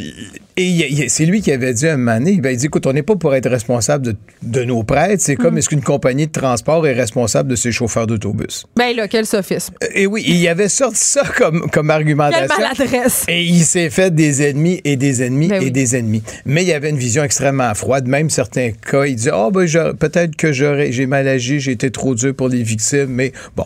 et 0.57 1.09
c'est 1.09 1.25
lui 1.27 1.41
qui 1.41 1.51
avait 1.53 1.73
dit 1.75 1.87
un 1.89 1.97
moment 1.97 2.19
donné, 2.19 2.41
ben, 2.41 2.51
il 2.51 2.57
dit, 2.57 2.67
écoute, 2.67 2.87
on 2.87 2.93
n'est 2.93 3.03
pas 3.03 3.17
pour 3.17 3.35
être 3.35 3.49
responsable 3.49 4.05
de, 4.07 4.17
de 4.43 4.65
nos 4.65 4.83
prêtres. 4.83 5.23
C'est 5.23 5.35
Mm. 5.35 5.43
comme 5.43 5.59
est-ce 5.59 5.69
qu'une 5.69 5.83
compagnie 5.83 6.27
de 6.27 6.33
transport 6.33 6.87
est 6.87 6.93
responsable 6.93 7.49
de 7.49 7.57
ses 7.57 7.73
chauffeurs 7.73 8.07
d'autobus? 8.07 8.67
Ben 8.77 8.95
là, 8.95 9.09
quel 9.09 9.25
sophisme. 9.27 9.75
Et 9.95 10.07
oui, 10.07 10.23
il 10.27 10.47
avait 10.49 10.69
sorti 10.69 10.99
ça 11.03 11.23
comme, 11.37 11.61
comme 11.71 11.87
Quelle 11.87 11.91
argumentation. 11.91 12.55
maladresse. 12.59 13.25
Et 13.29 13.43
il 13.45 13.65
s'est 13.65 13.91
fait 13.91 14.15
des 14.15 14.43
ennemis 14.43 14.81
et 14.85 14.97
des 14.97 15.23
ennemis 15.23 15.49
Ben 15.49 15.63
et 15.63 15.65
oui. 15.67 15.71
des 15.71 15.97
ennemis. 15.97 16.23
Mais 16.45 16.63
il 16.63 16.69
y 16.69 16.73
avait 16.73 16.91
une 16.91 16.99
vision 16.99 17.25
extrêmement 17.25 17.75
froide. 17.75 18.07
Même 18.07 18.29
certains 18.31 18.71
cas, 18.73 19.05
il 19.07 19.17
disait, 19.17 19.31
oh, 19.35 19.51
ben, 19.51 19.65
je- 19.67 19.93
peut-être 19.93 20.37
que 20.37 20.53
j'aurais, 20.53 20.93
j'ai 20.93 21.07
mal 21.07 21.27
agi, 21.29 21.61
j'ai 21.61 21.73
été 21.73 21.91
trop 21.91 22.15
dur 22.15 22.35
pour 22.35 22.49
les 22.49 22.63
victimes, 22.63 23.07
mais 23.09 23.33
bon. 23.57 23.65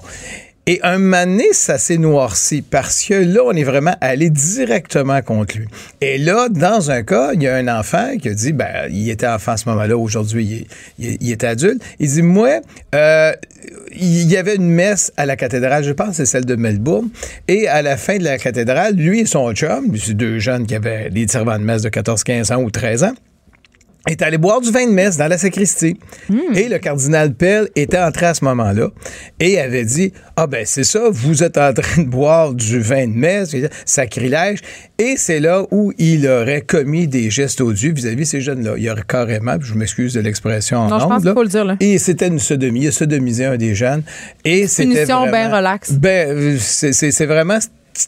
Et 0.68 0.80
un 0.82 0.98
donné, 0.98 1.52
ça 1.52 1.78
s'est 1.78 1.96
noirci 1.98 2.62
parce 2.62 3.04
que 3.04 3.14
là, 3.14 3.40
on 3.44 3.52
est 3.52 3.64
vraiment 3.64 3.94
allé 4.00 4.30
directement 4.30 5.20
contre 5.22 5.58
lui. 5.58 5.66
Et 6.00 6.18
là, 6.18 6.48
dans 6.50 6.90
un 6.90 7.02
cas, 7.02 7.32
il 7.34 7.42
y 7.42 7.48
a 7.48 7.54
un 7.56 7.68
enfant 7.68 8.16
qui 8.20 8.28
a 8.28 8.34
dit, 8.34 8.52
ben, 8.52 8.88
il 8.90 9.08
était 9.10 9.26
enfant 9.26 9.52
à 9.52 9.56
ce 9.56 9.68
moment-là, 9.68 9.96
aujourd'hui, 9.96 10.66
il, 10.98 11.30
est- 11.30 11.44
adulte. 11.44 11.82
Il 11.98 12.08
dit, 12.08 12.22
moi, 12.22 12.60
euh, 12.94 13.32
il 13.92 14.30
y 14.30 14.36
avait 14.36 14.56
une 14.56 14.70
messe 14.70 15.12
à 15.16 15.26
la 15.26 15.36
cathédrale, 15.36 15.84
je 15.84 15.92
pense 15.92 16.16
c'est 16.16 16.26
celle 16.26 16.44
de 16.46 16.56
Melbourne, 16.56 17.08
et 17.48 17.68
à 17.68 17.82
la 17.82 17.96
fin 17.96 18.16
de 18.18 18.24
la 18.24 18.38
cathédrale, 18.38 18.94
lui 18.94 19.20
et 19.20 19.26
son 19.26 19.52
chum, 19.52 19.96
c'est 19.96 20.14
deux 20.14 20.38
jeunes 20.38 20.66
qui 20.66 20.74
avaient 20.74 21.10
des 21.10 21.28
servants 21.28 21.58
de 21.58 21.64
messe 21.64 21.82
de 21.82 21.88
14, 21.88 22.24
15 22.24 22.52
ans 22.52 22.62
ou 22.62 22.70
13 22.70 23.04
ans, 23.04 23.14
est 24.06 24.22
allé 24.22 24.38
boire 24.38 24.60
du 24.60 24.70
vin 24.70 24.86
de 24.86 24.92
messe 24.92 25.16
dans 25.16 25.26
la 25.28 25.38
sacristie. 25.38 25.96
Et 26.54 26.68
le 26.68 26.78
cardinal 26.78 27.34
Pell 27.34 27.68
était 27.76 27.98
entré 27.98 28.26
à 28.26 28.34
ce 28.34 28.44
moment-là 28.44 28.88
et 29.40 29.58
avait 29.60 29.84
dit 29.84 30.12
Ah, 30.36 30.46
ben 30.46 30.64
c'est 30.66 30.84
ça, 30.84 31.08
vous 31.10 31.42
êtes 31.42 31.58
en 31.58 31.72
train 31.72 32.02
de 32.02 32.08
boire 32.08 32.54
du 32.54 32.80
vin 32.80 33.06
de 33.06 33.12
messe, 33.12 33.54
sacrilège. 33.84 34.60
Et 34.98 35.16
c'est 35.16 35.40
là 35.40 35.64
où 35.70 35.92
il 35.98 36.26
aurait 36.28 36.62
commis 36.62 37.06
des 37.08 37.30
gestes 37.30 37.60
odieux 37.60 37.92
vis-à-vis 37.92 38.26
ces 38.26 38.40
jeunes-là. 38.40 38.74
Il 38.78 38.88
aurait 38.90 39.02
carrément, 39.06 39.56
je 39.60 39.74
m'excuse 39.74 40.14
de 40.14 40.20
l'expression 40.20 40.78
en 40.78 40.88
Non, 40.88 40.98
je 40.98 41.04
ondes, 41.04 41.10
pense 41.10 41.24
là, 41.24 41.34
faut 41.34 41.42
le 41.42 41.48
dire, 41.48 41.64
là. 41.64 41.76
Et 41.80 41.98
c'était 41.98 42.28
une 42.28 42.38
sodomie. 42.38 42.82
Il 42.82 42.88
a 42.88 42.92
sodomisé 42.92 43.44
un 43.44 43.56
des 43.56 43.74
jeunes. 43.74 44.02
Et 44.44 44.66
c'était. 44.66 44.94
Punition 44.94 45.26
bien 45.30 45.54
relax. 45.54 45.92
Ben, 45.92 46.56
c'est 46.58 46.92
c'est- 46.92 47.10
c'est 47.10 47.26
vraiment 47.26 47.58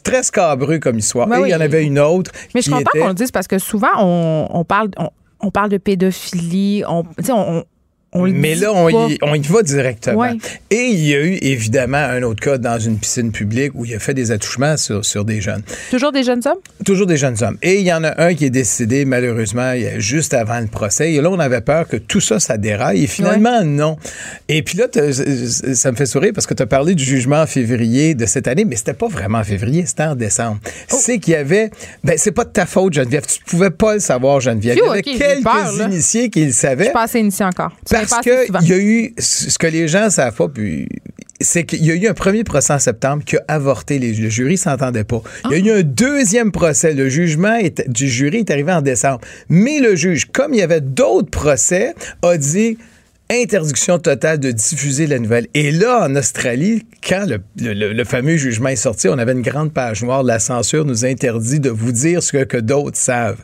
très 0.03 0.23
scabreux 0.23 0.77
comme 0.79 0.99
histoire. 0.99 1.27
Ben 1.27 1.39
et 1.39 1.47
il 1.47 1.51
y 1.51 1.55
en 1.55 1.61
avait 1.61 1.83
une 1.83 1.99
autre. 1.99 2.31
Mais 2.53 2.61
je 2.61 2.71
suis 2.71 2.79
était- 2.81 2.99
qu'on 2.99 3.07
le 3.09 3.13
dise 3.13 3.31
parce 3.31 3.47
que 3.47 3.57
souvent, 3.59 3.87
on, 3.99 4.47
on 4.51 4.63
parle, 4.63 4.89
on, 4.97 5.09
on 5.39 5.51
parle 5.51 5.69
de 5.69 5.77
pédophilie, 5.77 6.83
on, 6.87 7.03
on 8.11 8.27
Mais 8.27 8.55
là, 8.55 8.73
on 8.73 8.89
y, 8.89 9.17
on 9.21 9.35
y 9.35 9.41
va 9.41 9.61
directement. 9.61 10.17
Ouais. 10.19 10.37
Et 10.71 10.87
il 10.87 11.05
y 11.05 11.13
a 11.13 11.19
eu 11.19 11.37
évidemment 11.41 11.97
un 11.97 12.23
autre 12.23 12.41
cas 12.41 12.57
dans 12.57 12.79
une 12.79 12.97
piscine 12.97 13.31
publique 13.31 13.71
où 13.75 13.85
il 13.85 13.93
a 13.93 13.99
fait 13.99 14.15
des 14.15 14.31
attouchements 14.31 14.77
sur, 14.77 15.05
sur 15.05 15.25
des 15.25 15.41
jeunes. 15.41 15.61
Toujours 15.91 16.11
des 16.11 16.23
jeunes 16.23 16.41
hommes? 16.45 16.57
Toujours 16.83 17.05
des 17.05 17.17
jeunes 17.17 17.37
hommes. 17.41 17.57
Et 17.61 17.75
il 17.79 17.85
y 17.85 17.93
en 17.93 18.03
a 18.03 18.19
un 18.23 18.33
qui 18.33 18.45
est 18.45 18.49
décédé 18.49 19.05
malheureusement 19.05 19.73
juste 19.97 20.33
avant 20.33 20.59
le 20.59 20.67
procès. 20.67 21.13
Et 21.13 21.21
là, 21.21 21.29
on 21.29 21.39
avait 21.39 21.61
peur 21.61 21.87
que 21.87 21.97
tout 21.97 22.19
ça, 22.19 22.39
ça 22.39 22.57
déraille. 22.57 23.03
Et 23.03 23.07
finalement, 23.07 23.63
non. 23.63 23.97
Et 24.47 24.63
puis 24.63 24.77
là, 24.77 24.87
ça 24.91 25.91
me 25.91 25.95
fait 25.95 26.05
sourire 26.07 26.31
parce 26.33 26.47
que 26.47 26.53
tu 26.55 26.63
as 26.63 26.67
parlé 26.67 26.95
du 26.95 27.03
jugement 27.03 27.41
en 27.41 27.47
février 27.47 28.15
de 28.15 28.25
cette 28.25 28.47
année, 28.47 28.65
mais 28.65 28.75
c'était 28.75 28.93
pas 28.93 29.07
vraiment 29.07 29.37
en 29.39 29.43
février, 29.43 29.85
c'était 29.85 30.03
en 30.03 30.15
décembre. 30.15 30.59
Oh. 30.91 30.97
C'est 30.99 31.19
qu'il 31.19 31.33
y 31.33 31.37
avait... 31.37 31.69
Ben, 32.03 32.15
c'est 32.17 32.31
pas 32.31 32.43
de 32.43 32.49
ta 32.49 32.65
faute, 32.65 32.93
Geneviève. 32.93 33.25
Tu 33.25 33.39
pouvais 33.45 33.69
pas 33.69 33.93
le 33.93 33.99
savoir, 33.99 34.39
Geneviève. 34.39 34.77
Il 34.77 34.85
y 34.85 34.89
avait 34.89 34.99
ok, 34.99 35.05
j'ai 35.05 35.17
quelques 35.17 35.43
peur, 35.43 35.87
initiés 35.87 36.29
qui 36.29 36.45
le 36.45 36.51
Je 36.51 36.55
savaient. 36.55 36.85
suis 36.85 36.93
pas 36.93 37.03
assez 37.03 37.19
initiée 37.19 37.45
encore. 37.45 37.71
Tu 37.85 37.93
viens 37.95 37.98
Parce 38.07 38.21
qu'il 38.23 38.69
y 38.69 38.73
a 38.73 38.77
eu, 38.77 39.13
ce 39.19 39.57
que 39.57 39.67
les 39.67 39.87
gens 39.87 40.09
savent 40.09 40.35
pas, 40.35 40.47
puis 40.47 40.87
c'est 41.41 41.63
qu'il 41.63 41.85
y 41.85 41.91
a 41.91 41.95
eu 41.95 42.07
un 42.07 42.13
premier 42.13 42.43
procès 42.43 42.73
en 42.73 42.79
septembre 42.79 43.23
qui 43.23 43.37
a 43.37 43.41
avorté. 43.47 43.97
Les, 43.99 44.13
le 44.13 44.29
jury 44.29 44.57
s'entendait 44.57 45.03
pas. 45.05 45.21
Il 45.45 45.65
y 45.65 45.69
a 45.69 45.75
eu 45.75 45.79
un 45.79 45.83
deuxième 45.83 46.51
procès. 46.51 46.93
Le 46.93 47.07
jugement 47.09 47.55
est- 47.55 47.89
du 47.89 48.09
jury 48.09 48.37
est 48.39 48.51
arrivé 48.51 48.71
en 48.73 48.81
décembre. 48.81 49.21
Mais 49.47 49.79
le 49.79 49.95
juge, 49.95 50.25
comme 50.31 50.53
il 50.53 50.59
y 50.59 50.63
avait 50.63 50.81
d'autres 50.81 51.29
procès, 51.29 51.93
a 52.23 52.37
dit 52.37 52.77
interdiction 53.31 53.99
totale 53.99 54.39
de 54.39 54.51
diffuser 54.51 55.05
la 55.07 55.19
nouvelle. 55.19 55.47
Et 55.53 55.71
là, 55.71 56.07
en 56.09 56.15
Australie, 56.15 56.85
quand 57.07 57.25
le, 57.27 57.37
le- 57.61 57.73
le- 57.73 57.93
le 57.93 58.03
fameux 58.03 58.37
jugement 58.37 58.69
est 58.69 58.75
sorti, 58.75 59.07
on 59.07 59.17
avait 59.19 59.33
une 59.33 59.43
grande 59.43 59.71
page 59.71 60.03
noire. 60.03 60.23
La 60.23 60.39
censure 60.39 60.83
nous 60.83 61.05
interdit 61.05 61.59
de 61.59 61.69
vous 61.69 61.91
dire 61.91 62.23
ce 62.23 62.31
que, 62.31 62.43
que 62.43 62.57
d'autres 62.57 62.97
savent. 62.97 63.37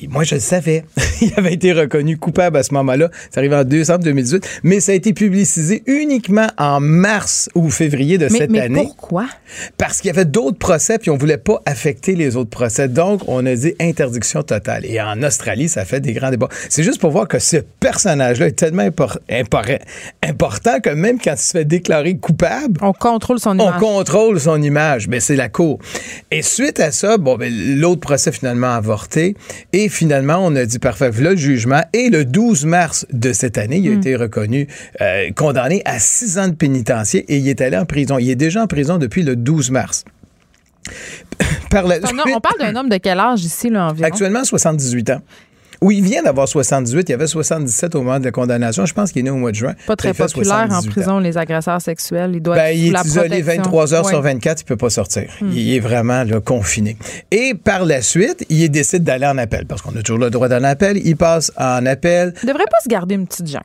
Et 0.00 0.08
moi, 0.08 0.24
je 0.24 0.34
le 0.34 0.40
savais. 0.40 0.84
Il 1.22 1.32
avait 1.36 1.54
été 1.54 1.72
reconnu 1.72 2.18
coupable 2.18 2.58
à 2.58 2.62
ce 2.62 2.74
moment-là. 2.74 3.10
C'est 3.30 3.38
arrivé 3.38 3.56
en 3.56 3.64
décembre 3.64 4.04
2018. 4.04 4.60
Mais 4.62 4.80
ça 4.80 4.92
a 4.92 4.94
été 4.94 5.14
publicisé 5.14 5.82
uniquement 5.86 6.48
en 6.58 6.80
mars 6.80 7.48
ou 7.54 7.70
février 7.70 8.18
de 8.18 8.28
Mais, 8.30 8.38
cette 8.38 8.50
mais 8.50 8.60
année. 8.60 8.82
pourquoi? 8.84 9.26
Parce 9.78 10.00
qu'il 10.00 10.08
y 10.08 10.10
avait 10.10 10.26
d'autres 10.26 10.58
procès, 10.58 10.98
puis 10.98 11.08
on 11.10 11.16
voulait 11.16 11.38
pas 11.38 11.62
affecter 11.64 12.14
les 12.14 12.36
autres 12.36 12.50
procès. 12.50 12.88
Donc, 12.88 13.22
on 13.26 13.46
a 13.46 13.54
dit 13.54 13.74
interdiction 13.80 14.42
totale. 14.42 14.84
Et 14.84 15.00
en 15.00 15.22
Australie, 15.22 15.68
ça 15.70 15.84
fait 15.86 16.00
des 16.00 16.12
grands 16.12 16.30
débats. 16.30 16.48
C'est 16.68 16.82
juste 16.82 17.00
pour 17.00 17.10
voir 17.10 17.26
que 17.26 17.38
ce 17.38 17.56
personnage-là 17.56 18.48
est 18.48 18.52
tellement 18.52 18.82
impor- 18.86 19.18
impor- 19.30 19.78
important 20.22 20.80
que 20.80 20.90
même 20.90 21.18
quand 21.18 21.32
il 21.32 21.38
se 21.38 21.52
fait 21.52 21.64
déclarer 21.64 22.16
coupable, 22.18 22.78
On 22.82 22.92
contrôle 22.92 23.38
son 23.40 23.58
on 23.58 23.68
image. 23.68 23.80
contrôle 23.80 24.40
son 24.40 24.60
image. 24.60 25.08
Mais 25.08 25.20
c'est 25.20 25.36
la 25.36 25.48
cour. 25.48 25.78
Et 26.30 26.42
suite 26.42 26.80
à 26.80 26.92
ça, 26.92 27.16
bon, 27.16 27.36
ben, 27.36 27.50
l'autre 27.80 28.00
procès 28.02 28.30
finalement 28.32 28.74
avorté. 28.74 29.36
Et 29.72 29.85
finalement, 29.88 30.38
on 30.40 30.54
a 30.56 30.64
dit 30.64 30.78
parfait, 30.78 31.10
voilà 31.10 31.30
le 31.30 31.36
jugement. 31.36 31.82
Et 31.92 32.10
le 32.10 32.24
12 32.24 32.64
mars 32.66 33.06
de 33.12 33.32
cette 33.32 33.58
année, 33.58 33.78
Hmm. 33.80 33.84
il 33.84 33.90
a 33.90 33.94
été 33.94 34.16
reconnu 34.16 34.68
euh, 35.00 35.30
condamné 35.32 35.82
à 35.84 35.98
six 35.98 36.38
ans 36.38 36.48
de 36.48 36.54
pénitencier 36.54 37.24
et 37.28 37.36
il 37.38 37.48
est 37.48 37.60
allé 37.60 37.76
en 37.76 37.84
prison. 37.84 38.18
Il 38.18 38.30
est 38.30 38.36
déjà 38.36 38.62
en 38.62 38.66
prison 38.66 38.98
depuis 38.98 39.22
le 39.22 39.36
12 39.36 39.70
mars. 39.70 40.04
Par 41.70 41.86
la 41.86 41.96
on 41.96 42.40
parle 42.40 42.58
d'un 42.60 42.76
homme 42.76 42.88
de 42.88 42.96
quel 42.98 43.18
âge 43.18 43.44
ici, 43.44 43.68
là, 43.70 43.88
environ? 43.88 44.06
Actuellement, 44.06 44.44
78 44.44 45.10
ans. 45.10 45.22
Oui, 45.82 45.98
il 45.98 46.04
vient 46.04 46.22
d'avoir 46.22 46.48
78. 46.48 47.08
Il 47.08 47.12
y 47.12 47.14
avait 47.14 47.26
77 47.26 47.94
au 47.94 48.02
moment 48.02 48.18
de 48.18 48.24
la 48.24 48.30
condamnation. 48.30 48.86
Je 48.86 48.94
pense 48.94 49.12
qu'il 49.12 49.20
est 49.20 49.24
né 49.24 49.30
au 49.30 49.36
mois 49.36 49.50
de 49.50 49.56
juin. 49.56 49.74
Pas 49.86 49.96
très 49.96 50.14
populaire 50.14 50.54
en 50.70 50.80
78 50.80 50.88
ans. 50.88 50.90
prison, 50.90 51.18
les 51.18 51.36
agresseurs 51.38 51.80
sexuels. 51.80 52.32
Il 52.34 52.40
doit 52.42 52.54
Ben, 52.56 52.66
être 52.72 52.76
il 52.78 52.86
sous 52.86 52.92
la 52.92 53.00
est 53.00 53.04
isolé 53.06 53.28
protection. 53.42 53.62
23 53.62 53.94
heures 53.94 54.04
Ouais. 54.04 54.10
Hmm. 54.10 54.14
sur 54.14 54.22
24, 54.22 54.60
il 54.60 54.64
peut 54.64 54.76
pas 54.76 54.90
sortir. 54.90 55.24
Il 55.42 55.74
est 55.74 55.80
vraiment 55.80 56.24
là, 56.24 56.40
confiné. 56.40 56.96
Et 57.30 57.54
par 57.54 57.84
la 57.84 58.02
suite, 58.02 58.44
il 58.48 58.68
décide 58.70 59.04
d'aller 59.04 59.26
en 59.26 59.38
appel 59.38 59.66
parce 59.66 59.82
qu'on 59.82 59.94
a 59.96 60.02
toujours 60.02 60.18
le 60.20 60.30
droit 60.30 60.48
d'aller 60.48 60.66
en 60.66 60.70
appel. 60.70 60.96
Il 61.04 61.16
passe 61.16 61.52
en 61.56 61.84
appel. 61.86 62.32
Il 62.42 62.46
devrait 62.48 62.64
pas 62.64 62.78
se 62.82 62.88
garder 62.88 63.14
une 63.14 63.26
petite 63.26 63.46
gêne. 63.46 63.60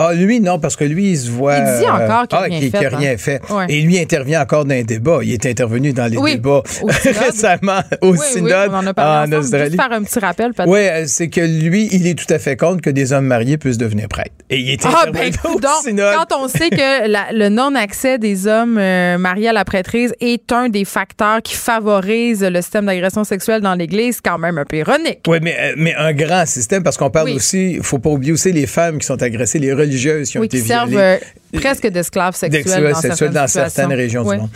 Ah, 0.00 0.14
lui, 0.14 0.40
non, 0.40 0.58
parce 0.58 0.76
que 0.76 0.84
lui, 0.84 1.10
il 1.10 1.18
se 1.18 1.28
voit. 1.30 1.56
Il 1.58 1.64
dit 1.80 1.86
encore 1.90 2.28
qu'il 2.28 2.38
a 2.38 2.42
ah, 2.42 2.44
rien 2.44 2.88
rien 2.98 3.12
hein. 3.12 3.16
fait. 3.18 3.40
Ouais. 3.50 3.66
Et 3.68 3.80
lui 3.82 3.98
intervient 3.98 4.40
encore 4.42 4.64
dans 4.64 4.74
les 4.74 4.84
débats. 4.84 5.18
Il 5.22 5.32
est 5.32 5.44
intervenu 5.46 5.92
dans 5.92 6.06
les 6.06 6.16
Oui, 6.16 6.32
débats 6.36 6.62
récemment 7.04 7.80
au 8.02 8.12
oui, 8.12 8.18
oui, 8.20 8.26
synode 8.32 8.70
on 8.70 8.74
en 8.76 8.86
a 8.86 8.94
parlé 8.94 9.34
en 9.34 9.38
ensemble. 9.38 9.42
Juste 9.42 9.54
Australie. 9.54 9.76
faire 9.76 9.92
un 9.92 10.02
petit 10.04 10.18
rappel, 10.18 10.52
peut-être. 10.54 10.68
Oui, 10.68 10.78
euh, 10.80 11.04
c'est 11.06 11.28
que 11.28 11.40
lui, 11.40 11.88
il 11.92 12.06
est 12.06 12.14
tout 12.14 12.32
à 12.32 12.38
fait 12.38 12.56
contre 12.56 12.80
que 12.82 12.90
des 12.90 13.12
hommes 13.12 13.26
mariés 13.26 13.58
puissent 13.58 13.78
devenir 13.78 14.08
prêtres. 14.08 14.30
Et 14.50 14.58
il 14.60 14.70
est 14.70 14.80
Ah, 14.86 15.04
intervenu 15.08 15.30
ben, 15.30 15.50
au 15.54 15.82
synode. 15.82 16.14
quand 16.28 16.36
on 16.44 16.48
sait 16.48 16.70
que 16.70 17.08
la- 17.08 17.32
le 17.32 17.48
non-accès 17.48 18.18
des 18.18 18.46
hommes 18.46 18.78
euh, 18.78 19.18
mariés 19.18 19.48
à 19.48 19.52
la 19.52 19.64
prêtrise 19.64 20.14
est 20.20 20.52
un 20.52 20.68
des 20.68 20.84
facteurs 20.84 21.42
qui 21.42 21.54
favorise 21.54 22.42
le 22.42 22.60
système 22.62 22.86
d'agression 22.86 23.24
sexuelle 23.24 23.60
dans 23.62 23.74
l'Église, 23.74 24.16
c'est 24.16 24.30
quand 24.30 24.38
même 24.38 24.58
un 24.58 24.64
peu 24.64 24.76
ironique. 24.76 25.20
Oui, 25.26 25.38
mais, 25.42 25.56
euh, 25.58 25.74
mais 25.76 25.94
un 25.94 26.12
grand 26.12 26.46
système, 26.46 26.82
parce 26.82 26.96
qu'on 26.96 27.10
parle 27.10 27.26
Oui. 27.30 27.34
aussi, 27.36 27.72
il 27.72 27.82
faut 27.82 27.98
pas 27.98 28.10
oublier 28.10 28.32
aussi 28.32 28.52
les 28.52 28.66
femmes 28.66 28.98
qui 28.98 29.06
sont 29.06 29.20
agressées, 29.22 29.58
les 29.58 29.72
religieuses 29.72 29.87
qui 29.88 30.38
ont 30.38 30.40
Oui, 30.40 30.46
été 30.46 30.60
qui 30.60 30.66
servent 30.66 30.90
violées. 30.90 31.18
euh, 31.54 31.58
presque 31.60 31.86
d'esclaves 31.88 32.34
sexuels, 32.36 32.62
Sexuelles, 32.64 32.92
dans, 32.92 33.00
certaines, 33.00 33.32
dans 33.32 33.46
situations. 33.46 33.70
certaines 33.74 33.96
régions 33.96 34.22
du 34.22 34.36
monde. 34.36 34.48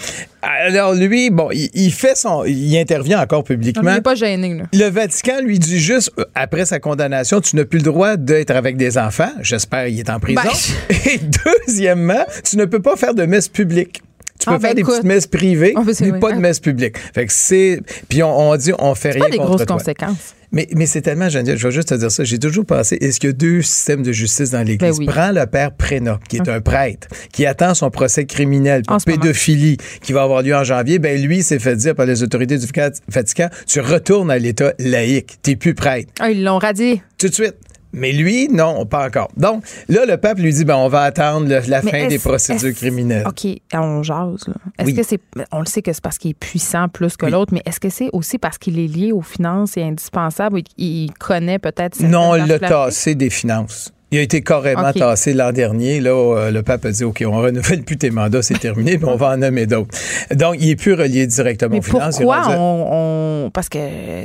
Alors 0.43 0.95
lui, 0.95 1.31
bon, 1.31 1.49
il, 1.53 1.71
il 1.75 1.93
fait 1.93 2.17
son, 2.17 2.45
il 2.45 2.77
intervient 2.79 3.21
encore 3.21 3.39
Non, 3.41 3.45
publiquement. 3.45 3.91
il 3.91 3.95
n'est 3.95 4.01
pas 4.01 4.15
gêné, 4.15 4.55
là. 4.55 4.65
Le 4.73 4.89
Vatican 4.91 5.41
lui 5.43 5.59
dit 5.59 5.79
juste, 5.79 6.11
euh, 6.19 6.25
après 6.35 6.65
sa 6.67 6.81
condamnation, 6.81 7.41
tu 7.41 7.57
n'as 7.57 7.65
plus 7.65 7.79
le 7.79 7.85
droit 7.85 8.17
d'être 8.17 8.51
avec 8.51 8.77
des 8.77 8.99
enfants. 8.99 9.31
J'espère 9.41 9.87
qu'il 9.87 9.99
est 10.01 10.11
en 10.11 10.21
prison. 10.21 10.41
Ben, 10.43 10.97
Et 11.07 11.21
deuxièmement, 11.67 12.25
tu 12.45 12.57
ne 12.57 12.65
peux 12.65 12.81
pas 12.83 12.97
faire 12.97 13.15
de 13.15 13.25
messe 13.25 13.49
publique. 13.49 14.03
Tu 14.39 14.47
peux 14.47 14.55
Ah, 14.55 14.59
ben, 14.59 14.61
faire 14.69 14.75
des 14.75 14.81
écoute. 14.81 14.95
petites 14.95 15.07
messes 15.07 15.27
privées, 15.29 15.73
ben, 15.77 15.85
mais 16.01 16.19
pas 16.19 16.31
de 16.33 16.37
Ah. 16.37 16.41
messe 16.41 16.59
publique. 16.59 16.97
Fait 17.15 17.27
que 17.27 17.33
c'est. 17.33 17.81
Puis 18.09 18.23
on, 18.25 18.51
on 18.51 18.57
dit, 18.57 18.73
on 18.79 18.95
fait 18.97 19.13
rien 19.13 19.25
Pas 19.25 19.31
des 19.31 19.37
contre 19.37 19.49
grosses 19.51 19.67
toi. 19.67 19.77
conséquences. 19.77 20.35
Mais, 20.53 20.69
mais 20.77 20.87
c'est 20.87 21.01
tellement 21.01 21.29
génial. 21.29 21.57
Je 21.57 21.67
vais 21.67 21.73
juste 21.73 21.89
te 21.89 21.95
dire 21.95 22.11
ça. 22.11 22.25
J'ai 22.25 22.39
toujours 22.39 22.67
pensé, 22.67 22.97
est-ce 23.01 23.19
qu'il 23.19 23.31
y 23.31 23.33
a 23.33 23.35
deux 23.35 23.63
systèmes 23.63 24.03
de 24.03 24.13
justice 24.13 24.51
dans 24.51 24.63
l'Église? 24.63 24.99
Ben 24.99 24.99
oui. 24.99 25.07
Prends 25.07 25.33
le 25.33 25.47
père 25.47 25.73
Prénat, 25.73 26.21
qui 26.29 26.37
est 26.37 26.49
un 26.49 26.61
prêtre, 26.61 27.09
qui 27.33 27.47
attend 27.47 27.75
son 27.75 27.91
procès 27.91 28.27
criminel 28.27 28.83
pour 28.83 28.99
pédophilie, 28.99 29.79
qui 30.03 30.13
va 30.13 30.23
avoir 30.23 30.43
lieu 30.43 30.55
en 30.55 30.65
janvier. 30.65 30.99
Ben 30.99 31.21
lui, 31.21 31.43
s'est 31.43 31.59
fait 31.59 31.77
dire 31.77 31.95
par 31.95 32.07
les 32.07 32.23
autorités 32.23 32.59
du 32.59 32.67
Vatican, 33.09 33.49
tu 33.67 33.81
retournes 33.81 34.31
à 34.31 34.39
l'État 34.39 34.75
laïque. 34.79 35.39
T'es 35.43 35.57
plus 35.57 35.75
prêtre. 35.75 36.13
Ah, 36.21 36.31
ils 36.31 36.45
l'ont 36.45 36.59
radié. 36.59 37.03
Tout 37.19 37.29
de 37.29 37.35
suite. 37.35 37.55
Mais 37.93 38.13
lui, 38.13 38.49
non, 38.49 38.87
pas 38.87 39.07
encore. 39.07 39.29
Donc, 39.37 39.65
là, 39.89 40.07
le 40.07 40.17
pape 40.17 40.39
lui 40.39 40.53
dit, 40.53 40.65
ben, 40.65 40.77
on 40.77 40.89
va 40.89 41.03
attendre 41.03 41.47
le- 41.49 41.61
la 41.69 41.83
Mais 41.83 41.91
fin 41.91 42.07
des 42.09 42.19
procédures 42.19 42.75
criminelles. 42.75 43.27
OK, 43.27 43.47
on 43.75 44.03
jase. 44.03 44.49
là. 44.49 44.55
Est-ce 44.79 44.87
Oui. 44.87 44.95
que 44.95 45.03
c'est. 45.03 45.21
On 45.53 45.61
le 45.61 45.67
sait 45.67 45.83
que 45.83 45.93
c'est 45.93 46.03
parce 46.03 46.19
qu'il 46.19 46.31
est 46.31 46.35
puissant 46.35 46.89
plus 46.89 47.17
que 47.17 47.27
Oui. 47.27 47.33
l'autre, 47.33 47.53
mais 47.53 47.63
est-ce 47.67 47.81
que 47.81 47.91
c'est 47.91 48.09
aussi 48.13 48.39
parce 48.39 48.57
qu'il 48.59 48.79
est 48.79 48.87
lié 48.87 49.13
aux 49.13 49.21
finances 49.23 49.77
et 49.77 49.83
indispensable 49.83 50.59
et 50.59 50.63
qu'il 50.63 51.13
connaît 51.15 51.59
peut-être. 51.59 52.01
Non, 52.03 52.31
on 52.31 52.35
l'a 52.47 52.59
tassé 52.59 53.15
des 53.15 53.31
finances. 53.31 53.93
Il 54.13 54.19
a 54.19 54.21
été 54.23 54.43
carrément 54.43 54.93
tassé 54.93 55.33
l'an 55.33 55.53
dernier. 55.53 55.99
Là, 56.01 56.11
euh, 56.11 56.51
le 56.51 56.63
pape 56.63 56.85
a 56.85 56.91
dit 56.91 57.03
OK, 57.03 57.25
on 57.27 57.33
renouvelle 57.41 57.83
plus 57.83 57.97
tes 57.97 58.11
mandats, 58.11 58.43
c'est 58.43 58.59
terminé, 58.59 58.99
puis 58.99 59.07
on 59.07 59.17
va 59.17 59.31
en 59.31 59.37
nommer 59.39 59.67
d'autres. 59.67 59.89
Donc, 60.35 60.57
il 60.61 60.69
est 60.71 60.77
plus 60.77 60.93
relié 60.95 61.27
directement 61.27 61.73
Mais 61.73 61.79
aux 61.79 61.83
finances. 61.83 62.17
pourquoi 62.19 62.43
rendu- 62.43 62.57
on, 62.59 63.47
on- 63.47 63.51
Parce 63.51 63.69
que 63.69 63.79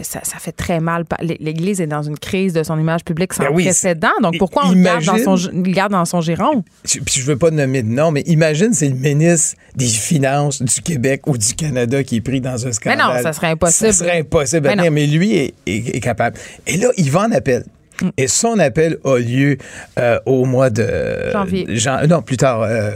ça, 0.04 0.20
ça 0.24 0.38
fait 0.40 0.52
très 0.52 0.80
mal. 0.80 1.06
L'Église 1.40 1.80
est 1.82 1.88
dans 1.88 2.04
une 2.04 2.18
crise 2.20 2.54
de 2.54 2.64
son 2.64 2.78
image 2.78 3.04
publique 3.06 3.34
sans 3.34 3.44
Ben 3.46 3.50
oui, 3.54 3.64
précédent. 3.64 4.10
Donc 4.22 4.38
pourquoi 4.38 4.68
on 4.68 4.72
le 4.74 4.82
garde 4.84 5.06
dans, 5.06 5.18
son, 5.38 5.50
le 5.54 5.72
garde 5.72 5.92
dans 5.94 6.06
son 6.06 6.22
giron? 6.22 6.64
Puis 6.84 7.00
je 7.22 7.24
veux 7.26 7.38
pas 7.38 7.50
nommer 7.50 7.82
de 7.82 7.88
nom, 7.90 8.12
mais 8.12 8.22
imagine 8.28 8.74
c'est 8.74 8.90
le 8.90 8.96
ministre 8.96 9.56
des 9.76 9.86
Finances 9.88 10.62
du 10.62 10.82
Québec 10.82 11.22
ou 11.28 11.38
du 11.38 11.54
Canada 11.56 12.04
qui 12.04 12.18
est 12.18 12.22
pris 12.22 12.42
dans 12.42 12.62
un 12.64 12.68
Mais 12.68 12.74
scandale. 12.74 12.98
non, 13.18 13.24
ça 13.24 13.32
serait 13.34 13.48
impossible. 13.48 13.94
Ça 13.94 14.00
serait 14.06 14.20
impossible 14.20 14.68
à 14.68 14.72
Mais 14.72 14.76
tenir, 14.76 14.92
non. 14.92 14.96
mais 14.96 15.08
lui 15.08 15.36
est, 15.38 15.54
est- 15.66 15.96
est 15.96 16.00
capable. 16.02 16.38
Et 16.68 16.76
là, 16.78 16.90
il 16.98 17.10
va 17.10 17.22
en 17.22 17.32
appel. 17.32 17.64
Mm. 18.02 18.10
Et 18.18 18.28
son 18.28 18.60
appel 18.60 18.98
a 19.04 19.18
lieu 19.18 19.58
euh, 20.00 20.20
au 20.26 20.46
mois 20.46 20.70
de... 20.70 20.86
Janvier. 21.32 21.66
jan- 21.70 22.06
non, 22.08 22.22
plus 22.22 22.38
tard. 22.38 22.62
euh, 22.64 22.92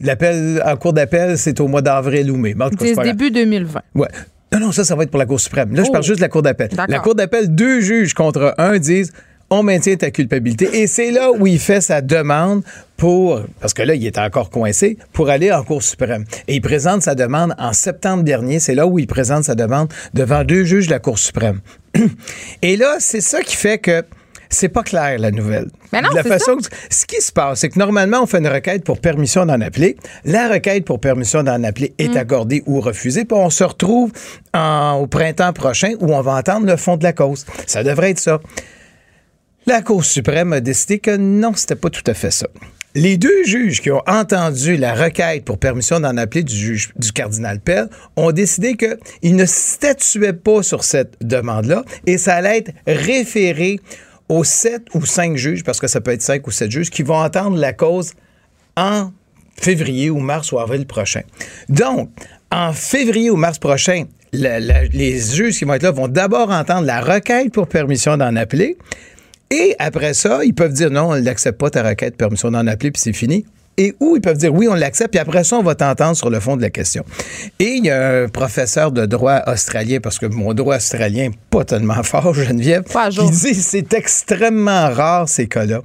L'appel 0.00 0.62
en 0.64 0.76
cours 0.76 0.92
d'appel, 0.92 1.38
c'est 1.38 1.58
au 1.60 1.68
mois 1.68 1.80
d'avril 1.82 2.30
ou 2.30 2.36
mai. 2.36 2.54
C'est 2.80 3.02
début 3.02 3.30
2020. 3.30 3.80
Ouais. 3.94 4.08
Non, 4.52 4.60
non, 4.60 4.72
ça, 4.72 4.84
ça 4.84 4.94
va 4.94 5.02
être 5.04 5.10
pour 5.10 5.18
la 5.18 5.26
Cour 5.26 5.40
suprême. 5.40 5.74
Là, 5.74 5.82
je 5.82 5.88
Oh. 5.88 5.92
parle 5.92 6.04
juste 6.04 6.18
de 6.18 6.22
la 6.22 6.28
Cour 6.28 6.42
d'appel. 6.42 6.68
La 6.88 6.98
Cour 6.98 7.14
d'appel, 7.14 7.54
deux 7.54 7.80
juges 7.80 8.12
contre 8.14 8.54
un 8.58 8.78
disent 8.78 9.12
on 9.48 9.62
maintient 9.62 9.94
ta 9.96 10.10
culpabilité. 10.10 10.68
Et 10.82 10.86
c'est 10.88 11.12
là 11.12 11.30
où 11.30 11.46
il 11.46 11.58
fait 11.60 11.80
sa 11.80 12.00
demande 12.02 12.62
pour, 12.96 13.40
parce 13.60 13.72
que 13.74 13.82
là, 13.82 13.94
il 13.94 14.04
est 14.04 14.18
encore 14.18 14.50
coincé, 14.50 14.98
pour 15.12 15.30
aller 15.30 15.52
en 15.52 15.62
Cour 15.62 15.82
suprême. 15.82 16.24
Et 16.48 16.56
il 16.56 16.60
présente 16.60 17.02
sa 17.02 17.14
demande 17.14 17.54
en 17.56 17.72
septembre 17.72 18.22
dernier. 18.24 18.58
C'est 18.58 18.74
là 18.74 18.86
où 18.88 18.98
il 18.98 19.06
présente 19.06 19.44
sa 19.44 19.54
demande 19.54 19.88
devant 20.14 20.42
deux 20.44 20.64
juges 20.64 20.86
de 20.88 20.92
la 20.92 20.98
Cour 20.98 21.18
suprême. 21.18 21.60
Et 22.62 22.76
là, 22.76 22.96
c'est 22.98 23.20
ça 23.20 23.40
qui 23.42 23.56
fait 23.56 23.78
que 23.78 24.02
c'est 24.50 24.68
pas 24.68 24.82
clair, 24.82 25.18
la 25.18 25.30
nouvelle. 25.30 25.68
Mais 25.92 26.02
non, 26.02 26.08
la 26.14 26.22
façon 26.24 26.56
que- 26.56 26.64
ce 26.90 27.06
qui 27.06 27.20
se 27.20 27.32
passe, 27.32 27.60
c'est 27.60 27.68
que 27.68 27.78
normalement, 27.78 28.22
on 28.22 28.26
fait 28.26 28.38
une 28.38 28.48
requête 28.48 28.84
pour 28.84 29.00
permission 29.00 29.46
d'en 29.46 29.60
appeler. 29.60 29.96
La 30.24 30.48
requête 30.48 30.84
pour 30.84 31.00
permission 31.00 31.42
d'en 31.42 31.62
appeler 31.64 31.94
est 31.98 32.14
Mm. 32.14 32.16
accordée 32.16 32.62
ou 32.66 32.80
refusée. 32.80 33.24
Puis 33.24 33.36
on 33.38 33.50
se 33.50 33.64
retrouve 33.64 34.12
en- 34.54 34.98
au 35.00 35.06
printemps 35.06 35.52
prochain 35.52 35.94
où 36.00 36.14
on 36.14 36.20
va 36.22 36.32
entendre 36.34 36.66
le 36.66 36.76
fond 36.76 36.96
de 36.96 37.04
la 37.04 37.12
cause. 37.12 37.44
Ça 37.66 37.82
devrait 37.84 38.10
être 38.10 38.20
ça. 38.20 38.40
La 39.66 39.82
Cour 39.82 40.04
suprême 40.04 40.52
a 40.52 40.60
décidé 40.60 40.98
que 41.00 41.16
non, 41.16 41.52
c'était 41.54 41.74
pas 41.74 41.90
tout 41.90 42.04
à 42.06 42.14
fait 42.14 42.30
ça. 42.30 42.46
Les 42.94 43.18
deux 43.18 43.44
juges 43.44 43.82
qui 43.82 43.90
ont 43.90 44.00
entendu 44.06 44.76
la 44.78 44.94
requête 44.94 45.44
pour 45.44 45.58
permission 45.58 46.00
d'en 46.00 46.16
appeler 46.16 46.42
du 46.44 46.54
juge 46.56 46.92
du 46.96 47.12
cardinal 47.12 47.60
Pell 47.60 47.88
ont 48.16 48.32
décidé 48.32 48.74
qu'ils 48.76 49.36
ne 49.36 49.44
statuaient 49.44 50.32
pas 50.32 50.62
sur 50.62 50.82
cette 50.82 51.14
demande-là 51.20 51.84
et 52.06 52.16
ça 52.16 52.36
allait 52.36 52.58
être 52.58 52.70
référé 52.86 53.80
aux 54.28 54.44
sept 54.44 54.82
ou 54.94 55.04
cinq 55.06 55.36
juges, 55.36 55.64
parce 55.64 55.80
que 55.80 55.86
ça 55.86 56.00
peut 56.00 56.12
être 56.12 56.22
cinq 56.22 56.46
ou 56.46 56.50
sept 56.50 56.70
juges, 56.70 56.90
qui 56.90 57.02
vont 57.02 57.16
entendre 57.16 57.56
la 57.56 57.72
cause 57.72 58.12
en 58.76 59.10
février 59.56 60.10
ou 60.10 60.18
mars 60.18 60.52
ou 60.52 60.58
avril 60.58 60.86
prochain. 60.86 61.22
Donc, 61.68 62.10
en 62.50 62.72
février 62.72 63.30
ou 63.30 63.36
mars 63.36 63.58
prochain, 63.58 64.04
les 64.32 65.20
juges 65.20 65.58
qui 65.58 65.64
vont 65.64 65.74
être 65.74 65.82
là 65.82 65.90
vont 65.90 66.08
d'abord 66.08 66.50
entendre 66.50 66.86
la 66.86 67.00
requête 67.00 67.52
pour 67.52 67.68
permission 67.68 68.16
d'en 68.16 68.36
appeler. 68.36 68.76
Et 69.50 69.76
après 69.78 70.14
ça, 70.14 70.44
ils 70.44 70.54
peuvent 70.54 70.72
dire 70.72 70.90
non, 70.90 71.10
on 71.10 71.20
n'accepte 71.20 71.58
pas 71.58 71.70
ta 71.70 71.82
requête, 71.82 72.16
permission 72.16 72.50
d'en 72.50 72.66
appeler, 72.66 72.90
puis 72.90 73.00
c'est 73.00 73.12
fini. 73.12 73.46
Et 73.78 73.94
ou 74.00 74.16
ils 74.16 74.22
peuvent 74.22 74.38
dire 74.38 74.54
oui, 74.54 74.68
on 74.68 74.74
l'accepte, 74.74 75.10
puis 75.10 75.20
après 75.20 75.44
ça, 75.44 75.56
on 75.56 75.62
va 75.62 75.74
t'entendre 75.74 76.16
sur 76.16 76.30
le 76.30 76.40
fond 76.40 76.56
de 76.56 76.62
la 76.62 76.70
question. 76.70 77.04
Et 77.58 77.74
il 77.76 77.84
y 77.84 77.90
a 77.90 78.22
un 78.22 78.28
professeur 78.28 78.90
de 78.92 79.04
droit 79.06 79.42
australien, 79.46 79.98
parce 80.02 80.18
que 80.18 80.26
mon 80.26 80.54
droit 80.54 80.76
australien 80.76 81.28
n'est 81.28 81.38
pas 81.50 81.64
tellement 81.64 82.02
fort, 82.02 82.32
Geneviève, 82.34 82.84
Pas 82.84 83.10
qui 83.10 83.28
dit 83.30 83.54
c'est 83.54 83.92
extrêmement 83.92 84.88
rare 84.90 85.28
ces 85.28 85.46
cas-là 85.46 85.82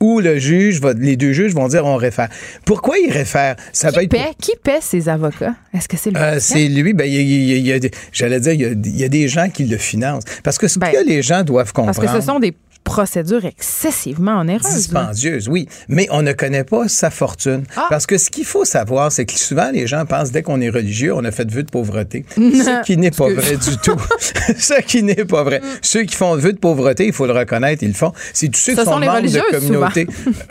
où 0.00 0.18
le 0.18 0.36
juge, 0.38 0.80
va- 0.80 0.94
les 0.94 1.16
deux 1.16 1.32
juges 1.32 1.54
vont 1.54 1.68
dire 1.68 1.84
on 1.86 1.94
réfère. 1.94 2.28
Pourquoi 2.64 2.96
ils 2.98 3.10
réfèrent? 3.12 3.54
Ça 3.72 3.92
peut 3.92 4.00
Qui 4.00 4.04
être 4.06 4.10
paie, 4.10 4.34
qui 4.40 4.52
paie 4.60 4.80
ses 4.80 5.08
avocats? 5.08 5.54
Est-ce 5.72 5.86
que 5.88 5.96
c'est 5.96 6.10
le 6.10 6.18
euh, 6.18 6.36
c'est 6.40 6.66
lui, 6.66 6.92
ben, 6.92 7.08
j'allais 8.12 8.40
dire, 8.40 8.52
il 8.52 8.60
y, 8.60 8.64
a, 8.64 8.68
il 8.70 8.96
y 9.00 9.04
a 9.04 9.08
des 9.08 9.28
gens 9.28 9.48
qui 9.48 9.64
le 9.64 9.76
financent. 9.76 10.24
Parce 10.42 10.58
que 10.58 10.66
ce 10.66 10.80
Ben, 10.80 10.90
que 10.90 11.06
les 11.06 11.22
gens 11.22 11.44
doivent 11.44 11.72
comprendre. 11.72 11.96
Parce 12.00 12.12
que 12.14 12.20
ce 12.20 12.26
sont 12.26 12.40
des 12.40 12.52
procédures 12.86 13.44
excessivement 13.44 14.40
onéreuses. 14.40 14.64
là. 14.64 14.76
Dispendieuse, 14.76 15.48
oui. 15.48 15.68
Mais 15.88 16.06
on 16.10 16.22
ne 16.22 16.32
connaît 16.32 16.64
pas 16.64 16.86
sa 16.88 17.10
fortune. 17.10 17.64
Ah. 17.76 17.86
Parce 17.90 18.06
que 18.06 18.16
ce 18.16 18.30
qu'il 18.30 18.44
faut 18.44 18.64
savoir, 18.64 19.10
c'est 19.10 19.26
que 19.26 19.38
souvent, 19.38 19.70
les 19.72 19.86
gens 19.88 20.06
pensent, 20.06 20.30
dès 20.30 20.42
qu'on 20.42 20.60
est 20.60 20.70
religieux, 20.70 21.12
on 21.12 21.24
a 21.24 21.32
fait 21.32 21.50
vœu 21.50 21.64
de 21.64 21.70
pauvreté. 21.70 22.24
ce 22.36 22.82
qui 22.84 22.96
n'est 22.96 23.10
pas 23.10 23.28
vrai 23.28 23.56
du 23.56 23.76
tout. 23.82 23.96
ce 24.56 24.80
qui 24.82 25.02
n'est 25.02 25.24
pas 25.24 25.42
vrai. 25.42 25.60
Ceux 25.82 26.04
qui 26.04 26.14
font 26.14 26.36
vœu 26.36 26.52
de 26.52 26.58
pauvreté, 26.58 27.06
il 27.06 27.12
faut 27.12 27.26
le 27.26 27.32
reconnaître, 27.32 27.82
ils 27.82 27.88
le 27.88 27.94
font. 27.94 28.12
C'est 28.32 28.48
tous 28.48 28.60
ceux 28.60 28.74
Ce 28.76 28.80
qui 28.80 28.84
sont, 28.84 28.92
sont 28.92 29.00
membres 29.00 29.20
de 29.20 29.50
communautés. 29.50 30.06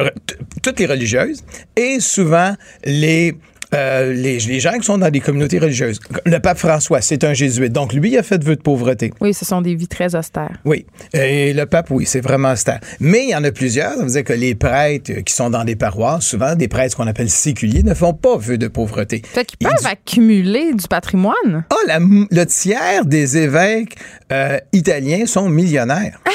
Toutes 0.61 0.79
les 0.79 0.85
religieuses. 0.87 1.41
Et 1.77 1.99
souvent, 2.01 2.53
les... 2.83 3.37
euh, 3.73 4.13
les, 4.13 4.39
les 4.39 4.59
gens 4.59 4.73
qui 4.73 4.83
sont 4.83 4.97
dans 4.97 5.09
des 5.09 5.19
communautés 5.19 5.59
religieuses. 5.59 5.99
Le 6.25 6.39
pape 6.39 6.57
François, 6.57 7.01
c'est 7.01 7.23
un 7.23 7.33
jésuite. 7.33 7.73
Donc, 7.73 7.93
lui, 7.93 8.11
il 8.11 8.17
a 8.17 8.23
fait 8.23 8.43
vœu 8.43 8.55
de 8.55 8.61
pauvreté. 8.61 9.11
Oui, 9.21 9.33
ce 9.33 9.45
sont 9.45 9.61
des 9.61 9.75
vies 9.75 9.87
très 9.87 10.15
austères. 10.15 10.57
Oui. 10.65 10.85
Et 11.13 11.53
le 11.53 11.65
pape, 11.65 11.89
oui, 11.91 12.05
c'est 12.05 12.21
vraiment 12.21 12.51
austère. 12.51 12.79
Mais 12.99 13.25
il 13.25 13.29
y 13.29 13.35
en 13.35 13.43
a 13.43 13.51
plusieurs. 13.51 13.95
Ça 13.95 14.03
veut 14.03 14.11
dire 14.11 14.23
que 14.23 14.33
les 14.33 14.55
prêtres 14.55 15.11
qui 15.21 15.33
sont 15.33 15.49
dans 15.49 15.63
des 15.63 15.75
paroisses, 15.75 16.25
souvent 16.25 16.55
des 16.55 16.67
prêtres 16.67 16.95
qu'on 16.95 17.07
appelle 17.07 17.29
séculiers, 17.29 17.83
ne 17.83 17.93
font 17.93 18.13
pas 18.13 18.37
vœu 18.37 18.57
de 18.57 18.67
pauvreté. 18.67 19.21
Fait 19.25 19.45
qu'ils 19.45 19.57
Ils 19.61 19.67
peuvent 19.67 19.87
accumuler 19.87 20.73
du 20.73 20.87
patrimoine. 20.87 21.65
Ah, 21.69 21.75
la 21.87 21.99
le 21.99 22.45
tiers 22.45 23.05
des 23.05 23.37
évêques 23.37 23.95
euh, 24.31 24.59
italiens 24.73 25.25
sont 25.25 25.49
millionnaires. 25.49 26.19
Ah! 26.25 26.31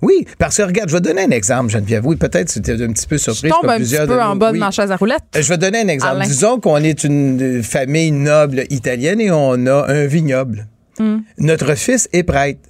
Oui, 0.00 0.26
parce 0.38 0.56
que 0.56 0.62
regarde, 0.62 0.88
je 0.90 0.94
vais 0.94 1.00
donner 1.00 1.22
un 1.22 1.30
exemple, 1.30 1.70
Geneviève. 1.70 2.06
Oui, 2.06 2.16
peut-être 2.16 2.48
c'était 2.48 2.72
un 2.82 2.92
petit 2.92 3.06
peu 3.06 3.16
Je 3.16 3.22
surprise. 3.22 3.50
tombe 3.50 3.60
comme 3.62 3.70
un 3.70 3.78
petit 3.78 3.96
peu 3.96 4.06
de 4.06 4.12
en 4.12 4.36
bas 4.36 4.52
de 4.52 4.58
ma 4.58 4.70
chaise 4.70 4.90
à 4.92 4.96
roulettes. 4.96 5.22
Euh, 5.36 5.42
Je 5.42 5.48
vais 5.48 5.58
donner 5.58 5.80
un 5.80 5.88
exemple. 5.88 6.16
Alain. 6.16 6.26
Disons 6.26 6.60
qu'on 6.60 6.76
est 6.78 7.02
une 7.04 7.42
euh, 7.58 7.62
famille 7.62 8.12
noble 8.12 8.64
italienne 8.70 9.20
et 9.20 9.30
on 9.30 9.66
a 9.66 9.90
un 9.92 10.06
vignoble. 10.06 10.66
Hmm. 10.98 11.18
Notre 11.38 11.74
fils 11.74 12.08
est 12.12 12.22
prêtre. 12.22 12.60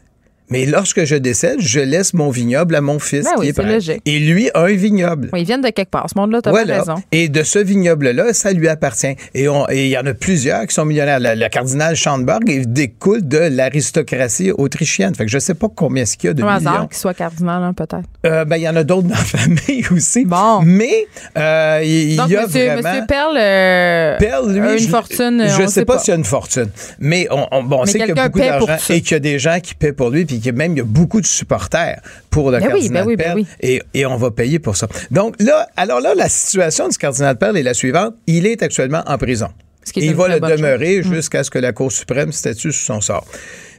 Mais 0.51 0.67
lorsque 0.67 1.05
je 1.05 1.15
décède, 1.17 1.61
je 1.61 1.81
laisse 1.81 2.15
mon 2.15 2.31
vignoble 2.31 2.75
à 2.75 2.81
mon 2.81 2.99
fils 2.99 3.25
Ben 3.25 3.33
oui, 3.39 3.53
c'est 3.55 3.63
logique. 3.63 4.03
Et 4.07 4.19
lui 4.19 4.51
a 4.55 4.61
un 4.63 4.75
vignoble. 4.75 5.29
Oui, 5.33 5.41
ils 5.43 5.47
viennent 5.47 5.61
de 5.61 5.69
quelque 5.71 5.91
part. 5.91 6.09
Ce 6.13 6.19
monde-là, 6.19 6.41
t'as 6.43 6.51
Voilà. 6.51 6.79
raison. 6.81 6.95
Et 7.13 7.29
de 7.29 7.43
ce 7.43 7.59
vignoble-là, 7.59 8.33
ça 8.33 8.53
lui 8.53 8.69
appartient. 8.69 9.15
Et 9.35 9.47
il 9.73 9.89
y 9.89 9.99
en 9.99 10.07
a 10.07 10.15
plusieurs 10.15 10.67
qui 10.67 10.75
sont 10.75 10.85
millionnaires. 10.85 11.21
Le, 11.21 11.35
le 11.35 11.49
cardinal 11.49 11.97
Schandberg 11.97 12.43
il 12.47 12.73
découle 12.73 13.27
de 13.27 13.39
l'aristocratie 13.39 14.51
autrichienne. 14.53 15.15
Fait 15.15 15.25
que 15.25 15.31
je 15.31 15.39
sais 15.39 15.55
pas 15.55 15.69
combien 15.75 16.03
est-ce 16.03 16.17
qu'il 16.17 16.29
y 16.29 16.31
a 16.31 16.35
de 16.35 16.43
Un 16.43 16.57
hasard 16.57 16.89
qu'il 16.89 16.97
soit 16.99 17.15
cardinal, 17.15 17.63
hein, 17.63 17.73
peut-être. 17.75 18.03
Euh, 18.27 18.45
ben, 18.45 18.57
il 18.57 18.63
y 18.63 18.69
en 18.69 18.77
a 18.77 18.85
d'autres 18.85 19.09
dans 19.09 19.15
la 19.15 19.17
famille 19.25 19.85
aussi. 19.93 20.25
Bon. 20.25 20.61
Mais 20.65 21.07
euh, 21.37 21.81
il, 21.85 22.17
Donc, 22.17 22.29
y 22.31 22.37
a 22.37 22.47
monsieur, 22.47 22.65
vraiment... 22.67 22.89
monsieur 22.91 23.07
Perle, 23.07 23.37
euh, 23.39 24.17
Perle, 24.19 24.53
lui, 24.53 24.61
a 24.69 24.73
une 24.73 24.79
je, 24.79 24.89
fortune. 24.89 25.45
Je 25.49 25.63
on 25.63 25.69
sais 25.69 25.85
pas, 25.85 25.99
s'il 25.99 26.11
y 26.13 26.15
a 26.15 26.19
une 26.19 26.25
fortune, 26.25 26.69
mais 26.99 27.27
on, 27.31 27.47
on- 27.53 27.63
bon, 27.63 27.77
on 27.81 27.85
Mais 27.85 27.91
sait 27.93 27.99
qu'il 28.01 28.09
y 28.09 28.19
a 28.19 28.27
beaucoup 28.29 28.39
d'argent 28.39 28.67
et 28.91 29.01
qu'il 29.01 29.13
y 29.13 29.15
a 29.15 29.21
des 29.21 29.39
gens 29.39 29.59
qui 29.63 29.75
paient 29.75 29.93
pour 29.93 30.11
lui, 30.11 30.25
puis 30.25 30.38
a 30.47 30.53
même 30.53 30.73
il 30.73 30.79
y 30.79 30.81
a 30.81 30.85
beaucoup 30.85 31.21
de 31.21 31.27
supporters 31.27 32.01
pour 32.31 32.51
le 32.51 32.59
Ben 32.59 32.69
cardinal 32.69 33.05
ben 33.05 33.09
oui, 33.09 33.17
ben 33.17 33.25
Perle, 33.25 33.39
oui. 33.39 33.47
et, 33.61 33.83
et 33.95 34.07
on 34.07 34.17
va 34.17 34.31
payer 34.31 34.59
pour 34.59 34.77
ça. 34.77 34.89
Donc 35.11 35.35
là, 35.41 35.69
alors 35.77 36.01
là, 36.01 36.15
la 36.15 36.29
situation 36.29 36.89
du 36.89 36.97
cardinal 36.97 37.37
Perle 37.37 37.57
est 37.59 37.63
la 37.63 37.75
suivante. 37.75 38.15
Il 38.27 38.47
est 38.47 38.63
actuellement 38.63 39.03
en 39.07 39.19
prison. 39.19 39.49
Il 39.97 40.15
va 40.15 40.29
le 40.29 40.41
demeurer. 40.41 41.01
Mm. 41.01 41.15
jusqu'à 41.15 41.45
ce 41.45 41.51
que 41.51 41.59
la 41.59 41.73
Cour 41.73 41.91
suprême 41.93 42.33
statue 42.33 42.73
sur 42.73 42.95
son 42.95 43.01
sort. 43.01 43.27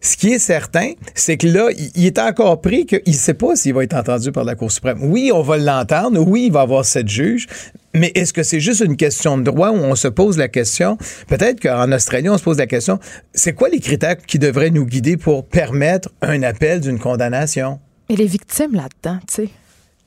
Ce 0.02 0.16
qui 0.18 0.32
est 0.34 0.40
certain, 0.40 0.92
c'est 1.16 1.38
que 1.38 1.48
là, 1.48 1.70
il- 1.96 2.06
est 2.06 2.20
encore 2.20 2.62
pris 2.62 2.86
qu'il 2.86 3.02
ne 3.08 3.12
sait 3.14 3.34
pas 3.34 3.56
s'il 3.56 3.74
va 3.74 3.84
être 3.84 3.94
entendu 3.96 4.32
par 4.32 4.44
la 4.44 4.56
Cour 4.56 4.72
suprême. 4.72 5.00
Oui, 5.02 5.32
on 5.34 5.42
va 5.42 5.58
l'entendre. 5.58 6.20
Oui, 6.22 6.46
il 6.48 6.52
va 6.52 6.62
avoir 6.62 6.86
sept 6.86 7.08
juges. 7.08 7.48
Mais 7.94 8.12
est-ce 8.16 8.34
que 8.34 8.44
c'est 8.44 8.60
juste 8.60 8.82
une 8.82 8.96
question 8.98 9.38
de 9.38 9.44
droit 9.44 9.70
où 9.72 9.76
on 9.78 9.96
se 9.96 10.08
pose 10.08 10.38
la 10.38 10.48
question? 10.48 10.98
Peut-être 11.28 11.60
qu'en 11.60 11.92
Australie, 11.92 12.30
on 12.30 12.38
se 12.38 12.44
pose 12.44 12.58
la 12.58 12.68
question, 12.68 13.00
c'est 13.34 13.54
quoi 13.54 13.70
les 13.70 13.80
critères 13.80 14.18
qui 14.18 14.38
devraient 14.40 14.70
nous 14.70 14.86
guider 14.86 15.18
pour 15.18 15.46
permettre 15.48 16.10
un 16.22 16.44
appel 16.44 16.82
d'une 16.82 17.00
condamnation? 17.00 17.80
Et 18.10 18.16
les 18.16 18.26
victimes 18.28 18.74
là-dedans, 18.76 19.20
tu 19.28 19.34
sais. 19.44 19.50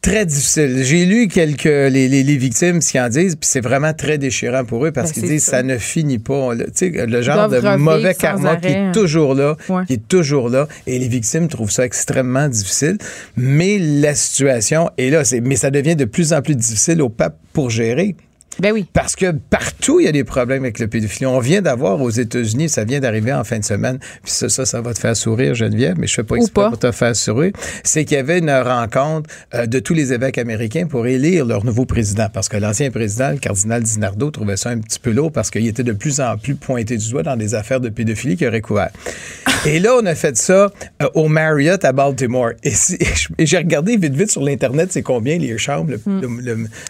Très 0.02 0.26
difficile. 0.26 0.82
J'ai 0.82 1.06
lu 1.06 1.28
quelques 1.28 1.64
les, 1.64 2.08
les, 2.08 2.22
les 2.24 2.36
victimes 2.36 2.80
ce 2.80 2.90
qu'ils 2.90 3.00
en 3.00 3.08
disent, 3.08 3.36
puis 3.36 3.48
c'est 3.48 3.60
vraiment 3.60 3.94
très 3.94 4.18
déchirant 4.18 4.64
pour 4.64 4.84
eux 4.84 4.90
parce 4.92 5.12
Ben, 5.12 5.20
qu'ils 5.20 5.30
disent 5.30 5.44
ça. 5.44 5.52
ça 5.58 5.62
ne 5.62 5.78
finit 5.78 6.18
pas. 6.18 6.50
sais, 6.74 6.90
le 6.90 7.22
genre 7.22 7.48
de 7.48 7.76
mauvais 7.76 8.14
karma 8.14 8.56
qui 8.56 8.66
est 8.68 8.92
toujours 8.92 9.34
là, 9.34 9.56
Ouais. 9.68 9.84
qui 9.86 9.94
est 9.94 10.08
toujours 10.08 10.48
là, 10.48 10.66
et 10.86 10.98
les 10.98 11.08
victimes 11.08 11.48
trouvent 11.48 11.70
ça 11.70 11.84
extrêmement 11.84 12.48
difficile. 12.48 12.98
Mais 13.36 13.78
la 13.78 14.14
situation 14.14 14.90
est 14.98 15.10
là, 15.10 15.24
c'est- 15.24 15.40
mais 15.40 15.56
ça 15.56 15.70
devient 15.70 15.96
de 15.96 16.04
plus 16.04 16.32
en 16.32 16.42
plus 16.42 16.56
difficile 16.56 17.00
au 17.00 17.08
pape 17.08 17.38
pour 17.52 17.70
gérer. 17.70 18.16
Ben 18.58 18.72
oui. 18.72 18.86
Parce 18.92 19.16
que 19.16 19.32
partout, 19.32 20.00
il 20.00 20.04
y 20.04 20.08
a 20.08 20.12
des 20.12 20.24
problèmes 20.24 20.62
avec 20.62 20.78
le 20.78 20.86
pédophilie. 20.86 21.26
On 21.26 21.38
vient 21.38 21.62
d'avoir 21.62 22.00
aux 22.00 22.10
États-Unis, 22.10 22.68
ça 22.68 22.84
vient 22.84 23.00
d'arriver 23.00 23.32
en 23.32 23.44
fin 23.44 23.58
de 23.58 23.64
semaine, 23.64 23.98
puis 24.22 24.32
ça, 24.32 24.48
ça, 24.48 24.66
ça, 24.66 24.80
va 24.80 24.92
te 24.92 24.98
faire 24.98 25.16
sourire, 25.16 25.54
Geneviève, 25.54 25.96
mais 25.98 26.06
je 26.06 26.12
ne 26.12 26.16
fais 26.16 26.24
pas 26.24 26.36
exprès 26.36 26.68
pour 26.68 26.78
te 26.78 26.92
faire 26.92 27.16
sourire. 27.16 27.52
C'est 27.82 28.04
qu'il 28.04 28.16
y 28.16 28.20
avait 28.20 28.38
une 28.38 28.50
rencontre 28.50 29.30
euh, 29.54 29.66
de 29.66 29.78
tous 29.78 29.94
les 29.94 30.12
évêques 30.12 30.38
américains 30.38 30.86
pour 30.86 31.06
élire 31.06 31.46
leur 31.46 31.64
nouveau 31.64 31.86
président. 31.86 32.28
Parce 32.32 32.48
que 32.48 32.56
l'ancien 32.56 32.90
président, 32.90 33.30
le 33.30 33.38
cardinal 33.38 33.82
Dinardo, 33.82 34.30
trouvait 34.30 34.56
ça 34.56 34.70
un 34.70 34.78
petit 34.78 34.98
peu 34.98 35.10
lourd 35.10 35.32
parce 35.32 35.50
qu'il 35.50 35.66
était 35.66 35.82
de 35.82 35.92
plus 35.92 36.20
en 36.20 36.36
plus 36.36 36.54
pointé 36.54 36.96
du 36.96 37.10
doigt 37.10 37.22
dans 37.22 37.36
des 37.36 37.54
affaires 37.54 37.80
de 37.80 37.88
pédophilie 37.88 38.36
qu'il 38.36 38.48
aurait 38.48 38.60
couvert. 38.60 38.90
et 39.66 39.78
là, 39.78 39.94
on 40.00 40.06
a 40.06 40.14
fait 40.14 40.36
ça 40.36 40.70
euh, 41.02 41.08
au 41.14 41.28
Marriott 41.28 41.84
à 41.84 41.92
Baltimore. 41.92 42.50
Et, 42.64 43.46
j'ai 43.46 43.58
regardé 43.58 43.96
vite, 43.96 44.14
vite 44.14 44.30
sur 44.30 44.42
l'Internet, 44.42 44.92
c'est 44.92 45.02
combien 45.02 45.38
les 45.38 45.56
chambres, 45.58 45.92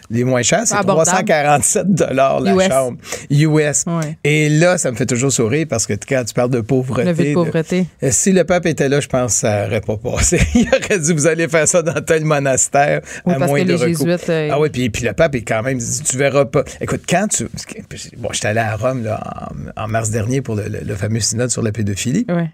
les 0.09 0.23
moins 0.23 0.41
chères, 0.41 0.63
c'est 0.65 0.75
340 0.75 1.52
47 1.53 1.93
dollars 1.93 2.39
la 2.39 2.53
US. 2.53 2.67
chambre 2.67 2.97
US. 3.29 3.85
Et 4.23 4.49
là, 4.49 4.77
ça 4.77 4.91
me 4.91 4.95
fait 4.95 5.05
toujours 5.05 5.31
sourire 5.31 5.67
parce 5.69 5.85
que 5.85 5.93
quand 5.93 6.23
tu 6.25 6.33
parles 6.33 6.49
de 6.49 6.61
pauvreté, 6.61 7.13
le 7.13 7.13
de 7.13 7.33
pauvreté. 7.33 7.87
Euh, 8.01 8.09
si 8.11 8.31
le 8.31 8.43
pape 8.43 8.65
était 8.65 8.89
là, 8.89 8.99
je 8.99 9.07
pense 9.07 9.33
que 9.33 9.39
ça 9.39 9.65
n'aurait 9.65 9.81
pas 9.81 9.97
passé. 9.97 10.39
Il 10.55 10.67
aurait 10.67 10.99
dit 10.99 11.13
vous 11.13 11.27
allez 11.27 11.47
faire 11.47 11.67
ça 11.67 11.81
dans 11.81 12.01
tel 12.01 12.25
monastère 12.25 13.01
oui, 13.25 13.33
à 13.33 13.39
parce 13.39 13.51
moins 13.51 13.59
que 13.59 13.65
de 13.65 13.69
les 13.69 13.75
recours. 13.75 14.07
Jésuites, 14.07 14.29
euh, 14.29 14.49
ah 14.51 14.59
oui, 14.59 14.69
puis, 14.69 14.89
puis 14.89 15.05
le 15.05 15.13
pape 15.13 15.35
est 15.35 15.41
quand 15.41 15.63
même 15.63 15.77
dit 15.77 16.01
tu 16.03 16.17
verras 16.17 16.45
pas. 16.45 16.63
Écoute, 16.81 17.03
quand 17.07 17.27
tu 17.27 17.45
bon, 18.17 18.29
je 18.29 18.33
j'étais 18.33 18.47
allé 18.47 18.59
à 18.59 18.75
Rome 18.75 19.03
là, 19.03 19.49
en, 19.77 19.87
mars 19.87 20.09
dernier 20.09 20.41
pour 20.41 20.55
le, 20.55 20.95
fameux 20.95 21.19
synode 21.19 21.49
sur 21.49 21.61
la 21.61 21.71
pédophilie. 21.71 22.25
Ouais. 22.29 22.49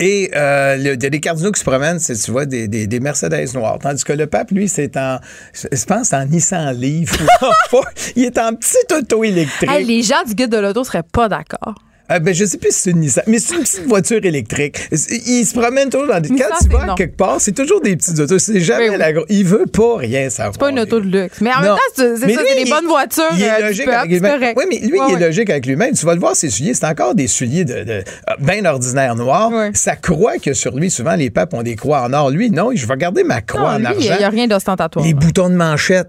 Et 0.00 0.30
euh, 0.36 0.76
il 0.78 0.86
y 0.86 0.90
a 0.90 0.96
des 0.96 1.20
cardinaux 1.20 1.50
qui 1.50 1.58
se 1.58 1.64
promènent, 1.64 1.98
c'est, 1.98 2.14
tu 2.14 2.30
vois, 2.30 2.46
des, 2.46 2.68
des, 2.68 2.86
des 2.86 3.00
Mercedes 3.00 3.52
noires. 3.54 3.80
Tandis 3.80 4.04
que 4.04 4.12
le 4.12 4.28
pape, 4.28 4.52
lui, 4.52 4.68
c'est 4.68 4.96
en, 4.96 5.18
je 5.52 5.84
pense, 5.86 6.12
en 6.12 6.24
Nissan 6.24 6.72
Leaf. 6.78 7.16
il 8.16 8.24
est 8.24 8.38
en 8.38 8.54
petite 8.54 8.92
auto 8.92 9.24
électrique. 9.24 9.68
Hey, 9.68 9.84
les 9.84 10.02
gens 10.02 10.22
du 10.24 10.34
guide 10.34 10.50
de 10.50 10.58
l'auto 10.58 10.84
seraient 10.84 11.02
pas 11.02 11.28
d'accord. 11.28 11.74
Ah, 12.10 12.20
ben, 12.20 12.34
je 12.34 12.44
sais 12.46 12.56
plus 12.56 12.70
si 12.72 12.80
c'est 12.80 12.90
une 12.92 13.00
Nissan, 13.00 13.22
mais 13.26 13.38
c'est 13.38 13.54
une 13.54 13.60
petite 13.62 13.86
voiture 13.86 14.24
électrique. 14.24 14.88
Il 14.90 15.44
se 15.44 15.52
promène 15.52 15.90
toujours 15.90 16.06
dans 16.08 16.20
des. 16.20 16.30
Nissan, 16.30 16.48
Quand 16.50 16.64
tu 16.64 16.70
vas 16.70 16.86
non. 16.86 16.94
quelque 16.94 17.16
part, 17.16 17.36
c'est 17.38 17.52
toujours 17.52 17.82
des 17.82 17.96
petites 17.96 18.18
autos. 18.18 18.38
C'est 18.38 18.60
jamais 18.60 18.86
Ben 18.86 18.92
oui. 18.92 18.98
la 18.98 19.12
grosse. 19.12 19.26
Il 19.28 19.44
veut 19.44 19.66
pas 19.66 19.96
rien 19.98 20.30
savoir. 20.30 20.54
C'est 20.54 20.60
pas 20.60 20.70
une 20.70 20.80
auto 20.80 21.00
de 21.00 21.06
luxe. 21.06 21.40
Mais 21.42 21.50
en 21.52 21.60
même 21.60 21.68
Non. 21.70 21.76
temps, 21.76 21.82
c'est 21.94 22.16
ça, 22.16 22.26
c'est 22.26 22.26
des 22.54 22.62
il- 22.64 22.70
bonnes 22.70 22.86
voitures. 22.86 23.24
Il 23.34 23.42
est 23.42 23.50
euh, 23.50 23.66
logique 23.66 23.84
peuple, 23.84 23.96
avec 23.98 24.10
lui-même. 24.10 24.54
Oui, 24.56 24.64
mais 24.70 24.78
lui, 24.78 24.98
Ouais, 25.00 25.06
il 25.08 25.12
est 25.12 25.14
ouais. 25.16 25.20
logique 25.26 25.50
avec 25.50 25.66
lui-même. 25.66 25.92
Tu 25.94 26.06
vas 26.06 26.14
le 26.14 26.20
voir, 26.20 26.34
ses 26.34 26.48
souliers, 26.48 26.72
c'est 26.74 26.86
encore 26.86 27.14
des 27.14 27.26
souliers 27.26 27.64
de, 27.66 27.84
de- 27.84 27.90
euh, 27.92 28.02
bien 28.38 28.64
ordinaires 28.64 29.14
noirs. 29.14 29.50
Ouais. 29.52 29.70
Sa 29.74 29.94
croix 29.96 30.38
que 30.38 30.54
sur 30.54 30.74
lui, 30.76 30.90
souvent, 30.90 31.14
les 31.14 31.28
papes 31.28 31.52
ont 31.52 31.62
des 31.62 31.76
croix 31.76 32.02
en 32.02 32.12
or. 32.14 32.30
Lui, 32.30 32.50
non, 32.50 32.70
je 32.74 32.86
vais 32.86 32.96
garder 32.96 33.22
ma 33.22 33.42
croix 33.42 33.78
Non, 33.78 33.86
en 33.86 33.92
lui, 33.92 34.04
il 34.04 34.08
argent. 34.08 34.18
n'y 34.18 34.24
a 34.24 34.30
rien 34.30 34.46
d'ostentatoire. 34.46 35.04
Les 35.04 35.12
boutons 35.14 35.50
de 35.50 35.54
manchette. 35.56 36.08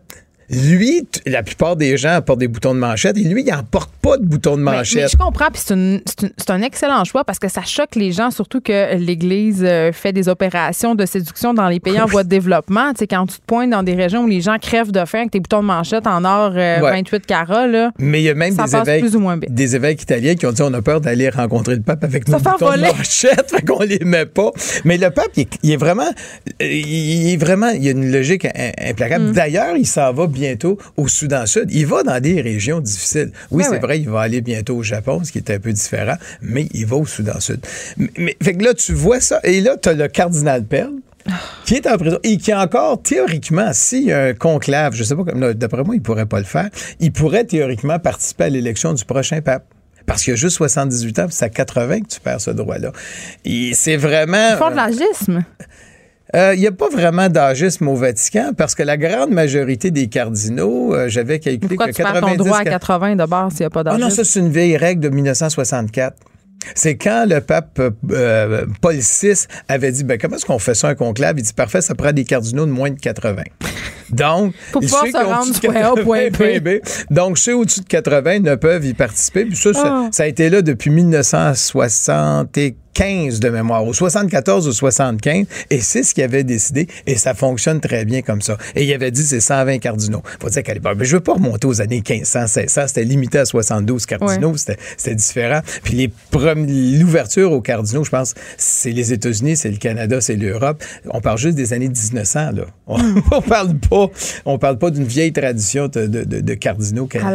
Lui, 0.52 1.08
la 1.26 1.44
plupart 1.44 1.76
des 1.76 1.96
gens 1.98 2.20
portent 2.26 2.40
des 2.40 2.48
boutons 2.48 2.74
de 2.74 2.80
manchette 2.80 3.18
et 3.18 3.22
lui, 3.24 3.44
il 3.46 3.52
n'en 3.54 3.64
porte 3.64 3.92
pas 4.02 4.18
de 4.18 4.24
boutons 4.24 4.58
de 4.58 4.62
Mais, 4.62 4.72
mais 4.72 4.78
manchette. 4.78 5.12
je 5.12 5.18
comprends, 5.18 5.50
puis 5.52 5.62
c'est 5.66 6.50
un 6.50 6.62
excellent 6.62 7.04
choix 7.04 7.24
parce 7.24 7.38
que 7.40 7.48
ça 7.48 7.62
choque 7.64 7.96
les 7.96 8.12
gens, 8.12 8.32
surtout 8.32 8.60
que 8.62 8.96
l'Église 8.96 9.64
euh, 9.64 9.92
fait 9.92 10.12
des 10.14 10.28
opérations 10.30 10.96
de 10.96 11.06
séduction 11.06 11.54
dans 11.54 11.68
les 11.68 11.80
pays 11.80 12.00
en 12.02 12.06
voie 12.06 12.24
de 12.24 12.30
développement. 12.30 12.92
Tu 12.94 13.00
sais, 13.00 13.08
quand 13.08 13.26
tu 13.28 13.38
te 13.38 13.46
pointes 13.46 13.70
dans 13.70 13.84
des 13.84 13.94
régions 13.94 14.24
où 14.24 14.28
les 14.28 14.42
gens 14.42 14.58
crèvent 14.60 14.92
de 14.92 15.06
faim 15.06 15.20
avec 15.20 15.32
tes 15.32 15.40
boutons 15.40 15.62
de 15.62 15.68
manchette 15.68 16.08
en 16.08 16.24
or 16.26 16.52
euh, 16.56 16.80
Ouais. 16.80 16.92
28 16.92 17.26
carats, 17.26 17.68
là, 17.68 17.92
Mais 18.00 18.22
il 18.22 18.24
y 18.24 18.30
a 18.30 18.34
même 18.36 18.54
ça 18.56 18.66
des 18.66 18.76
évêques, 18.78 19.02
plus 19.02 19.16
ou 19.16 19.20
moins 19.20 19.38
bien. 19.38 19.50
des 19.52 19.76
évêques 19.76 20.02
italiens 20.02 20.36
qui 20.36 20.46
ont 20.46 20.52
dit 20.52 20.62
on 20.62 20.74
a 20.74 20.82
peur 20.82 21.02
d'aller 21.02 21.30
rencontrer 21.30 21.76
le 21.76 21.82
pape 21.82 22.04
avec 22.04 22.26
Se 22.26 22.32
nos 22.32 22.38
boutons 22.40 22.68
voler. 22.68 22.84
de 22.84 22.88
manchette, 22.98 23.52
fait 23.56 23.66
qu'on 23.66 23.82
les 23.84 24.00
met 24.06 24.26
pas. 24.26 24.52
Mais 24.86 24.98
le 24.98 25.10
pape, 25.12 25.30
il 25.36 25.42
est, 25.42 25.50
il 25.64 25.72
est 25.72 25.78
vraiment, 25.78 26.10
euh, 26.62 26.66
il 26.66 27.34
est 27.34 27.38
vraiment, 27.38 27.70
il 27.70 27.84
y 27.84 27.88
a 27.88 27.92
une 27.92 28.12
logique 28.12 28.46
im- 28.46 28.72
implacable. 28.90 29.26
Mm. 29.26 29.32
D'ailleurs, 29.34 29.76
il 29.78 29.86
s'en 29.88 30.12
va 30.14 30.28
bientôt 30.40 30.78
au 30.98 31.08
Soudan 31.08 31.46
Sud. 31.46 31.70
Il 31.72 31.86
va 31.88 32.04
dans 32.04 32.20
des 32.22 32.42
régions 32.42 32.80
difficiles. 32.80 33.32
Oui, 33.52 33.58
Ouais, 33.58 33.64
c'est 33.66 33.70
ouais. 33.72 33.80
vrai, 33.80 34.00
il 34.00 34.10
va 34.10 34.22
aller 34.22 34.42
bientôt 34.42 34.78
au 34.78 34.84
Japon, 34.84 35.22
ce 35.24 35.32
qui 35.32 35.38
est 35.40 35.50
un 35.52 35.60
peu 35.60 35.72
différent, 35.74 36.16
mais 36.42 36.68
il 36.74 36.86
va 36.86 36.96
au 36.98 37.06
Soudan 37.06 37.40
Sud. 37.40 37.60
Mais, 37.98 38.10
mais- 38.18 38.38
fait 38.42 38.54
que 38.56 38.64
là, 38.64 38.74
tu 38.74 38.94
vois 38.94 39.20
ça, 39.20 39.40
et 39.44 39.62
là, 39.62 39.76
tu 39.82 39.90
as 39.90 39.94
le 39.94 40.08
cardinal 40.08 40.64
Pell. 40.64 40.90
Qui 41.66 41.76
est 41.76 41.86
en 41.86 41.96
prison 41.98 42.18
et 42.24 42.38
qui 42.38 42.52
encore, 42.54 43.02
théoriquement, 43.04 43.70
s'il 43.74 44.06
y 44.06 44.12
a 44.12 44.24
un 44.24 44.34
conclave, 44.34 44.96
je 44.96 45.04
sais 45.04 45.16
pas, 45.16 45.24
d'après 45.54 45.84
moi, 45.84 45.94
il 45.94 46.02
pourrait 46.02 46.26
pas 46.26 46.40
le 46.40 46.46
faire, 46.46 46.70
il 47.00 47.12
pourrait 47.12 47.44
théoriquement 47.44 48.00
participer 48.00 48.46
à 48.46 48.50
l'élection 48.50 48.94
du 48.94 49.06
prochain 49.06 49.40
pape. 49.42 49.66
Parce 50.08 50.24
qu'il 50.24 50.34
a 50.34 50.36
juste 50.38 50.56
78 50.56 51.20
ans, 51.20 51.26
puis 51.28 51.36
c'est 51.36 51.46
à 51.46 51.50
80 51.50 52.00
que 52.02 52.08
tu 52.08 52.20
perds 52.20 52.42
ce 52.42 52.50
droit-là. 52.50 52.94
C'est 53.74 53.98
vraiment. 53.98 54.58
font 54.58 54.72
de 54.72 54.76
l'agisme. 54.76 55.44
Euh, 55.62 55.66
Il 56.34 56.60
n'y 56.60 56.68
a 56.68 56.72
pas 56.72 56.90
vraiment 56.90 57.28
d'agisme 57.28 57.88
au 57.88 57.96
Vatican 57.96 58.52
parce 58.56 58.76
que 58.76 58.84
la 58.84 58.98
grande 58.98 59.32
majorité 59.32 59.90
des 59.90 60.08
cardinaux, 60.08 60.94
euh, 60.94 61.10
j'avais 61.10 61.40
calculé 61.40 61.68
Pourquoi 61.68 61.88
que 61.88 61.92
tu 61.92 62.04
perds 62.04 62.14
90 62.14 62.38
ton 62.38 62.44
droit 62.44 62.58
à 62.60 62.64
80 62.66 63.16
de 63.16 63.26
base 63.26 63.54
s'il 63.54 63.62
n'y 63.62 63.66
a 63.66 63.70
pas 63.72 63.80
ah 63.80 63.84
d'agisme? 63.86 64.04
non, 64.04 64.10
ça, 64.12 64.24
c'est 64.24 64.40
une 64.40 64.52
vieille 64.52 64.78
règle 64.78 65.02
de 65.02 65.10
1964. 65.10 66.16
C'est 66.76 66.98
quand 66.98 67.26
le 67.28 67.40
pape 67.40 67.82
euh, 68.12 68.66
Paul 68.82 68.96
VI 68.96 69.34
avait 69.70 69.92
dit 69.92 70.04
ben, 70.04 70.18
comment 70.20 70.36
est-ce 70.36 70.46
qu'on 70.46 70.60
fait 70.60 70.76
ça 70.76 70.90
un 70.90 70.96
conclave? 70.96 71.36
Il 71.40 71.44
dit 71.44 71.54
parfait, 71.54 71.82
ça 71.82 71.96
prend 71.96 72.12
des 72.12 72.26
cardinaux 72.26 72.66
de 72.66 72.72
moins 72.72 72.92
de 72.92 73.00
80. 73.00 73.44
Donc, 74.12 74.54
Pour 74.72 74.82
pouvoir 74.82 75.06
ceux 75.06 75.12
se 75.12 75.18
rendre 75.18 75.48
au-dessus 75.48 75.62
du 75.62 75.68
de 75.68 75.72
point 75.72 75.82
A 75.82 75.92
au 75.94 75.96
point 75.96 76.30
80, 76.30 76.60
B. 76.64 76.70
Donc, 77.10 77.38
ceux 77.38 77.56
au-dessus 77.56 77.80
de 77.80 77.86
80 77.88 78.40
ne 78.40 78.56
peuvent 78.56 78.86
y 78.86 78.94
participer. 78.94 79.46
Puis 79.46 79.56
ça, 79.56 79.74
ça, 79.74 79.84
Ah. 79.86 80.10
ça 80.12 80.24
a 80.24 80.26
été 80.28 80.50
là 80.50 80.62
depuis 80.62 80.92
1975 83.00 83.40
de 83.40 83.50
mémoire, 83.50 83.86
au 83.86 83.94
74 83.94 84.68
ou 84.68 84.72
75, 84.74 85.46
et 85.70 85.80
c'est 85.80 86.04
ce 86.04 86.14
qu'il 86.14 86.24
avait 86.24 86.44
décidé, 86.44 86.88
et 87.08 87.16
ça 87.16 87.34
fonctionne 87.34 87.80
très 87.80 88.04
bien 88.06 88.22
comme 88.22 88.42
ça. 88.42 88.58
Et 88.76 88.84
il 88.84 88.94
avait 88.94 89.12
dit 89.12 89.24
c'est 89.24 89.40
120 89.40 89.80
cardinaux. 89.80 90.22
Faut 90.42 90.50
dire 90.50 90.64
qu'à 90.64 90.74
l'époque, 90.74 90.96
mais 90.98 91.06
je 91.06 91.16
veux 91.16 91.24
pas 91.24 91.34
remonter 91.34 91.68
aux 91.68 91.82
années 91.82 92.04
1500, 92.08 92.40
1600, 92.42 92.82
c'était 92.88 93.04
limité 93.04 93.40
à 93.40 93.46
72 93.46 94.06
cardinaux, 94.06 94.56
c'était 94.58 94.78
c'était 94.98 95.16
différent. 95.16 95.62
Puis 95.84 96.12
l'ouverture 96.34 97.52
aux 97.52 97.62
cardinaux, 97.62 98.04
je 98.04 98.10
pense, 98.10 98.34
c'est 98.58 98.92
les 98.92 99.14
États-Unis, 99.14 99.56
c'est 99.56 99.72
le 99.72 99.78
Canada, 99.78 100.20
c'est 100.22 100.36
l'Europe. 100.36 100.84
On 101.10 101.22
parle 101.22 101.38
juste 101.38 101.56
des 101.56 101.74
années 101.74 101.90
1900 101.90 102.52
là. 102.52 102.64
On, 102.88 102.98
on 103.32 103.42
parle 103.42 103.78
pas, 103.78 104.08
on 104.46 104.58
parle 104.58 104.78
pas 104.78 104.92
d'une 104.92 105.06
vieille 105.06 105.34
tradition 105.34 105.88
de, 105.88 106.06
de- 106.08 106.54
cardinaux 106.56 107.06
canadiens. 107.06 107.30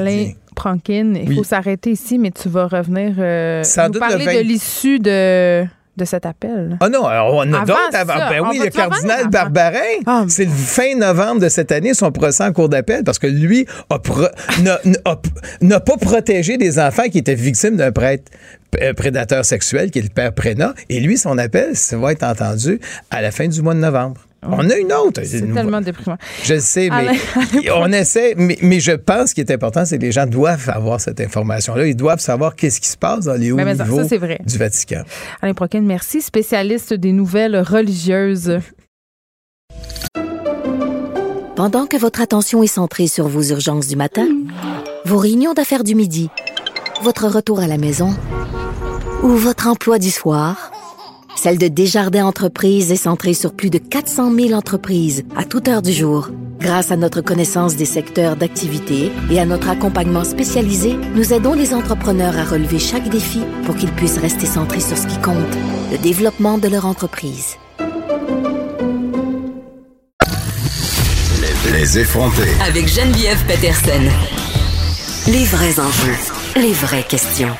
Prankin, 0.54 1.12
il 1.14 1.28
Oui. 1.28 1.36
faut 1.36 1.44
s'arrêter 1.44 1.90
ici, 1.90 2.18
mais 2.18 2.30
tu 2.30 2.48
vas 2.48 2.66
revenir 2.66 3.14
euh, 3.18 3.62
nous 3.92 3.98
parler 3.98 4.24
20 4.24 4.34
de 4.34 4.40
l'issue 4.40 4.98
de, 4.98 5.64
de 5.96 6.04
cet 6.04 6.26
appel. 6.26 6.76
Ah 6.80 6.88
non, 6.88 7.04
alors 7.06 7.34
on 7.34 7.52
a 7.52 7.64
d'autres 7.64 7.80
avant. 7.94 8.14
ça, 8.18 8.28
Ben 8.30 8.42
oui, 8.50 8.58
le 8.62 8.70
cardinal. 8.70 9.28
Barbarin. 9.28 9.78
Ah, 10.06 10.24
c'est 10.28 10.44
le 10.44 10.50
fin 10.50 10.96
novembre 10.96 11.40
de 11.40 11.48
cette 11.48 11.70
année, 11.72 11.94
son 11.94 12.10
procès 12.12 12.44
en 12.44 12.52
cour 12.52 12.68
d'appel, 12.68 13.04
parce 13.04 13.18
que 13.18 13.26
lui 13.26 13.66
n'a 15.60 15.80
pas 15.80 15.96
protégé 15.96 16.56
des 16.56 16.78
enfants 16.78 17.08
qui 17.10 17.18
étaient 17.18 17.34
victimes 17.34 17.76
d'un 17.76 17.92
prêtre 17.92 18.30
euh, 18.80 18.92
prédateur 18.92 19.44
sexuel, 19.44 19.90
qui 19.90 20.00
est 20.00 20.02
le 20.02 20.08
père 20.08 20.32
Prénat. 20.32 20.74
Et 20.88 21.00
lui, 21.00 21.16
son 21.16 21.38
appel, 21.38 21.76
ça 21.76 21.96
va 21.96 22.12
être 22.12 22.24
entendu 22.24 22.80
à 23.10 23.22
la 23.22 23.30
fin 23.30 23.46
du 23.48 23.62
mois 23.62 23.74
de 23.74 23.78
novembre. 23.80 24.20
On 24.46 24.68
a 24.70 24.76
une 24.76 24.92
autre. 24.92 25.20
C'est 25.24 25.38
Une- 25.40 25.54
tellement 25.54 25.80
déprimant. 25.80 26.16
Je 26.42 26.54
le 26.54 26.60
sais, 26.60 26.88
mais 26.90 27.08
Alain- 27.08 27.72
on 27.76 27.92
essaie, 27.92 28.34
mais, 28.36 28.58
mais 28.62 28.80
je 28.80 28.92
pense 28.92 29.32
qu'il 29.32 29.42
est 29.44 29.52
important, 29.52 29.84
c'est 29.84 29.98
que 29.98 30.02
les 30.02 30.12
gens 30.12 30.26
doivent 30.26 30.68
avoir 30.68 31.00
cette 31.00 31.20
information-là. 31.20 31.86
Ils 31.86 31.96
doivent 31.96 32.20
savoir 32.20 32.54
qu'est-ce 32.56 32.80
qui 32.80 32.88
se 32.88 32.96
passe 32.96 33.24
dans 33.26 33.34
les 33.34 33.52
hauts 33.52 33.56
Mais- 33.56 33.64
mais 33.64 33.76
ça, 33.76 33.84
niveaux 33.84 34.02
ça, 34.02 34.08
c'est 34.08 34.18
vrai. 34.18 34.38
du 34.44 34.58
Vatican. 34.58 35.02
Alain 35.42 35.54
Prankin, 35.54 35.80
merci. 35.80 36.20
Spécialiste 36.22 36.92
des 36.94 37.12
nouvelles 37.12 37.56
religieuses. 37.60 38.58
Pendant 41.56 41.86
que 41.86 41.96
votre 41.96 42.20
attention 42.20 42.62
est 42.62 42.66
centrée 42.68 43.06
sur 43.06 43.28
vos 43.28 43.42
urgences 43.42 43.86
du 43.86 43.96
matin, 43.96 44.26
vos 45.04 45.18
réunions 45.18 45.52
d'affaires 45.54 45.84
du 45.84 45.94
midi, 45.94 46.28
votre 47.02 47.28
retour 47.28 47.60
à 47.60 47.66
la 47.68 47.78
maison 47.78 48.10
ou 49.22 49.28
votre 49.28 49.68
emploi 49.68 49.98
du 49.98 50.10
soir, 50.10 50.72
celle 51.36 51.58
de 51.58 51.68
Desjardins 51.68 52.26
Entreprises 52.26 52.92
est 52.92 52.96
centrée 52.96 53.34
sur 53.34 53.52
plus 53.52 53.70
de 53.70 53.78
400 53.78 54.34
000 54.34 54.52
entreprises 54.52 55.24
à 55.36 55.44
toute 55.44 55.68
heure 55.68 55.82
du 55.82 55.92
jour. 55.92 56.30
Grâce 56.60 56.90
à 56.90 56.96
notre 56.96 57.20
connaissance 57.20 57.76
des 57.76 57.84
secteurs 57.84 58.36
d'activité 58.36 59.12
et 59.30 59.38
à 59.38 59.44
notre 59.44 59.68
accompagnement 59.68 60.24
spécialisé, 60.24 60.96
nous 61.14 61.32
aidons 61.32 61.52
les 61.52 61.74
entrepreneurs 61.74 62.38
à 62.38 62.44
relever 62.44 62.78
chaque 62.78 63.08
défi 63.08 63.40
pour 63.64 63.76
qu'ils 63.76 63.92
puissent 63.92 64.18
rester 64.18 64.46
centrés 64.46 64.80
sur 64.80 64.96
ce 64.96 65.06
qui 65.06 65.20
compte, 65.20 65.36
le 65.92 65.98
développement 65.98 66.58
de 66.58 66.68
leur 66.68 66.86
entreprise. 66.86 67.56
Les 71.72 71.98
effrontés. 71.98 72.50
Avec 72.66 72.88
Geneviève 72.88 73.44
Peterson. 73.46 74.02
Les 75.26 75.44
vrais 75.44 75.80
enjeux, 75.80 76.16
les 76.56 76.72
vraies 76.72 77.02
questions. 77.02 77.54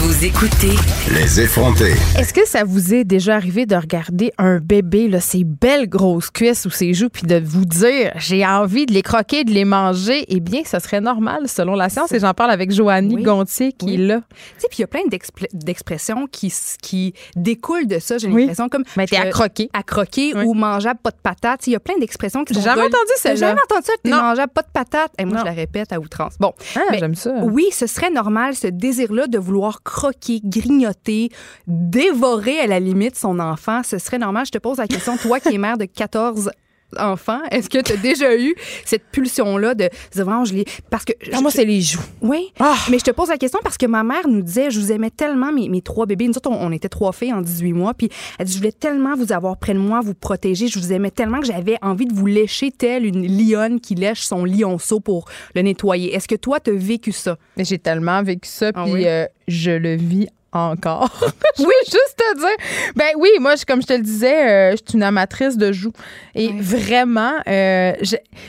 Vous 0.00 0.24
écoutez 0.24 0.76
Les 1.12 1.40
effrontés. 1.40 1.94
Est-ce 2.16 2.32
que 2.32 2.46
ça 2.46 2.62
vous 2.62 2.94
est 2.94 3.02
déjà 3.02 3.34
arrivé 3.34 3.66
de 3.66 3.74
regarder 3.74 4.30
un 4.38 4.58
bébé, 4.60 5.08
là, 5.08 5.20
ses 5.20 5.42
belles 5.42 5.88
grosses 5.88 6.30
cuisses 6.30 6.66
ou 6.66 6.70
ses 6.70 6.94
joues, 6.94 7.08
puis 7.08 7.24
de 7.24 7.40
vous 7.44 7.64
dire 7.64 8.12
j'ai 8.16 8.46
envie 8.46 8.86
de 8.86 8.92
les 8.94 9.02
croquer, 9.02 9.42
de 9.42 9.50
les 9.50 9.64
manger? 9.64 10.24
Eh 10.28 10.38
bien, 10.38 10.60
ce 10.64 10.78
serait 10.78 11.00
normal 11.00 11.48
selon 11.48 11.74
la 11.74 11.88
science. 11.88 12.12
Et 12.12 12.20
j'en 12.20 12.32
parle 12.32 12.52
avec 12.52 12.70
Joannie 12.70 13.16
Oui. 13.16 13.22
Gontier 13.24 13.72
qui 13.72 13.86
Oui. 13.86 13.94
est 13.94 13.98
là. 14.06 14.20
Tu 14.30 14.36
sais, 14.58 14.68
puis 14.68 14.78
il 14.78 14.80
y 14.82 14.84
a 14.84 14.86
plein 14.86 15.00
d'expressions 15.52 16.28
qui, 16.30 17.12
découlent 17.34 17.88
de 17.88 17.98
ça, 17.98 18.18
j'ai 18.18 18.28
Oui. 18.28 18.42
l'impression, 18.42 18.68
comme 18.68 18.84
Mais 18.96 19.06
t'es 19.06 19.16
je- 19.16 19.22
à 19.22 19.30
croquer. 19.30 19.68
à 19.72 19.82
croquer 19.82 20.32
Oui. 20.36 20.44
ou 20.46 20.54
mangeable, 20.54 21.00
pas 21.02 21.10
de 21.10 21.16
patate. 21.20 21.66
Il 21.66 21.72
y 21.72 21.76
a 21.76 21.80
plein 21.80 21.98
d'expressions 21.98 22.44
qui 22.44 22.54
J'ai 22.54 22.60
jamais 22.60 22.82
entendu 22.82 22.94
T'as 23.16 23.30
celle-là. 23.30 23.48
jamais 23.48 23.60
entendu 23.68 23.86
ça, 23.86 23.92
t'es 24.02 24.10
mangeable, 24.10 24.52
pas 24.54 24.62
de 24.62 24.68
patate? 24.72 25.10
Et 25.18 25.24
moi, 25.24 25.34
Non. 25.34 25.40
je 25.40 25.46
la 25.46 25.52
répète 25.52 25.92
à 25.92 25.98
outrance. 25.98 26.34
Bon, 26.38 26.52
Ah, 26.76 26.80
j'aime 26.96 27.16
ça. 27.16 27.32
oui, 27.42 27.66
ce 27.72 27.88
serait 27.88 28.10
normal, 28.10 28.54
ce 28.54 28.68
désir-là 28.68 29.26
de 29.26 29.38
vouloir 29.38 29.82
croquer, 29.88 30.40
grignoter, 30.44 31.30
dévorer 31.66 32.60
à 32.60 32.66
la 32.66 32.78
limite 32.78 33.16
son 33.16 33.40
enfant. 33.40 33.82
Ce 33.82 33.98
serait 33.98 34.18
normal. 34.18 34.44
Je 34.46 34.52
te 34.52 34.58
pose 34.58 34.76
la 34.76 34.86
question, 34.86 35.16
toi 35.16 35.40
qui 35.40 35.54
es 35.54 35.58
mère 35.58 35.78
de 35.78 35.86
14 35.86 36.50
enfants, 36.96 37.40
est-ce 37.50 37.68
que 37.68 37.80
tu 37.82 37.92
as 37.92 37.96
déjà 37.96 38.36
eu 38.36 38.54
cette 38.84 39.04
pulsion-là 39.10 39.74
de 39.74 39.88
dire 40.12 40.24
vraiment, 40.24 40.44
je 40.44 40.54
l'ai. 40.54 40.64
Parce 40.90 41.04
que. 41.04 41.12
Ah, 41.32 41.40
moi, 41.40 41.50
c'est 41.50 41.64
les 41.64 41.80
joues. 41.80 42.00
Oui, 42.22 42.52
Ah! 42.58 42.76
mais 42.90 42.98
je 42.98 43.04
te 43.04 43.10
pose 43.10 43.28
la 43.28 43.36
question 43.38 43.60
parce 43.62 43.76
que 43.76 43.86
ma 43.86 44.02
mère 44.02 44.26
nous 44.28 44.42
disait, 44.42 44.70
je 44.70 44.80
vous 44.80 44.92
aimais 44.92 45.10
tellement, 45.10 45.52
mes, 45.52 45.68
mes 45.68 45.82
trois 45.82 46.06
bébés. 46.06 46.26
Nous 46.28 46.36
autres, 46.36 46.50
on, 46.50 46.66
on 46.66 46.72
était 46.72 46.88
trois 46.88 47.12
filles 47.12 47.32
en 47.32 47.42
18 47.42 47.72
mois. 47.72 47.94
Puis 47.94 48.08
elle 48.38 48.46
dit, 48.46 48.52
je 48.52 48.58
voulais 48.58 48.72
tellement 48.72 49.14
vous 49.16 49.32
avoir 49.32 49.56
près 49.56 49.74
de 49.74 49.78
moi, 49.78 50.00
vous 50.00 50.14
protéger. 50.14 50.68
Je 50.68 50.78
vous 50.78 50.92
aimais 50.92 51.10
tellement 51.10 51.40
que 51.40 51.46
j'avais 51.46 51.76
envie 51.82 52.06
de 52.06 52.14
vous 52.14 52.26
lécher 52.26 52.70
telle 52.70 53.04
une 53.06 53.26
lionne 53.26 53.80
qui 53.80 53.94
lèche 53.94 54.22
son 54.22 54.44
lionceau 54.44 55.00
pour 55.00 55.26
le 55.54 55.62
nettoyer. 55.62 56.14
Est-ce 56.14 56.28
que 56.28 56.36
toi, 56.36 56.60
tu 56.60 56.70
as 56.70 56.74
vécu 56.74 57.12
ça? 57.12 57.36
J'ai 57.56 57.78
tellement 57.78 58.22
vécu 58.22 58.48
ça, 58.48 58.70
Ah 58.74 58.84
puis 58.84 58.92
oui? 58.94 59.06
euh, 59.06 59.26
je 59.46 59.70
le 59.70 59.96
vis 59.96 60.28
encore. 60.52 61.10
je 61.58 61.62
veux 61.62 61.70
juste 61.84 62.16
te 62.16 62.38
dire. 62.38 62.92
Ben 62.96 63.08
oui, 63.18 63.30
moi, 63.40 63.56
je- 63.56 63.64
comme 63.64 63.82
je 63.82 63.86
te 63.86 63.92
le 63.92 64.02
disais, 64.02 64.48
euh, 64.48 64.70
je 64.72 64.76
suis 64.76 64.96
une 64.96 65.02
amatrice 65.02 65.56
de 65.56 65.72
joues. 65.72 65.92
Et 66.34 66.50
vraiment, 66.52 67.34
euh, 67.48 67.92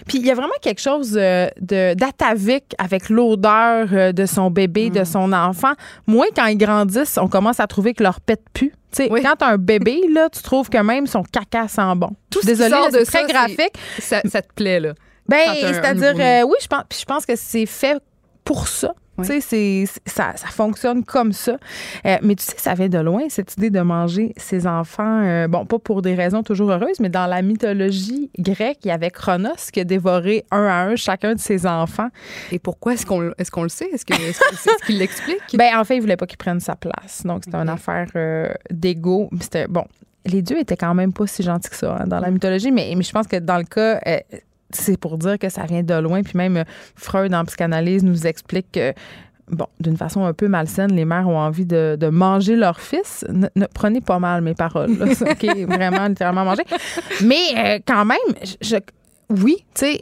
puis 0.07 0.19
il 0.19 0.25
y 0.25 0.31
a 0.31 0.35
vraiment 0.35 0.53
quelque 0.61 0.81
chose 0.81 1.15
euh, 1.17 1.47
de 1.59 1.93
d'atavique 1.95 2.75
avec 2.77 3.09
l'odeur 3.09 4.13
de 4.13 4.25
son 4.25 4.49
bébé, 4.51 4.89
Mm. 4.89 4.93
de 4.93 5.03
son 5.03 5.33
enfant. 5.33 5.73
Moi, 6.07 6.27
quand 6.35 6.45
ils 6.45 6.57
grandissent, 6.57 7.17
on 7.17 7.27
commence 7.27 7.59
à 7.59 7.67
trouver 7.67 7.93
que 7.93 8.03
leur 8.03 8.21
pète 8.21 8.43
pue. 8.53 8.71
Tu 8.91 9.03
sais, 9.03 9.07
Oui. 9.11 9.21
quand 9.21 9.35
t'as 9.37 9.47
un 9.53 9.57
bébé, 9.57 10.01
là, 10.13 10.29
tu 10.29 10.41
trouves 10.41 10.69
que 10.69 10.77
même 10.79 11.05
son 11.07 11.23
caca 11.23 11.67
sent 11.67 11.95
bon. 11.95 12.09
Tout 12.31 12.39
Désolée, 12.43 12.75
c'est 12.91 13.05
très 13.05 13.21
ça, 13.21 13.27
graphique. 13.27 13.73
Ça, 13.99 14.21
ça 14.25 14.41
te 14.41 14.51
plaît, 14.53 14.79
là? 14.79 14.93
Ben, 15.27 15.53
c'est-à-dire, 15.59 16.15
oui, 16.47 16.55
je 16.61 16.67
pense, 16.67 16.83
je 16.99 17.05
pense 17.05 17.25
que 17.25 17.35
c'est 17.35 17.67
fait 17.67 18.01
pour 18.43 18.67
ça. 18.67 18.93
Oui. 19.19 19.27
Tu 19.27 19.41
sais, 19.41 19.85
ça, 20.05 20.33
ça 20.35 20.47
fonctionne 20.47 21.03
comme 21.03 21.33
ça. 21.33 21.57
Euh, 22.05 22.17
mais 22.21 22.35
tu 22.35 22.43
sais, 22.45 22.55
ça 22.57 22.73
vient 22.73 22.89
de 22.89 22.97
loin, 22.99 23.23
cette 23.29 23.53
idée 23.57 23.69
de 23.69 23.81
manger 23.81 24.33
ses 24.37 24.67
enfants. 24.67 25.23
euh, 25.23 25.47
bon, 25.47 25.65
pas 25.65 25.79
pour 25.79 26.01
des 26.01 26.15
raisons 26.15 26.43
toujours 26.43 26.71
heureuses, 26.71 26.99
mais 26.99 27.09
dans 27.09 27.27
la 27.27 27.41
mythologie 27.41 28.29
grecque, 28.37 28.79
il 28.85 28.89
y 28.89 28.91
avait 28.91 29.11
Chronos 29.11 29.69
qui 29.71 29.79
a 29.79 29.83
dévoré 29.83 30.45
un 30.51 30.65
à 30.65 30.83
un 30.83 30.95
chacun 30.95 31.35
de 31.35 31.39
ses 31.39 31.65
enfants. 31.65 32.09
Et 32.51 32.59
pourquoi 32.59 32.93
est-ce 32.93 33.05
qu'on 33.05 33.31
est 33.31 33.49
qu'on 33.49 33.63
le 33.63 33.69
sait? 33.69 33.89
Est-ce 33.91 34.05
que 34.05 34.13
c'est 34.15 34.69
ce 34.79 34.85
qu'il 34.85 34.97
l'explique? 34.99 35.41
Ben, 35.55 35.77
en 35.77 35.83
fait, 35.83 35.95
il 35.97 36.01
voulait 36.01 36.17
pas 36.17 36.25
qu'il 36.27 36.37
prenne 36.37 36.59
sa 36.59 36.75
place. 36.75 37.23
Donc, 37.25 37.43
c'était 37.45 37.57
une 37.57 37.69
affaire 37.69 38.07
euh, 38.15 38.49
d'ego. 38.69 39.29
C'était, 39.41 39.67
bon, 39.67 39.85
les 40.25 40.41
dieux 40.41 40.59
étaient 40.59 40.77
quand 40.77 40.93
même 40.93 41.13
pas 41.13 41.27
si 41.27 41.43
gentils 41.43 41.69
que 41.69 41.75
ça 41.75 41.97
hein, 41.99 42.07
dans 42.07 42.19
la 42.19 42.31
mythologie, 42.31 42.71
mais, 42.71 42.93
mais 42.95 43.03
je 43.03 43.11
pense 43.11 43.27
que 43.27 43.37
dans 43.37 43.57
le 43.57 43.63
cas, 43.63 43.99
euh, 44.05 44.19
c'est 44.71 44.97
pour 44.97 45.17
dire 45.17 45.37
que 45.39 45.49
ça 45.49 45.65
vient 45.65 45.83
de 45.83 45.93
loin. 45.95 46.21
Puis 46.23 46.37
même 46.37 46.57
euh, 46.57 46.63
Freud, 46.95 47.33
en 47.33 47.45
psychanalyse, 47.45 48.03
nous 48.03 48.27
explique 48.27 48.71
que 48.71 48.93
Bon, 49.51 49.65
d'une 49.79 49.97
façon 49.97 50.25
un 50.25 50.33
peu 50.33 50.47
malsaine, 50.47 50.93
les 50.93 51.05
mères 51.05 51.27
ont 51.27 51.39
envie 51.39 51.65
de, 51.65 51.97
manger 52.11 52.55
leur 52.55 52.79
fils. 52.79 53.25
Ne, 53.29 53.47
ne- 53.55 53.65
prenez 53.65 53.99
pas 53.99 54.19
mal 54.19 54.43
mes 54.43 54.53
paroles. 54.53 54.95
là. 54.95 55.07
OK, 55.07 55.43
vraiment, 55.67 56.07
littéralement 56.07 56.45
manger. 56.45 56.61
Mais 57.23 57.41
euh, 57.57 57.79
quand 57.83 58.05
même, 58.05 58.17
oui, 59.31 59.65
tu 59.73 59.85
sais, 59.85 60.01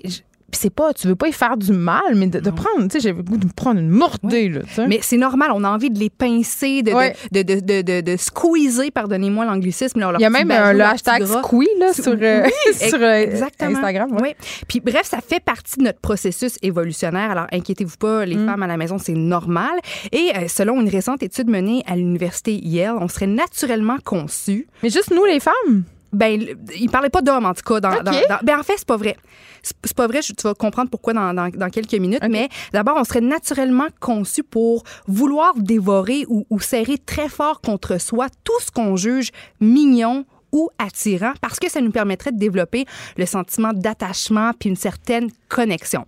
c'est 0.58 0.70
pas, 0.70 0.94
tu 0.94 1.08
veux 1.08 1.16
pas 1.16 1.28
y 1.30 1.32
faire 1.34 1.56
du 1.56 1.72
mal, 1.72 2.16
mais 2.16 2.28
de, 2.28 2.40
de 2.40 2.50
prendre, 2.50 2.84
tu 2.84 2.90
sais, 2.92 3.00
j'avais 3.00 3.18
le 3.18 3.24
goût 3.24 3.38
de 3.38 3.46
me 3.46 3.52
prendre 3.54 3.80
une 3.80 3.90
mordée, 3.90 4.50
là. 4.50 4.62
Mais 4.88 5.00
c'est 5.02 5.18
normal, 5.18 5.52
on 5.54 5.64
a 5.64 5.70
envie 5.70 5.90
de 5.90 6.00
les 6.00 6.10
pincer, 6.10 6.82
de, 6.84 6.92
de- 6.92 7.44
de, 7.44 7.56
de, 7.56 7.60
de, 7.62 7.82
de- 7.82 8.02
de 8.12 8.18
squeezer, 8.18 8.92
pardonnez-moi 8.92 9.46
l'anglicisme. 9.46 10.00
Il 10.18 10.22
y 10.22 10.26
a 10.26 10.30
même 10.30 10.48
bajou, 10.48 10.72
le 10.74 10.78
leur 10.80 10.90
hashtag 10.90 11.24
squee 11.26 11.68
là, 11.80 11.94
sur, 11.94 12.16
euh, 12.22 12.44
Oui, 12.46 12.74
sur 12.90 13.02
euh, 13.02 13.14
exactement. 13.14 13.72
Instagram. 13.78 14.12
ouais. 14.14 14.20
Oui. 14.22 14.36
Puis 14.68 14.80
bref, 14.82 15.04
ça 15.06 15.20
fait 15.26 15.40
partie 15.44 15.78
de 15.78 15.84
notre 15.84 16.00
processus 16.00 16.58
évolutionnaire. 16.62 17.32
Alors 17.32 17.48
inquiétez-vous 17.52 17.98
pas, 17.98 18.26
les 18.26 18.36
Mm. 18.36 18.46
femmes 18.46 18.64
à 18.64 18.68
la 18.68 18.78
maison, 18.78 18.98
c'est 18.98 19.14
normal. 19.14 19.72
Et 20.12 20.32
euh, 20.36 20.48
selon 20.48 20.82
une 20.82 20.90
récente 20.90 21.24
étude 21.24 21.48
menée 21.50 21.84
à 21.88 21.96
l'université 21.96 22.54
Yale, 22.56 22.96
on 23.00 23.08
serait 23.08 23.28
naturellement 23.28 23.98
conçus. 24.04 24.68
Mais 24.84 24.90
juste 24.90 25.12
nous, 25.12 25.26
les 25.26 25.40
femmes? 25.40 25.84
Ben, 26.14 26.42
il 26.80 26.90
parlait 26.90 27.10
pas 27.10 27.22
d'hommes, 27.22 27.46
en 27.46 27.54
tout 27.54 27.64
cas. 27.64 27.80
Dans, 27.80 27.92
OK. 27.94 28.04
dans- 28.04 28.12
dans- 28.12 28.40
ben, 28.44 28.60
en 28.60 28.64
fait, 28.64 28.76
c'est 28.78 28.88
pas 28.88 28.98
vrai. 28.98 29.16
C'est 29.64 29.96
pas 29.96 30.08
vrai, 30.08 30.22
je- 30.22 30.34
tu 30.34 30.44
vas 30.44 30.54
comprendre 30.54 30.90
pourquoi 30.90 31.14
dans, 31.14 31.70
quelques 31.70 31.94
minutes. 31.96 32.24
Mais 32.30 32.48
d'abord, 32.72 32.96
on 32.98 33.04
serait 33.04 33.22
naturellement 33.22 33.88
conçu 34.00 34.44
pour 34.44 34.84
vouloir 35.08 35.54
dévorer 35.58 36.26
ou, 36.30 36.46
ou 36.50 36.60
serrer 36.62 36.98
très 36.98 37.28
fort 37.28 37.60
contre 37.62 38.00
soi 38.00 38.28
tout 38.46 38.60
ce 38.62 38.72
qu'on 38.72 38.96
juge 38.96 39.32
mignon 39.60 40.26
ou 40.54 40.70
attirant 40.78 41.34
parce 41.42 41.60
que 41.60 41.70
ça 41.70 41.82
nous 41.82 41.92
permettrait 41.92 42.32
de 42.32 42.38
développer 42.38 42.86
le 43.18 43.26
sentiment 43.26 43.74
d'attachement 43.74 44.52
puis 44.58 44.70
une 44.70 44.78
certaine 44.78 45.30
connexion. 45.50 46.06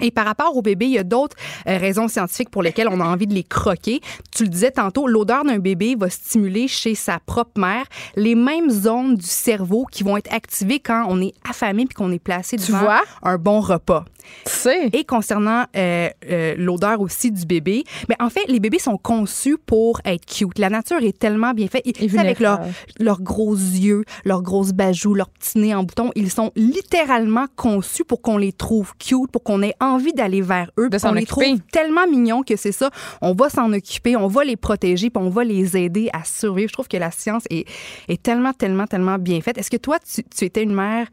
Et 0.00 0.10
par 0.10 0.24
rapport 0.26 0.56
au 0.56 0.62
bébé, 0.62 0.86
il 0.86 0.92
y 0.92 0.98
a 0.98 1.04
d'autres 1.04 1.36
euh, 1.66 1.76
raisons 1.78 2.08
scientifiques 2.08 2.50
pour 2.50 2.62
lesquelles 2.62 2.88
on 2.88 3.00
a 3.00 3.04
envie 3.04 3.26
de 3.26 3.34
les 3.34 3.42
croquer. 3.44 4.00
Tu 4.34 4.44
le 4.44 4.48
disais 4.48 4.70
tantôt, 4.70 5.06
l'odeur 5.06 5.44
d'un 5.44 5.58
bébé 5.58 5.96
va 5.98 6.08
stimuler 6.10 6.68
chez 6.68 6.94
sa 6.94 7.18
propre 7.18 7.60
mère 7.60 7.84
les 8.16 8.34
mêmes 8.34 8.70
zones 8.70 9.16
du 9.16 9.26
cerveau 9.26 9.86
qui 9.90 10.02
vont 10.04 10.16
être 10.16 10.32
activées 10.32 10.80
quand 10.80 11.06
on 11.08 11.20
est 11.20 11.34
affamé 11.48 11.84
puis 11.86 11.94
qu'on 11.94 12.12
est 12.12 12.18
placé 12.18 12.56
Tu 12.56 12.66
devant 12.72 12.78
vois? 12.80 13.02
un 13.22 13.38
bon 13.38 13.60
repas. 13.60 14.04
Sais. 14.44 14.88
Et 14.92 15.04
concernant 15.04 15.64
euh, 15.76 16.08
euh, 16.30 16.54
l'odeur 16.56 17.00
aussi 17.00 17.30
du 17.30 17.44
bébé, 17.46 17.84
mais 18.08 18.16
en 18.20 18.30
fait, 18.30 18.44
les 18.48 18.60
bébés 18.60 18.78
sont 18.78 18.96
conçus 18.96 19.56
pour 19.58 20.00
être 20.04 20.24
cute. 20.26 20.58
La 20.58 20.70
nature 20.70 21.02
est 21.02 21.18
tellement 21.18 21.52
bien 21.52 21.68
faite. 21.68 21.82
Ils- 21.84 21.94
sais, 22.10 22.18
avec 22.18 22.40
leurs 22.98 23.20
gros 23.22 23.54
yeux, 23.54 24.04
leurs 24.24 24.42
grosses 24.42 24.72
bajoux, 24.72 25.14
leurs 25.14 25.28
petits 25.30 25.58
nez 25.58 25.74
en 25.74 25.82
bouton, 25.84 26.10
ils 26.14 26.30
sont 26.30 26.50
littéralement 26.56 27.46
conçus 27.56 28.04
pour 28.04 28.22
qu'on 28.22 28.38
les 28.38 28.52
trouve 28.52 28.94
cute, 28.98 29.30
pour 29.30 29.42
qu'on 29.42 29.62
ait 29.62 29.74
envie 29.80 30.12
d'aller 30.12 30.40
vers 30.40 30.70
eux, 30.78 30.88
qu'on 31.08 31.14
les 31.20 31.26
trouve 31.26 31.44
tellement 31.72 32.06
mignons 32.06 32.42
que 32.42 32.56
c'est 32.56 32.72
ça. 32.72 32.90
On 33.20 33.34
va 33.34 33.48
s'en 33.50 33.72
occuper, 33.72 34.16
on 34.16 34.28
va 34.28 34.44
les 34.44 34.56
protéger, 34.56 35.10
puis 35.10 35.22
on 35.22 35.30
va 35.30 35.44
les 35.44 35.76
aider 35.76 36.08
à 36.12 36.24
survivre. 36.24 36.68
Je 36.68 36.72
trouve 36.72 36.88
que 36.88 36.96
la 36.96 37.10
science 37.10 37.44
est, 37.50 37.66
est 38.08 38.22
tellement, 38.22 38.52
tellement, 38.52 38.86
tellement 38.86 39.18
bien 39.18 39.40
faite. 39.40 39.58
Est-ce 39.58 39.70
que 39.70 39.76
toi, 39.76 39.98
tu, 40.00 40.22
tu 40.24 40.44
étais 40.44 40.62
une 40.62 40.74
mère 40.74 41.08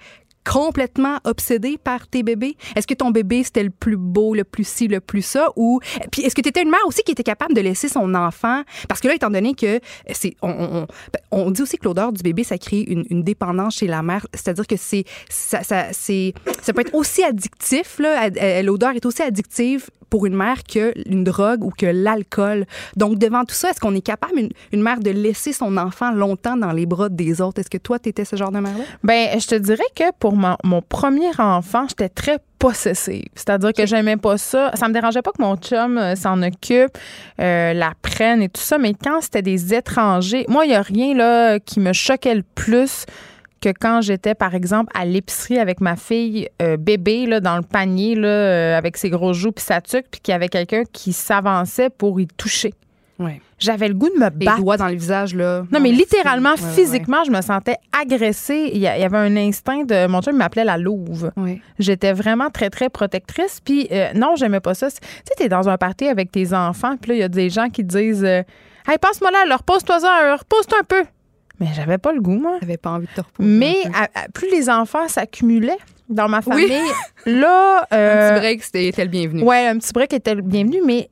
complètement 0.50 1.18
obsédée 1.26 1.78
par 1.78 2.08
tes 2.08 2.24
bébés? 2.24 2.56
Est-ce 2.76 2.88
que 2.88 2.94
ton 2.94 3.12
bébé, 3.12 3.44
c'était 3.44 3.64
le 3.64 3.70
plus 3.72 3.98
beau, 3.98 4.36
le 4.36 4.44
plus 4.44 4.68
ci, 4.68 4.88
le 4.88 5.00
plus 5.00 5.22
ça? 5.22 5.50
Ou, 5.56 5.80
puis 6.12 6.22
est-ce 6.22 6.36
que 6.36 6.42
tu 6.42 6.50
étais 6.50 6.62
une 6.62 6.70
mère 6.70 6.86
aussi 6.88 7.02
qui 7.04 7.12
était 7.12 7.24
capable 7.24 7.54
de 7.54 7.62
laisser 7.62 7.88
son 7.90 8.14
enfant? 8.16 8.62
Parce 8.88 9.02
que 9.02 9.08
là, 9.08 9.16
étant 9.16 9.30
donné 9.30 9.54
que 9.54 9.80
c'est, 10.12 10.36
on, 10.42 10.50
on- 10.50 10.88
on- 11.32 11.46
ben, 11.46 11.52
dit 11.52 11.62
aussi 11.62 11.78
que 11.78 11.86
l'odeur 11.86 12.12
du 12.12 12.22
bébé, 12.22 12.44
ça 12.44 12.58
crée 12.58 12.82
une, 12.82 13.24
dépendance 13.24 13.78
chez 13.78 13.88
la 13.88 14.04
mère. 14.04 14.26
C'est-à-dire 14.34 14.68
que 14.68 14.76
c'est, 14.78 15.04
ça, 15.30 15.64
ça, 15.64 15.88
c'est, 15.92 16.34
ça 16.62 16.74
peut 16.74 16.82
être 16.82 16.94
aussi 16.94 17.24
addictif, 17.24 17.98
là. 18.00 18.30
L'odeur 18.62 18.92
est 18.92 19.06
aussi 19.06 19.22
addictive 19.22 19.90
pour 20.10 20.28
une 20.28 20.36
mère 20.36 20.64
que 20.64 20.94
une 21.10 21.24
drogue 21.24 21.64
ou 21.64 21.72
que 21.72 21.88
l'alcool. 21.88 22.66
Donc, 22.96 23.18
devant 23.18 23.44
tout 23.44 23.56
ça, 23.56 23.72
est-ce 23.72 23.80
qu'on 23.80 23.96
est 23.96 24.02
capable, 24.06 24.38
une, 24.38 24.50
une 24.72 24.82
mère, 24.82 25.00
de 25.00 25.10
laisser 25.10 25.52
son 25.52 25.76
enfant 25.78 26.12
longtemps 26.12 26.56
dans 26.56 26.72
les 26.72 26.86
bras 26.86 27.10
des 27.10 27.42
autres? 27.42 27.60
Est-ce 27.60 27.70
que 27.72 27.80
toi, 27.80 27.98
tu 27.98 28.10
étais 28.10 28.24
ce 28.24 28.36
genre 28.36 28.52
de 28.52 28.60
mère-là? 28.60 28.84
Ben, 29.04 29.40
je 29.40 29.48
te 29.48 29.56
dirais 29.56 29.84
que 29.96 30.04
pour 30.20 30.35
mon, 30.36 30.56
mon 30.64 30.82
premier 30.82 31.30
enfant, 31.40 31.86
j'étais 31.88 32.10
très 32.10 32.40
possessive. 32.60 33.26
C'est-à-dire 33.36 33.74
que 33.74 33.86
j'aimais 33.86 34.18
pas 34.18 34.38
ça. 34.38 34.72
Ça 34.74 34.88
me 34.88 34.94
dérangeait 34.94 35.22
pas 35.22 35.32
que 35.32 35.41
mon 35.41 35.56
chum 35.56 35.98
euh, 35.98 36.16
s'en 36.16 36.41
occupe, 36.41 36.98
euh, 37.40 37.74
la 37.74 37.94
prenne 38.02 38.41
et 38.41 38.49
tout 38.49 38.62
ça, 38.62 38.78
mais 38.78 38.94
quand 38.94 39.22
c'était 39.22 39.41
des 39.41 39.74
étrangers, 39.74 40.45
moi, 40.48 40.66
il 40.66 40.72
y 40.72 40.76
a 40.76 40.82
rien 40.82 41.14
là 41.14 41.60
qui 41.60 41.80
me 41.80 41.94
choquait 41.94 42.36
le 42.36 42.44
plus 42.56 43.06
que 43.62 43.70
quand 43.70 44.02
j'étais, 44.02 44.36
par 44.36 44.53
exemple, 44.53 44.91
à 44.95 45.06
l'épicerie 45.06 45.60
avec 45.60 45.82
ma 45.82 45.95
fille 45.95 46.49
euh, 46.62 46.78
bébé 46.78 47.26
là, 47.26 47.40
dans 47.40 47.56
le 47.56 47.64
panier 47.64 48.16
là, 48.16 48.78
avec 48.78 48.98
ses 48.98 49.10
gros 49.10 49.34
joues 49.34 49.52
puis 49.52 49.64
sa 49.64 49.82
tuque, 49.82 50.06
puis 50.12 50.22
qu'il 50.22 50.32
y 50.32 50.36
avait 50.36 50.49
quelqu'un 50.49 50.84
qui 50.91 51.14
s'avançait 51.14 51.90
pour 51.90 52.20
y 52.20 52.28
toucher. 52.28 52.74
J'avais 53.58 53.88
le 53.88 53.94
goût 53.94 54.10
de 54.10 54.20
me 54.20 54.30
Les 54.40 54.46
battre. 54.46 54.58
doigts 54.60 54.78
dans 54.78 54.88
le 54.90 54.96
visage, 54.96 55.34
là. 55.34 55.64
Non, 55.72 55.80
mais 55.80 55.92
littéralement, 55.92 56.54
Ouais, 56.56 56.62
ouais, 56.62 56.72
physiquement, 56.76 57.24
je 57.24 57.32
me 57.32 57.42
sentais 57.42 57.78
agressée. 57.98 58.70
Il 58.74 58.78
y, 58.80 58.82
il 58.82 58.86
avait 59.04 59.18
un 59.18 59.36
instinct 59.38 59.84
de. 59.86 60.08
Mon 60.08 60.22
chum 60.22 60.36
m'appelait 60.36 60.66
la 60.66 60.78
louve. 60.78 61.32
J'étais 61.80 62.12
vraiment 62.14 62.50
très, 62.50 62.70
très 62.70 62.90
protectrice. 62.90 63.60
Puis, 63.64 63.88
euh, 63.92 64.08
non, 64.14 64.36
j'aimais 64.36 64.60
pas 64.60 64.74
ça. 64.74 64.90
Tu 64.92 64.98
sais, 64.98 65.34
t'es 65.38 65.50
dans 65.50 65.70
un 65.70 65.78
party 65.78 66.08
avec 66.08 66.32
tes 66.32 66.54
enfants, 66.54 66.98
puis 66.98 67.10
là, 67.12 67.16
il 67.16 67.20
y 67.20 67.24
a 67.24 67.30
des 67.30 67.50
gens 67.50 67.70
qui 67.70 67.86
te 67.88 67.98
disent 67.98 68.24
euh, 68.26 68.44
Hey, 68.88 68.98
passe-moi 69.00 69.32
là, 69.32 69.56
repose-toi 69.56 70.00
ça, 70.00 70.36
repose-toi 70.38 70.78
un 70.82 70.84
peu. 70.84 71.04
Mais 71.60 71.68
j'avais 71.74 71.98
pas 71.98 72.12
le 72.12 72.20
goût, 72.20 72.38
moi. 72.38 72.58
J'avais 72.62 72.76
pas 72.78 72.92
envie 72.92 73.08
de 73.08 73.12
te 73.14 73.22
reposer. 73.22 73.48
Mais 73.50 73.76
à- 73.94 74.10
à- 74.24 74.28
plus 74.34 74.52
les 74.52 74.70
enfants 74.70 75.08
s'accumulaient 75.08 75.78
dans 76.10 76.28
ma 76.28 76.40
Oui. 76.46 76.68
famille, 76.68 76.92
là. 77.40 77.88
un 77.92 77.96
euh, 77.96 78.30
petit 78.34 78.40
break, 78.42 78.64
c'était 78.64 78.86
était 78.88 79.04
le 79.06 79.10
bienvenu. 79.10 79.42
Ouais, 79.44 79.68
un 79.68 79.78
petit 79.80 79.94
break 79.94 80.12
était 80.14 80.36
le 80.36 80.42
bienvenu, 80.42 80.82
mais 80.86 81.10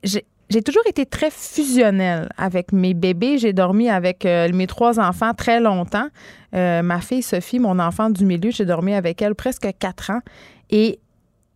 j'ai- 0.50 0.62
toujours 0.62 0.82
été 0.86 1.06
très 1.06 1.30
fusionnelle 1.30 2.28
avec 2.36 2.72
mes 2.72 2.94
bébés. 2.94 3.38
J'ai 3.38 3.52
dormi 3.52 3.88
avec 3.88 4.24
euh, 4.26 4.50
mes 4.52 4.66
trois 4.66 4.98
enfants 5.00 5.32
très 5.34 5.60
longtemps. 5.60 6.08
Euh, 6.54 6.82
ma 6.82 7.00
fille 7.00 7.22
Sophie, 7.22 7.58
mon 7.58 7.78
enfant 7.78 8.10
du 8.10 8.24
milieu, 8.24 8.50
j'ai 8.50 8.64
dormi 8.64 8.94
avec 8.94 9.20
elle 9.22 9.34
presque 9.34 9.66
quatre 9.78 10.10
ans. 10.10 10.20
Et 10.70 10.98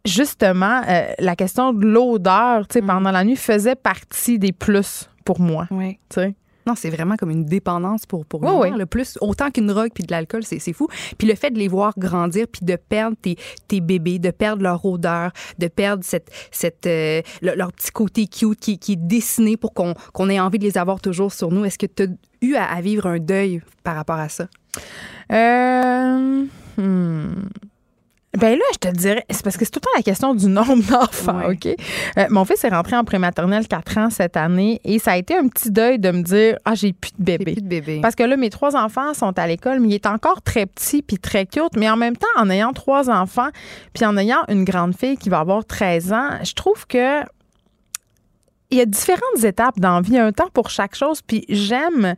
justement, 0.05 0.83
euh, 0.89 1.07
la 1.19 1.37
question 1.37 1.73
de 1.73 1.85
l'odeur, 1.87 2.67
tu 2.67 2.75
sais, 2.75 2.83
pendant 2.83 3.11
la 3.11 3.25
nuit 3.25 3.37
faisait 3.37 3.75
partie 3.77 4.39
des 4.39 4.53
plus 4.53 5.09
pour 5.25 5.41
moi. 5.41 5.67
Oui. 5.71 5.99
Tu 6.09 6.21
sais. 6.21 6.35
Non, 6.69 6.75
c'est 6.77 6.91
vraiment 6.91 7.17
comme 7.17 7.31
une 7.31 7.47
dépendance 7.47 8.05
pour, 8.05 8.27
pour 8.27 8.43
Oui, 8.43 8.71
le 8.77 8.85
plus, 8.87 9.17
autant 9.23 9.51
qu'une 9.51 9.69
drogue 9.69 9.91
puis 9.95 10.05
de 10.05 10.13
l'alcool, 10.13 10.43
c'est 10.45 10.73
fou. 10.75 10.87
Puis 11.17 11.27
le 11.27 11.35
fait 11.35 11.51
de 11.51 11.59
les 11.59 11.67
voir 11.69 11.95
grandir 11.97 12.47
puis 12.47 12.61
de 12.65 12.77
perdre 12.77 13.17
tes, 13.21 13.37
tes 13.69 13.81
bébés, 13.81 14.19
de 14.19 14.31
perdre 14.31 14.63
leur 14.63 14.85
odeur, 14.85 15.31
de 15.59 15.67
perdre 15.69 16.05
cette, 16.05 16.31
cette, 16.51 16.87
euh, 16.87 17.23
le- 17.41 17.55
leur 17.55 17.73
petit 17.73 17.91
côté 17.91 18.27
cute 18.27 18.61
qui, 18.61 18.79
qui 18.79 18.93
est 18.93 18.97
dessiné 18.97 19.57
pour 19.57 19.73
qu'on 19.73 20.29
ait 20.29 20.39
envie 20.41 20.59
de 20.59 20.65
les 20.65 20.77
avoir 20.77 21.01
toujours 21.01 21.33
sur 21.33 21.51
nous. 21.51 21.65
Est-ce 21.65 21.79
que 21.79 21.87
tu 21.87 22.03
as 22.03 22.07
eu 22.43 22.55
à, 22.55 22.65
à 22.65 22.81
vivre 22.83 23.07
un 23.07 23.19
deuil 23.19 23.63
par 23.83 23.97
rapport 23.97 24.19
à 24.19 24.29
ça? 24.29 24.47
Euh, 25.33 26.45
hmm. 26.77 27.35
Ben 28.37 28.59
là, 28.59 28.65
je 28.73 28.79
te 28.79 28.95
dirais, 28.95 29.25
c'est 29.31 29.43
parce 29.43 29.57
que 29.57 29.65
c'est 29.65 29.71
tout 29.71 29.81
le 29.83 29.87
temps 29.87 29.97
la 29.97 30.03
question 30.03 30.35
du 30.35 30.47
nombre 30.47 30.83
d'enfants. 30.91 31.51
OK? 31.51 31.67
Euh, 31.67 32.27
mon 32.29 32.45
fils 32.45 32.63
est 32.63 32.69
rentré 32.69 32.95
en 32.95 33.03
prématernelle 33.03 33.67
4 33.67 33.99
ans 33.99 34.11
cette 34.11 34.37
année 34.37 34.81
et 34.85 34.99
ça 34.99 35.13
a 35.13 35.17
été 35.17 35.35
un 35.35 35.49
petit 35.49 35.71
deuil 35.71 35.99
de 35.99 36.11
me 36.11 36.23
dire, 36.23 36.57
ah, 36.67 36.75
j'ai 36.75 36.93
plus 36.93 37.13
de 37.19 37.25
bébé. 37.25 37.53
plus 37.53 37.63
de 37.63 37.69
bébé. 37.69 38.01
Parce 38.03 38.15
que 38.15 38.23
là, 38.23 38.37
mes 38.37 38.51
trois 38.51 38.77
enfants 38.77 39.15
sont 39.15 39.37
à 39.39 39.47
l'école, 39.47 39.81
mais 39.81 39.89
il 39.89 39.95
est 39.95 40.07
encore 40.07 40.43
très 40.43 40.67
petit 40.67 41.01
puis 41.01 41.19
très 41.19 41.47
cute. 41.47 41.75
Mais 41.77 41.89
en 41.89 41.97
même 41.97 42.17
temps, 42.17 42.27
en 42.37 42.51
ayant 42.51 42.73
trois 42.75 43.09
enfants, 43.09 43.49
puis 43.95 44.05
en 44.05 44.17
ayant 44.19 44.45
une 44.49 44.65
grande 44.65 44.95
fille 44.95 45.17
qui 45.17 45.31
va 45.31 45.39
avoir 45.39 45.65
13 45.65 46.13
ans, 46.13 46.31
je 46.43 46.53
trouve 46.53 46.87
que 46.87 47.23
il 48.71 48.77
y 48.77 48.81
a 48.83 48.87
différentes 48.87 49.43
étapes 49.43 49.81
dans 49.81 49.95
la 49.95 50.01
vie, 50.03 50.19
un 50.19 50.33
temps 50.33 50.51
pour 50.53 50.69
chaque 50.69 50.95
chose. 50.95 51.23
Puis 51.23 51.47
j'aime 51.49 52.15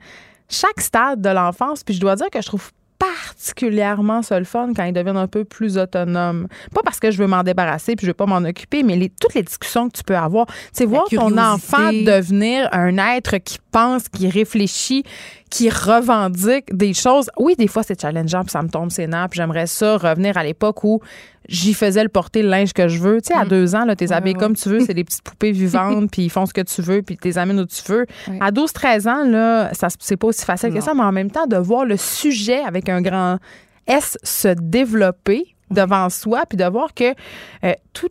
chaque 0.48 0.80
stade 0.80 1.20
de 1.20 1.30
l'enfance. 1.30 1.84
Puis 1.84 1.94
je 1.94 2.00
dois 2.00 2.16
dire 2.16 2.28
que 2.30 2.42
je 2.42 2.46
trouve 2.46 2.72
particulièrement 3.00 4.22
ça 4.22 4.38
le 4.38 4.44
fun 4.44 4.72
quand 4.76 4.84
ils 4.84 4.92
deviennent 4.92 5.16
un 5.16 5.26
peu 5.26 5.44
plus 5.44 5.78
autonomes. 5.78 6.46
Pas 6.74 6.82
parce 6.84 7.00
que 7.00 7.10
je 7.10 7.18
veux 7.18 7.26
m'en 7.26 7.42
débarrasser 7.42 7.96
puis 7.96 8.06
je 8.06 8.10
veux 8.10 8.14
pas 8.14 8.26
m'en 8.26 8.46
occuper, 8.46 8.82
mais 8.82 8.94
les, 8.94 9.08
toutes 9.08 9.34
les 9.34 9.42
discussions 9.42 9.88
que 9.88 9.96
tu 9.96 10.04
peux 10.04 10.16
avoir. 10.16 10.46
Tu 10.46 10.54
sais, 10.74 10.84
voir 10.84 11.04
ton 11.10 11.36
enfant 11.38 11.92
devenir 11.92 12.68
un 12.72 12.98
être 13.16 13.38
qui 13.38 13.58
pense, 13.72 14.08
qui 14.08 14.28
réfléchit, 14.28 15.04
qui 15.50 15.68
revendique 15.68 16.74
des 16.74 16.94
choses. 16.94 17.28
Oui, 17.36 17.54
des 17.58 17.66
fois, 17.66 17.82
c'est 17.82 18.00
challengeant 18.00 18.42
puis 18.42 18.50
ça 18.52 18.62
me 18.62 18.68
tombe 18.68 18.90
ses 18.90 19.06
nerfs. 19.06 19.28
puis 19.30 19.38
J'aimerais 19.38 19.66
ça 19.66 19.96
revenir 19.98 20.36
à 20.38 20.44
l'époque 20.44 20.84
où 20.84 21.00
j'y 21.48 21.74
faisais 21.74 22.02
le 22.04 22.08
porter 22.08 22.42
le 22.42 22.48
linge 22.48 22.72
que 22.72 22.86
je 22.86 23.00
veux. 23.00 23.20
Tu 23.20 23.34
sais, 23.34 23.34
à 23.38 23.44
deux 23.44 23.74
ans, 23.74 23.84
là, 23.84 23.96
t'es 23.96 24.12
habillé 24.12 24.34
comme 24.34 24.54
tu 24.54 24.68
veux, 24.68 24.80
c'est 24.80 24.94
des 24.94 25.02
petites 25.04 25.22
poupées 25.22 25.50
vivantes, 25.64 26.10
puis 26.10 26.22
ils 26.22 26.30
font 26.30 26.46
ce 26.46 26.52
que 26.54 26.60
tu 26.60 26.80
veux, 26.82 27.02
puis 27.02 27.16
t'es 27.16 27.36
amènes 27.36 27.58
où 27.60 27.66
tu 27.66 27.82
veux. 27.90 28.06
Ouais. 28.28 28.38
À 28.40 28.52
12-13 28.52 29.08
ans, 29.08 29.24
là, 29.28 29.74
ça, 29.74 29.88
c'est 29.98 30.16
pas 30.16 30.28
aussi 30.28 30.44
facile 30.44 30.72
que 30.72 30.80
ça, 30.80 30.94
mais 30.94 31.02
en 31.02 31.12
même 31.12 31.30
temps, 31.30 31.46
de 31.48 31.56
voir 31.56 31.84
le 31.84 31.96
sujet 31.96 32.60
avec 32.60 32.88
un 32.88 33.02
grand 33.02 33.38
S 33.88 34.16
se 34.22 34.48
développer 34.84 35.56
devant 35.70 36.08
soi, 36.10 36.44
puis 36.48 36.56
de 36.56 36.64
voir 36.64 36.94
que 36.94 37.12
euh, 37.64 37.72
tout- 37.92 38.08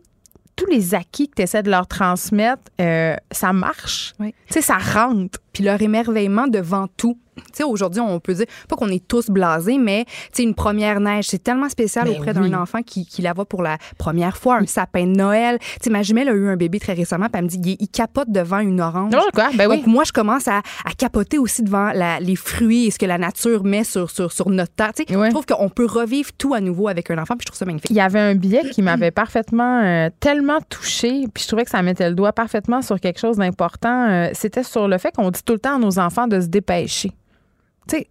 tous 0.56 0.66
les 0.66 0.94
acquis 0.94 1.26
que 1.28 1.36
tu 1.36 1.42
essaies 1.42 1.62
de 1.62 1.70
leur 1.70 1.86
transmettre, 1.86 2.62
euh, 2.82 3.16
ça 3.30 3.54
marche. 3.54 4.12
Oui. 4.20 4.34
Tu 4.48 4.54
sais, 4.54 4.60
ça 4.60 4.76
rentre. 4.76 5.38
puis 5.54 5.64
leur 5.64 5.80
émerveillement 5.80 6.46
devant 6.48 6.86
tout. 6.98 7.18
Sais, 7.52 7.64
aujourd'hui, 7.64 8.00
on 8.00 8.20
peut 8.20 8.34
dire, 8.34 8.46
pas 8.68 8.76
qu'on 8.76 8.88
est 8.88 9.06
tous 9.06 9.28
blasés, 9.30 9.78
mais 9.78 10.04
tu 10.06 10.10
sais, 10.32 10.42
une 10.42 10.54
première 10.54 11.00
neige, 11.00 11.26
c'est 11.28 11.42
tellement 11.42 11.68
spécial 11.68 12.04
Ben 12.06 12.14
auprès 12.16 12.36
oui. 12.38 12.50
d'un 12.50 12.60
enfant 12.60 12.82
qui, 12.82 13.06
qui 13.06 13.22
la 13.22 13.32
voit 13.32 13.44
pour 13.46 13.62
la 13.62 13.78
première 13.98 14.36
fois, 14.36 14.56
un 14.58 14.66
sapin 14.66 15.06
de 15.06 15.16
Noël. 15.16 15.58
Tu 15.60 15.66
sais, 15.82 15.90
ma 15.90 16.02
jumelle 16.02 16.28
a 16.28 16.32
eu 16.32 16.48
un 16.48 16.56
bébé 16.56 16.78
très 16.80 16.92
récemment, 16.94 17.26
puis 17.26 17.38
elle 17.38 17.44
me 17.44 17.48
dit, 17.48 17.60
il, 17.64 17.76
il 17.80 17.88
capote 17.88 18.30
devant 18.30 18.58
une 18.60 18.80
orange. 18.80 19.12
Non, 19.12 19.22
quoi? 19.34 19.50
Ben 19.54 19.68
oui. 19.68 19.78
Donc, 19.78 19.86
moi, 19.86 20.04
je 20.04 20.12
commence 20.12 20.48
à, 20.48 20.58
à 20.84 20.92
capoter 20.96 21.38
aussi 21.38 21.62
devant 21.62 21.90
la- 21.92 22.20
les 22.20 22.36
fruits 22.36 22.86
et 22.86 22.90
ce 22.90 22.98
que 22.98 23.06
la 23.06 23.18
nature 23.18 23.64
met 23.64 23.84
sur, 23.84 24.10
sur, 24.10 24.32
sur 24.32 24.48
notre 24.50 24.74
terre. 24.74 24.92
Tu 24.94 25.04
sais. 25.06 25.14
Je 25.14 25.30
trouve 25.30 25.46
qu'on 25.46 25.68
peut 25.68 25.86
revivre 25.86 26.30
tout 26.38 26.54
à 26.54 26.60
nouveau 26.60 26.88
avec 26.88 27.10
un 27.10 27.18
enfant, 27.18 27.34
puis 27.36 27.42
je 27.44 27.46
trouve 27.46 27.58
ça 27.58 27.64
magnifique. 27.64 27.90
Il 27.90 27.96
y 27.96 28.00
avait 28.00 28.20
un 28.20 28.34
billet 28.34 28.62
qui 28.70 28.82
m'avait 28.82 29.10
parfaitement, 29.10 29.82
euh, 29.82 30.08
tellement 30.20 30.58
touché, 30.68 31.24
puis 31.32 31.42
je 31.42 31.48
trouvais 31.48 31.64
que 31.64 31.70
ça 31.70 31.82
mettait 31.82 32.08
le 32.08 32.14
doigt 32.14 32.32
parfaitement 32.32 32.82
sur 32.82 32.98
quelque 33.00 33.18
chose 33.20 33.36
d'important. 33.36 34.08
Euh, 34.08 34.28
C'était 34.34 34.62
sur 34.64 34.88
le 34.88 34.98
fait 34.98 35.14
qu'on 35.14 35.30
dit 35.30 35.40
tout 35.44 35.52
le 35.54 35.58
temps 35.58 35.76
à 35.76 35.78
nos 35.78 35.98
enfants 35.98 36.26
de 36.26 36.40
se 36.40 36.46
dépêcher. 36.46 37.12
Tu 37.88 37.96
sais, 37.96 38.08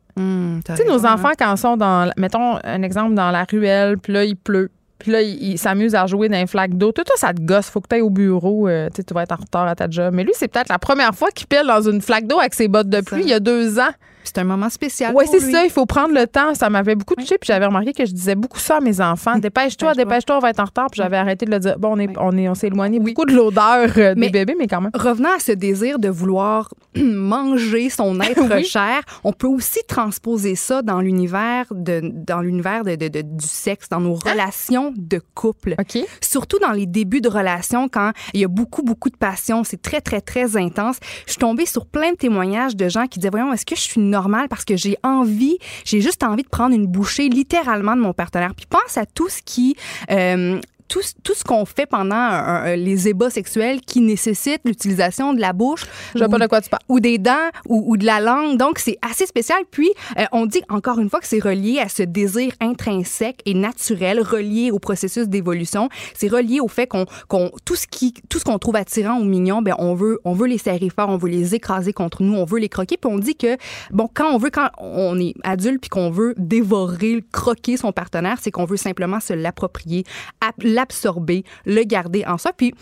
sais, 0.76 0.86
nos 0.86 1.06
hein. 1.06 1.14
enfants, 1.14 1.32
quand 1.38 1.54
ils 1.54 1.58
sont 1.58 1.78
dans, 1.78 2.12
mettons 2.18 2.60
un 2.64 2.82
exemple, 2.84 3.14
dans 3.16 3.32
la 3.32 3.46
ruelle, 3.50 3.98
puis 3.98 4.14
là, 4.14 4.26
il 4.26 4.36
pleut, 4.36 4.70
puis 4.98 5.12
là, 5.12 5.22
ils 5.22 5.52
ils 5.52 5.58
s'amusent 5.58 5.96
à 5.96 6.06
jouer 6.08 6.28
dans 6.28 6.38
un 6.38 6.46
flaque 6.46 6.78
d'eau. 6.78 6.92
Tout 6.92 7.04
ça, 7.08 7.28
ça 7.28 7.34
te 7.34 7.42
gosse. 7.42 7.70
Faut 7.70 7.80
que 7.80 7.88
tu 7.88 7.96
ailles 7.96 8.02
au 8.02 8.10
bureau. 8.10 8.68
euh, 8.68 8.90
tu 8.94 9.14
vas 9.14 9.24
être 9.24 9.32
en 9.32 9.38
retard 9.38 9.68
à 9.68 9.76
ta 9.76 9.90
job. 9.90 10.14
Mais 10.14 10.24
lui, 10.24 10.34
c'est 10.36 10.50
peut-être 10.50 10.70
la 10.70 10.80
première 10.80 11.16
fois 11.16 11.30
qu'il 11.32 11.48
pile 11.48 11.66
dans 11.66 11.82
une 11.90 12.02
flaque 12.02 12.28
d'eau 12.28 12.40
avec 12.40 12.54
ses 12.54 12.68
bottes 12.68 12.90
de 12.90 12.98
Ça. 12.98 13.04
pluie 13.04 13.22
il 13.24 13.30
y 13.30 13.34
a 13.34 13.40
deux 13.40 13.80
ans. 13.80 13.92
C'est 14.24 14.38
un 14.38 14.44
moment 14.44 14.70
spécial. 14.70 15.14
Oui, 15.16 15.26
c'est 15.30 15.40
ça. 15.40 15.64
Il 15.64 15.72
faut 15.72 15.86
prendre 15.86 16.14
le 16.14 16.28
temps. 16.28 16.54
Ça 16.54 16.70
m'avait 16.70 16.96
beaucoup 16.96 17.16
touché. 17.16 17.38
Puis 17.38 17.48
j'avais 17.48 17.66
remarqué 17.66 17.94
que 17.94 18.06
je 18.06 18.12
disais 18.12 18.36
beaucoup 18.36 18.60
ça 18.60 18.78
à 18.78 18.80
mes 18.80 19.02
enfants. 19.02 19.38
Dépêche-toi, 19.40 19.94
Dépêche-toi. 19.96 20.38
on 20.38 20.40
va 20.40 20.50
être 20.52 20.60
en 20.60 20.66
retard. 20.66 20.88
Puis 20.92 21.02
j'avais 21.02 21.18
arrêté 21.18 21.46
de 21.46 21.52
le 21.52 21.60
dire. 21.60 21.80
Bon, 21.80 21.94
on 21.96 22.00
est, 22.00 22.08
Oui. 22.08 22.14
on 22.20 22.38
est, 22.38 22.48
on 22.50 22.56
s'est 22.56 22.68
éloigné 22.68 23.00
beaucoup 23.00 23.26
de 23.26 23.34
l'odeur 23.34 23.90
euh, 23.98 24.14
des 24.14 24.20
Mais- 24.20 24.30
bébés, 24.30 24.56
mais 24.58 24.68
quand 24.68 24.82
même. 24.82 24.92
Revenant 24.94 25.30
à 25.36 25.40
ce 25.40 25.52
désir 25.54 25.98
de 26.00 26.10
vouloir 26.10 26.70
manger 26.96 27.90
son 27.90 28.20
être 28.22 28.56
Oui. 28.56 28.66
cher, 28.66 29.02
on 29.24 29.34
peut 29.34 29.48
aussi 29.48 29.80
transposer 29.88 30.56
ça 30.56 30.82
dans 30.82 31.02
l'univers 31.02 31.66
de 31.72 32.02
dans 32.14 32.42
l'univers 32.42 32.84
de, 32.84 32.96
de- 32.96 33.08
de- 33.08 33.22
du 33.22 33.48
sexe, 33.48 33.90
dans 33.90 34.00
nos 34.00 34.14
relations 34.16 34.94
de 34.96 35.22
couple. 35.34 35.76
Surtout 36.22 36.60
dans 36.60 36.72
les 36.72 36.86
débuts 36.86 37.22
de 37.22 37.30
relations, 37.30 37.88
quand 37.90 38.12
il 38.34 38.42
y 38.42 38.46
a 38.46 38.48
beaucoup, 38.48 38.84
beaucoup 38.84 39.10
de 39.10 39.18
passion, 39.18 39.64
c'est 39.64 39.82
très, 39.82 40.02
très, 40.02 40.22
très 40.22 40.58
intense. 40.58 40.98
Je 41.26 41.32
suis 41.32 41.40
tombée 41.40 41.66
sur 41.66 41.86
plein 41.86 42.12
de 42.12 42.18
témoignages 42.18 42.76
de 42.76 42.88
gens 42.90 43.08
qui 43.08 43.20
disaient, 43.20 43.30
voyons, 43.30 43.52
est-ce 43.54 43.66
que 43.66 43.76
je 43.76 43.82
suis 43.82 44.02
normale 44.10 44.50
parce 44.50 44.66
que 44.66 44.76
j'ai 44.76 44.98
envie, 45.04 45.58
j'ai 45.86 46.02
juste 46.02 46.24
envie 46.24 46.44
de 46.44 46.50
prendre 46.50 46.76
une 46.76 46.88
bouchée 46.88 47.30
littéralement 47.30 47.96
de 47.96 48.02
mon 48.02 48.14
partenaire. 48.14 48.54
Puis 48.56 48.66
pense 48.70 48.98
à 48.98 49.06
tout 49.06 49.30
ce 49.30 49.42
qui... 49.44 49.76
euh, 50.12 50.60
tout, 50.90 51.00
tout 51.24 51.34
ce 51.34 51.44
qu'on 51.44 51.64
fait 51.66 51.86
pendant 51.86 52.16
un- 52.16 52.64
un- 52.66 52.76
les 52.76 53.08
ébats 53.08 53.30
sexuels 53.30 53.80
qui 53.82 54.02
nécessitent 54.02 54.62
l'utilisation 54.66 55.34
de 55.34 55.40
la 55.40 55.54
bouche 55.54 55.86
Je 56.16 56.24
ou- 56.24 56.28
pas 56.30 56.38
de 56.40 56.48
quoi 56.48 56.60
tu 56.62 56.70
parles. 56.70 56.84
ou 56.90 57.00
des 57.00 57.18
dents 57.18 57.50
ou, 57.68 57.84
ou 57.94 57.96
de 57.98 58.06
la 58.06 58.20
langue. 58.20 58.58
Donc, 58.58 58.80
c'est 58.80 58.98
assez 59.02 59.26
spécial. 59.26 59.60
Puis, 59.72 59.90
euh, 60.18 60.24
on 60.32 60.46
dit 60.46 60.62
encore 60.70 61.00
une 61.00 61.10
fois 61.10 61.20
que 61.22 61.28
c'est 61.28 61.40
relié 61.44 61.80
à 61.80 61.88
ce 61.88 62.04
désir 62.04 62.52
intrinsèque 62.60 63.42
et 63.46 63.54
naturel, 63.54 64.20
relié 64.22 64.72
au 64.72 64.80
processus 64.80 65.28
d'évolution. 65.28 65.90
C'est 66.16 66.28
relié 66.28 66.60
au 66.60 66.68
fait 66.68 66.88
qu'on, 66.88 67.06
qu'on 67.28 67.52
tout 67.66 67.76
ce 67.76 67.86
qui, 67.88 68.14
tout 68.30 68.40
ce 68.40 68.44
qu'on 68.44 68.58
trouve 68.60 68.76
attirant 68.76 69.20
ou 69.20 69.24
mignon, 69.24 69.62
ben 69.62 69.76
on 69.78 69.94
veut, 69.94 70.20
on 70.26 70.34
veut 70.34 70.48
les 70.48 70.58
serrer 70.58 70.90
fort, 70.90 71.10
on 71.10 71.18
veut 71.18 71.30
les 71.30 71.54
écraser 71.56 71.94
contre 71.94 72.24
nous, 72.24 72.34
on 72.36 72.46
veut 72.46 72.60
les 72.60 72.70
croquer. 72.70 72.98
Puis 72.98 73.12
on 73.12 73.20
dit 73.20 73.36
que 73.36 73.58
bon, 73.92 74.10
quand 74.14 74.34
on 74.34 74.38
veut, 74.38 74.50
quand 74.50 74.70
on 74.80 75.20
est 75.20 75.36
adulte 75.44 75.82
puis 75.82 75.90
qu'on 75.90 76.10
veut 76.10 76.34
dévorer, 76.38 77.24
croquer 77.32 77.78
son 77.78 77.92
partenaire, 77.92 78.38
c'est 78.42 78.52
qu'on 78.52 78.66
veut 78.66 78.78
simplement 78.78 79.20
se 79.20 79.34
l'approprier, 79.34 80.04
ap- 80.42 80.56
l'absorber, 80.80 81.44
le 81.66 81.84
garder 81.84 82.24
en 82.26 82.38
soi. 82.38 82.54
Puis 82.54 82.74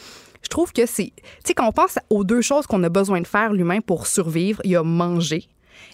je 0.41 0.49
trouve 0.49 0.71
que 0.71 0.85
c'est. 0.85 1.11
Tu 1.15 1.23
sais, 1.45 1.53
quand 1.53 1.67
on 1.67 1.71
pense 1.71 1.97
aux 2.09 2.23
deux 2.23 2.41
choses 2.41 2.67
qu'on 2.67 2.83
a 2.83 2.89
besoin 2.89 3.21
de 3.21 3.27
faire, 3.27 3.53
l'humain, 3.53 3.81
pour 3.81 4.07
survivre, 4.07 4.61
il 4.63 4.71
y 4.71 4.75
a 4.75 4.83
manger 4.83 5.47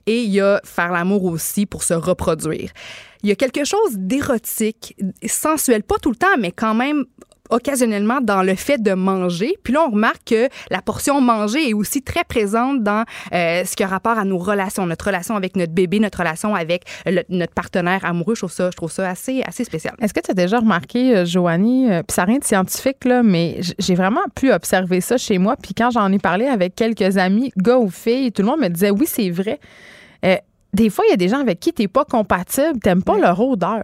et 0.05 0.21
il 0.23 0.31
y 0.31 0.41
a 0.41 0.61
faire 0.63 0.91
l'amour 0.91 1.25
aussi 1.25 1.65
pour 1.65 1.83
se 1.83 1.93
reproduire. 1.93 2.71
Il 3.23 3.29
y 3.29 3.31
a 3.31 3.35
quelque 3.35 3.63
chose 3.63 3.95
d'érotique, 3.95 4.95
sensuel, 5.25 5.83
pas 5.83 5.97
tout 5.97 6.09
le 6.09 6.15
temps, 6.15 6.37
mais 6.39 6.51
quand 6.51 6.73
même 6.73 7.05
occasionnellement 7.53 8.19
dans 8.21 8.43
le 8.43 8.55
fait 8.55 8.81
de 8.81 8.93
manger. 8.93 9.55
Puis 9.63 9.73
là, 9.73 9.85
on 9.87 9.91
remarque 9.91 10.23
que 10.25 10.49
la 10.71 10.81
portion 10.81 11.21
manger 11.21 11.69
est 11.69 11.73
aussi 11.73 12.01
très 12.01 12.23
présente 12.23 12.83
dans 12.83 13.03
euh, 13.33 13.63
ce 13.63 13.75
qui 13.75 13.83
a 13.83 13.87
rapport 13.87 14.17
à 14.17 14.25
nos 14.25 14.37
relations, 14.37 14.85
notre 14.85 15.05
relation 15.05 15.35
avec 15.35 15.55
notre 15.55 15.71
bébé, 15.71 15.99
notre 15.99 16.19
relation 16.19 16.55
avec 16.55 16.83
le- 17.05 17.23
notre 17.29 17.53
partenaire 17.53 18.03
amoureux. 18.05 18.35
Je 18.35 18.41
trouve 18.41 18.51
ça, 18.51 18.69
je 18.71 18.75
trouve 18.75 18.91
ça 18.91 19.09
assez, 19.09 19.43
assez 19.45 19.63
spécial. 19.63 19.93
Est-ce 20.01 20.13
que 20.13 20.19
tu 20.19 20.31
as 20.31 20.33
déjà 20.33 20.59
remarqué, 20.59 21.15
euh, 21.15 21.25
Joanie, 21.25 21.91
euh, 21.91 22.01
puis 22.01 22.15
ça 22.15 22.23
n'a 22.23 22.25
rien 22.27 22.39
de 22.39 22.43
scientifique, 22.43 23.05
là, 23.05 23.21
mais 23.23 23.59
j'ai 23.79 23.95
vraiment 23.95 24.23
pu 24.35 24.51
observer 24.51 24.99
ça 25.01 25.17
chez 25.17 25.37
moi. 25.37 25.55
Puis 25.55 25.73
quand 25.73 25.91
j'en 25.91 26.11
ai 26.11 26.19
parlé 26.19 26.47
avec 26.47 26.75
quelques 26.75 27.17
amis, 27.17 27.51
gars 27.57 27.77
ou 27.77 27.89
filles, 27.89 28.31
tout 28.31 28.41
le 28.41 28.47
monde 28.47 28.61
me 28.61 28.69
disait 28.69 28.89
oui, 28.89 29.05
c'est 29.07 29.29
vrai. 29.29 29.59
Euh, 30.25 30.35
des 30.73 30.89
fois, 30.89 31.05
il 31.07 31.11
y 31.11 31.13
a 31.13 31.17
des 31.17 31.27
gens 31.29 31.39
avec 31.39 31.59
qui 31.59 31.71
tu 31.71 31.83
n'es 31.83 31.87
pas 31.87 32.03
compatible, 32.03 32.79
tu 32.81 32.89
n'aimes 32.89 33.03
pas 33.03 33.17
leur 33.19 33.39
odeur. 33.39 33.83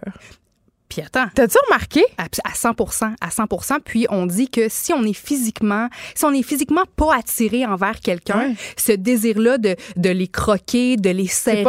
Puis 0.90 1.00
attends, 1.00 1.26
T'as-tu 1.34 1.56
remarqué? 1.70 2.04
À, 2.18 2.24
à 2.44 2.54
100 2.54 2.74
à 3.20 3.30
100 3.30 3.44
Puis 3.84 4.06
on 4.10 4.26
dit 4.26 4.50
que 4.50 4.68
si 4.68 4.92
on 4.92 5.02
est 5.04 5.14
physiquement, 5.14 5.88
si 6.14 6.24
on 6.26 6.32
est 6.32 6.42
physiquement 6.42 6.82
pas 6.96 7.14
attiré 7.16 7.64
envers 7.64 7.98
quelqu'un, 8.00 8.48
Ouais. 8.50 8.54
ce 8.76 8.92
désir-là 8.92 9.56
de, 9.58 9.76
de 9.96 10.10
les 10.10 10.28
croquer, 10.28 10.96
de 10.96 11.10
les 11.10 11.26
serrer 11.28 11.62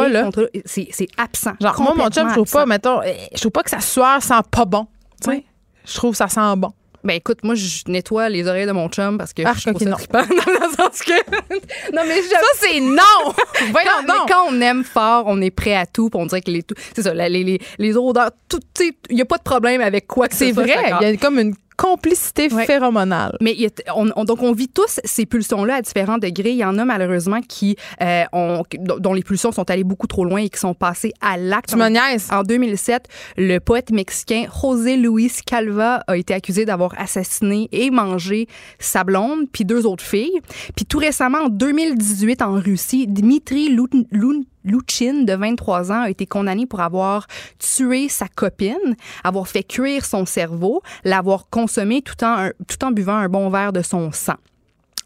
c'est 0.66 0.88
c'est 0.90 1.08
absent. 1.16 1.52
Genre, 1.60 1.80
moi, 1.80 1.94
mon 1.94 2.08
chum, 2.10 2.28
je 2.28 2.34
trouve 2.34 2.50
pas, 2.50 2.66
mettons, 2.66 3.00
euh, 3.00 3.12
je 3.34 3.38
trouve 3.40 3.52
pas 3.52 3.62
que 3.62 3.70
sa 3.70 3.80
sueur 3.80 4.22
sent 4.22 4.34
pas 4.50 4.64
bon. 4.64 4.86
Tu 5.22 5.24
sais? 5.24 5.30
Ouais. 5.30 5.44
Je 5.86 5.94
trouve 5.94 6.10
que 6.12 6.16
ça 6.18 6.28
sent 6.28 6.56
bon. 6.56 6.72
Ben 7.04 7.14
écoute, 7.14 7.38
moi 7.42 7.54
je 7.56 7.82
nettoie 7.88 8.28
les 8.28 8.46
oreilles 8.46 8.66
de 8.66 8.72
mon 8.72 8.88
chum 8.88 9.18
parce 9.18 9.32
que 9.32 9.42
Ah, 9.44 9.54
je 9.56 9.62
trouve 9.70 9.74
ok, 9.74 9.82
ça 9.82 9.88
non. 9.90 9.96
dans 10.12 10.52
le 10.52 10.76
sens 10.76 11.00
que 11.02 11.12
Non 11.94 12.02
mais 12.06 12.22
je- 12.22 12.28
Ça, 12.28 12.38
c'est 12.60 12.80
non! 12.80 13.02
Voyons 13.72 13.90
quand, 14.06 14.12
mais 14.26 14.32
quand 14.32 14.46
on 14.48 14.60
aime 14.60 14.84
fort, 14.84 15.24
on 15.26 15.40
est 15.40 15.50
prêt 15.50 15.74
à 15.74 15.86
tout, 15.86 16.10
puis 16.10 16.20
on 16.20 16.26
dirait 16.26 16.40
que 16.42 16.50
les 16.50 16.64
c'est 16.94 17.02
ça, 17.02 17.12
les, 17.14 17.28
les, 17.28 17.60
les 17.78 17.96
odeurs, 17.96 18.30
tout, 18.48 18.60
tu 18.74 18.86
sais, 18.88 18.92
il 19.10 19.18
y 19.18 19.22
a 19.22 19.24
pas 19.24 19.38
de 19.38 19.42
problème 19.42 19.80
avec 19.80 20.06
quoi 20.06 20.28
que 20.28 20.34
C'est 20.36 20.48
ce 20.48 20.54
soit. 20.54 20.62
vrai, 20.64 20.72
je 20.74 20.78
suis 20.86 20.96
il 21.00 21.10
y 21.10 21.12
a 21.12 21.16
comme 21.16 21.38
une 21.38 21.54
complicité 21.76 22.48
phéromonale. 22.48 23.36
Mais 23.40 23.56
on, 23.94 24.24
donc, 24.24 24.42
on 24.42 24.52
vit 24.52 24.68
tous 24.68 25.00
ces 25.04 25.26
pulsions-là 25.26 25.76
à 25.76 25.82
différents 25.82 26.18
degrés. 26.18 26.50
Il 26.50 26.58
y 26.58 26.64
en 26.64 26.78
a 26.78 26.84
malheureusement 26.84 27.40
qui 27.40 27.76
euh, 28.00 28.24
ont, 28.32 28.62
dont 28.78 29.12
les 29.12 29.22
pulsions 29.22 29.52
sont 29.52 29.68
allées 29.70 29.84
beaucoup 29.84 30.06
trop 30.06 30.24
loin 30.24 30.40
et 30.40 30.48
qui 30.48 30.58
sont 30.58 30.74
passées 30.74 31.12
à 31.20 31.36
l'acte. 31.36 31.74
En, 31.74 31.80
en 31.80 32.42
2007, 32.42 33.08
le 33.36 33.58
poète 33.58 33.90
mexicain 33.90 34.46
José 34.60 34.96
Luis 34.96 35.32
Calva 35.46 36.02
a 36.06 36.16
été 36.16 36.34
accusé 36.34 36.64
d'avoir 36.64 36.94
assassiné 36.98 37.68
et 37.72 37.90
mangé 37.90 38.46
sa 38.78 39.04
blonde 39.04 39.46
puis 39.52 39.64
deux 39.64 39.86
autres 39.86 40.04
filles. 40.04 40.40
Puis 40.76 40.86
tout 40.86 40.98
récemment, 40.98 41.44
en 41.44 41.48
2018, 41.48 42.42
en 42.42 42.54
Russie, 42.54 43.06
Dmitri 43.06 43.74
Lun 43.74 44.42
Luchin, 44.64 45.22
de 45.24 45.32
23 45.32 45.92
ans, 45.92 46.02
a 46.02 46.10
été 46.10 46.26
condamné 46.26 46.66
pour 46.66 46.80
avoir 46.80 47.26
tué 47.58 48.08
sa 48.08 48.28
copine, 48.28 48.96
avoir 49.24 49.48
fait 49.48 49.62
cuire 49.62 50.04
son 50.04 50.26
cerveau, 50.26 50.82
l'avoir 51.04 51.48
consommé 51.50 52.02
tout 52.02 52.24
en, 52.24 52.90
buvant 52.92 53.16
un 53.16 53.28
bon 53.28 53.48
verre 53.50 53.72
de 53.72 53.82
son 53.82 54.12
sang. 54.12 54.36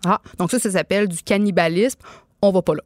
Ah, 0.04 0.20
donc 0.38 0.50
ça, 0.50 0.58
ça 0.58 0.70
s'appelle 0.70 1.08
du 1.08 1.22
cannibalisme. 1.22 2.00
On 2.42 2.52
va 2.52 2.62
pas 2.62 2.74
là. 2.74 2.82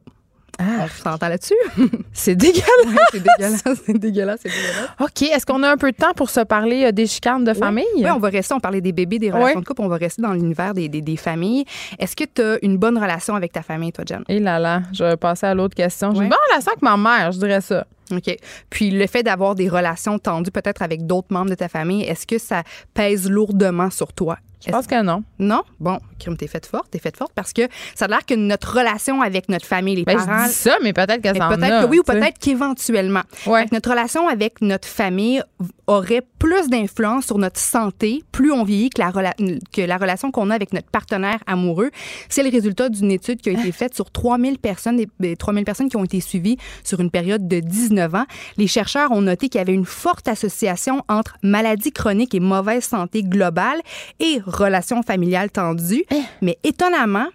Ah, 0.59 0.85
on 0.85 1.03
s'entend 1.03 1.29
là-dessus? 1.29 1.55
c'est 2.13 2.35
dégueulasse. 2.35 2.65
c'est 3.11 3.19
dégueulasse. 3.19 3.63
C'est 3.85 3.97
dégueulasse. 3.97 4.39
C'est 4.43 4.49
dégueulasse. 4.49 4.89
OK. 4.99 5.21
Est-ce 5.23 5.45
qu'on 5.45 5.63
a 5.63 5.71
un 5.71 5.77
peu 5.77 5.91
de 5.91 5.95
temps 5.95 6.13
pour 6.15 6.29
se 6.29 6.41
parler 6.41 6.85
euh, 6.85 6.91
des 6.91 7.07
chicanes 7.07 7.43
de 7.43 7.53
famille? 7.53 7.85
Oui, 7.95 8.09
on 8.09 8.19
va 8.19 8.29
rester. 8.29 8.53
On 8.53 8.59
parlait 8.59 8.81
des 8.81 8.91
bébés, 8.91 9.19
des 9.19 9.31
relations 9.31 9.59
de 9.59 9.65
couple. 9.65 9.81
On 9.81 9.87
va 9.87 9.97
rester 9.97 10.21
dans 10.21 10.33
l'univers 10.33 10.73
des, 10.73 10.89
des, 10.89 11.01
des, 11.01 11.17
familles. 11.17 11.65
Est-ce 11.97 12.15
que 12.15 12.23
tu 12.23 12.41
as 12.41 12.57
une 12.63 12.77
bonne 12.77 12.97
relation 12.97 13.35
avec 13.35 13.51
ta 13.51 13.61
famille, 13.61 13.91
toi, 13.91 14.03
Jen? 14.07 14.23
Et 14.27 14.37
eh 14.37 14.39
là 14.39 14.59
là, 14.59 14.81
je 14.93 15.03
vais 15.03 15.17
passer 15.17 15.47
à 15.47 15.53
l'autre 15.53 15.75
question. 15.75 16.13
J'ai 16.13 16.23
une 16.23 16.29
bonne 16.29 16.37
relation 16.49 16.71
avec 16.71 16.81
ma 16.81 16.97
mère, 16.97 17.31
je 17.31 17.39
dirais 17.39 17.61
ça. 17.61 17.85
OK. 18.11 18.35
Puis 18.69 18.91
le 18.91 19.07
fait 19.07 19.23
d'avoir 19.23 19.55
des 19.55 19.69
relations 19.69 20.19
tendues 20.19 20.51
peut-être 20.51 20.81
avec 20.81 21.05
d'autres 21.05 21.29
membres 21.31 21.49
de 21.49 21.55
ta 21.55 21.69
famille, 21.69 22.03
est-ce 22.03 22.27
que 22.27 22.37
ça 22.37 22.63
pèse 22.93 23.29
lourdement 23.29 23.89
sur 23.89 24.13
toi? 24.13 24.37
Je 24.65 24.71
pense 24.71 24.87
que 24.87 25.01
non. 25.01 25.23
Non? 25.39 25.63
Bon, 25.79 25.99
Crime, 26.19 26.37
t'es 26.37 26.47
faite 26.47 26.65
forte, 26.65 26.91
t'es 26.91 26.99
faite 26.99 27.17
forte 27.17 27.31
parce 27.33 27.53
que 27.53 27.63
ça 27.95 28.05
a 28.05 28.07
l'air 28.07 28.25
que 28.25 28.35
notre 28.35 28.77
relation 28.77 29.21
avec 29.21 29.49
notre 29.49 29.65
famille, 29.65 29.95
les 29.95 30.03
ben, 30.03 30.17
parents. 30.17 30.43
Je 30.43 30.49
dis 30.49 30.53
ça, 30.53 30.77
mais 30.83 30.93
peut-être 30.93 31.21
que 31.21 31.37
ça 31.37 31.49
Peut-être 31.49 31.85
que 31.85 31.89
oui 31.89 31.99
ou 31.99 32.03
peut-être 32.03 32.37
qu'éventuellement. 32.39 33.23
Ouais. 33.47 33.65
Notre 33.71 33.89
relation 33.89 34.27
avec 34.27 34.61
notre 34.61 34.87
famille 34.87 35.43
aurait 35.87 36.21
plus 36.39 36.69
d'influence 36.69 37.25
sur 37.25 37.37
notre 37.37 37.59
santé 37.59 38.23
plus 38.31 38.51
on 38.51 38.63
vieillit 38.63 38.89
que 38.89 39.01
la, 39.01 39.11
que 39.11 39.81
la 39.81 39.97
relation 39.97 40.31
qu'on 40.31 40.49
a 40.49 40.55
avec 40.55 40.73
notre 40.73 40.89
partenaire 40.89 41.39
amoureux. 41.47 41.91
C'est 42.29 42.43
le 42.43 42.49
résultat 42.49 42.89
d'une 42.89 43.11
étude 43.11 43.41
qui 43.41 43.49
a 43.49 43.53
été 43.53 43.71
faite 43.71 43.93
sur 43.95 44.09
3000 44.11 44.57
personnes, 44.59 45.03
des 45.19 45.35
3000 45.35 45.63
personnes 45.65 45.89
qui 45.89 45.97
ont 45.97 46.03
été 46.03 46.21
suivies 46.21 46.57
sur 46.83 46.99
une 46.99 47.11
période 47.11 47.47
de 47.47 47.59
19 47.59 48.15
ans. 48.15 48.25
Les 48.57 48.67
chercheurs 48.67 49.11
ont 49.11 49.21
noté 49.21 49.49
qu'il 49.49 49.59
y 49.59 49.61
avait 49.61 49.73
une 49.73 49.85
forte 49.85 50.27
association 50.27 51.03
entre 51.09 51.37
maladie 51.43 51.91
chronique 51.91 52.33
et 52.33 52.39
mauvaise 52.39 52.83
santé 52.83 53.23
globale 53.23 53.79
et 54.19 54.39
relations 54.51 55.01
familiales 55.03 55.51
tendues. 55.51 56.05
Eh. 56.11 56.21
Mais 56.41 56.57
étonnamment, 56.63 57.27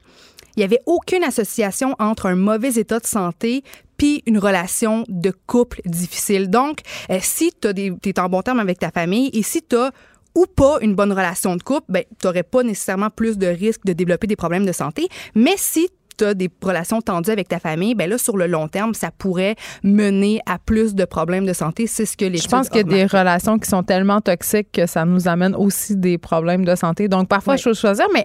il 0.57 0.61
n'y 0.61 0.65
avait 0.65 0.81
aucune 0.87 1.23
association 1.23 1.95
entre 1.99 2.27
un 2.27 2.35
mauvais 2.35 2.75
état 2.75 2.99
de 2.99 3.07
santé 3.07 3.63
puis 3.97 4.23
une 4.27 4.39
relation 4.39 5.05
de 5.09 5.33
couple 5.47 5.81
difficile. 5.87 6.51
Donc, 6.51 6.81
euh, 7.11 7.19
si 7.23 7.53
tu 7.53 7.69
es 8.05 8.21
en 8.21 8.29
bon 8.29 8.43
terme 8.43 8.61
avec 8.61 8.79
ta 8.79 8.91
famille 8.91 9.31
et 9.33 9.43
si 9.43 9.63
tu 9.63 9.77
as 9.77 9.91
ou 10.35 10.45
pas 10.45 10.79
une 10.83 10.95
bonne 10.95 11.13
relation 11.13 11.57
de 11.57 11.63
couple, 11.63 11.87
ben, 11.89 12.05
tu 12.21 12.27
n'aurais 12.27 12.43
pas 12.43 12.63
nécessairement 12.63 13.09
plus 13.09 13.39
de 13.39 13.47
risques 13.47 13.85
de 13.87 13.95
développer 13.95 14.27
des 14.27 14.37
problèmes 14.37 14.67
de 14.67 14.73
santé. 14.73 15.09
Mais 15.35 15.55
si 15.57 15.89
tu 16.17 16.25
as 16.25 16.35
des 16.35 16.51
relations 16.63 17.01
tendues 17.01 17.31
avec 17.31 17.49
ta 17.49 17.59
famille, 17.59 17.95
ben 17.95 18.09
là, 18.09 18.19
sur 18.19 18.37
le 18.37 18.47
long 18.47 18.69
terme, 18.69 18.95
ça 18.95 19.11
pourrait 19.11 19.57
mener 19.83 20.41
à 20.47 20.59
plus 20.59 20.95
de 20.95 21.05
problèmes 21.05 21.47
de 21.47 21.53
santé. 21.53 21.87
C'est 21.87 22.07
ce 22.07 22.17
que 22.17 22.25
les 22.25 22.39
Je 22.39 22.49
pense 22.49 22.69
qu'il 22.69 22.79
y 22.79 22.81
a 22.81 22.83
des 22.85 23.07
relations 23.07 23.59
qui 23.59 23.69
sont 23.69 23.83
tellement 23.83 24.21
toxiques 24.21 24.73
que 24.73 24.87
ça 24.87 25.05
nous 25.05 25.29
amène 25.29 25.55
aussi 25.55 25.97
des 25.97 26.19
problèmes 26.19 26.65
de 26.65 26.75
santé. 26.75 27.09
Donc, 27.09 27.29
parfois, 27.29 27.57
il 27.57 27.63
faut 27.63 27.75
choisir, 27.75 28.07
mais 28.13 28.25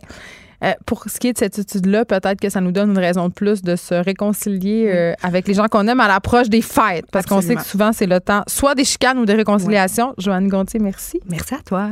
euh, 0.64 0.74
pour 0.86 1.06
ce 1.08 1.20
qui 1.20 1.28
est 1.28 1.34
de 1.34 1.38
cette 1.40 1.58
étude-là, 1.58 2.06
peut-être 2.06 2.40
que 2.40 2.50
ça 2.50 2.62
nous 2.62 2.72
donne 2.72 2.92
une 2.92 3.00
raison 3.00 3.28
de 3.30 3.34
plus 3.34 3.64
de 3.64 3.76
se 3.76 3.96
réconcilier 3.96 4.92
euh, 4.94 5.14
avec 5.24 5.48
les 5.48 5.56
gens 5.56 5.68
qu'on 5.68 5.88
aime 5.88 6.00
à 6.00 6.08
l'approche 6.08 6.50
des 6.50 6.62
fêtes. 6.62 7.06
Parce 7.12 7.26
qu'on 7.26 7.42
sait 7.42 7.56
que 7.56 7.64
souvent, 7.64 7.92
c'est 7.94 8.06
le 8.06 8.20
temps 8.20 8.44
soit 8.48 8.76
des 8.76 8.86
chicanes 8.86 9.18
ou 9.18 9.26
des 9.26 9.34
réconciliations. 9.34 10.14
Joanne 10.18 10.48
Gontier, 10.48 10.80
merci. 10.80 11.20
Merci 11.28 11.56
à 11.56 11.62
toi. 11.66 11.90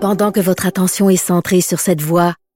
Pendant 0.00 0.32
que 0.32 0.40
votre 0.40 0.66
attention 0.66 1.10
est 1.10 1.16
centrée 1.16 1.60
sur 1.60 1.78
cette 1.78 2.00
voix 2.00 2.34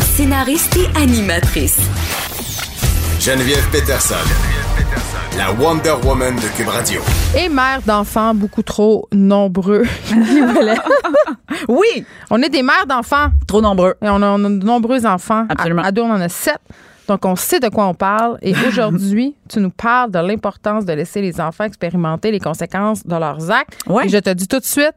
Scénariste 0.00 0.76
et 0.76 0.98
animatrice. 0.98 1.78
Geneviève 3.20 3.68
Peterson 3.70 4.16
la 5.36 5.50
Wonder 5.52 5.94
Woman 6.04 6.36
de 6.36 6.56
Cube 6.56 6.68
Radio. 6.68 7.00
Et 7.36 7.48
mère 7.48 7.80
d'enfants 7.82 8.34
beaucoup 8.34 8.62
trop 8.62 9.08
nombreux. 9.12 9.84
oui. 11.68 12.04
On 12.30 12.42
est 12.42 12.50
des 12.50 12.62
mères 12.62 12.86
d'enfants. 12.86 13.28
Trop 13.46 13.62
nombreux. 13.62 13.94
Et 14.02 14.08
on 14.08 14.22
a, 14.22 14.38
de 14.38 14.64
nombreux 14.64 15.06
enfants. 15.06 15.46
Absolument. 15.48 15.82
À, 15.82 15.90
deux, 15.90 16.02
on 16.02 16.10
en 16.10 16.20
a 16.20 16.28
sept. 16.28 16.60
Donc, 17.08 17.24
on 17.24 17.34
sait 17.34 17.60
de 17.60 17.68
quoi 17.68 17.86
on 17.86 17.94
parle. 17.94 18.38
Et 18.42 18.54
aujourd'hui, 18.68 19.34
tu 19.48 19.60
nous 19.60 19.70
parles 19.70 20.10
de 20.10 20.18
l'importance 20.18 20.84
de 20.84 20.92
laisser 20.92 21.22
les 21.22 21.40
enfants 21.40 21.64
expérimenter 21.64 22.30
les 22.30 22.40
conséquences 22.40 23.06
de 23.06 23.16
leurs 23.16 23.50
actes. 23.50 23.78
Ouais. 23.86 24.06
Et 24.06 24.08
je 24.10 24.18
te 24.18 24.30
dis 24.30 24.48
tout 24.48 24.58
de 24.58 24.64
suite, 24.64 24.94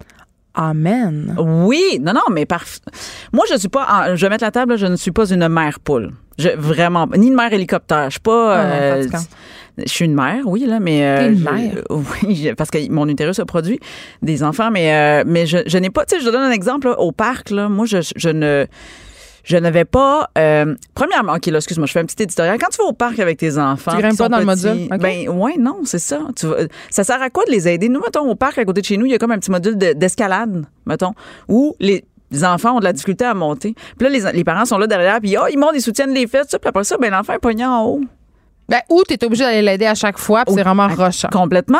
Amen. 0.55 1.35
Oui, 1.37 1.99
non, 2.01 2.13
non, 2.13 2.21
mais 2.31 2.45
parfait. 2.45 2.79
Moi, 3.33 3.45
je 3.49 3.57
suis 3.57 3.67
pas. 3.67 4.15
je 4.15 4.21
vais 4.25 4.29
mettre 4.29 4.43
la 4.43 4.51
table. 4.51 4.77
Je 4.77 4.85
ne 4.85 4.95
suis 4.95 5.11
pas 5.11 5.25
une 5.29 5.47
mère 5.47 5.79
poule. 5.79 6.11
Je, 6.37 6.49
vraiment, 6.49 7.07
ni 7.15 7.27
une 7.27 7.35
mère 7.35 7.51
hélicoptère. 7.53 8.05
Je 8.05 8.11
suis 8.11 8.19
pas. 8.19 8.55
Ah 8.55 8.65
euh, 8.65 9.07
je 9.77 9.89
suis 9.89 10.05
une 10.05 10.15
mère, 10.15 10.43
oui, 10.45 10.65
là, 10.65 10.79
mais. 10.79 11.03
Euh, 11.03 11.31
une 11.31 11.43
mère? 11.43 11.83
oui, 12.23 12.51
parce 12.57 12.71
que 12.71 12.89
mon 12.89 13.07
utérus 13.07 13.39
a 13.39 13.45
produit 13.45 13.79
des 14.21 14.43
enfants, 14.43 14.71
mais, 14.71 14.93
euh, 14.93 15.23
mais 15.27 15.45
je, 15.45 15.57
je 15.65 15.77
n'ai 15.77 15.89
pas. 15.89 16.05
Tu 16.05 16.15
sais, 16.15 16.23
je 16.23 16.29
donne 16.29 16.43
un 16.43 16.51
exemple, 16.51 16.93
au 16.97 17.11
parc, 17.11 17.49
là. 17.49 17.67
Moi, 17.67 17.85
je, 17.85 17.97
je 18.15 18.29
ne 18.29 18.65
je 19.45 19.57
n'avais 19.57 19.85
pas. 19.85 20.29
Euh, 20.37 20.75
premièrement, 20.93 21.35
ok, 21.35 21.45
là, 21.45 21.57
excuse-moi, 21.57 21.87
je 21.87 21.93
fais 21.93 21.99
un 21.99 22.05
petit 22.05 22.21
éditorial. 22.23 22.57
Quand 22.59 22.69
tu 22.69 22.77
vas 22.79 22.89
au 22.89 22.93
parc 22.93 23.19
avec 23.19 23.37
tes 23.37 23.57
enfants, 23.57 23.91
tu 23.91 24.01
grimpes 24.01 24.17
pas 24.17 24.27
dans 24.29 24.39
le 24.39 24.45
module. 24.45 24.89
Ben 24.99 25.29
ouais, 25.29 25.55
non, 25.57 25.81
c'est 25.85 25.99
ça. 25.99 26.19
Tu 26.35 26.47
ça 26.89 27.03
sert 27.03 27.21
à 27.21 27.29
quoi 27.29 27.45
de 27.45 27.51
les 27.51 27.67
aider? 27.67 27.87
Nous, 27.87 28.01
mettons 28.01 28.29
au 28.29 28.35
parc 28.35 28.57
à 28.57 28.65
côté 28.65 28.81
de 28.81 28.85
chez 28.85 28.97
nous, 28.97 29.05
il 29.05 29.11
y 29.11 29.15
a 29.15 29.17
comme 29.17 29.31
un 29.31 29.39
petit 29.39 29.51
module 29.51 29.77
d'escalade, 29.77 30.65
mettons, 30.85 31.13
où 31.47 31.75
les 31.79 32.03
les 32.31 32.43
enfants 32.43 32.75
ont 32.75 32.79
de 32.79 32.85
la 32.85 32.91
difficulté 32.91 33.23
à 33.23 33.33
monter. 33.33 33.75
Puis 33.97 34.07
là, 34.07 34.09
les, 34.09 34.37
les 34.37 34.43
parents 34.43 34.65
sont 34.65 34.79
là 34.79 34.87
derrière, 34.87 35.19
puis 35.21 35.37
oh, 35.39 35.45
ils 35.49 35.57
montent, 35.59 35.75
ils 35.75 35.81
soutiennent 35.81 36.13
les 36.13 36.25
fesses, 36.27 36.47
puis 36.47 36.59
après 36.67 36.83
ça, 36.83 36.97
ben 36.97 37.11
l'enfant 37.11 37.33
est 37.33 37.39
pogné 37.39 37.65
en 37.65 37.85
haut. 37.85 38.01
Ben, 38.67 38.79
ou 38.89 39.03
tu 39.07 39.13
es 39.13 39.23
obligé 39.23 39.43
d'aller 39.43 39.61
l'aider 39.61 39.85
à 39.85 39.93
chaque 39.93 40.17
fois, 40.17 40.43
puis 40.43 40.55
c'est 40.55 40.63
vraiment 40.63 40.87
ben, 40.87 40.95
rochant. 40.95 41.27
Complètement. 41.31 41.77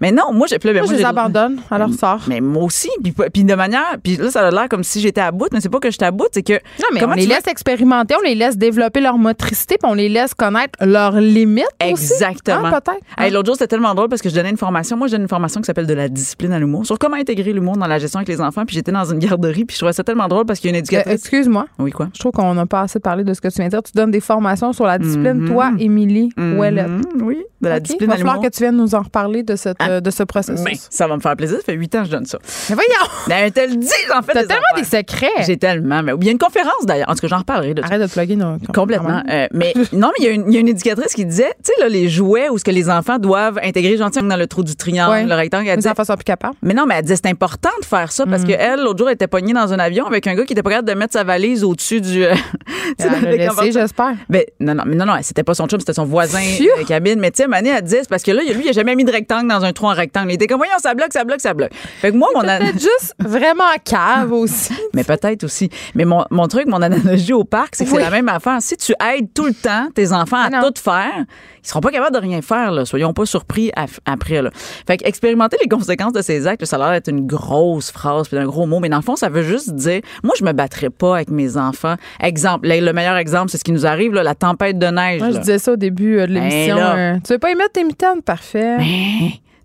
Mais 0.00 0.12
non, 0.12 0.32
moi, 0.32 0.46
j'ai 0.48 0.60
plus. 0.60 0.72
Ben, 0.72 0.84
moi, 0.84 0.92
je 0.92 0.98
les 0.98 1.04
abandonne 1.04 1.60
à 1.70 1.78
leur 1.78 1.92
sort. 1.92 2.20
Mais 2.28 2.40
moi 2.40 2.62
aussi. 2.62 2.88
Puis, 3.32 3.44
de 3.44 3.54
manière. 3.54 3.96
Puis 4.02 4.16
là, 4.16 4.30
ça 4.30 4.46
a 4.46 4.50
l'air 4.50 4.68
comme 4.68 4.84
si 4.84 5.00
j'étais 5.00 5.20
à 5.20 5.32
bout, 5.32 5.48
mais 5.52 5.60
c'est 5.60 5.68
pas 5.68 5.80
que 5.80 5.90
j'étais 5.90 6.04
à 6.04 6.10
bout, 6.10 6.28
c'est 6.30 6.42
que. 6.42 6.52
Non, 6.52 6.86
mais 6.92 7.04
on 7.04 7.12
les 7.12 7.26
laisse 7.26 7.46
expérimenter, 7.48 8.14
on 8.16 8.22
les 8.22 8.36
laisse 8.36 8.56
développer 8.56 9.00
leur 9.00 9.18
motricité, 9.18 9.76
puis 9.82 9.90
on 9.90 9.94
les 9.94 10.08
laisse 10.08 10.34
connaître 10.34 10.78
leurs 10.84 11.20
limites. 11.20 11.64
Exactement. 11.80 12.66
Ah, 12.66 12.80
peut-être. 12.80 13.02
Hein? 13.16 13.30
L'autre 13.30 13.46
jour, 13.46 13.54
c'était 13.56 13.68
tellement 13.68 13.94
drôle 13.94 14.08
parce 14.08 14.22
que 14.22 14.28
je 14.28 14.34
donnais 14.34 14.50
une 14.50 14.56
formation. 14.56 14.96
Moi, 14.96 15.08
je 15.08 15.12
donne 15.12 15.22
une 15.22 15.28
formation 15.28 15.60
qui 15.60 15.66
s'appelle 15.66 15.86
de 15.86 15.94
la 15.94 16.08
discipline 16.08 16.52
à 16.52 16.60
l'humour, 16.60 16.86
sur 16.86 16.98
comment 16.98 17.16
intégrer 17.16 17.52
l'humour 17.52 17.76
dans 17.76 17.86
la 17.86 17.98
gestion 17.98 18.18
avec 18.18 18.28
les 18.28 18.40
enfants. 18.40 18.64
Puis 18.64 18.76
j'étais 18.76 18.92
dans 18.92 19.04
une 19.04 19.18
garderie, 19.18 19.64
puis 19.64 19.74
je 19.74 19.80
trouvais 19.80 19.92
ça 19.92 20.04
tellement 20.04 20.28
drôle 20.28 20.46
parce 20.46 20.60
qu'il 20.60 20.70
y 20.70 20.74
a 20.74 20.76
une 20.76 20.84
éducatrice. 20.84 21.12
Euh, 21.12 21.16
excuse-moi. 21.16 21.66
Oui, 21.78 21.90
quoi? 21.90 22.08
Je 22.14 22.20
trouve 22.20 22.32
qu'on 22.32 22.54
n'a 22.54 22.66
pas 22.66 22.82
assez 22.82 23.00
parlé 23.00 23.24
de 23.24 23.34
ce 23.34 23.40
que 23.40 23.48
tu 23.48 23.56
viens 23.56 23.66
de 23.66 23.70
dire. 23.70 23.82
Tu 23.82 23.92
donnes 23.94 24.12
des 24.12 24.20
formations 24.20 24.72
sur 24.72 24.86
la 24.86 24.98
discipline, 24.98 25.44
mm-hmm. 25.44 25.52
toi, 25.52 25.72
Émilie 25.78 26.27
mm 26.36 27.02
oui, 27.22 27.42
de 27.60 27.68
la 27.68 27.80
discipline. 27.80 28.08
Il 28.08 28.12
va 28.12 28.18
falloir 28.18 28.40
que 28.40 28.48
tu 28.48 28.62
viennes 28.62 28.76
nous 28.76 28.94
en 28.94 29.02
reparler 29.02 29.42
de, 29.42 29.56
cette, 29.56 29.76
ah. 29.80 30.00
de 30.00 30.10
ce 30.10 30.22
processus. 30.22 30.64
Ben, 30.64 30.74
ça 30.90 31.06
va 31.06 31.16
me 31.16 31.20
faire 31.20 31.36
plaisir. 31.36 31.58
Ça 31.58 31.64
fait 31.64 31.74
huit 31.74 31.94
ans 31.94 32.00
que 32.00 32.06
je 32.06 32.10
donne 32.10 32.26
ça. 32.26 32.38
Mais 32.68 32.74
voyons! 32.74 33.12
Ben, 33.26 33.50
te 33.50 33.60
le 33.60 33.76
dis, 33.76 33.88
en 34.14 34.22
fait. 34.22 34.32
T'as 34.32 34.44
tellement 34.44 34.62
des 34.76 34.84
secrets. 34.84 35.44
J'ai 35.44 35.56
tellement. 35.56 36.02
Mais, 36.02 36.12
il 36.20 36.26
y 36.26 36.28
a 36.28 36.32
une 36.32 36.38
conférence 36.38 36.84
d'ailleurs. 36.84 37.08
En 37.08 37.14
tout 37.14 37.20
cas, 37.20 37.28
j'en 37.28 37.38
reparlerai. 37.38 37.74
De 37.74 37.82
Arrête 37.82 38.00
de 38.00 38.06
plugger 38.06 38.36
nos. 38.36 38.58
Complètement. 38.74 39.22
Euh, 39.30 39.46
mais 39.52 39.72
non, 39.92 40.10
mais 40.18 40.26
il 40.26 40.52
y, 40.52 40.56
a 40.56 40.60
une 40.60 40.68
éducatrice 40.68 41.14
qui 41.14 41.24
disait, 41.24 41.52
tu 41.64 41.72
sais, 41.72 41.80
là, 41.80 41.88
les 41.88 42.08
jouets 42.08 42.48
où 42.48 42.58
ce 42.58 42.64
que 42.64 42.70
les 42.70 42.88
enfants 42.88 43.18
doivent 43.18 43.58
intégrer 43.62 43.96
gentiment 43.96 44.28
dans 44.28 44.36
le 44.36 44.46
trou 44.46 44.62
du 44.62 44.76
triangle, 44.76 45.28
le 45.28 45.34
rectangle. 45.34 45.68
les 45.68 45.88
enfants 45.88 46.04
sont 46.04 46.14
plus 46.14 46.24
capables. 46.24 46.54
Mais 46.62 46.74
non, 46.74 46.86
mais 46.86 46.96
elle 46.96 47.02
disait, 47.02 47.16
c'est 47.16 47.28
important 47.28 47.70
de 47.80 47.84
faire 47.84 48.12
ça 48.12 48.26
parce 48.26 48.42
mm. 48.42 48.46
qu'elle, 48.46 48.80
l'autre 48.80 48.98
jour, 48.98 49.08
elle 49.08 49.14
était 49.14 49.26
pognée 49.26 49.52
dans 49.52 49.72
un 49.72 49.78
avion 49.78 50.06
avec 50.06 50.26
un 50.26 50.34
gars 50.34 50.44
qui 50.44 50.52
était 50.52 50.62
pas 50.62 50.70
capable 50.70 50.88
de 50.88 50.94
mettre 50.94 51.12
sa 51.12 51.24
valise 51.24 51.64
au-dessus 51.64 52.00
du. 52.00 52.24
Euh, 52.24 52.34
elle 52.98 53.72
j'espère. 53.72 54.14
Ben, 54.28 54.44
non, 54.60 54.74
non, 54.74 54.84
mais 54.86 54.96
non, 54.96 55.06
non, 55.06 55.14
c'était 55.22 55.44
pas 55.44 55.54
son 55.54 55.66
chum, 55.66 55.80
c'était 55.80 55.92
son 55.92 56.04
voisin 56.04 56.17
de 56.26 56.86
cabine. 56.86 57.18
Mais 57.20 57.30
tu 57.30 57.42
sais, 57.42 57.48
Mané, 57.48 57.80
disait, 57.82 58.00
c'est 58.02 58.08
parce 58.08 58.22
que 58.22 58.30
là, 58.30 58.42
lui, 58.42 58.64
il 58.64 58.68
a 58.68 58.72
jamais 58.72 58.94
mis 58.94 59.04
de 59.04 59.12
rectangle 59.12 59.48
dans 59.48 59.64
un 59.64 59.72
trou 59.72 59.86
en 59.86 59.94
rectangle. 59.94 60.30
Il 60.30 60.34
était 60.34 60.46
comme, 60.46 60.58
voyons, 60.58 60.72
ça 60.78 60.94
bloque, 60.94 61.12
ça 61.12 61.24
bloque, 61.24 61.40
ça 61.40 61.54
bloque. 61.54 61.72
Fait 62.00 62.10
que 62.10 62.16
moi, 62.16 62.28
mon 62.34 62.40
Peut-être 62.40 62.80
juste 62.80 63.14
vraiment 63.18 63.64
cave 63.84 64.32
aussi. 64.32 64.72
Mais 64.94 65.04
peut-être 65.04 65.44
aussi. 65.44 65.70
Mais 65.94 66.04
mon, 66.04 66.24
mon 66.30 66.48
truc, 66.48 66.66
mon 66.66 66.80
analogie 66.82 67.32
au 67.32 67.44
parc, 67.44 67.76
c'est 67.76 67.84
que 67.84 67.90
c'est 67.90 67.98
la 67.98 68.10
même 68.10 68.28
affaire. 68.28 68.58
Si 68.60 68.76
tu 68.76 68.92
aides 68.92 69.28
tout 69.34 69.46
le 69.46 69.54
temps 69.54 69.88
tes 69.94 70.12
enfants 70.12 70.38
à 70.38 70.48
Ah 70.52 70.62
tout 70.62 70.80
faire, 70.80 71.24
ils 71.68 71.70
seront 71.70 71.80
pas 71.82 71.90
capables 71.90 72.14
de 72.16 72.20
rien 72.20 72.40
faire, 72.40 72.72
là. 72.72 72.86
Soyons 72.86 73.12
pas 73.12 73.26
surpris 73.26 73.70
après, 74.06 74.40
là. 74.40 74.48
Fait 74.86 74.96
que 74.96 75.04
expérimenter 75.06 75.58
les 75.60 75.68
conséquences 75.68 76.14
de 76.14 76.22
ces 76.22 76.46
actes, 76.46 76.64
ça 76.64 76.76
a 76.76 76.78
l'air 76.78 76.90
d'être 76.92 77.08
une 77.08 77.26
grosse 77.26 77.90
phrase 77.90 78.26
puis 78.26 78.38
un 78.38 78.46
gros 78.46 78.64
mot, 78.64 78.80
mais 78.80 78.88
dans 78.88 78.96
le 78.96 79.02
fond, 79.02 79.16
ça 79.16 79.28
veut 79.28 79.42
juste 79.42 79.74
dire, 79.74 80.00
moi, 80.22 80.34
je 80.38 80.44
me 80.44 80.52
battrais 80.52 80.88
pas 80.88 81.16
avec 81.16 81.30
mes 81.30 81.58
enfants. 81.58 81.96
Exemple, 82.20 82.66
le 82.68 82.78
le 82.80 82.92
meilleur 82.94 83.16
exemple, 83.18 83.50
c'est 83.50 83.58
ce 83.58 83.64
qui 83.64 83.72
nous 83.72 83.84
arrive, 83.84 84.14
là, 84.14 84.22
la 84.22 84.34
tempête 84.34 84.78
de 84.78 84.86
neige. 84.86 85.20
Moi, 85.20 85.30
je 85.32 85.38
disais 85.40 85.58
ça 85.58 85.72
au 85.72 85.76
début 85.76 86.18
euh, 86.20 86.26
de 86.26 86.32
l'émission. 86.32 86.76
Ben 86.76 86.80
là. 86.82 86.96
euh, 86.96 87.16
tu 87.22 87.34
veux 87.34 87.38
pas 87.38 87.50
y 87.50 87.54
mettre 87.54 87.72
tes 87.72 87.84
mitaines? 87.84 88.22
Parfait. 88.24 88.78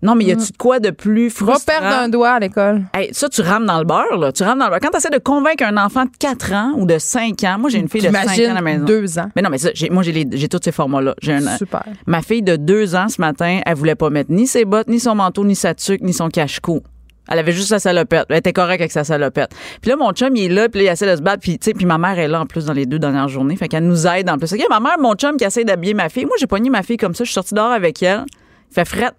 Non, 0.04 0.14
mais 0.14 0.24
y 0.24 0.32
a-tu 0.32 0.52
de 0.52 0.56
quoi 0.58 0.80
de 0.80 0.90
plus 0.90 1.28
Va 1.28 1.34
frustrant? 1.34 1.64
perdre 1.66 1.86
un 1.86 2.08
doigt 2.10 2.32
à 2.32 2.38
l'école. 2.38 2.82
Hey, 2.92 3.08
ça, 3.12 3.28
tu 3.30 3.40
rames 3.40 3.64
dans 3.64 3.78
le 3.78 3.84
beurre, 3.84 4.18
là. 4.18 4.32
Tu 4.32 4.42
rames 4.42 4.58
dans 4.58 4.66
le 4.66 4.70
beurre. 4.70 4.80
Quand 4.80 4.90
tu 4.90 4.98
essaies 4.98 5.08
de 5.08 5.18
convaincre 5.18 5.64
un 5.64 5.78
enfant 5.78 6.04
de 6.04 6.10
4 6.18 6.52
ans 6.52 6.72
ou 6.76 6.84
de 6.84 6.98
5 6.98 7.42
ans, 7.44 7.56
moi, 7.58 7.70
j'ai 7.70 7.78
une 7.78 7.88
fille 7.88 8.02
de 8.02 8.12
5 8.12 8.28
ans 8.28 8.50
à 8.50 8.54
la 8.54 8.60
maison. 8.60 8.84
deux 8.84 9.18
ans. 9.18 9.30
Mais 9.34 9.40
non, 9.40 9.48
mais 9.48 9.56
ça, 9.56 9.70
moi, 9.90 10.02
j'ai, 10.02 10.48
tous 10.48 10.60
ces 10.62 10.72
formats-là. 10.72 11.14
J'ai 11.22 11.32
un, 11.32 11.56
Super. 11.56 11.84
Ma 12.06 12.20
fille 12.20 12.42
de 12.42 12.56
2 12.56 12.94
ans, 12.94 13.08
ce 13.08 13.18
matin, 13.20 13.60
elle 13.64 13.74
voulait 13.74 13.94
pas 13.94 14.10
mettre 14.10 14.30
ni 14.30 14.46
ses 14.46 14.66
bottes, 14.66 14.88
ni 14.88 15.00
son 15.00 15.14
manteau, 15.14 15.42
ni 15.44 15.56
sa 15.56 15.74
tuque, 15.74 16.02
ni 16.02 16.12
son 16.12 16.28
cache-cou. 16.28 16.82
Elle 17.30 17.38
avait 17.38 17.52
juste 17.52 17.68
sa 17.68 17.78
salopette. 17.78 18.26
Elle 18.28 18.36
était 18.36 18.52
correcte 18.52 18.82
avec 18.82 18.92
sa 18.92 19.04
salopette. 19.04 19.54
Puis 19.80 19.90
là, 19.90 19.96
mon 19.96 20.12
chum, 20.12 20.36
il 20.36 20.44
est 20.44 20.54
là, 20.54 20.68
puis 20.68 20.82
là, 20.82 20.90
il 20.90 20.92
essaie 20.92 21.10
de 21.10 21.16
se 21.16 21.22
battre. 21.22 21.40
Puis, 21.40 21.58
tu 21.58 21.64
sais, 21.64 21.72
puis 21.72 21.86
ma 21.86 21.96
mère 21.96 22.18
est 22.18 22.28
là, 22.28 22.42
en 22.42 22.46
plus, 22.46 22.66
dans 22.66 22.74
les 22.74 22.84
deux 22.84 22.98
dernières 22.98 23.28
journées. 23.28 23.56
Fait 23.56 23.68
qu'elle 23.68 23.86
nous 23.86 24.06
aide, 24.06 24.28
en 24.28 24.36
plus. 24.36 24.52
OK, 24.52 24.60
ma 24.68 24.80
mère, 24.80 24.98
mon 25.00 25.14
chum, 25.14 25.38
qui 25.38 25.44
essaie 25.44 25.64
d'habiller 25.64 25.94
ma 25.94 26.10
fille. 26.10 26.26
Moi, 26.26 26.34
j'ai 26.38 26.46
pogné 26.46 26.68
ma 26.68 26.82
fille 26.82 26.98
comme 26.98 27.14
ça. 27.14 27.24
Je 27.24 27.28
suis 27.30 27.34
sortie 27.34 27.54
dehors 27.54 27.72
avec 27.72 28.02
elle. 28.02 28.24
Il 28.70 28.74
fait 28.74 28.84
frette. 28.84 29.14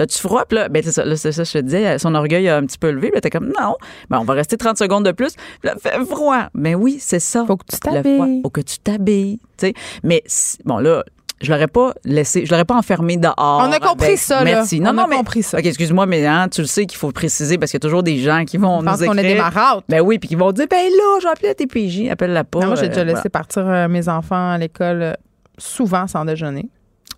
T'as-tu 0.00 0.18
froid? 0.18 0.46
Puis 0.48 0.56
là, 0.56 0.70
ben, 0.70 0.82
c'est 0.82 0.92
ça, 0.92 1.04
là, 1.04 1.14
c'est 1.14 1.30
ça, 1.30 1.44
je 1.44 1.52
te 1.52 1.58
disais, 1.58 1.98
son 1.98 2.14
orgueil 2.14 2.48
a 2.48 2.56
un 2.56 2.64
petit 2.64 2.78
peu 2.78 2.90
levé. 2.90 3.10
Elle 3.12 3.18
était 3.18 3.28
comme, 3.28 3.48
non, 3.48 3.74
ben, 4.08 4.18
on 4.18 4.24
va 4.24 4.32
rester 4.32 4.56
30 4.56 4.78
secondes 4.78 5.04
de 5.04 5.12
plus. 5.12 5.34
Puis 5.34 5.68
là, 5.68 5.74
fait 5.78 6.02
froid. 6.06 6.44
Ben 6.54 6.74
oui, 6.74 6.96
c'est 6.98 7.20
ça. 7.20 7.44
Faut 7.46 7.58
que 7.58 7.66
tu 7.70 7.78
t'habilles. 7.78 8.40
Faut 8.42 8.48
que 8.48 8.62
tu 8.62 8.78
t'habilles. 8.78 9.38
tu 9.58 9.66
sais. 9.66 9.74
Mais, 10.02 10.22
bon, 10.64 10.78
là, 10.78 11.04
je 11.42 11.52
l'aurais 11.52 11.66
pas 11.66 11.92
laissé, 12.06 12.46
je 12.46 12.50
l'aurais 12.50 12.64
pas 12.64 12.76
enfermé 12.76 13.18
dehors. 13.18 13.36
On 13.36 13.70
a 13.70 13.78
compris 13.78 14.06
avec 14.06 14.18
ça, 14.20 14.38
là. 14.38 14.44
Merci. 14.44 14.80
Non, 14.80 14.88
On 14.88 14.92
non, 14.94 15.02
a 15.02 15.06
mais, 15.06 15.16
compris 15.16 15.42
ça. 15.42 15.58
OK, 15.58 15.66
excuse-moi, 15.66 16.06
mais 16.06 16.24
hein, 16.24 16.48
tu 16.50 16.62
le 16.62 16.66
sais 16.66 16.86
qu'il 16.86 16.98
faut 16.98 17.12
préciser 17.12 17.58
parce 17.58 17.70
qu'il 17.70 17.76
y 17.76 17.82
a 17.82 17.86
toujours 17.86 18.02
des 18.02 18.16
gens 18.20 18.46
qui 18.46 18.56
vont 18.56 18.80
Je 18.80 18.86
pense 18.86 19.00
nous 19.02 19.06
qu'on 19.06 19.12
écrire. 19.12 19.30
est 19.30 19.34
des 19.34 19.38
marâtres. 19.38 19.82
Ben 19.86 20.00
oui, 20.00 20.18
puis 20.18 20.30
qui 20.30 20.34
vont 20.34 20.52
dire, 20.52 20.66
ben 20.70 20.76
là, 20.82 21.18
j'ai 21.20 21.28
appelé 21.28 21.48
la 21.48 21.54
TPJ, 21.54 22.08
appelle-la 22.10 22.44
pas. 22.44 22.60
Non, 22.60 22.66
moi, 22.68 22.76
j'ai 22.76 22.88
déjà 22.88 23.02
euh, 23.02 23.04
laissé 23.04 23.16
voilà. 23.16 23.30
partir 23.30 23.68
euh, 23.68 23.86
mes 23.86 24.08
enfants 24.08 24.52
à 24.52 24.56
l'école 24.56 25.02
euh, 25.02 25.12
souvent 25.58 26.06
sans 26.06 26.24
déjeuner. 26.24 26.70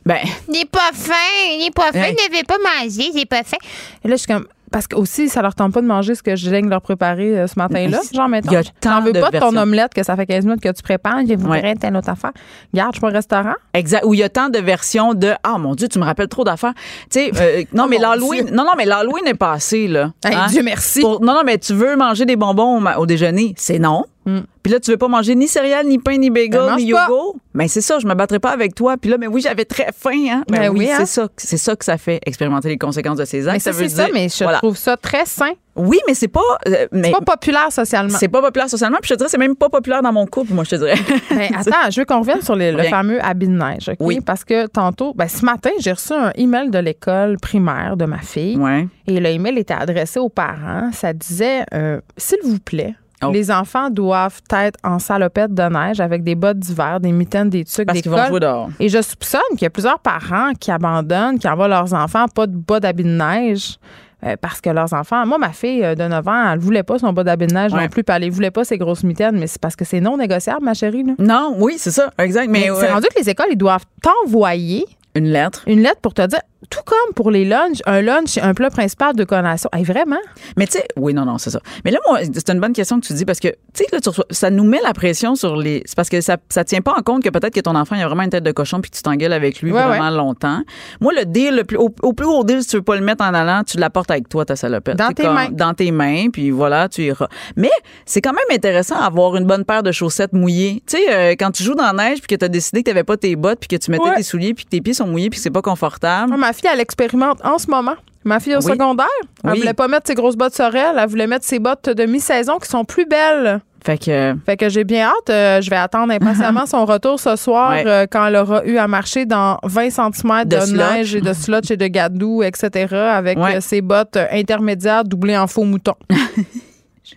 Ben, 0.05 0.19
Il 0.49 0.57
est 0.57 0.71
pas 0.71 0.91
faim, 0.93 1.13
il 1.59 1.67
est 1.67 1.75
pas 1.75 1.93
faim, 1.93 2.01
Hey. 2.03 2.17
il 2.19 2.33
ne 2.33 2.37
veut 2.39 2.45
pas 2.47 2.59
manger, 2.59 3.11
il 3.15 3.21
est 3.21 3.27
pas 3.27 3.43
faim. 3.45 3.57
Et 4.05 4.09
là, 4.09 4.15
je 4.17 4.23
suis 4.23 4.27
comme. 4.33 4.47
Parce 4.73 4.87
que 4.87 4.97
aussi, 4.97 5.29
ça 5.29 5.43
leur 5.43 5.55
tente 5.55 5.75
pas 5.75 5.83
de 5.83 5.87
manger 5.87 6.15
ce 6.15 6.23
que 6.23 6.35
je 6.35 6.49
viens 6.49 6.63
de 6.63 6.69
leur 6.71 6.81
préparer 6.81 7.39
euh, 7.39 7.47
ce 7.47 7.59
matin-là. 7.59 8.01
Genre, 8.11 8.27
mettons, 8.27 8.53
tant 8.81 9.03
veux 9.03 9.13
pas 9.13 9.31
de 9.31 9.39
ton 9.39 9.55
omelette 9.55 9.93
que 9.93 10.03
ça 10.03 10.17
fait 10.17 10.25
15 10.25 10.47
minutes 10.47 10.63
que 10.63 10.71
tu 10.73 10.83
prépares. 10.83 11.19
Je 11.29 11.35
voudrais 11.35 11.61
Ouais. 11.61 11.75
telle 11.75 11.95
autre 11.95 12.09
affaire. 12.09 12.31
Regarde, 12.73 12.93
je 12.93 12.97
suis 12.97 13.01
pas 13.03 13.09
au 13.09 13.13
restaurant. 13.13 13.53
Exact. 13.75 14.03
Où 14.07 14.15
il 14.15 14.21
y 14.21 14.23
a 14.23 14.31
tant 14.31 14.49
de 14.49 14.59
versions 14.59 15.13
de 15.13 15.35
Ah 15.43 15.59
mon 15.59 15.75
Dieu, 15.75 15.89
tu 15.89 15.99
me 15.99 16.05
rappelles 16.05 16.29
trop 16.29 16.43
d'affaires. 16.45 16.73
Tu 17.11 17.21
sais, 17.21 17.31
euh, 17.39 17.65
non, 17.75 17.83
Oh 17.85 17.89
mais 17.91 17.97
mon 17.99 18.03
l'Halloween. 18.03 18.47
Non, 18.51 18.65
non, 18.65 18.73
mais 18.79 18.87
l'Halloween 18.87 19.27
est 19.27 19.35
passé, 19.35 19.89
là. 19.89 20.11
Hey, 20.25 20.35
Hein? 20.35 20.47
Dieu 20.49 20.63
merci. 20.63 21.03
Pour- 21.03 21.21
non, 21.21 21.35
non, 21.35 21.43
mais 21.45 21.59
tu 21.59 21.75
veux 21.75 21.95
manger 21.95 22.25
des 22.25 22.37
bonbons 22.37 22.83
au 22.97 23.05
déjeuner? 23.05 23.53
C'est 23.59 23.79
non. 23.79 24.07
Puis 24.25 24.73
là, 24.73 24.79
tu 24.79 24.93
veux 24.93 24.97
pas 24.97 25.09
manger 25.09 25.35
ni 25.35 25.49
céréales, 25.49 25.87
ni 25.87 25.99
pain, 25.99 26.17
ni 26.17 26.31
bagel, 26.31 26.51
Ben, 26.53 26.77
ni 26.77 26.85
yogourt? 26.85 27.37
Mais 27.55 27.67
c'est 27.67 27.81
ça, 27.81 27.99
je 27.99 28.07
me 28.07 28.15
battrai 28.15 28.39
pas 28.39 28.51
avec 28.51 28.75
toi. 28.75 28.97
Puis 28.97 29.11
là, 29.11 29.19
mais 29.19 29.27
oui, 29.27 29.41
j'avais 29.41 29.65
très 29.65 29.89
faim, 29.93 30.11
hein. 30.31 30.45
Ben, 30.49 30.61
Ben 30.61 30.69
oui, 30.71 30.79
oui, 30.81 30.91
hein. 30.91 30.97
c'est 31.01 31.07
ça, 31.07 31.29
c'est 31.37 31.57
ça 31.57 31.75
que 31.75 31.85
ça 31.85 31.99
fait, 31.99 32.21
expérimenter 32.25 32.69
les 32.69 32.79
conséquences 32.79 33.17
de 33.19 33.25
ces 33.25 33.49
actes. 33.49 33.55
Mais 33.57 33.59
ça, 33.59 33.73
veut 33.73 33.89
c'est 33.89 33.97
ça, 33.97 34.05
dire- 34.05 34.15
mais 34.15 34.29
je 34.29 34.45
voilà. 34.45 34.59
trouve 34.59 34.77
ça 34.77 34.97
très 34.97 35.27
sain. 35.27 35.51
Oui, 35.75 35.99
mais 36.07 36.15
c'est 36.15 36.29
pas. 36.29 36.41
euh, 36.69 36.87
mais 36.93 37.05
C'est 37.05 37.25
pas 37.25 37.33
populaire 37.35 37.73
socialement. 37.73 38.17
c'est 38.19 38.29
pas 38.29 38.41
populaire 38.43 38.69
socialement. 38.71 38.99
Puis 39.03 39.09
je 39.09 39.15
te 39.15 39.19
dirais, 39.19 39.29
c'est 39.31 39.39
même 39.39 39.57
pas 39.57 39.69
populaire 39.71 40.03
dans 40.03 40.13
mon 40.13 40.27
couple, 40.27 40.53
moi, 40.53 40.65
je 40.65 40.71
te 40.71 40.77
dirais. 40.77 40.95
Ben, 41.31 41.51
attends, 41.59 41.91
je 41.91 42.01
veux 42.01 42.05
qu'on 42.05 42.21
revienne 42.21 42.43
sur 42.43 42.55
les- 42.55 42.71
le 42.73 42.83
fameux 42.85 43.23
habit 43.25 43.49
de 43.49 43.53
neige. 43.55 43.91
Oui. 43.99 44.21
Parce 44.25 44.45
que 44.45 44.67
tantôt, 44.69 45.13
ben, 45.15 45.27
ce 45.29 45.45
matin, 45.45 45.71
j'ai 45.81 45.93
reçu 45.93 46.13
un 46.13 46.31
email 46.37 46.71
de 46.71 46.79
l'école 46.79 47.39
primaire 47.41 47.97
de 47.97 48.05
ma 48.05 48.19
fille. 48.19 48.57
ouais. 48.57 48.87
Et 49.09 49.19
le 49.19 49.29
email 49.31 49.59
était 49.59 49.75
adressé 49.75 50.21
aux 50.21 50.29
parents. 50.29 50.91
Ça 50.93 51.13
disait 51.13 51.65
euh, 51.75 52.01
S'il 52.17 52.39
vous 52.45 52.59
plaît, 52.61 52.95
Oh. 53.25 53.31
les 53.33 53.51
enfants 53.51 53.91
doivent 53.91 54.41
être 54.53 54.79
en 54.85 54.99
salopette 54.99 55.55
de 55.55 55.63
neige 55.63 56.01
avec 56.01 56.23
des 56.25 56.35
bottes 56.35 56.59
d'hiver, 56.59 57.01
des 57.01 57.13
mitaines, 57.13 57.51
des 57.51 57.65
tucs, 57.65 57.87
Parce 57.87 57.97
des 57.97 58.03
qu'ils 58.03 58.11
vont 58.11 58.27
jouer 58.27 58.41
dehors. 58.41 58.69
Et 58.81 58.89
je 58.89 59.01
soupçonne 59.03 59.41
qu'il 59.53 59.63
y 59.63 59.67
a 59.67 59.71
plusieurs 59.71 59.99
parents 59.99 60.53
qui 60.59 60.71
abandonnent, 60.71 61.39
qui 61.39 61.49
envoient 61.49 61.69
leurs 61.69 61.93
enfants 61.95 62.27
pas 62.35 62.47
de 62.47 62.57
bas 62.57 62.81
d'habit 62.81 63.05
de 63.05 63.09
neige. 63.11 63.79
euh, 64.25 64.37
parce 64.41 64.61
que 64.61 64.71
leurs 64.71 64.93
enfants, 64.93 65.27
moi, 65.27 65.37
ma 65.39 65.51
fille 65.51 65.85
euh, 65.85 65.95
de 65.97 66.05
9 66.07 66.29
ans, 66.29 66.53
elle 66.53 66.59
voulait 66.61 66.85
pas 66.85 66.97
son 66.99 67.13
bas 67.13 67.25
d'habit 67.25 67.49
de 67.49 67.55
neige 67.55 67.73
Ouais. 67.73 67.83
non 67.83 67.89
plus, 67.89 68.05
puis 68.05 68.15
elle 68.17 68.31
voulait 68.31 68.53
pas 68.53 68.63
ses 68.65 68.79
grosses 68.79 69.03
mitaines, 69.03 69.37
mais 69.37 69.49
c'est 69.49 69.61
parce 69.61 69.75
que 69.75 69.85
c'est 69.85 70.01
non 70.01 70.17
négociable, 70.17 70.65
ma 70.65 70.75
chérie. 70.75 71.03
Là. 71.03 71.15
Non, 71.19 71.57
oui, 71.59 71.75
c'est 71.77 71.91
ça, 71.91 72.11
exact. 72.19 72.49
Mais, 72.49 72.69
Mais 72.71 72.81
c'est 72.81 72.91
rendu 72.93 73.07
que 73.13 73.19
les 73.21 73.29
écoles, 73.31 73.49
ils 73.51 73.57
doivent 73.59 73.85
t'envoyer 74.01 74.85
une 75.15 75.27
lettre. 75.27 75.63
une 75.67 75.81
lettre 75.81 76.01
pour 76.01 76.15
te 76.15 76.25
dire, 76.27 76.39
tout 76.71 76.81
comme 76.85 77.15
pour 77.15 77.31
les 77.31 77.45
lunchs, 77.45 77.81
un 77.87 78.01
lunch, 78.03 78.39
un 78.39 78.55
plat 78.55 78.71
principal 78.71 79.15
de 79.15 79.25
collation. 79.25 79.69
Hey, 79.73 79.85
vraiment? 79.85 80.19
Mais 80.57 80.67
tu 80.67 80.73
sais, 80.79 80.87
oui, 80.97 81.13
non, 81.15 81.25
non, 81.25 81.39
c'est 81.39 81.51
ça. 81.51 81.61
Mais 81.85 81.91
là, 81.91 81.99
moi, 82.09 82.21
c'est 82.33 82.51
une 82.51 82.61
bonne 82.61 82.73
question 82.73 83.01
que 83.01 83.07
tu 83.07 83.13
dis 83.15 83.25
parce 83.25 83.41
que, 83.41 83.49
tu 83.75 83.85
sais, 83.85 84.11
ça 84.31 84.51
nous 84.51 84.65
met 84.65 84.81
la 84.83 84.93
pression 84.93 85.35
sur 85.35 85.57
les. 85.57 85.83
C'est 85.87 85.97
parce 85.97 86.09
que 86.09 86.21
ça, 86.21 86.37
ça 86.49 86.65
tient 86.65 86.81
pas 86.81 86.95
en 86.97 87.03
compte 87.03 87.23
que 87.23 87.29
peut-être 87.31 87.55
que 87.55 87.61
ton 87.61 87.75
enfant, 87.75 87.97
il 87.97 88.03
a 88.03 88.07
vraiment 88.07 88.23
une 88.23 88.31
tête 88.31 88.45
de 88.45 88.53
cochon 88.53 88.81
puis 88.81 88.91
que 88.91 88.97
tu 88.97 89.03
t'engueules 89.03 89.33
avec 89.33 89.61
lui 89.61 89.73
Ouais, 89.73 89.83
vraiment 89.83 90.11
longtemps. 90.11 90.63
Moi, 91.01 91.13
le 91.17 91.25
deal, 91.25 91.57
le 91.57 91.65
plus, 91.65 91.77
au, 91.79 91.91
au 92.03 92.13
plus 92.13 92.27
haut 92.27 92.45
deal, 92.45 92.63
si 92.63 92.69
tu 92.69 92.77
veux 92.77 92.83
pas 92.83 92.97
le 92.97 93.03
mettre 93.03 93.25
en 93.25 93.35
allant, 93.35 93.63
tu 93.65 93.77
l'apportes 93.79 94.11
avec 94.11 94.29
toi, 94.29 94.45
ta 94.45 94.57
salopette. 94.57 94.97
Dans 94.97 95.09
C'est 95.09 95.15
tes 95.15 95.23
comme- 95.25 95.35
mains. 95.35 95.49
Dans 95.51 95.75
tes 95.75 95.91
mains, 95.91 96.29
puis 96.33 96.51
voilà, 96.51 96.89
tu 96.89 97.03
iras. 97.03 97.29
Mais 97.57 97.71
c'est 98.07 98.21
quand 98.21 98.33
même 98.33 98.45
intéressant 98.57 99.01
d'avoir 99.01 99.37
une 99.37 99.45
bonne 99.47 99.65
paire 99.65 99.83
de 99.83 99.93
chaussettes 99.93 100.33
mouillées. 100.33 100.83
Tu 100.87 100.97
sais, 100.97 101.13
euh, 101.13 101.31
quand 101.39 101.51
tu 101.51 101.63
joues 101.63 101.75
dans 101.75 101.91
la 101.93 102.11
neige 102.11 102.19
puis 102.21 102.29
que 102.29 102.35
tu 102.37 102.45
as 102.45 102.49
décidé 102.49 102.83
que 102.83 102.91
tu 102.91 103.05
pas 103.05 103.17
tes 103.17 103.35
bottes 103.37 103.59
puis 103.61 103.69
que 103.69 103.77
tu 103.83 103.91
mettais 103.91 104.03
Ouais. 104.09 104.17
tes 104.17 104.23
souliers 104.23 104.55
puis 104.55 104.65
que 104.65 104.71
tes 104.71 104.81
pieds 104.81 104.95
sont 104.95 105.07
mouillés 105.07 105.29
puis 105.31 105.39
que 105.39 105.43
c'est 105.43 105.51
pas 105.51 105.63
confortable. 105.63 106.31
Ma 106.53 106.59
fille, 106.59 106.71
elle 106.73 106.81
expérimente 106.81 107.39
en 107.45 107.57
ce 107.59 107.71
moment. 107.71 107.95
Ma 108.25 108.39
fille 108.39 108.55
au 108.55 108.59
Oui. 108.61 108.71
secondaire, 108.73 109.07
elle 109.43 109.51
Oui. 109.53 109.59
voulait 109.61 109.73
pas 109.75 109.89
mettre 109.89 110.07
ses 110.07 110.15
grosses 110.15 110.37
bottes 110.37 110.55
sorel, 110.55 110.97
elle 110.99 111.09
voulait 111.09 111.27
mettre 111.27 111.45
ses 111.45 111.59
bottes 111.59 111.89
de 111.89 112.05
mi-saison 112.05 112.59
qui 112.59 112.69
sont 112.69 112.85
plus 112.85 113.05
belles. 113.07 113.61
Fait 113.85 113.99
que. 113.99 114.35
Fait 114.47 114.57
que 114.57 114.69
j'ai 114.69 114.85
bien 114.85 115.07
hâte. 115.09 115.31
euh, 115.31 115.61
je 115.61 115.69
vais 115.69 115.75
attendre 115.77 116.13
impatiemment 116.13 116.67
son 116.67 116.85
retour 116.85 117.19
ce 117.19 117.35
soir 117.35 117.71
Ouais. 117.71 117.83
euh, 117.85 118.07
quand 118.09 118.25
elle 118.27 118.37
aura 118.37 118.65
eu 118.65 118.77
à 118.77 118.87
marcher 118.87 119.25
dans 119.27 119.59
20 119.65 119.91
cm 119.91 120.45
de, 120.45 120.57
De 120.57 120.77
neige 120.77 121.17
et 121.17 121.21
de 121.21 121.33
slotch 121.33 121.71
et 121.73 121.77
de 121.77 121.87
gadou, 121.89 122.45
etc. 122.45 122.95
avec 122.95 123.39
Ouais. 123.39 123.57
euh, 123.57 123.61
ses 123.61 123.81
bottes 123.81 124.19
intermédiaires 124.31 125.03
doublées 125.03 125.37
en 125.37 125.49
faux 125.49 125.65
mouton. 125.65 125.95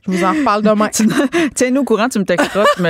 je 0.05 0.11
vous 0.11 0.23
en 0.23 0.31
reparle 0.33 0.61
demain. 0.63 0.89
Tiens-nous 1.55 1.81
au 1.81 1.83
courant, 1.83 2.09
tu 2.09 2.19
me 2.19 2.25
texteras, 2.25 2.63
tu 2.75 2.81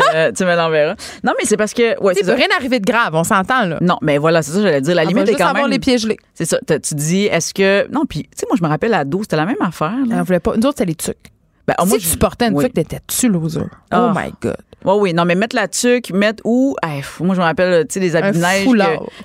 me, 0.44 0.56
l'enverras. 0.56 0.96
Non, 1.24 1.34
mais 1.38 1.46
c'est 1.46 1.58
parce 1.58 1.74
que. 1.74 2.00
Ouais, 2.02 2.14
c'est 2.16 2.32
rien 2.34 2.48
arriver 2.58 2.80
de 2.80 2.86
grave, 2.86 3.14
on 3.14 3.24
s'entend 3.24 3.66
là. 3.66 3.78
Non, 3.82 3.98
mais 4.02 4.18
voilà, 4.18 4.42
c'est 4.42 4.52
ça, 4.52 4.62
j'allais 4.62 4.82
dire. 4.82 4.96
La 4.96 5.04
Elle 5.04 5.10
limite 5.10 5.24
va 5.26 5.30
est 5.30 5.34
juste 5.34 5.40
quand 5.40 5.50
avoir 5.50 5.64
même. 5.66 5.72
les 5.72 5.80
pieds 5.80 5.98
gelés. 5.98 6.18
C'est 6.34 6.46
ça. 6.46 6.58
Tu 6.68 6.96
dis, 6.96 7.26
est-ce 7.26 7.54
que. 7.54 7.88
Non, 7.92 8.06
puis, 8.08 8.24
tu 8.24 8.30
sais, 8.38 8.46
moi, 8.50 8.56
je 8.58 8.64
me 8.64 8.70
rappelle 8.70 8.94
à 8.94 9.06
12, 9.06 9.24
c'était 9.24 9.36
la 9.38 9.46
même 9.46 9.56
affaire. 9.62 9.94
Là. 10.08 10.18
Elle 10.18 10.24
voulait 10.24 10.40
pas. 10.40 10.56
Nous 10.58 10.66
autres, 10.68 10.76
c'est 10.78 10.86
les 10.86 10.96
tucs. 10.96 11.16
Ben, 11.68 11.74
ah, 11.78 11.84
si 11.84 11.90
moi, 11.90 11.98
tu 11.98 12.08
je- 12.08 12.18
portais 12.18 12.48
une 12.48 12.54
oui. 12.56 12.66
tuque, 12.66 12.74
t'étais-tu 12.76 13.28
loser? 13.30 13.62
Ah. 13.92 14.12
Oh 14.14 14.18
my 14.20 14.32
God. 14.42 14.56
Oui, 14.86 14.94
oui. 15.00 15.14
Non, 15.14 15.26
mais 15.26 15.36
mettre 15.36 15.56
la 15.56 15.68
tuque, 15.68 16.12
mettre 16.12 16.42
où? 16.46 16.76
Hey, 16.84 17.02
moi, 17.20 17.36
je 17.36 17.40
me 17.42 17.46
rappelle, 17.46 17.86
tu 17.88 17.94
sais, 17.96 18.00
des 18.00 18.16
habits 18.16 18.38
neige. 18.40 18.68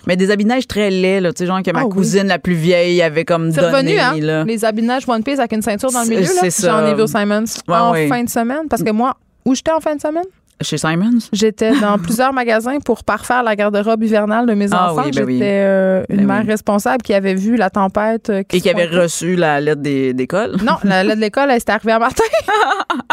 mais 0.07 0.17
des 0.17 0.31
habits 0.31 0.45
neige 0.45 0.67
très 0.67 0.91
laids, 0.91 1.21
là. 1.21 1.33
Tu 1.33 1.39
sais, 1.41 1.47
genre 1.47 1.63
que 1.63 1.71
ma 1.71 1.81
Ah 1.81 1.87
oui. 1.87 1.91
cousine 1.93 2.27
la 2.27 2.39
plus 2.39 2.55
vieille 2.55 3.01
avait 3.03 3.25
comme 3.25 3.51
C'est 3.53 3.61
donné, 3.61 3.77
revenu, 3.77 3.99
hein? 3.99 4.15
là. 4.21 4.45
Les 4.45 4.65
habits 4.65 4.83
neige 4.83 5.05
One 5.09 5.23
Piece 5.23 5.39
avec 5.39 5.53
une 5.53 5.63
ceinture 5.63 5.91
dans 5.93 6.03
le 6.03 6.09
milieu, 6.09 6.23
là? 6.23 6.29
c'est 6.41 6.51
ça. 6.51 6.81
J'en 6.81 6.87
ai 6.87 6.95
vu 6.95 7.03
au 7.03 7.07
Simons 7.07 7.45
Ouais, 7.69 7.77
en 7.77 8.09
fin 8.09 8.25
de 8.25 8.29
semaine. 8.31 8.69
Parce 8.69 8.83
que 8.83 8.91
moi, 8.91 9.17
où 9.45 9.55
j'étais 9.55 9.73
en 9.73 9.81
fin 9.81 9.95
de 9.97 10.01
semaine? 10.01 10.25
Chez 10.63 10.77
Simons? 10.79 11.19
J'étais 11.33 11.73
dans 11.81 11.99
plusieurs 12.03 12.33
magasins 12.33 12.79
pour 12.85 13.03
parfaire 13.05 13.43
la 13.43 13.57
garde-robe 13.57 14.03
hivernale 14.03 14.47
de 14.47 14.55
mes 14.55 14.67
Ah 14.73 14.93
enfants. 14.93 15.03
oui, 15.07 15.11
ben 15.11 15.21
J'étais 15.21 15.25
oui. 15.25 15.41
euh, 15.43 16.03
une 16.11 16.17
Ben 16.19 16.27
mère 16.27 16.43
oui. 16.45 16.51
responsable 16.51 17.03
qui 17.03 17.15
avait 17.15 17.35
vu 17.35 17.57
la 17.57 17.71
tempête. 17.71 18.31
euh, 18.31 18.43
Et 18.53 18.61
qui 18.61 18.69
avait 18.71 18.87
reçu 18.87 19.37
la 19.37 19.61
lettre 19.61 19.81
d'école? 19.83 20.57
Non, 20.63 20.75
la 20.85 21.03
lettre 21.03 21.17
de 21.17 21.21
l'école, 21.21 21.51
elle 21.51 21.59
s'était 21.61 21.73
arrivée 21.73 21.93
à 21.93 21.99
matin. 21.99 22.25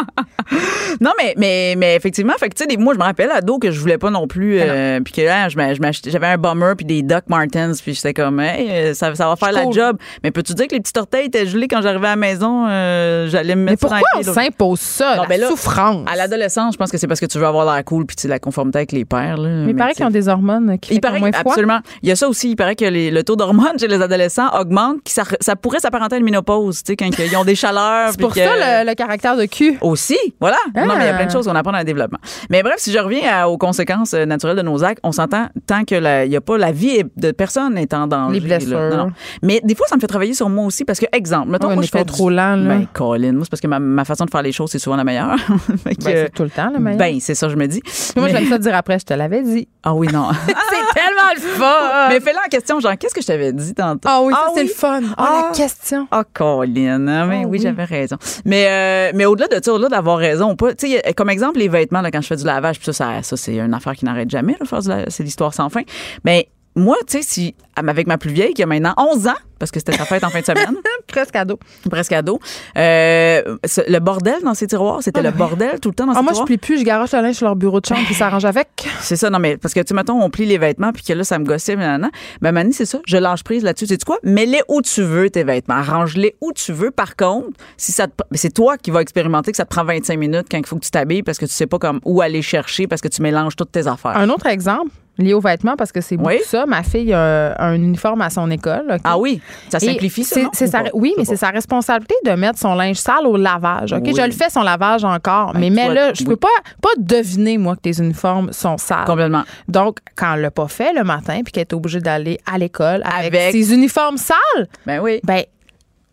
Non, 1.02 1.11
mais, 1.22 1.34
mais, 1.38 1.76
mais 1.78 1.95
effectivement, 1.95 2.34
fait 2.40 2.48
que, 2.49 2.56
tu 2.56 2.64
sais, 2.64 2.68
des- 2.68 2.78
moi, 2.78 2.94
je 2.94 2.99
me 2.99 3.03
rappelle 3.03 3.30
ado 3.32 3.60
que 3.60 3.69
je 3.69 3.80
voulais 3.80 3.98
pas 3.98 4.10
non 4.10 4.28
plus, 4.28 4.57
euh, 4.60 4.99
puis 5.02 5.14
que 5.14 5.22
là, 5.22 5.48
j'avais 5.49 6.28
un 6.28 6.38
bomber 6.38 6.74
puis 6.78 6.86
des 6.86 7.02
Doc 7.03 7.26
Martens, 7.28 7.82
puis 7.82 7.94
j'étais 7.94 8.14
comme, 8.14 8.40
hey, 8.40 8.69
euh, 8.72 8.94
ça, 8.94 9.14
ça 9.14 9.28
va 9.28 9.36
faire 9.36 9.52
la 9.52 9.64
cool. 9.64 9.74
job. 9.74 9.98
Mais 10.24 10.32
peux-tu 10.32 10.53
dire 10.53 10.68
que 10.68 10.74
les 10.76 10.80
petits 10.82 10.98
orteils 10.98 11.26
étaient 11.28 11.45
gelés 11.45 11.68
quand 11.68 11.82
j'arrivais 11.82 12.07
à 12.07 12.11
la 12.11 12.15
maison, 12.15 12.65
euh, 12.68 13.28
j'allais 13.28 13.56
me 13.56 13.65
Mais 13.65 13.72
mettre 13.72 13.84
dans 13.90 13.95
pourquoi 13.99 14.19
on 14.19 14.24
s'impose 14.34 14.80
ça, 14.80 15.15
Non, 15.18 15.24
la 15.24 15.28
ben 15.28 15.41
là, 15.41 15.48
souffrance? 15.49 16.10
À 16.11 16.15
l'adolescence, 16.15 16.74
je 16.74 16.78
pense 16.78 16.91
que 16.91 16.98
c'est 16.98 17.07
parce 17.07 17.19
que 17.19 17.26
tu 17.26 17.36
veux 17.38 17.45
avoir 17.47 17.65
l'air 17.73 17.84
cool 17.85 18.05
puis 18.05 18.15
tu 18.15 18.27
la 18.27 18.39
conformité 18.39 18.80
avec 18.80 18.91
les 18.91 19.05
pères. 19.05 19.38
Là. 19.38 19.49
Mais 19.65 19.72
il 19.72 19.76
paraît 19.76 19.91
tu 19.91 19.97
qu'ils 19.97 20.05
ont 20.05 20.09
des 20.09 20.27
hormones 20.27 20.77
qui 20.80 20.93
il 20.93 20.95
font 20.95 21.01
paraît 21.01 21.19
moins 21.19 21.31
froid. 21.31 21.51
absolument. 21.51 21.80
Il 22.03 22.09
y 22.09 22.11
a 22.11 22.15
ça 22.15 22.27
aussi. 22.27 22.51
Il 22.51 22.55
paraît 22.55 22.76
que 22.76 22.85
les- 22.85 23.11
le 23.11 23.23
taux 23.23 23.35
d'hormones 23.35 23.77
chez 23.80 23.88
les 23.88 24.01
adolescents 24.01 24.49
augmente, 24.59 25.03
qui 25.03 25.14
ça, 25.14 25.23
ça 25.39 25.55
pourrait 25.55 25.80
s'apparenter 25.80 26.15
à 26.15 26.18
une 26.18 26.26
ménopause, 26.26 26.84
tu 26.84 26.91
sais, 26.91 26.95
quand 26.95 27.05
ils 27.07 27.35
ont 27.38 27.45
des 27.45 27.55
chaleurs. 27.55 28.09
C'est 28.11 28.19
pour 28.19 28.34
que- 28.34 28.39
ça 28.39 28.84
le, 28.84 28.89
le 28.89 28.95
caractère 28.95 29.35
de 29.38 29.45
cul. 29.45 29.77
Aussi. 29.81 30.18
voilà. 30.39 30.57
Non, 30.76 30.85
mais 30.97 31.03
il 31.03 31.05
y 31.05 31.09
a 31.09 31.14
plein 31.14 31.26
de 31.26 31.30
Ah. 31.30 31.34
choses 31.34 31.47
qu'on 31.47 31.55
apprend 31.55 31.72
dans 31.72 31.77
le 31.80 31.84
développement. 31.84 32.19
Mais 32.49 32.64
bref, 32.64 32.76
si 32.77 32.91
je 32.91 32.99
reviens 32.99 33.22
à- 33.31 33.47
aux 33.47 33.57
conséquences 33.57 34.14
euh, 34.14 34.26
naturelles 34.26 34.57
de 34.57 34.61
nos 34.61 34.84
actes, 34.84 34.99
on 35.03 35.11
s'entend 35.11 35.47
tant 35.65 35.84
que 35.84 35.95
la- 35.95 36.26
il 36.26 36.31
y 36.31 36.35
a 36.35 36.41
pas 36.41 36.57
la 36.57 36.72
vie 36.72 37.03
de 37.15 37.31
personne 37.31 37.77
est 37.77 37.93
en 37.93 38.07
danger. 38.07 38.39
Les 38.39 38.45
blessures. 38.45 38.80
là. 38.80 38.89
Non, 38.89 38.97
non. 39.05 39.11
Mais 39.41 39.61
des 39.64 39.76
fois, 39.76 39.88
ça 39.88 39.95
me 39.95 40.01
fait 40.01 40.07
travailler 40.07 40.34
sur 40.34 40.49
moi 40.49 40.65
aussi 40.65 40.85
parce 40.85 40.99
que, 40.99 41.05
exemple, 41.11 41.49
mettons, 41.49 41.68
Ouais, 41.69 41.76
moi, 41.76 41.84
je 41.84 41.89
fais 41.89 42.03
trop 42.05 42.30
du- 42.30 42.35
lent, 42.35 42.55
là. 42.55 42.69
Ben, 42.76 42.88
Colin, 42.93 43.34
moi, 43.34 43.41
c'est 43.43 43.49
parce 43.49 43.61
que 43.61 43.68
ma, 43.68 43.80
ma 43.80 44.05
façon 44.05 44.26
de 44.26 44.30
faire 44.31 44.41
les 44.41 44.51
choses, 44.51 44.72
c'est 44.72 44.80
souvent 44.80 44.95
la 44.95 45.03
meilleure. 45.03 45.35
Ben, 45.85 45.93
c'est 45.99 46.34
tout 46.34 46.43
le 46.43 46.49
temps 46.49 46.72
le 46.73 46.80
meilleur. 46.80 46.97
ben, 46.97 47.19
c'est 47.27 47.35
ça, 47.35 47.49
je 47.49 47.55
me 47.55 47.67
dis. 47.67 47.81
Moi, 48.15 48.25
Mais- 48.25 48.31
j'aime 48.31 48.47
ça 48.49 48.57
dire 48.57 48.75
après, 48.75 48.97
je 48.99 49.05
te 49.05 49.13
l'avais 49.13 49.41
dit. 49.43 49.67
Ah 49.83 49.93
oui, 49.93 50.07
non. 50.11 50.29
c'est 50.47 50.99
tellement 50.99 51.29
le 51.35 51.39
fun! 51.41 52.09
Mais 52.09 52.19
fais-la 52.19 52.39
en 52.39 52.49
question, 52.49 52.79
genre, 52.79 52.93
qu'est-ce 52.97 53.13
que 53.13 53.21
je 53.21 53.27
t'avais 53.27 53.53
dit 53.53 53.73
tantôt? 53.73 54.07
Ah 54.09 54.21
oui, 54.21 54.33
ça, 54.33 54.47
c'est 54.55 54.63
le 54.63 54.69
fun. 54.69 55.01
Ah, 55.17 55.43
la 55.49 55.55
question. 55.55 56.07
Ah, 56.11 56.23
Colin, 56.33 57.07
hein, 57.07 57.25
mais 57.27 57.41
Ah 57.43 57.47
oui, 57.47 57.51
oui. 57.51 57.59
j'avais 57.61 57.83
raison. 57.83 58.17
Mais, 58.45 58.65
euh, 58.67 59.11
mais 59.15 59.25
au-delà 59.25 59.47
de 59.47 59.63
ça, 59.63 59.73
au-delà 59.73 59.89
d'avoir 59.89 60.17
raison, 60.17 60.51
ou 60.51 60.55
pas, 60.55 60.73
tu 60.73 60.87
sais, 60.89 61.13
comme 61.15 61.29
exemple, 61.29 61.59
les 61.59 61.67
vêtements, 61.67 62.01
là, 62.01 62.09
quand 62.11 62.21
je 62.21 62.27
fais 62.27 62.35
du 62.37 62.45
lavage, 62.45 62.77
puis 62.79 62.85
ça, 62.85 62.93
ça, 62.93 63.21
ça, 63.23 63.37
c'est 63.37 63.57
une 63.59 63.73
affaire 63.73 63.93
qui 63.95 64.05
n'arrête 64.05 64.29
jamais, 64.29 64.55
là, 64.59 64.65
faire 64.65 64.79
du 64.81 64.87
la- 64.89 65.09
c'est 65.09 65.23
l'histoire 65.23 65.53
sans 65.53 65.69
fin. 65.69 65.81
Mais 66.23 66.47
moi, 66.75 66.95
tu 67.07 67.17
sais, 67.17 67.21
si, 67.23 67.55
avec 67.75 68.07
ma 68.07 68.17
plus 68.17 68.31
vieille, 68.31 68.53
qui 68.53 68.63
a 68.63 68.65
maintenant 68.65 68.93
11 68.97 69.27
ans, 69.27 69.33
parce 69.59 69.71
que 69.71 69.79
c'était 69.79 69.93
sa 69.93 70.05
fête 70.05 70.23
en 70.23 70.29
fin 70.29 70.39
de 70.41 70.45
semaine, 70.45 70.75
Presque 71.07 71.35
ado. 71.35 71.57
presque 71.89 72.11
ado, 72.13 72.39
euh, 72.77 73.57
le 73.88 73.99
bordel 73.99 74.41
dans 74.43 74.53
ses 74.53 74.67
tiroirs, 74.67 75.01
c'était 75.01 75.21
le 75.21 75.31
bordel 75.31 75.79
tout 75.79 75.89
le 75.89 75.95
temps 75.95 76.05
dans 76.05 76.11
Ah, 76.13 76.17
ses 76.17 76.21
moi, 76.21 76.31
je 76.31 76.34
tiroirs. 76.35 76.45
plie 76.45 76.57
plus, 76.57 76.79
je 76.79 76.84
garoche 76.84 77.11
le 77.13 77.21
linge 77.21 77.35
sur 77.35 77.45
leur 77.45 77.55
bureau 77.55 77.79
de 77.79 77.85
chambre 77.85 78.01
puis 78.05 78.13
ça 78.15 78.27
arrange 78.27 78.45
avec. 78.45 78.67
C'est 79.01 79.15
ça, 79.15 79.29
non, 79.29 79.39
mais 79.39 79.57
parce 79.57 79.73
que, 79.73 79.79
tu 79.79 79.88
sais, 79.89 79.93
mettons, 79.93 80.21
on 80.21 80.29
plie 80.29 80.45
les 80.45 80.57
vêtements, 80.57 80.91
puis 80.91 81.03
que 81.03 81.13
là, 81.13 81.23
ça 81.23 81.39
me 81.39 81.45
gossait, 81.45 81.75
mais 81.75 81.85
nan. 81.85 82.09
Ben, 82.41 82.51
Mani, 82.51 82.73
c'est 82.73 82.85
ça. 82.85 82.99
Je 83.05 83.17
lâche 83.17 83.43
prise 83.43 83.63
là-dessus. 83.63 83.88
C'est 83.88 84.03
quoi? 84.03 84.17
Mets-les 84.23 84.61
où 84.67 84.81
tu 84.81 85.01
veux, 85.01 85.29
tes 85.29 85.43
vêtements. 85.43 85.75
Arrange-les 85.75 86.35
où 86.41 86.51
tu 86.53 86.73
veux. 86.73 86.91
Par 86.91 87.15
contre, 87.15 87.49
si 87.77 87.91
ça 87.91 88.07
te, 88.07 88.13
c'est 88.34 88.53
toi 88.53 88.77
qui 88.77 88.91
vas 88.91 89.01
expérimenter 89.01 89.51
que 89.51 89.57
ça 89.57 89.65
te 89.65 89.69
prend 89.73 89.84
25 89.85 90.17
minutes 90.17 90.47
quand 90.51 90.57
il 90.57 90.65
faut 90.65 90.75
que 90.77 90.85
tu 90.85 90.91
t'habilles 90.91 91.23
parce 91.23 91.38
que 91.38 91.45
tu 91.45 91.51
sais 91.51 91.67
pas 91.67 91.79
comme 91.79 91.99
où 92.05 92.21
aller 92.21 92.41
chercher 92.41 92.88
parce 92.88 93.01
que 93.01 93.07
tu 93.07 93.21
mélanges 93.21 93.55
toutes 93.55 93.71
tes 93.71 93.88
affaires. 93.88 94.15
Un 94.17 94.29
autre 94.29 94.47
exemple, 94.47 94.91
lié 95.18 95.34
aux 95.34 95.39
vêtements, 95.39 95.76
parce 95.76 95.91
que 95.91 96.02
c'est 96.02 96.18
beaucoup 96.18 96.30
Oui. 96.30 96.39
ça. 96.45 96.65
Ma 96.65 96.84
fille 96.84 97.14
a 97.14 97.56
un 97.61 97.73
uniforme 97.76 98.22
à 98.22 98.30
son 98.30 98.49
école. 98.52 98.98
Ah 99.03 99.18
oui? 99.18 99.41
Ça 99.69 99.77
Et 99.81 99.85
simplifie 99.85 100.23
ça, 100.23 100.41
non? 100.41 100.49
sa- 100.53 100.84
oui, 100.94 101.14
mais 101.18 101.26
c'est 101.26 101.35
sa 101.38 101.49
responsabilité 101.49 102.15
de 102.26 102.31
mettre 102.31 102.60
son 102.60 102.76
linge 102.76 102.98
sale 102.98 103.26
au 103.26 103.38
lavage. 103.38 103.94
OK? 103.94 104.02
Oui. 104.06 104.14
Je 104.15 104.22
le 104.22 104.31
fais, 104.31 104.49
son 104.49 104.61
lavage 104.61 105.03
encore. 105.03 105.53
Ben, 105.53 105.60
mais 105.60 105.72
toi, 105.85 105.94
mets-le. 105.94 106.14
Je 106.15 106.22
oui. 106.23 106.30
peux 106.30 106.35
pas, 106.35 106.48
pas 106.81 106.89
deviner, 106.98 107.57
moi, 107.57 107.76
que 107.76 107.81
tes 107.81 107.99
uniformes 108.02 108.52
sont 108.52 108.77
sales. 108.77 109.06
Complètement. 109.06 109.44
Donc, 109.68 109.98
quand 110.15 110.34
elle 110.35 110.41
l'a 110.41 110.52
pas 110.52 110.68
fait 110.68 110.94
le 110.94 111.03
matin 111.03 111.41
puis 111.44 111.52
qu'elle 111.52 111.61
est 111.61 111.73
obligée 111.73 111.99
d'aller 111.99 112.39
à 112.52 112.57
l'école 112.57 113.02
avec, 113.06 113.34
Avec- 113.34 113.52
ses 113.52 113.73
uniformes 113.73 114.18
sales, 114.18 114.68
Ben 114.85 114.99
oui. 115.02 115.19
ben 115.23 115.44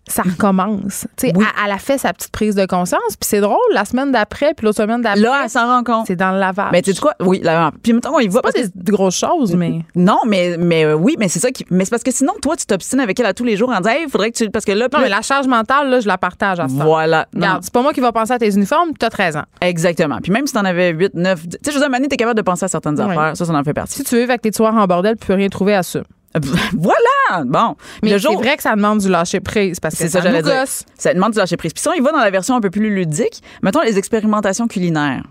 ça 0.07 0.23
recommence. 0.23 1.07
Tu 1.17 1.29
sais, 1.29 1.33
Oui. 1.37 1.45
elle, 1.59 1.65
elle 1.67 1.73
a 1.73 1.79
fait 1.79 1.99
sa 1.99 2.13
petite 2.13 2.31
prise 2.31 2.55
de 2.55 2.67
conscience, 2.67 3.01
puis 3.19 3.27
c'est 3.29 3.41
drôle, 3.41 3.57
la 3.73 3.85
semaine 3.85 4.13
d'après, 4.13 4.55
puis 4.55 4.67
l'autre 4.67 4.77
semaine 4.79 5.01
d'après, 5.01 5.21
Là, 5.21 5.41
elle 5.45 5.51
s'en 5.51 5.67
rend 5.67 5.83
compte. 5.83 6.07
c'est 6.07 6.17
dans 6.17 6.33
le 6.33 6.39
lavage. 6.39 6.69
Mais 6.73 6.83
tu 6.83 6.93
sais 6.93 7.01
quoi? 7.01 7.15
Oui, 7.21 7.41
là, 7.43 7.71
puis 7.83 7.93
mettons, 7.93 8.15
on 8.15 8.21
y 8.21 8.29
va. 8.29 8.43
pas 8.43 8.51
parce 8.53 8.67
que- 8.67 8.71
des, 8.75 8.93
grosses 8.93 9.19
choses, 9.19 9.55
mais... 9.55 9.81
Non, 9.95 10.19
mais, 10.27 10.57
mais 10.59 10.85
euh, 10.85 10.95
oui, 10.95 11.17
mais 11.19 11.29
c'est 11.29 11.39
ça 11.41 11.51
qui. 11.51 11.65
Mais 11.71 11.85
c'est 11.85 11.91
parce 11.91 12.03
que 12.03 12.11
sinon, 12.13 12.33
toi, 12.43 12.57
tu 12.57 12.67
t'obstines 12.67 13.01
avec 13.01 13.19
elle 13.19 13.27
à 13.27 13.35
tous 13.35 13.45
les 13.45 13.57
jours 13.57 13.71
en 13.71 13.79
disant, 13.81 13.95
il 14.03 14.09
faudrait 14.11 14.31
que 14.31 14.37
tu. 14.37 14.51
Parce 14.51 14.65
que 14.65 14.73
là, 14.73 14.89
Non, 14.93 15.01
mais 15.01 15.09
la 15.09 15.23
charge 15.23 15.47
mentale, 15.47 15.89
là, 15.91 16.01
je 16.01 16.07
la 16.07 16.19
partage 16.19 16.61
à 16.61 16.69
ça. 16.69 16.85
Voilà. 16.85 17.27
Non, 17.35 17.41
Regarde, 17.41 17.63
c'est 17.65 17.73
pas 17.73 17.83
moi 17.83 17.93
qui 17.93 18.01
va 18.01 18.13
penser 18.13 18.33
à 18.33 18.39
tes 18.39 18.55
uniformes, 18.55 18.91
tu 18.99 19.05
as 19.07 19.11
13 19.11 19.37
ans. 19.37 19.45
Exactement. 19.61 20.19
Puis 20.23 20.33
même 20.33 20.47
si 20.47 20.53
t'en 20.53 20.65
avais 20.65 20.91
8, 20.91 21.15
9, 21.15 21.47
10, 21.47 21.49
tu 21.49 21.59
sais, 21.65 21.71
je 21.71 21.75
veux 21.77 21.81
dire, 21.81 21.91
Mané, 21.91 22.09
t'es 22.09 22.17
capable 22.17 22.37
de 22.37 22.43
penser 22.43 22.65
à 22.65 22.69
certaines 22.69 23.01
affaires. 23.01 23.37
Ça, 23.37 23.45
ça 23.45 23.53
en 23.53 23.65
fait 23.65 23.73
partie. 23.75 23.95
Si 23.95 24.05
tu 24.05 24.17
veux 24.17 24.23
avec 24.25 24.43
tes 24.43 24.51
tiroirs 24.51 24.75
en 24.75 24.87
bordel, 24.87 25.17
tu 25.19 25.27
peux 25.27 25.35
rien 25.35 25.49
trouver 25.49 25.75
à 25.75 25.83
ça. 25.83 26.01
voilà! 26.77 27.45
Bon. 27.45 27.77
Mais 28.03 28.11
le 28.11 28.19
c'est 28.19 28.23
jour. 28.25 28.39
vrai 28.41 28.57
que 28.57 28.63
ça 28.63 28.75
demande 28.75 28.99
du 29.01 29.09
lâcher 29.09 29.41
prise 29.41 29.81
parce 29.81 29.95
que 29.95 30.03
C'est 30.03 30.09
ça, 30.09 30.23
ça, 30.23 30.31
nous 30.33 30.41
gosse. 30.43 30.85
Ça 30.99 31.15
demande 31.15 31.33
du 31.33 31.39
lâcher 31.39 31.57
prise. 31.57 31.73
Puis 31.73 31.83
ça, 31.83 31.91
on 31.91 31.95
y 31.95 32.01
va 32.01 32.13
dans 32.13 32.19
la 32.19 32.31
version 32.31 32.57
un 32.57 32.61
peu 32.61 32.71
plus 32.71 32.91
ludique. 32.95 33.43
Mettons 33.63 33.81
les 33.83 33.99
expérimentations 33.99 34.67
culinaires. 34.67 35.23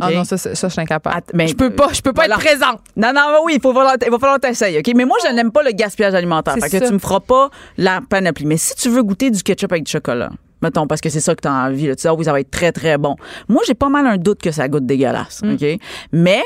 Ah 0.00 0.10
non, 0.10 0.24
ça, 0.24 0.36
ça, 0.36 0.50
je 0.52 0.66
suis 0.72 0.80
incapable. 0.80 1.16
Att- 1.16 1.46
je 1.48 1.54
peux 1.54 1.70
pas, 1.70 1.88
je 1.92 2.00
peux 2.00 2.12
pas 2.12 2.22
voilà. 2.26 2.34
être 2.34 2.40
présente. 2.44 2.80
Non, 2.96 3.12
non, 3.14 3.20
mais 3.30 3.38
oui, 3.44 3.52
il, 3.56 3.60
faut 3.60 3.72
falloir, 3.72 3.94
il 4.04 4.10
va 4.10 4.18
falloir 4.18 4.40
t'essayer, 4.40 4.80
OK? 4.80 4.92
Mais 4.96 5.04
moi, 5.04 5.16
je 5.24 5.32
n'aime 5.32 5.52
pas 5.52 5.62
le 5.62 5.70
gaspillage 5.70 6.12
alimentaire. 6.14 6.54
Fait 6.54 6.68
que 6.68 6.78
ça. 6.80 6.88
tu 6.88 6.92
me 6.92 6.98
feras 6.98 7.20
pas 7.20 7.50
la 7.78 8.00
panoplie. 8.00 8.46
Mais 8.46 8.56
si 8.56 8.74
tu 8.74 8.88
veux 8.88 9.04
goûter 9.04 9.30
du 9.30 9.40
ketchup 9.44 9.70
avec 9.70 9.84
du 9.84 9.92
chocolat, 9.92 10.30
mettons, 10.60 10.88
parce 10.88 11.00
que 11.00 11.08
c'est 11.08 11.20
ça 11.20 11.36
que 11.36 11.42
tu 11.42 11.46
as 11.48 11.52
envie, 11.52 11.86
là, 11.86 11.94
tu 11.94 12.00
dis, 12.00 12.08
ah 12.08 12.14
oui, 12.14 12.24
ça 12.24 12.32
va 12.32 12.40
être 12.40 12.50
très, 12.50 12.72
très 12.72 12.98
bon. 12.98 13.14
Moi, 13.48 13.62
j'ai 13.64 13.74
pas 13.74 13.88
mal 13.88 14.06
un 14.08 14.16
doute 14.16 14.42
que 14.42 14.50
ça 14.50 14.66
goûte 14.66 14.86
dégueulasse, 14.86 15.42
Mm. 15.44 15.52
OK? 15.52 15.78
Mais 16.10 16.42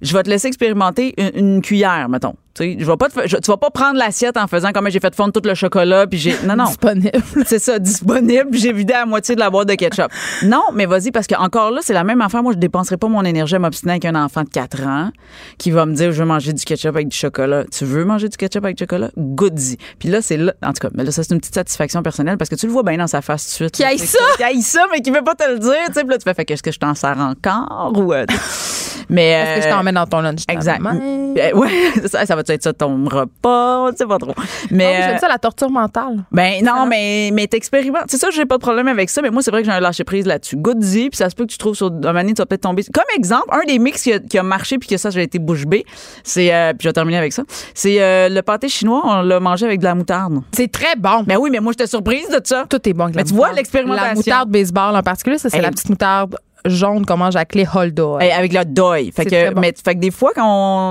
je 0.00 0.16
vais 0.16 0.22
te 0.22 0.30
laisser 0.30 0.46
expérimenter 0.46 1.14
une, 1.18 1.46
une 1.56 1.62
cuillère, 1.62 2.08
mettons. 2.08 2.36
Tu 2.54 2.76
je 2.78 2.84
vais 2.84 2.96
pas 2.96 3.08
te 3.08 3.12
fa- 3.14 3.26
je- 3.26 3.36
tu 3.36 3.50
vas 3.50 3.56
pas 3.56 3.70
prendre 3.70 3.98
l'assiette 3.98 4.36
en 4.36 4.46
faisant 4.46 4.70
comme 4.72 4.88
j'ai 4.88 5.00
fait 5.00 5.14
fondre 5.14 5.32
tout 5.32 5.40
le 5.44 5.54
chocolat 5.54 6.06
puis 6.06 6.18
j'ai 6.18 6.36
non 6.44 6.54
non 6.56 6.64
Disponible. 6.66 7.10
c'est 7.46 7.58
ça 7.58 7.78
disponible 7.78 8.48
j'ai 8.52 8.72
vidé 8.72 8.94
à 8.94 9.06
moitié 9.06 9.34
de 9.34 9.40
la 9.40 9.50
boîte 9.50 9.68
de 9.68 9.74
ketchup. 9.74 10.10
Non, 10.44 10.62
mais 10.74 10.86
vas-y 10.86 11.10
parce 11.10 11.26
que 11.26 11.34
encore 11.34 11.70
là, 11.70 11.80
c'est 11.82 11.92
la 11.94 12.04
même 12.04 12.20
affaire. 12.20 12.42
Moi, 12.42 12.52
je 12.52 12.58
dépenserai 12.58 12.96
pas 12.96 13.08
mon 13.08 13.24
énergie 13.24 13.54
à 13.56 13.58
m'obstiner 13.58 13.92
avec 13.92 14.04
un 14.04 14.14
enfant 14.14 14.42
de 14.42 14.48
4 14.48 14.82
ans 14.86 15.10
qui 15.58 15.70
va 15.70 15.86
me 15.86 15.94
dire 15.94 16.12
je 16.12 16.18
veux 16.20 16.24
manger 16.28 16.52
du 16.52 16.64
ketchup 16.64 16.90
avec 16.94 17.08
du 17.08 17.16
chocolat. 17.16 17.64
Tu 17.72 17.84
veux 17.84 18.04
manger 18.04 18.28
du 18.28 18.36
ketchup 18.36 18.64
avec 18.64 18.76
du 18.76 18.82
chocolat? 18.84 19.10
Goody. 19.16 19.76
Puis 19.98 20.08
là, 20.08 20.22
c'est 20.22 20.36
là 20.36 20.52
en 20.62 20.72
tout 20.72 20.80
cas, 20.86 20.90
mais 20.94 21.02
là 21.04 21.10
ça 21.10 21.22
c'est 21.24 21.34
une 21.34 21.40
petite 21.40 21.54
satisfaction 21.54 22.02
personnelle 22.02 22.36
parce 22.36 22.50
que 22.50 22.54
tu 22.56 22.66
le 22.66 22.72
vois 22.72 22.82
bien 22.82 22.96
dans 22.98 23.06
sa 23.06 23.20
face 23.22 23.44
tout 23.46 23.64
de 23.64 23.74
suite. 23.74 23.74
Qui 23.74 23.98
sais, 23.98 24.06
ça! 24.06 24.18
Qui 24.36 24.42
haït 24.44 24.62
ça 24.62 24.82
mais 24.92 25.00
qui 25.00 25.10
veut 25.10 25.24
pas 25.24 25.34
te 25.34 25.48
le 25.50 25.58
dire, 25.58 25.72
tu 25.88 25.94
sais. 25.94 26.04
Là 26.04 26.18
tu 26.18 26.24
fais 26.24 26.34
fait 26.34 26.44
qu'est-ce 26.44 26.62
que 26.62 26.72
je 26.72 26.78
t'en 26.78 26.94
sers 26.94 27.18
encore 27.18 27.92
ou 27.96 28.12
euh, 28.12 28.26
mais 29.08 29.30
Est-ce 29.30 29.56
que 29.56 29.62
je 29.62 29.68
euh, 29.68 29.76
t'en 29.76 29.82
mets 29.82 29.92
dans 29.92 30.06
ton 30.06 30.20
lunch? 30.20 30.42
Exact. 30.48 30.80
Euh, 30.84 31.52
ouais, 31.54 31.68
ça, 32.06 32.26
ça 32.26 32.36
va 32.36 32.43
être 32.52 32.62
ça 32.62 32.72
ton 32.72 33.04
repas, 33.04 33.90
tu 33.92 33.98
sais 33.98 34.06
pas 34.06 34.18
trop. 34.18 34.34
Mais 34.70 35.02
j'aime 35.02 35.16
euh, 35.16 35.18
ça, 35.18 35.28
la 35.28 35.38
torture 35.38 35.70
mentale. 35.70 36.24
ben 36.32 36.62
non, 36.64 36.86
mais 36.86 37.30
mais 37.32 37.46
t'expérimentes. 37.46 38.04
C'est 38.08 38.16
ça, 38.16 38.28
j'ai 38.30 38.44
pas 38.44 38.56
de 38.56 38.62
problème 38.62 38.88
avec 38.88 39.10
ça, 39.10 39.22
mais 39.22 39.30
moi 39.30 39.42
c'est 39.42 39.50
vrai 39.50 39.62
que 39.62 39.66
j'ai 39.66 39.74
un 39.74 39.80
lâcher 39.80 40.04
prise 40.04 40.26
là-dessus. 40.26 40.56
Goody, 40.56 41.10
puis 41.10 41.16
ça 41.16 41.30
se 41.30 41.34
peut 41.34 41.44
que 41.44 41.52
tu 41.52 41.58
trouves 41.58 41.74
sur 41.74 41.86
un 41.86 41.90
moment 41.90 42.12
donné, 42.14 42.34
tu 42.34 42.42
vas 42.42 42.46
peut-être 42.46 42.62
tomber. 42.62 42.82
Comme 42.92 43.04
exemple, 43.16 43.48
un 43.50 43.64
des 43.66 43.78
mix 43.78 44.02
qui 44.02 44.12
a, 44.12 44.18
qui 44.18 44.38
a 44.38 44.42
marché 44.42 44.78
puis 44.78 44.88
que 44.88 44.96
ça 44.96 45.10
j'ai 45.10 45.22
été 45.22 45.38
bouche 45.38 45.66
bée, 45.66 45.84
c'est 46.22 46.52
euh, 46.54 46.72
puis 46.72 46.80
je 46.84 46.88
vais 46.88 46.92
terminer 46.92 47.18
avec 47.18 47.32
ça. 47.32 47.42
C'est 47.74 48.00
euh, 48.00 48.28
le 48.28 48.42
pâté 48.42 48.68
chinois, 48.68 49.02
on 49.04 49.22
l'a 49.22 49.40
mangé 49.40 49.66
avec 49.66 49.80
de 49.80 49.84
la 49.84 49.94
moutarde. 49.94 50.40
C'est 50.52 50.70
très 50.70 50.96
bon. 50.96 51.22
Ben 51.26 51.36
oui, 51.38 51.50
mais 51.50 51.60
moi 51.60 51.72
j'étais 51.72 51.86
surprise 51.86 52.28
de 52.28 52.40
ça. 52.44 52.66
Tout 52.68 52.88
est 52.88 52.92
bon 52.92 53.04
avec 53.04 53.16
Mais 53.16 53.22
la 53.22 53.28
tu 53.28 53.34
vois 53.34 53.52
l'expérimentation. 53.52 54.08
La 54.08 54.14
moutarde 54.14 54.50
baseball 54.50 54.96
en 54.96 55.02
particulier, 55.02 55.38
ça, 55.38 55.48
c'est 55.50 55.56
Hey. 55.56 55.62
la 55.62 55.70
petite 55.70 55.88
moutarde 55.88 56.36
jaune 56.66 57.04
avec 57.08 57.54
les 57.54 57.66
Holdo. 57.72 58.18
Hey, 58.20 58.32
avec 58.32 58.52
le 58.52 58.64
deuil. 58.64 59.12
Fait 59.12 59.24
que, 59.26 59.52
bon. 59.52 59.60
mais, 59.60 59.74
fait 59.84 59.94
que 59.94 60.00
des 60.00 60.10
fois, 60.10 60.32
quand 60.34 60.44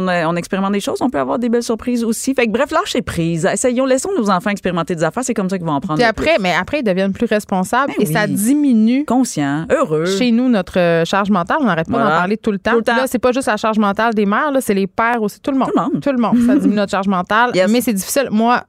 on, 0.03 0.07
on 0.07 0.35
expérimente 0.35 0.71
des 0.73 0.79
choses, 0.79 1.01
on 1.01 1.09
peut 1.09 1.19
avoir 1.19 1.39
des 1.39 1.49
belles 1.49 1.63
surprises 1.63 2.03
aussi. 2.03 2.33
Fait 2.33 2.45
que 2.45 2.51
bref, 2.51 2.71
lâchez 2.71 3.01
prise. 3.01 3.45
Essayons, 3.51 3.85
laissons 3.85 4.09
nos 4.17 4.29
enfants 4.29 4.49
expérimenter 4.51 4.95
des 4.95 5.03
affaires. 5.03 5.23
C'est 5.23 5.33
comme 5.33 5.49
ça 5.49 5.57
qu'ils 5.57 5.65
vont 5.65 5.73
en 5.73 5.81
prendre. 5.81 5.97
Puis 5.99 6.07
après, 6.07 6.37
mais 6.39 6.53
après, 6.53 6.79
ils 6.79 6.83
deviennent 6.83 7.13
plus 7.13 7.25
responsables 7.27 7.93
Ben 7.97 8.03
et 8.07 8.11
ça 8.11 8.27
diminue 8.27 8.99
plus. 8.99 9.05
conscients, 9.05 9.65
heureux. 9.71 10.05
chez 10.05 10.31
nous 10.31 10.49
notre 10.49 10.79
euh, 10.79 11.05
charge 11.05 11.29
mentale. 11.31 11.57
On 11.61 11.65
n'arrête 11.65 11.87
pas 11.87 11.93
Voilà. 11.97 12.09
d'en 12.11 12.17
parler 12.17 12.37
tout 12.37 12.51
le 12.51 12.59
temps. 12.59 12.71
Tout 12.71 12.77
le 12.77 12.83
temps. 12.83 12.91
Puis 12.93 13.01
Là, 13.01 13.07
c'est 13.07 13.19
pas 13.19 13.31
juste 13.31 13.47
la 13.47 13.57
charge 13.57 13.79
mentale 13.79 14.13
des 14.13 14.25
mères, 14.25 14.51
là, 14.51 14.61
c'est 14.61 14.73
les 14.73 14.87
pères 14.87 15.21
aussi. 15.21 15.39
Tout 15.39 15.51
le 15.51 15.57
monde. 15.57 15.71
Tout 16.01 16.11
le 16.11 16.17
monde. 16.17 16.37
Ça 16.45 16.55
diminue 16.55 16.75
notre 16.75 16.91
charge 16.91 17.07
mentale. 17.07 17.51
Yes. 17.55 17.69
Mais 17.71 17.81
c'est 17.81 17.93
difficile. 17.93 18.27
Moi, 18.31 18.61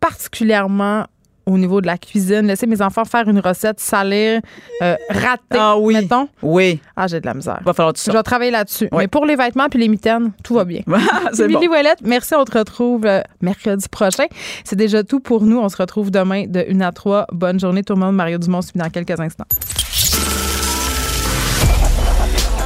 particulièrement 0.00 1.04
au 1.48 1.58
niveau 1.58 1.80
de 1.80 1.86
la 1.86 1.96
cuisine, 1.98 2.46
laisser 2.46 2.66
mes 2.66 2.80
enfants 2.82 3.04
faire 3.04 3.26
une 3.28 3.40
recette, 3.40 3.80
salir, 3.80 4.40
euh, 4.82 4.96
rater, 5.08 5.40
Ah 5.58 5.76
oui. 5.78 5.94
mettons. 5.94 6.28
Oui, 6.42 6.80
Ah, 6.96 7.06
j'ai 7.06 7.20
de 7.20 7.26
la 7.26 7.34
misère. 7.34 7.60
va 7.64 7.72
falloir 7.72 7.94
tout 7.94 8.00
ça. 8.00 8.12
Je 8.12 8.16
vais 8.16 8.22
travailler 8.22 8.50
là-dessus. 8.50 8.88
Oui. 8.92 8.98
Mais 8.98 9.08
pour 9.08 9.24
les 9.24 9.34
vêtements 9.36 9.68
puis 9.68 9.78
les 9.80 9.88
mitaines, 9.88 10.32
tout 10.44 10.54
va 10.54 10.64
bien. 10.64 10.82
c'est 11.32 11.46
Billy 11.48 11.66
bon. 11.68 11.72
Ouellette, 11.74 12.00
merci. 12.04 12.34
On 12.34 12.44
te 12.44 12.56
retrouve 12.58 13.06
euh, 13.06 13.22
mercredi 13.40 13.88
prochain. 13.88 14.26
C'est 14.64 14.76
déjà 14.76 15.02
tout 15.02 15.20
pour 15.20 15.42
nous. 15.44 15.58
On 15.58 15.68
se 15.68 15.76
retrouve 15.76 16.10
demain 16.10 16.44
de 16.46 16.64
1 16.70 16.80
à 16.82 16.92
3. 16.92 17.26
Bonne 17.32 17.58
journée 17.58 17.82
tout 17.82 17.94
le 17.94 18.00
monde. 18.00 18.14
Mario 18.14 18.38
Dumont 18.38 18.62
suit 18.62 18.78
dans 18.78 18.90
quelques 18.90 19.18
instants. 19.18 19.46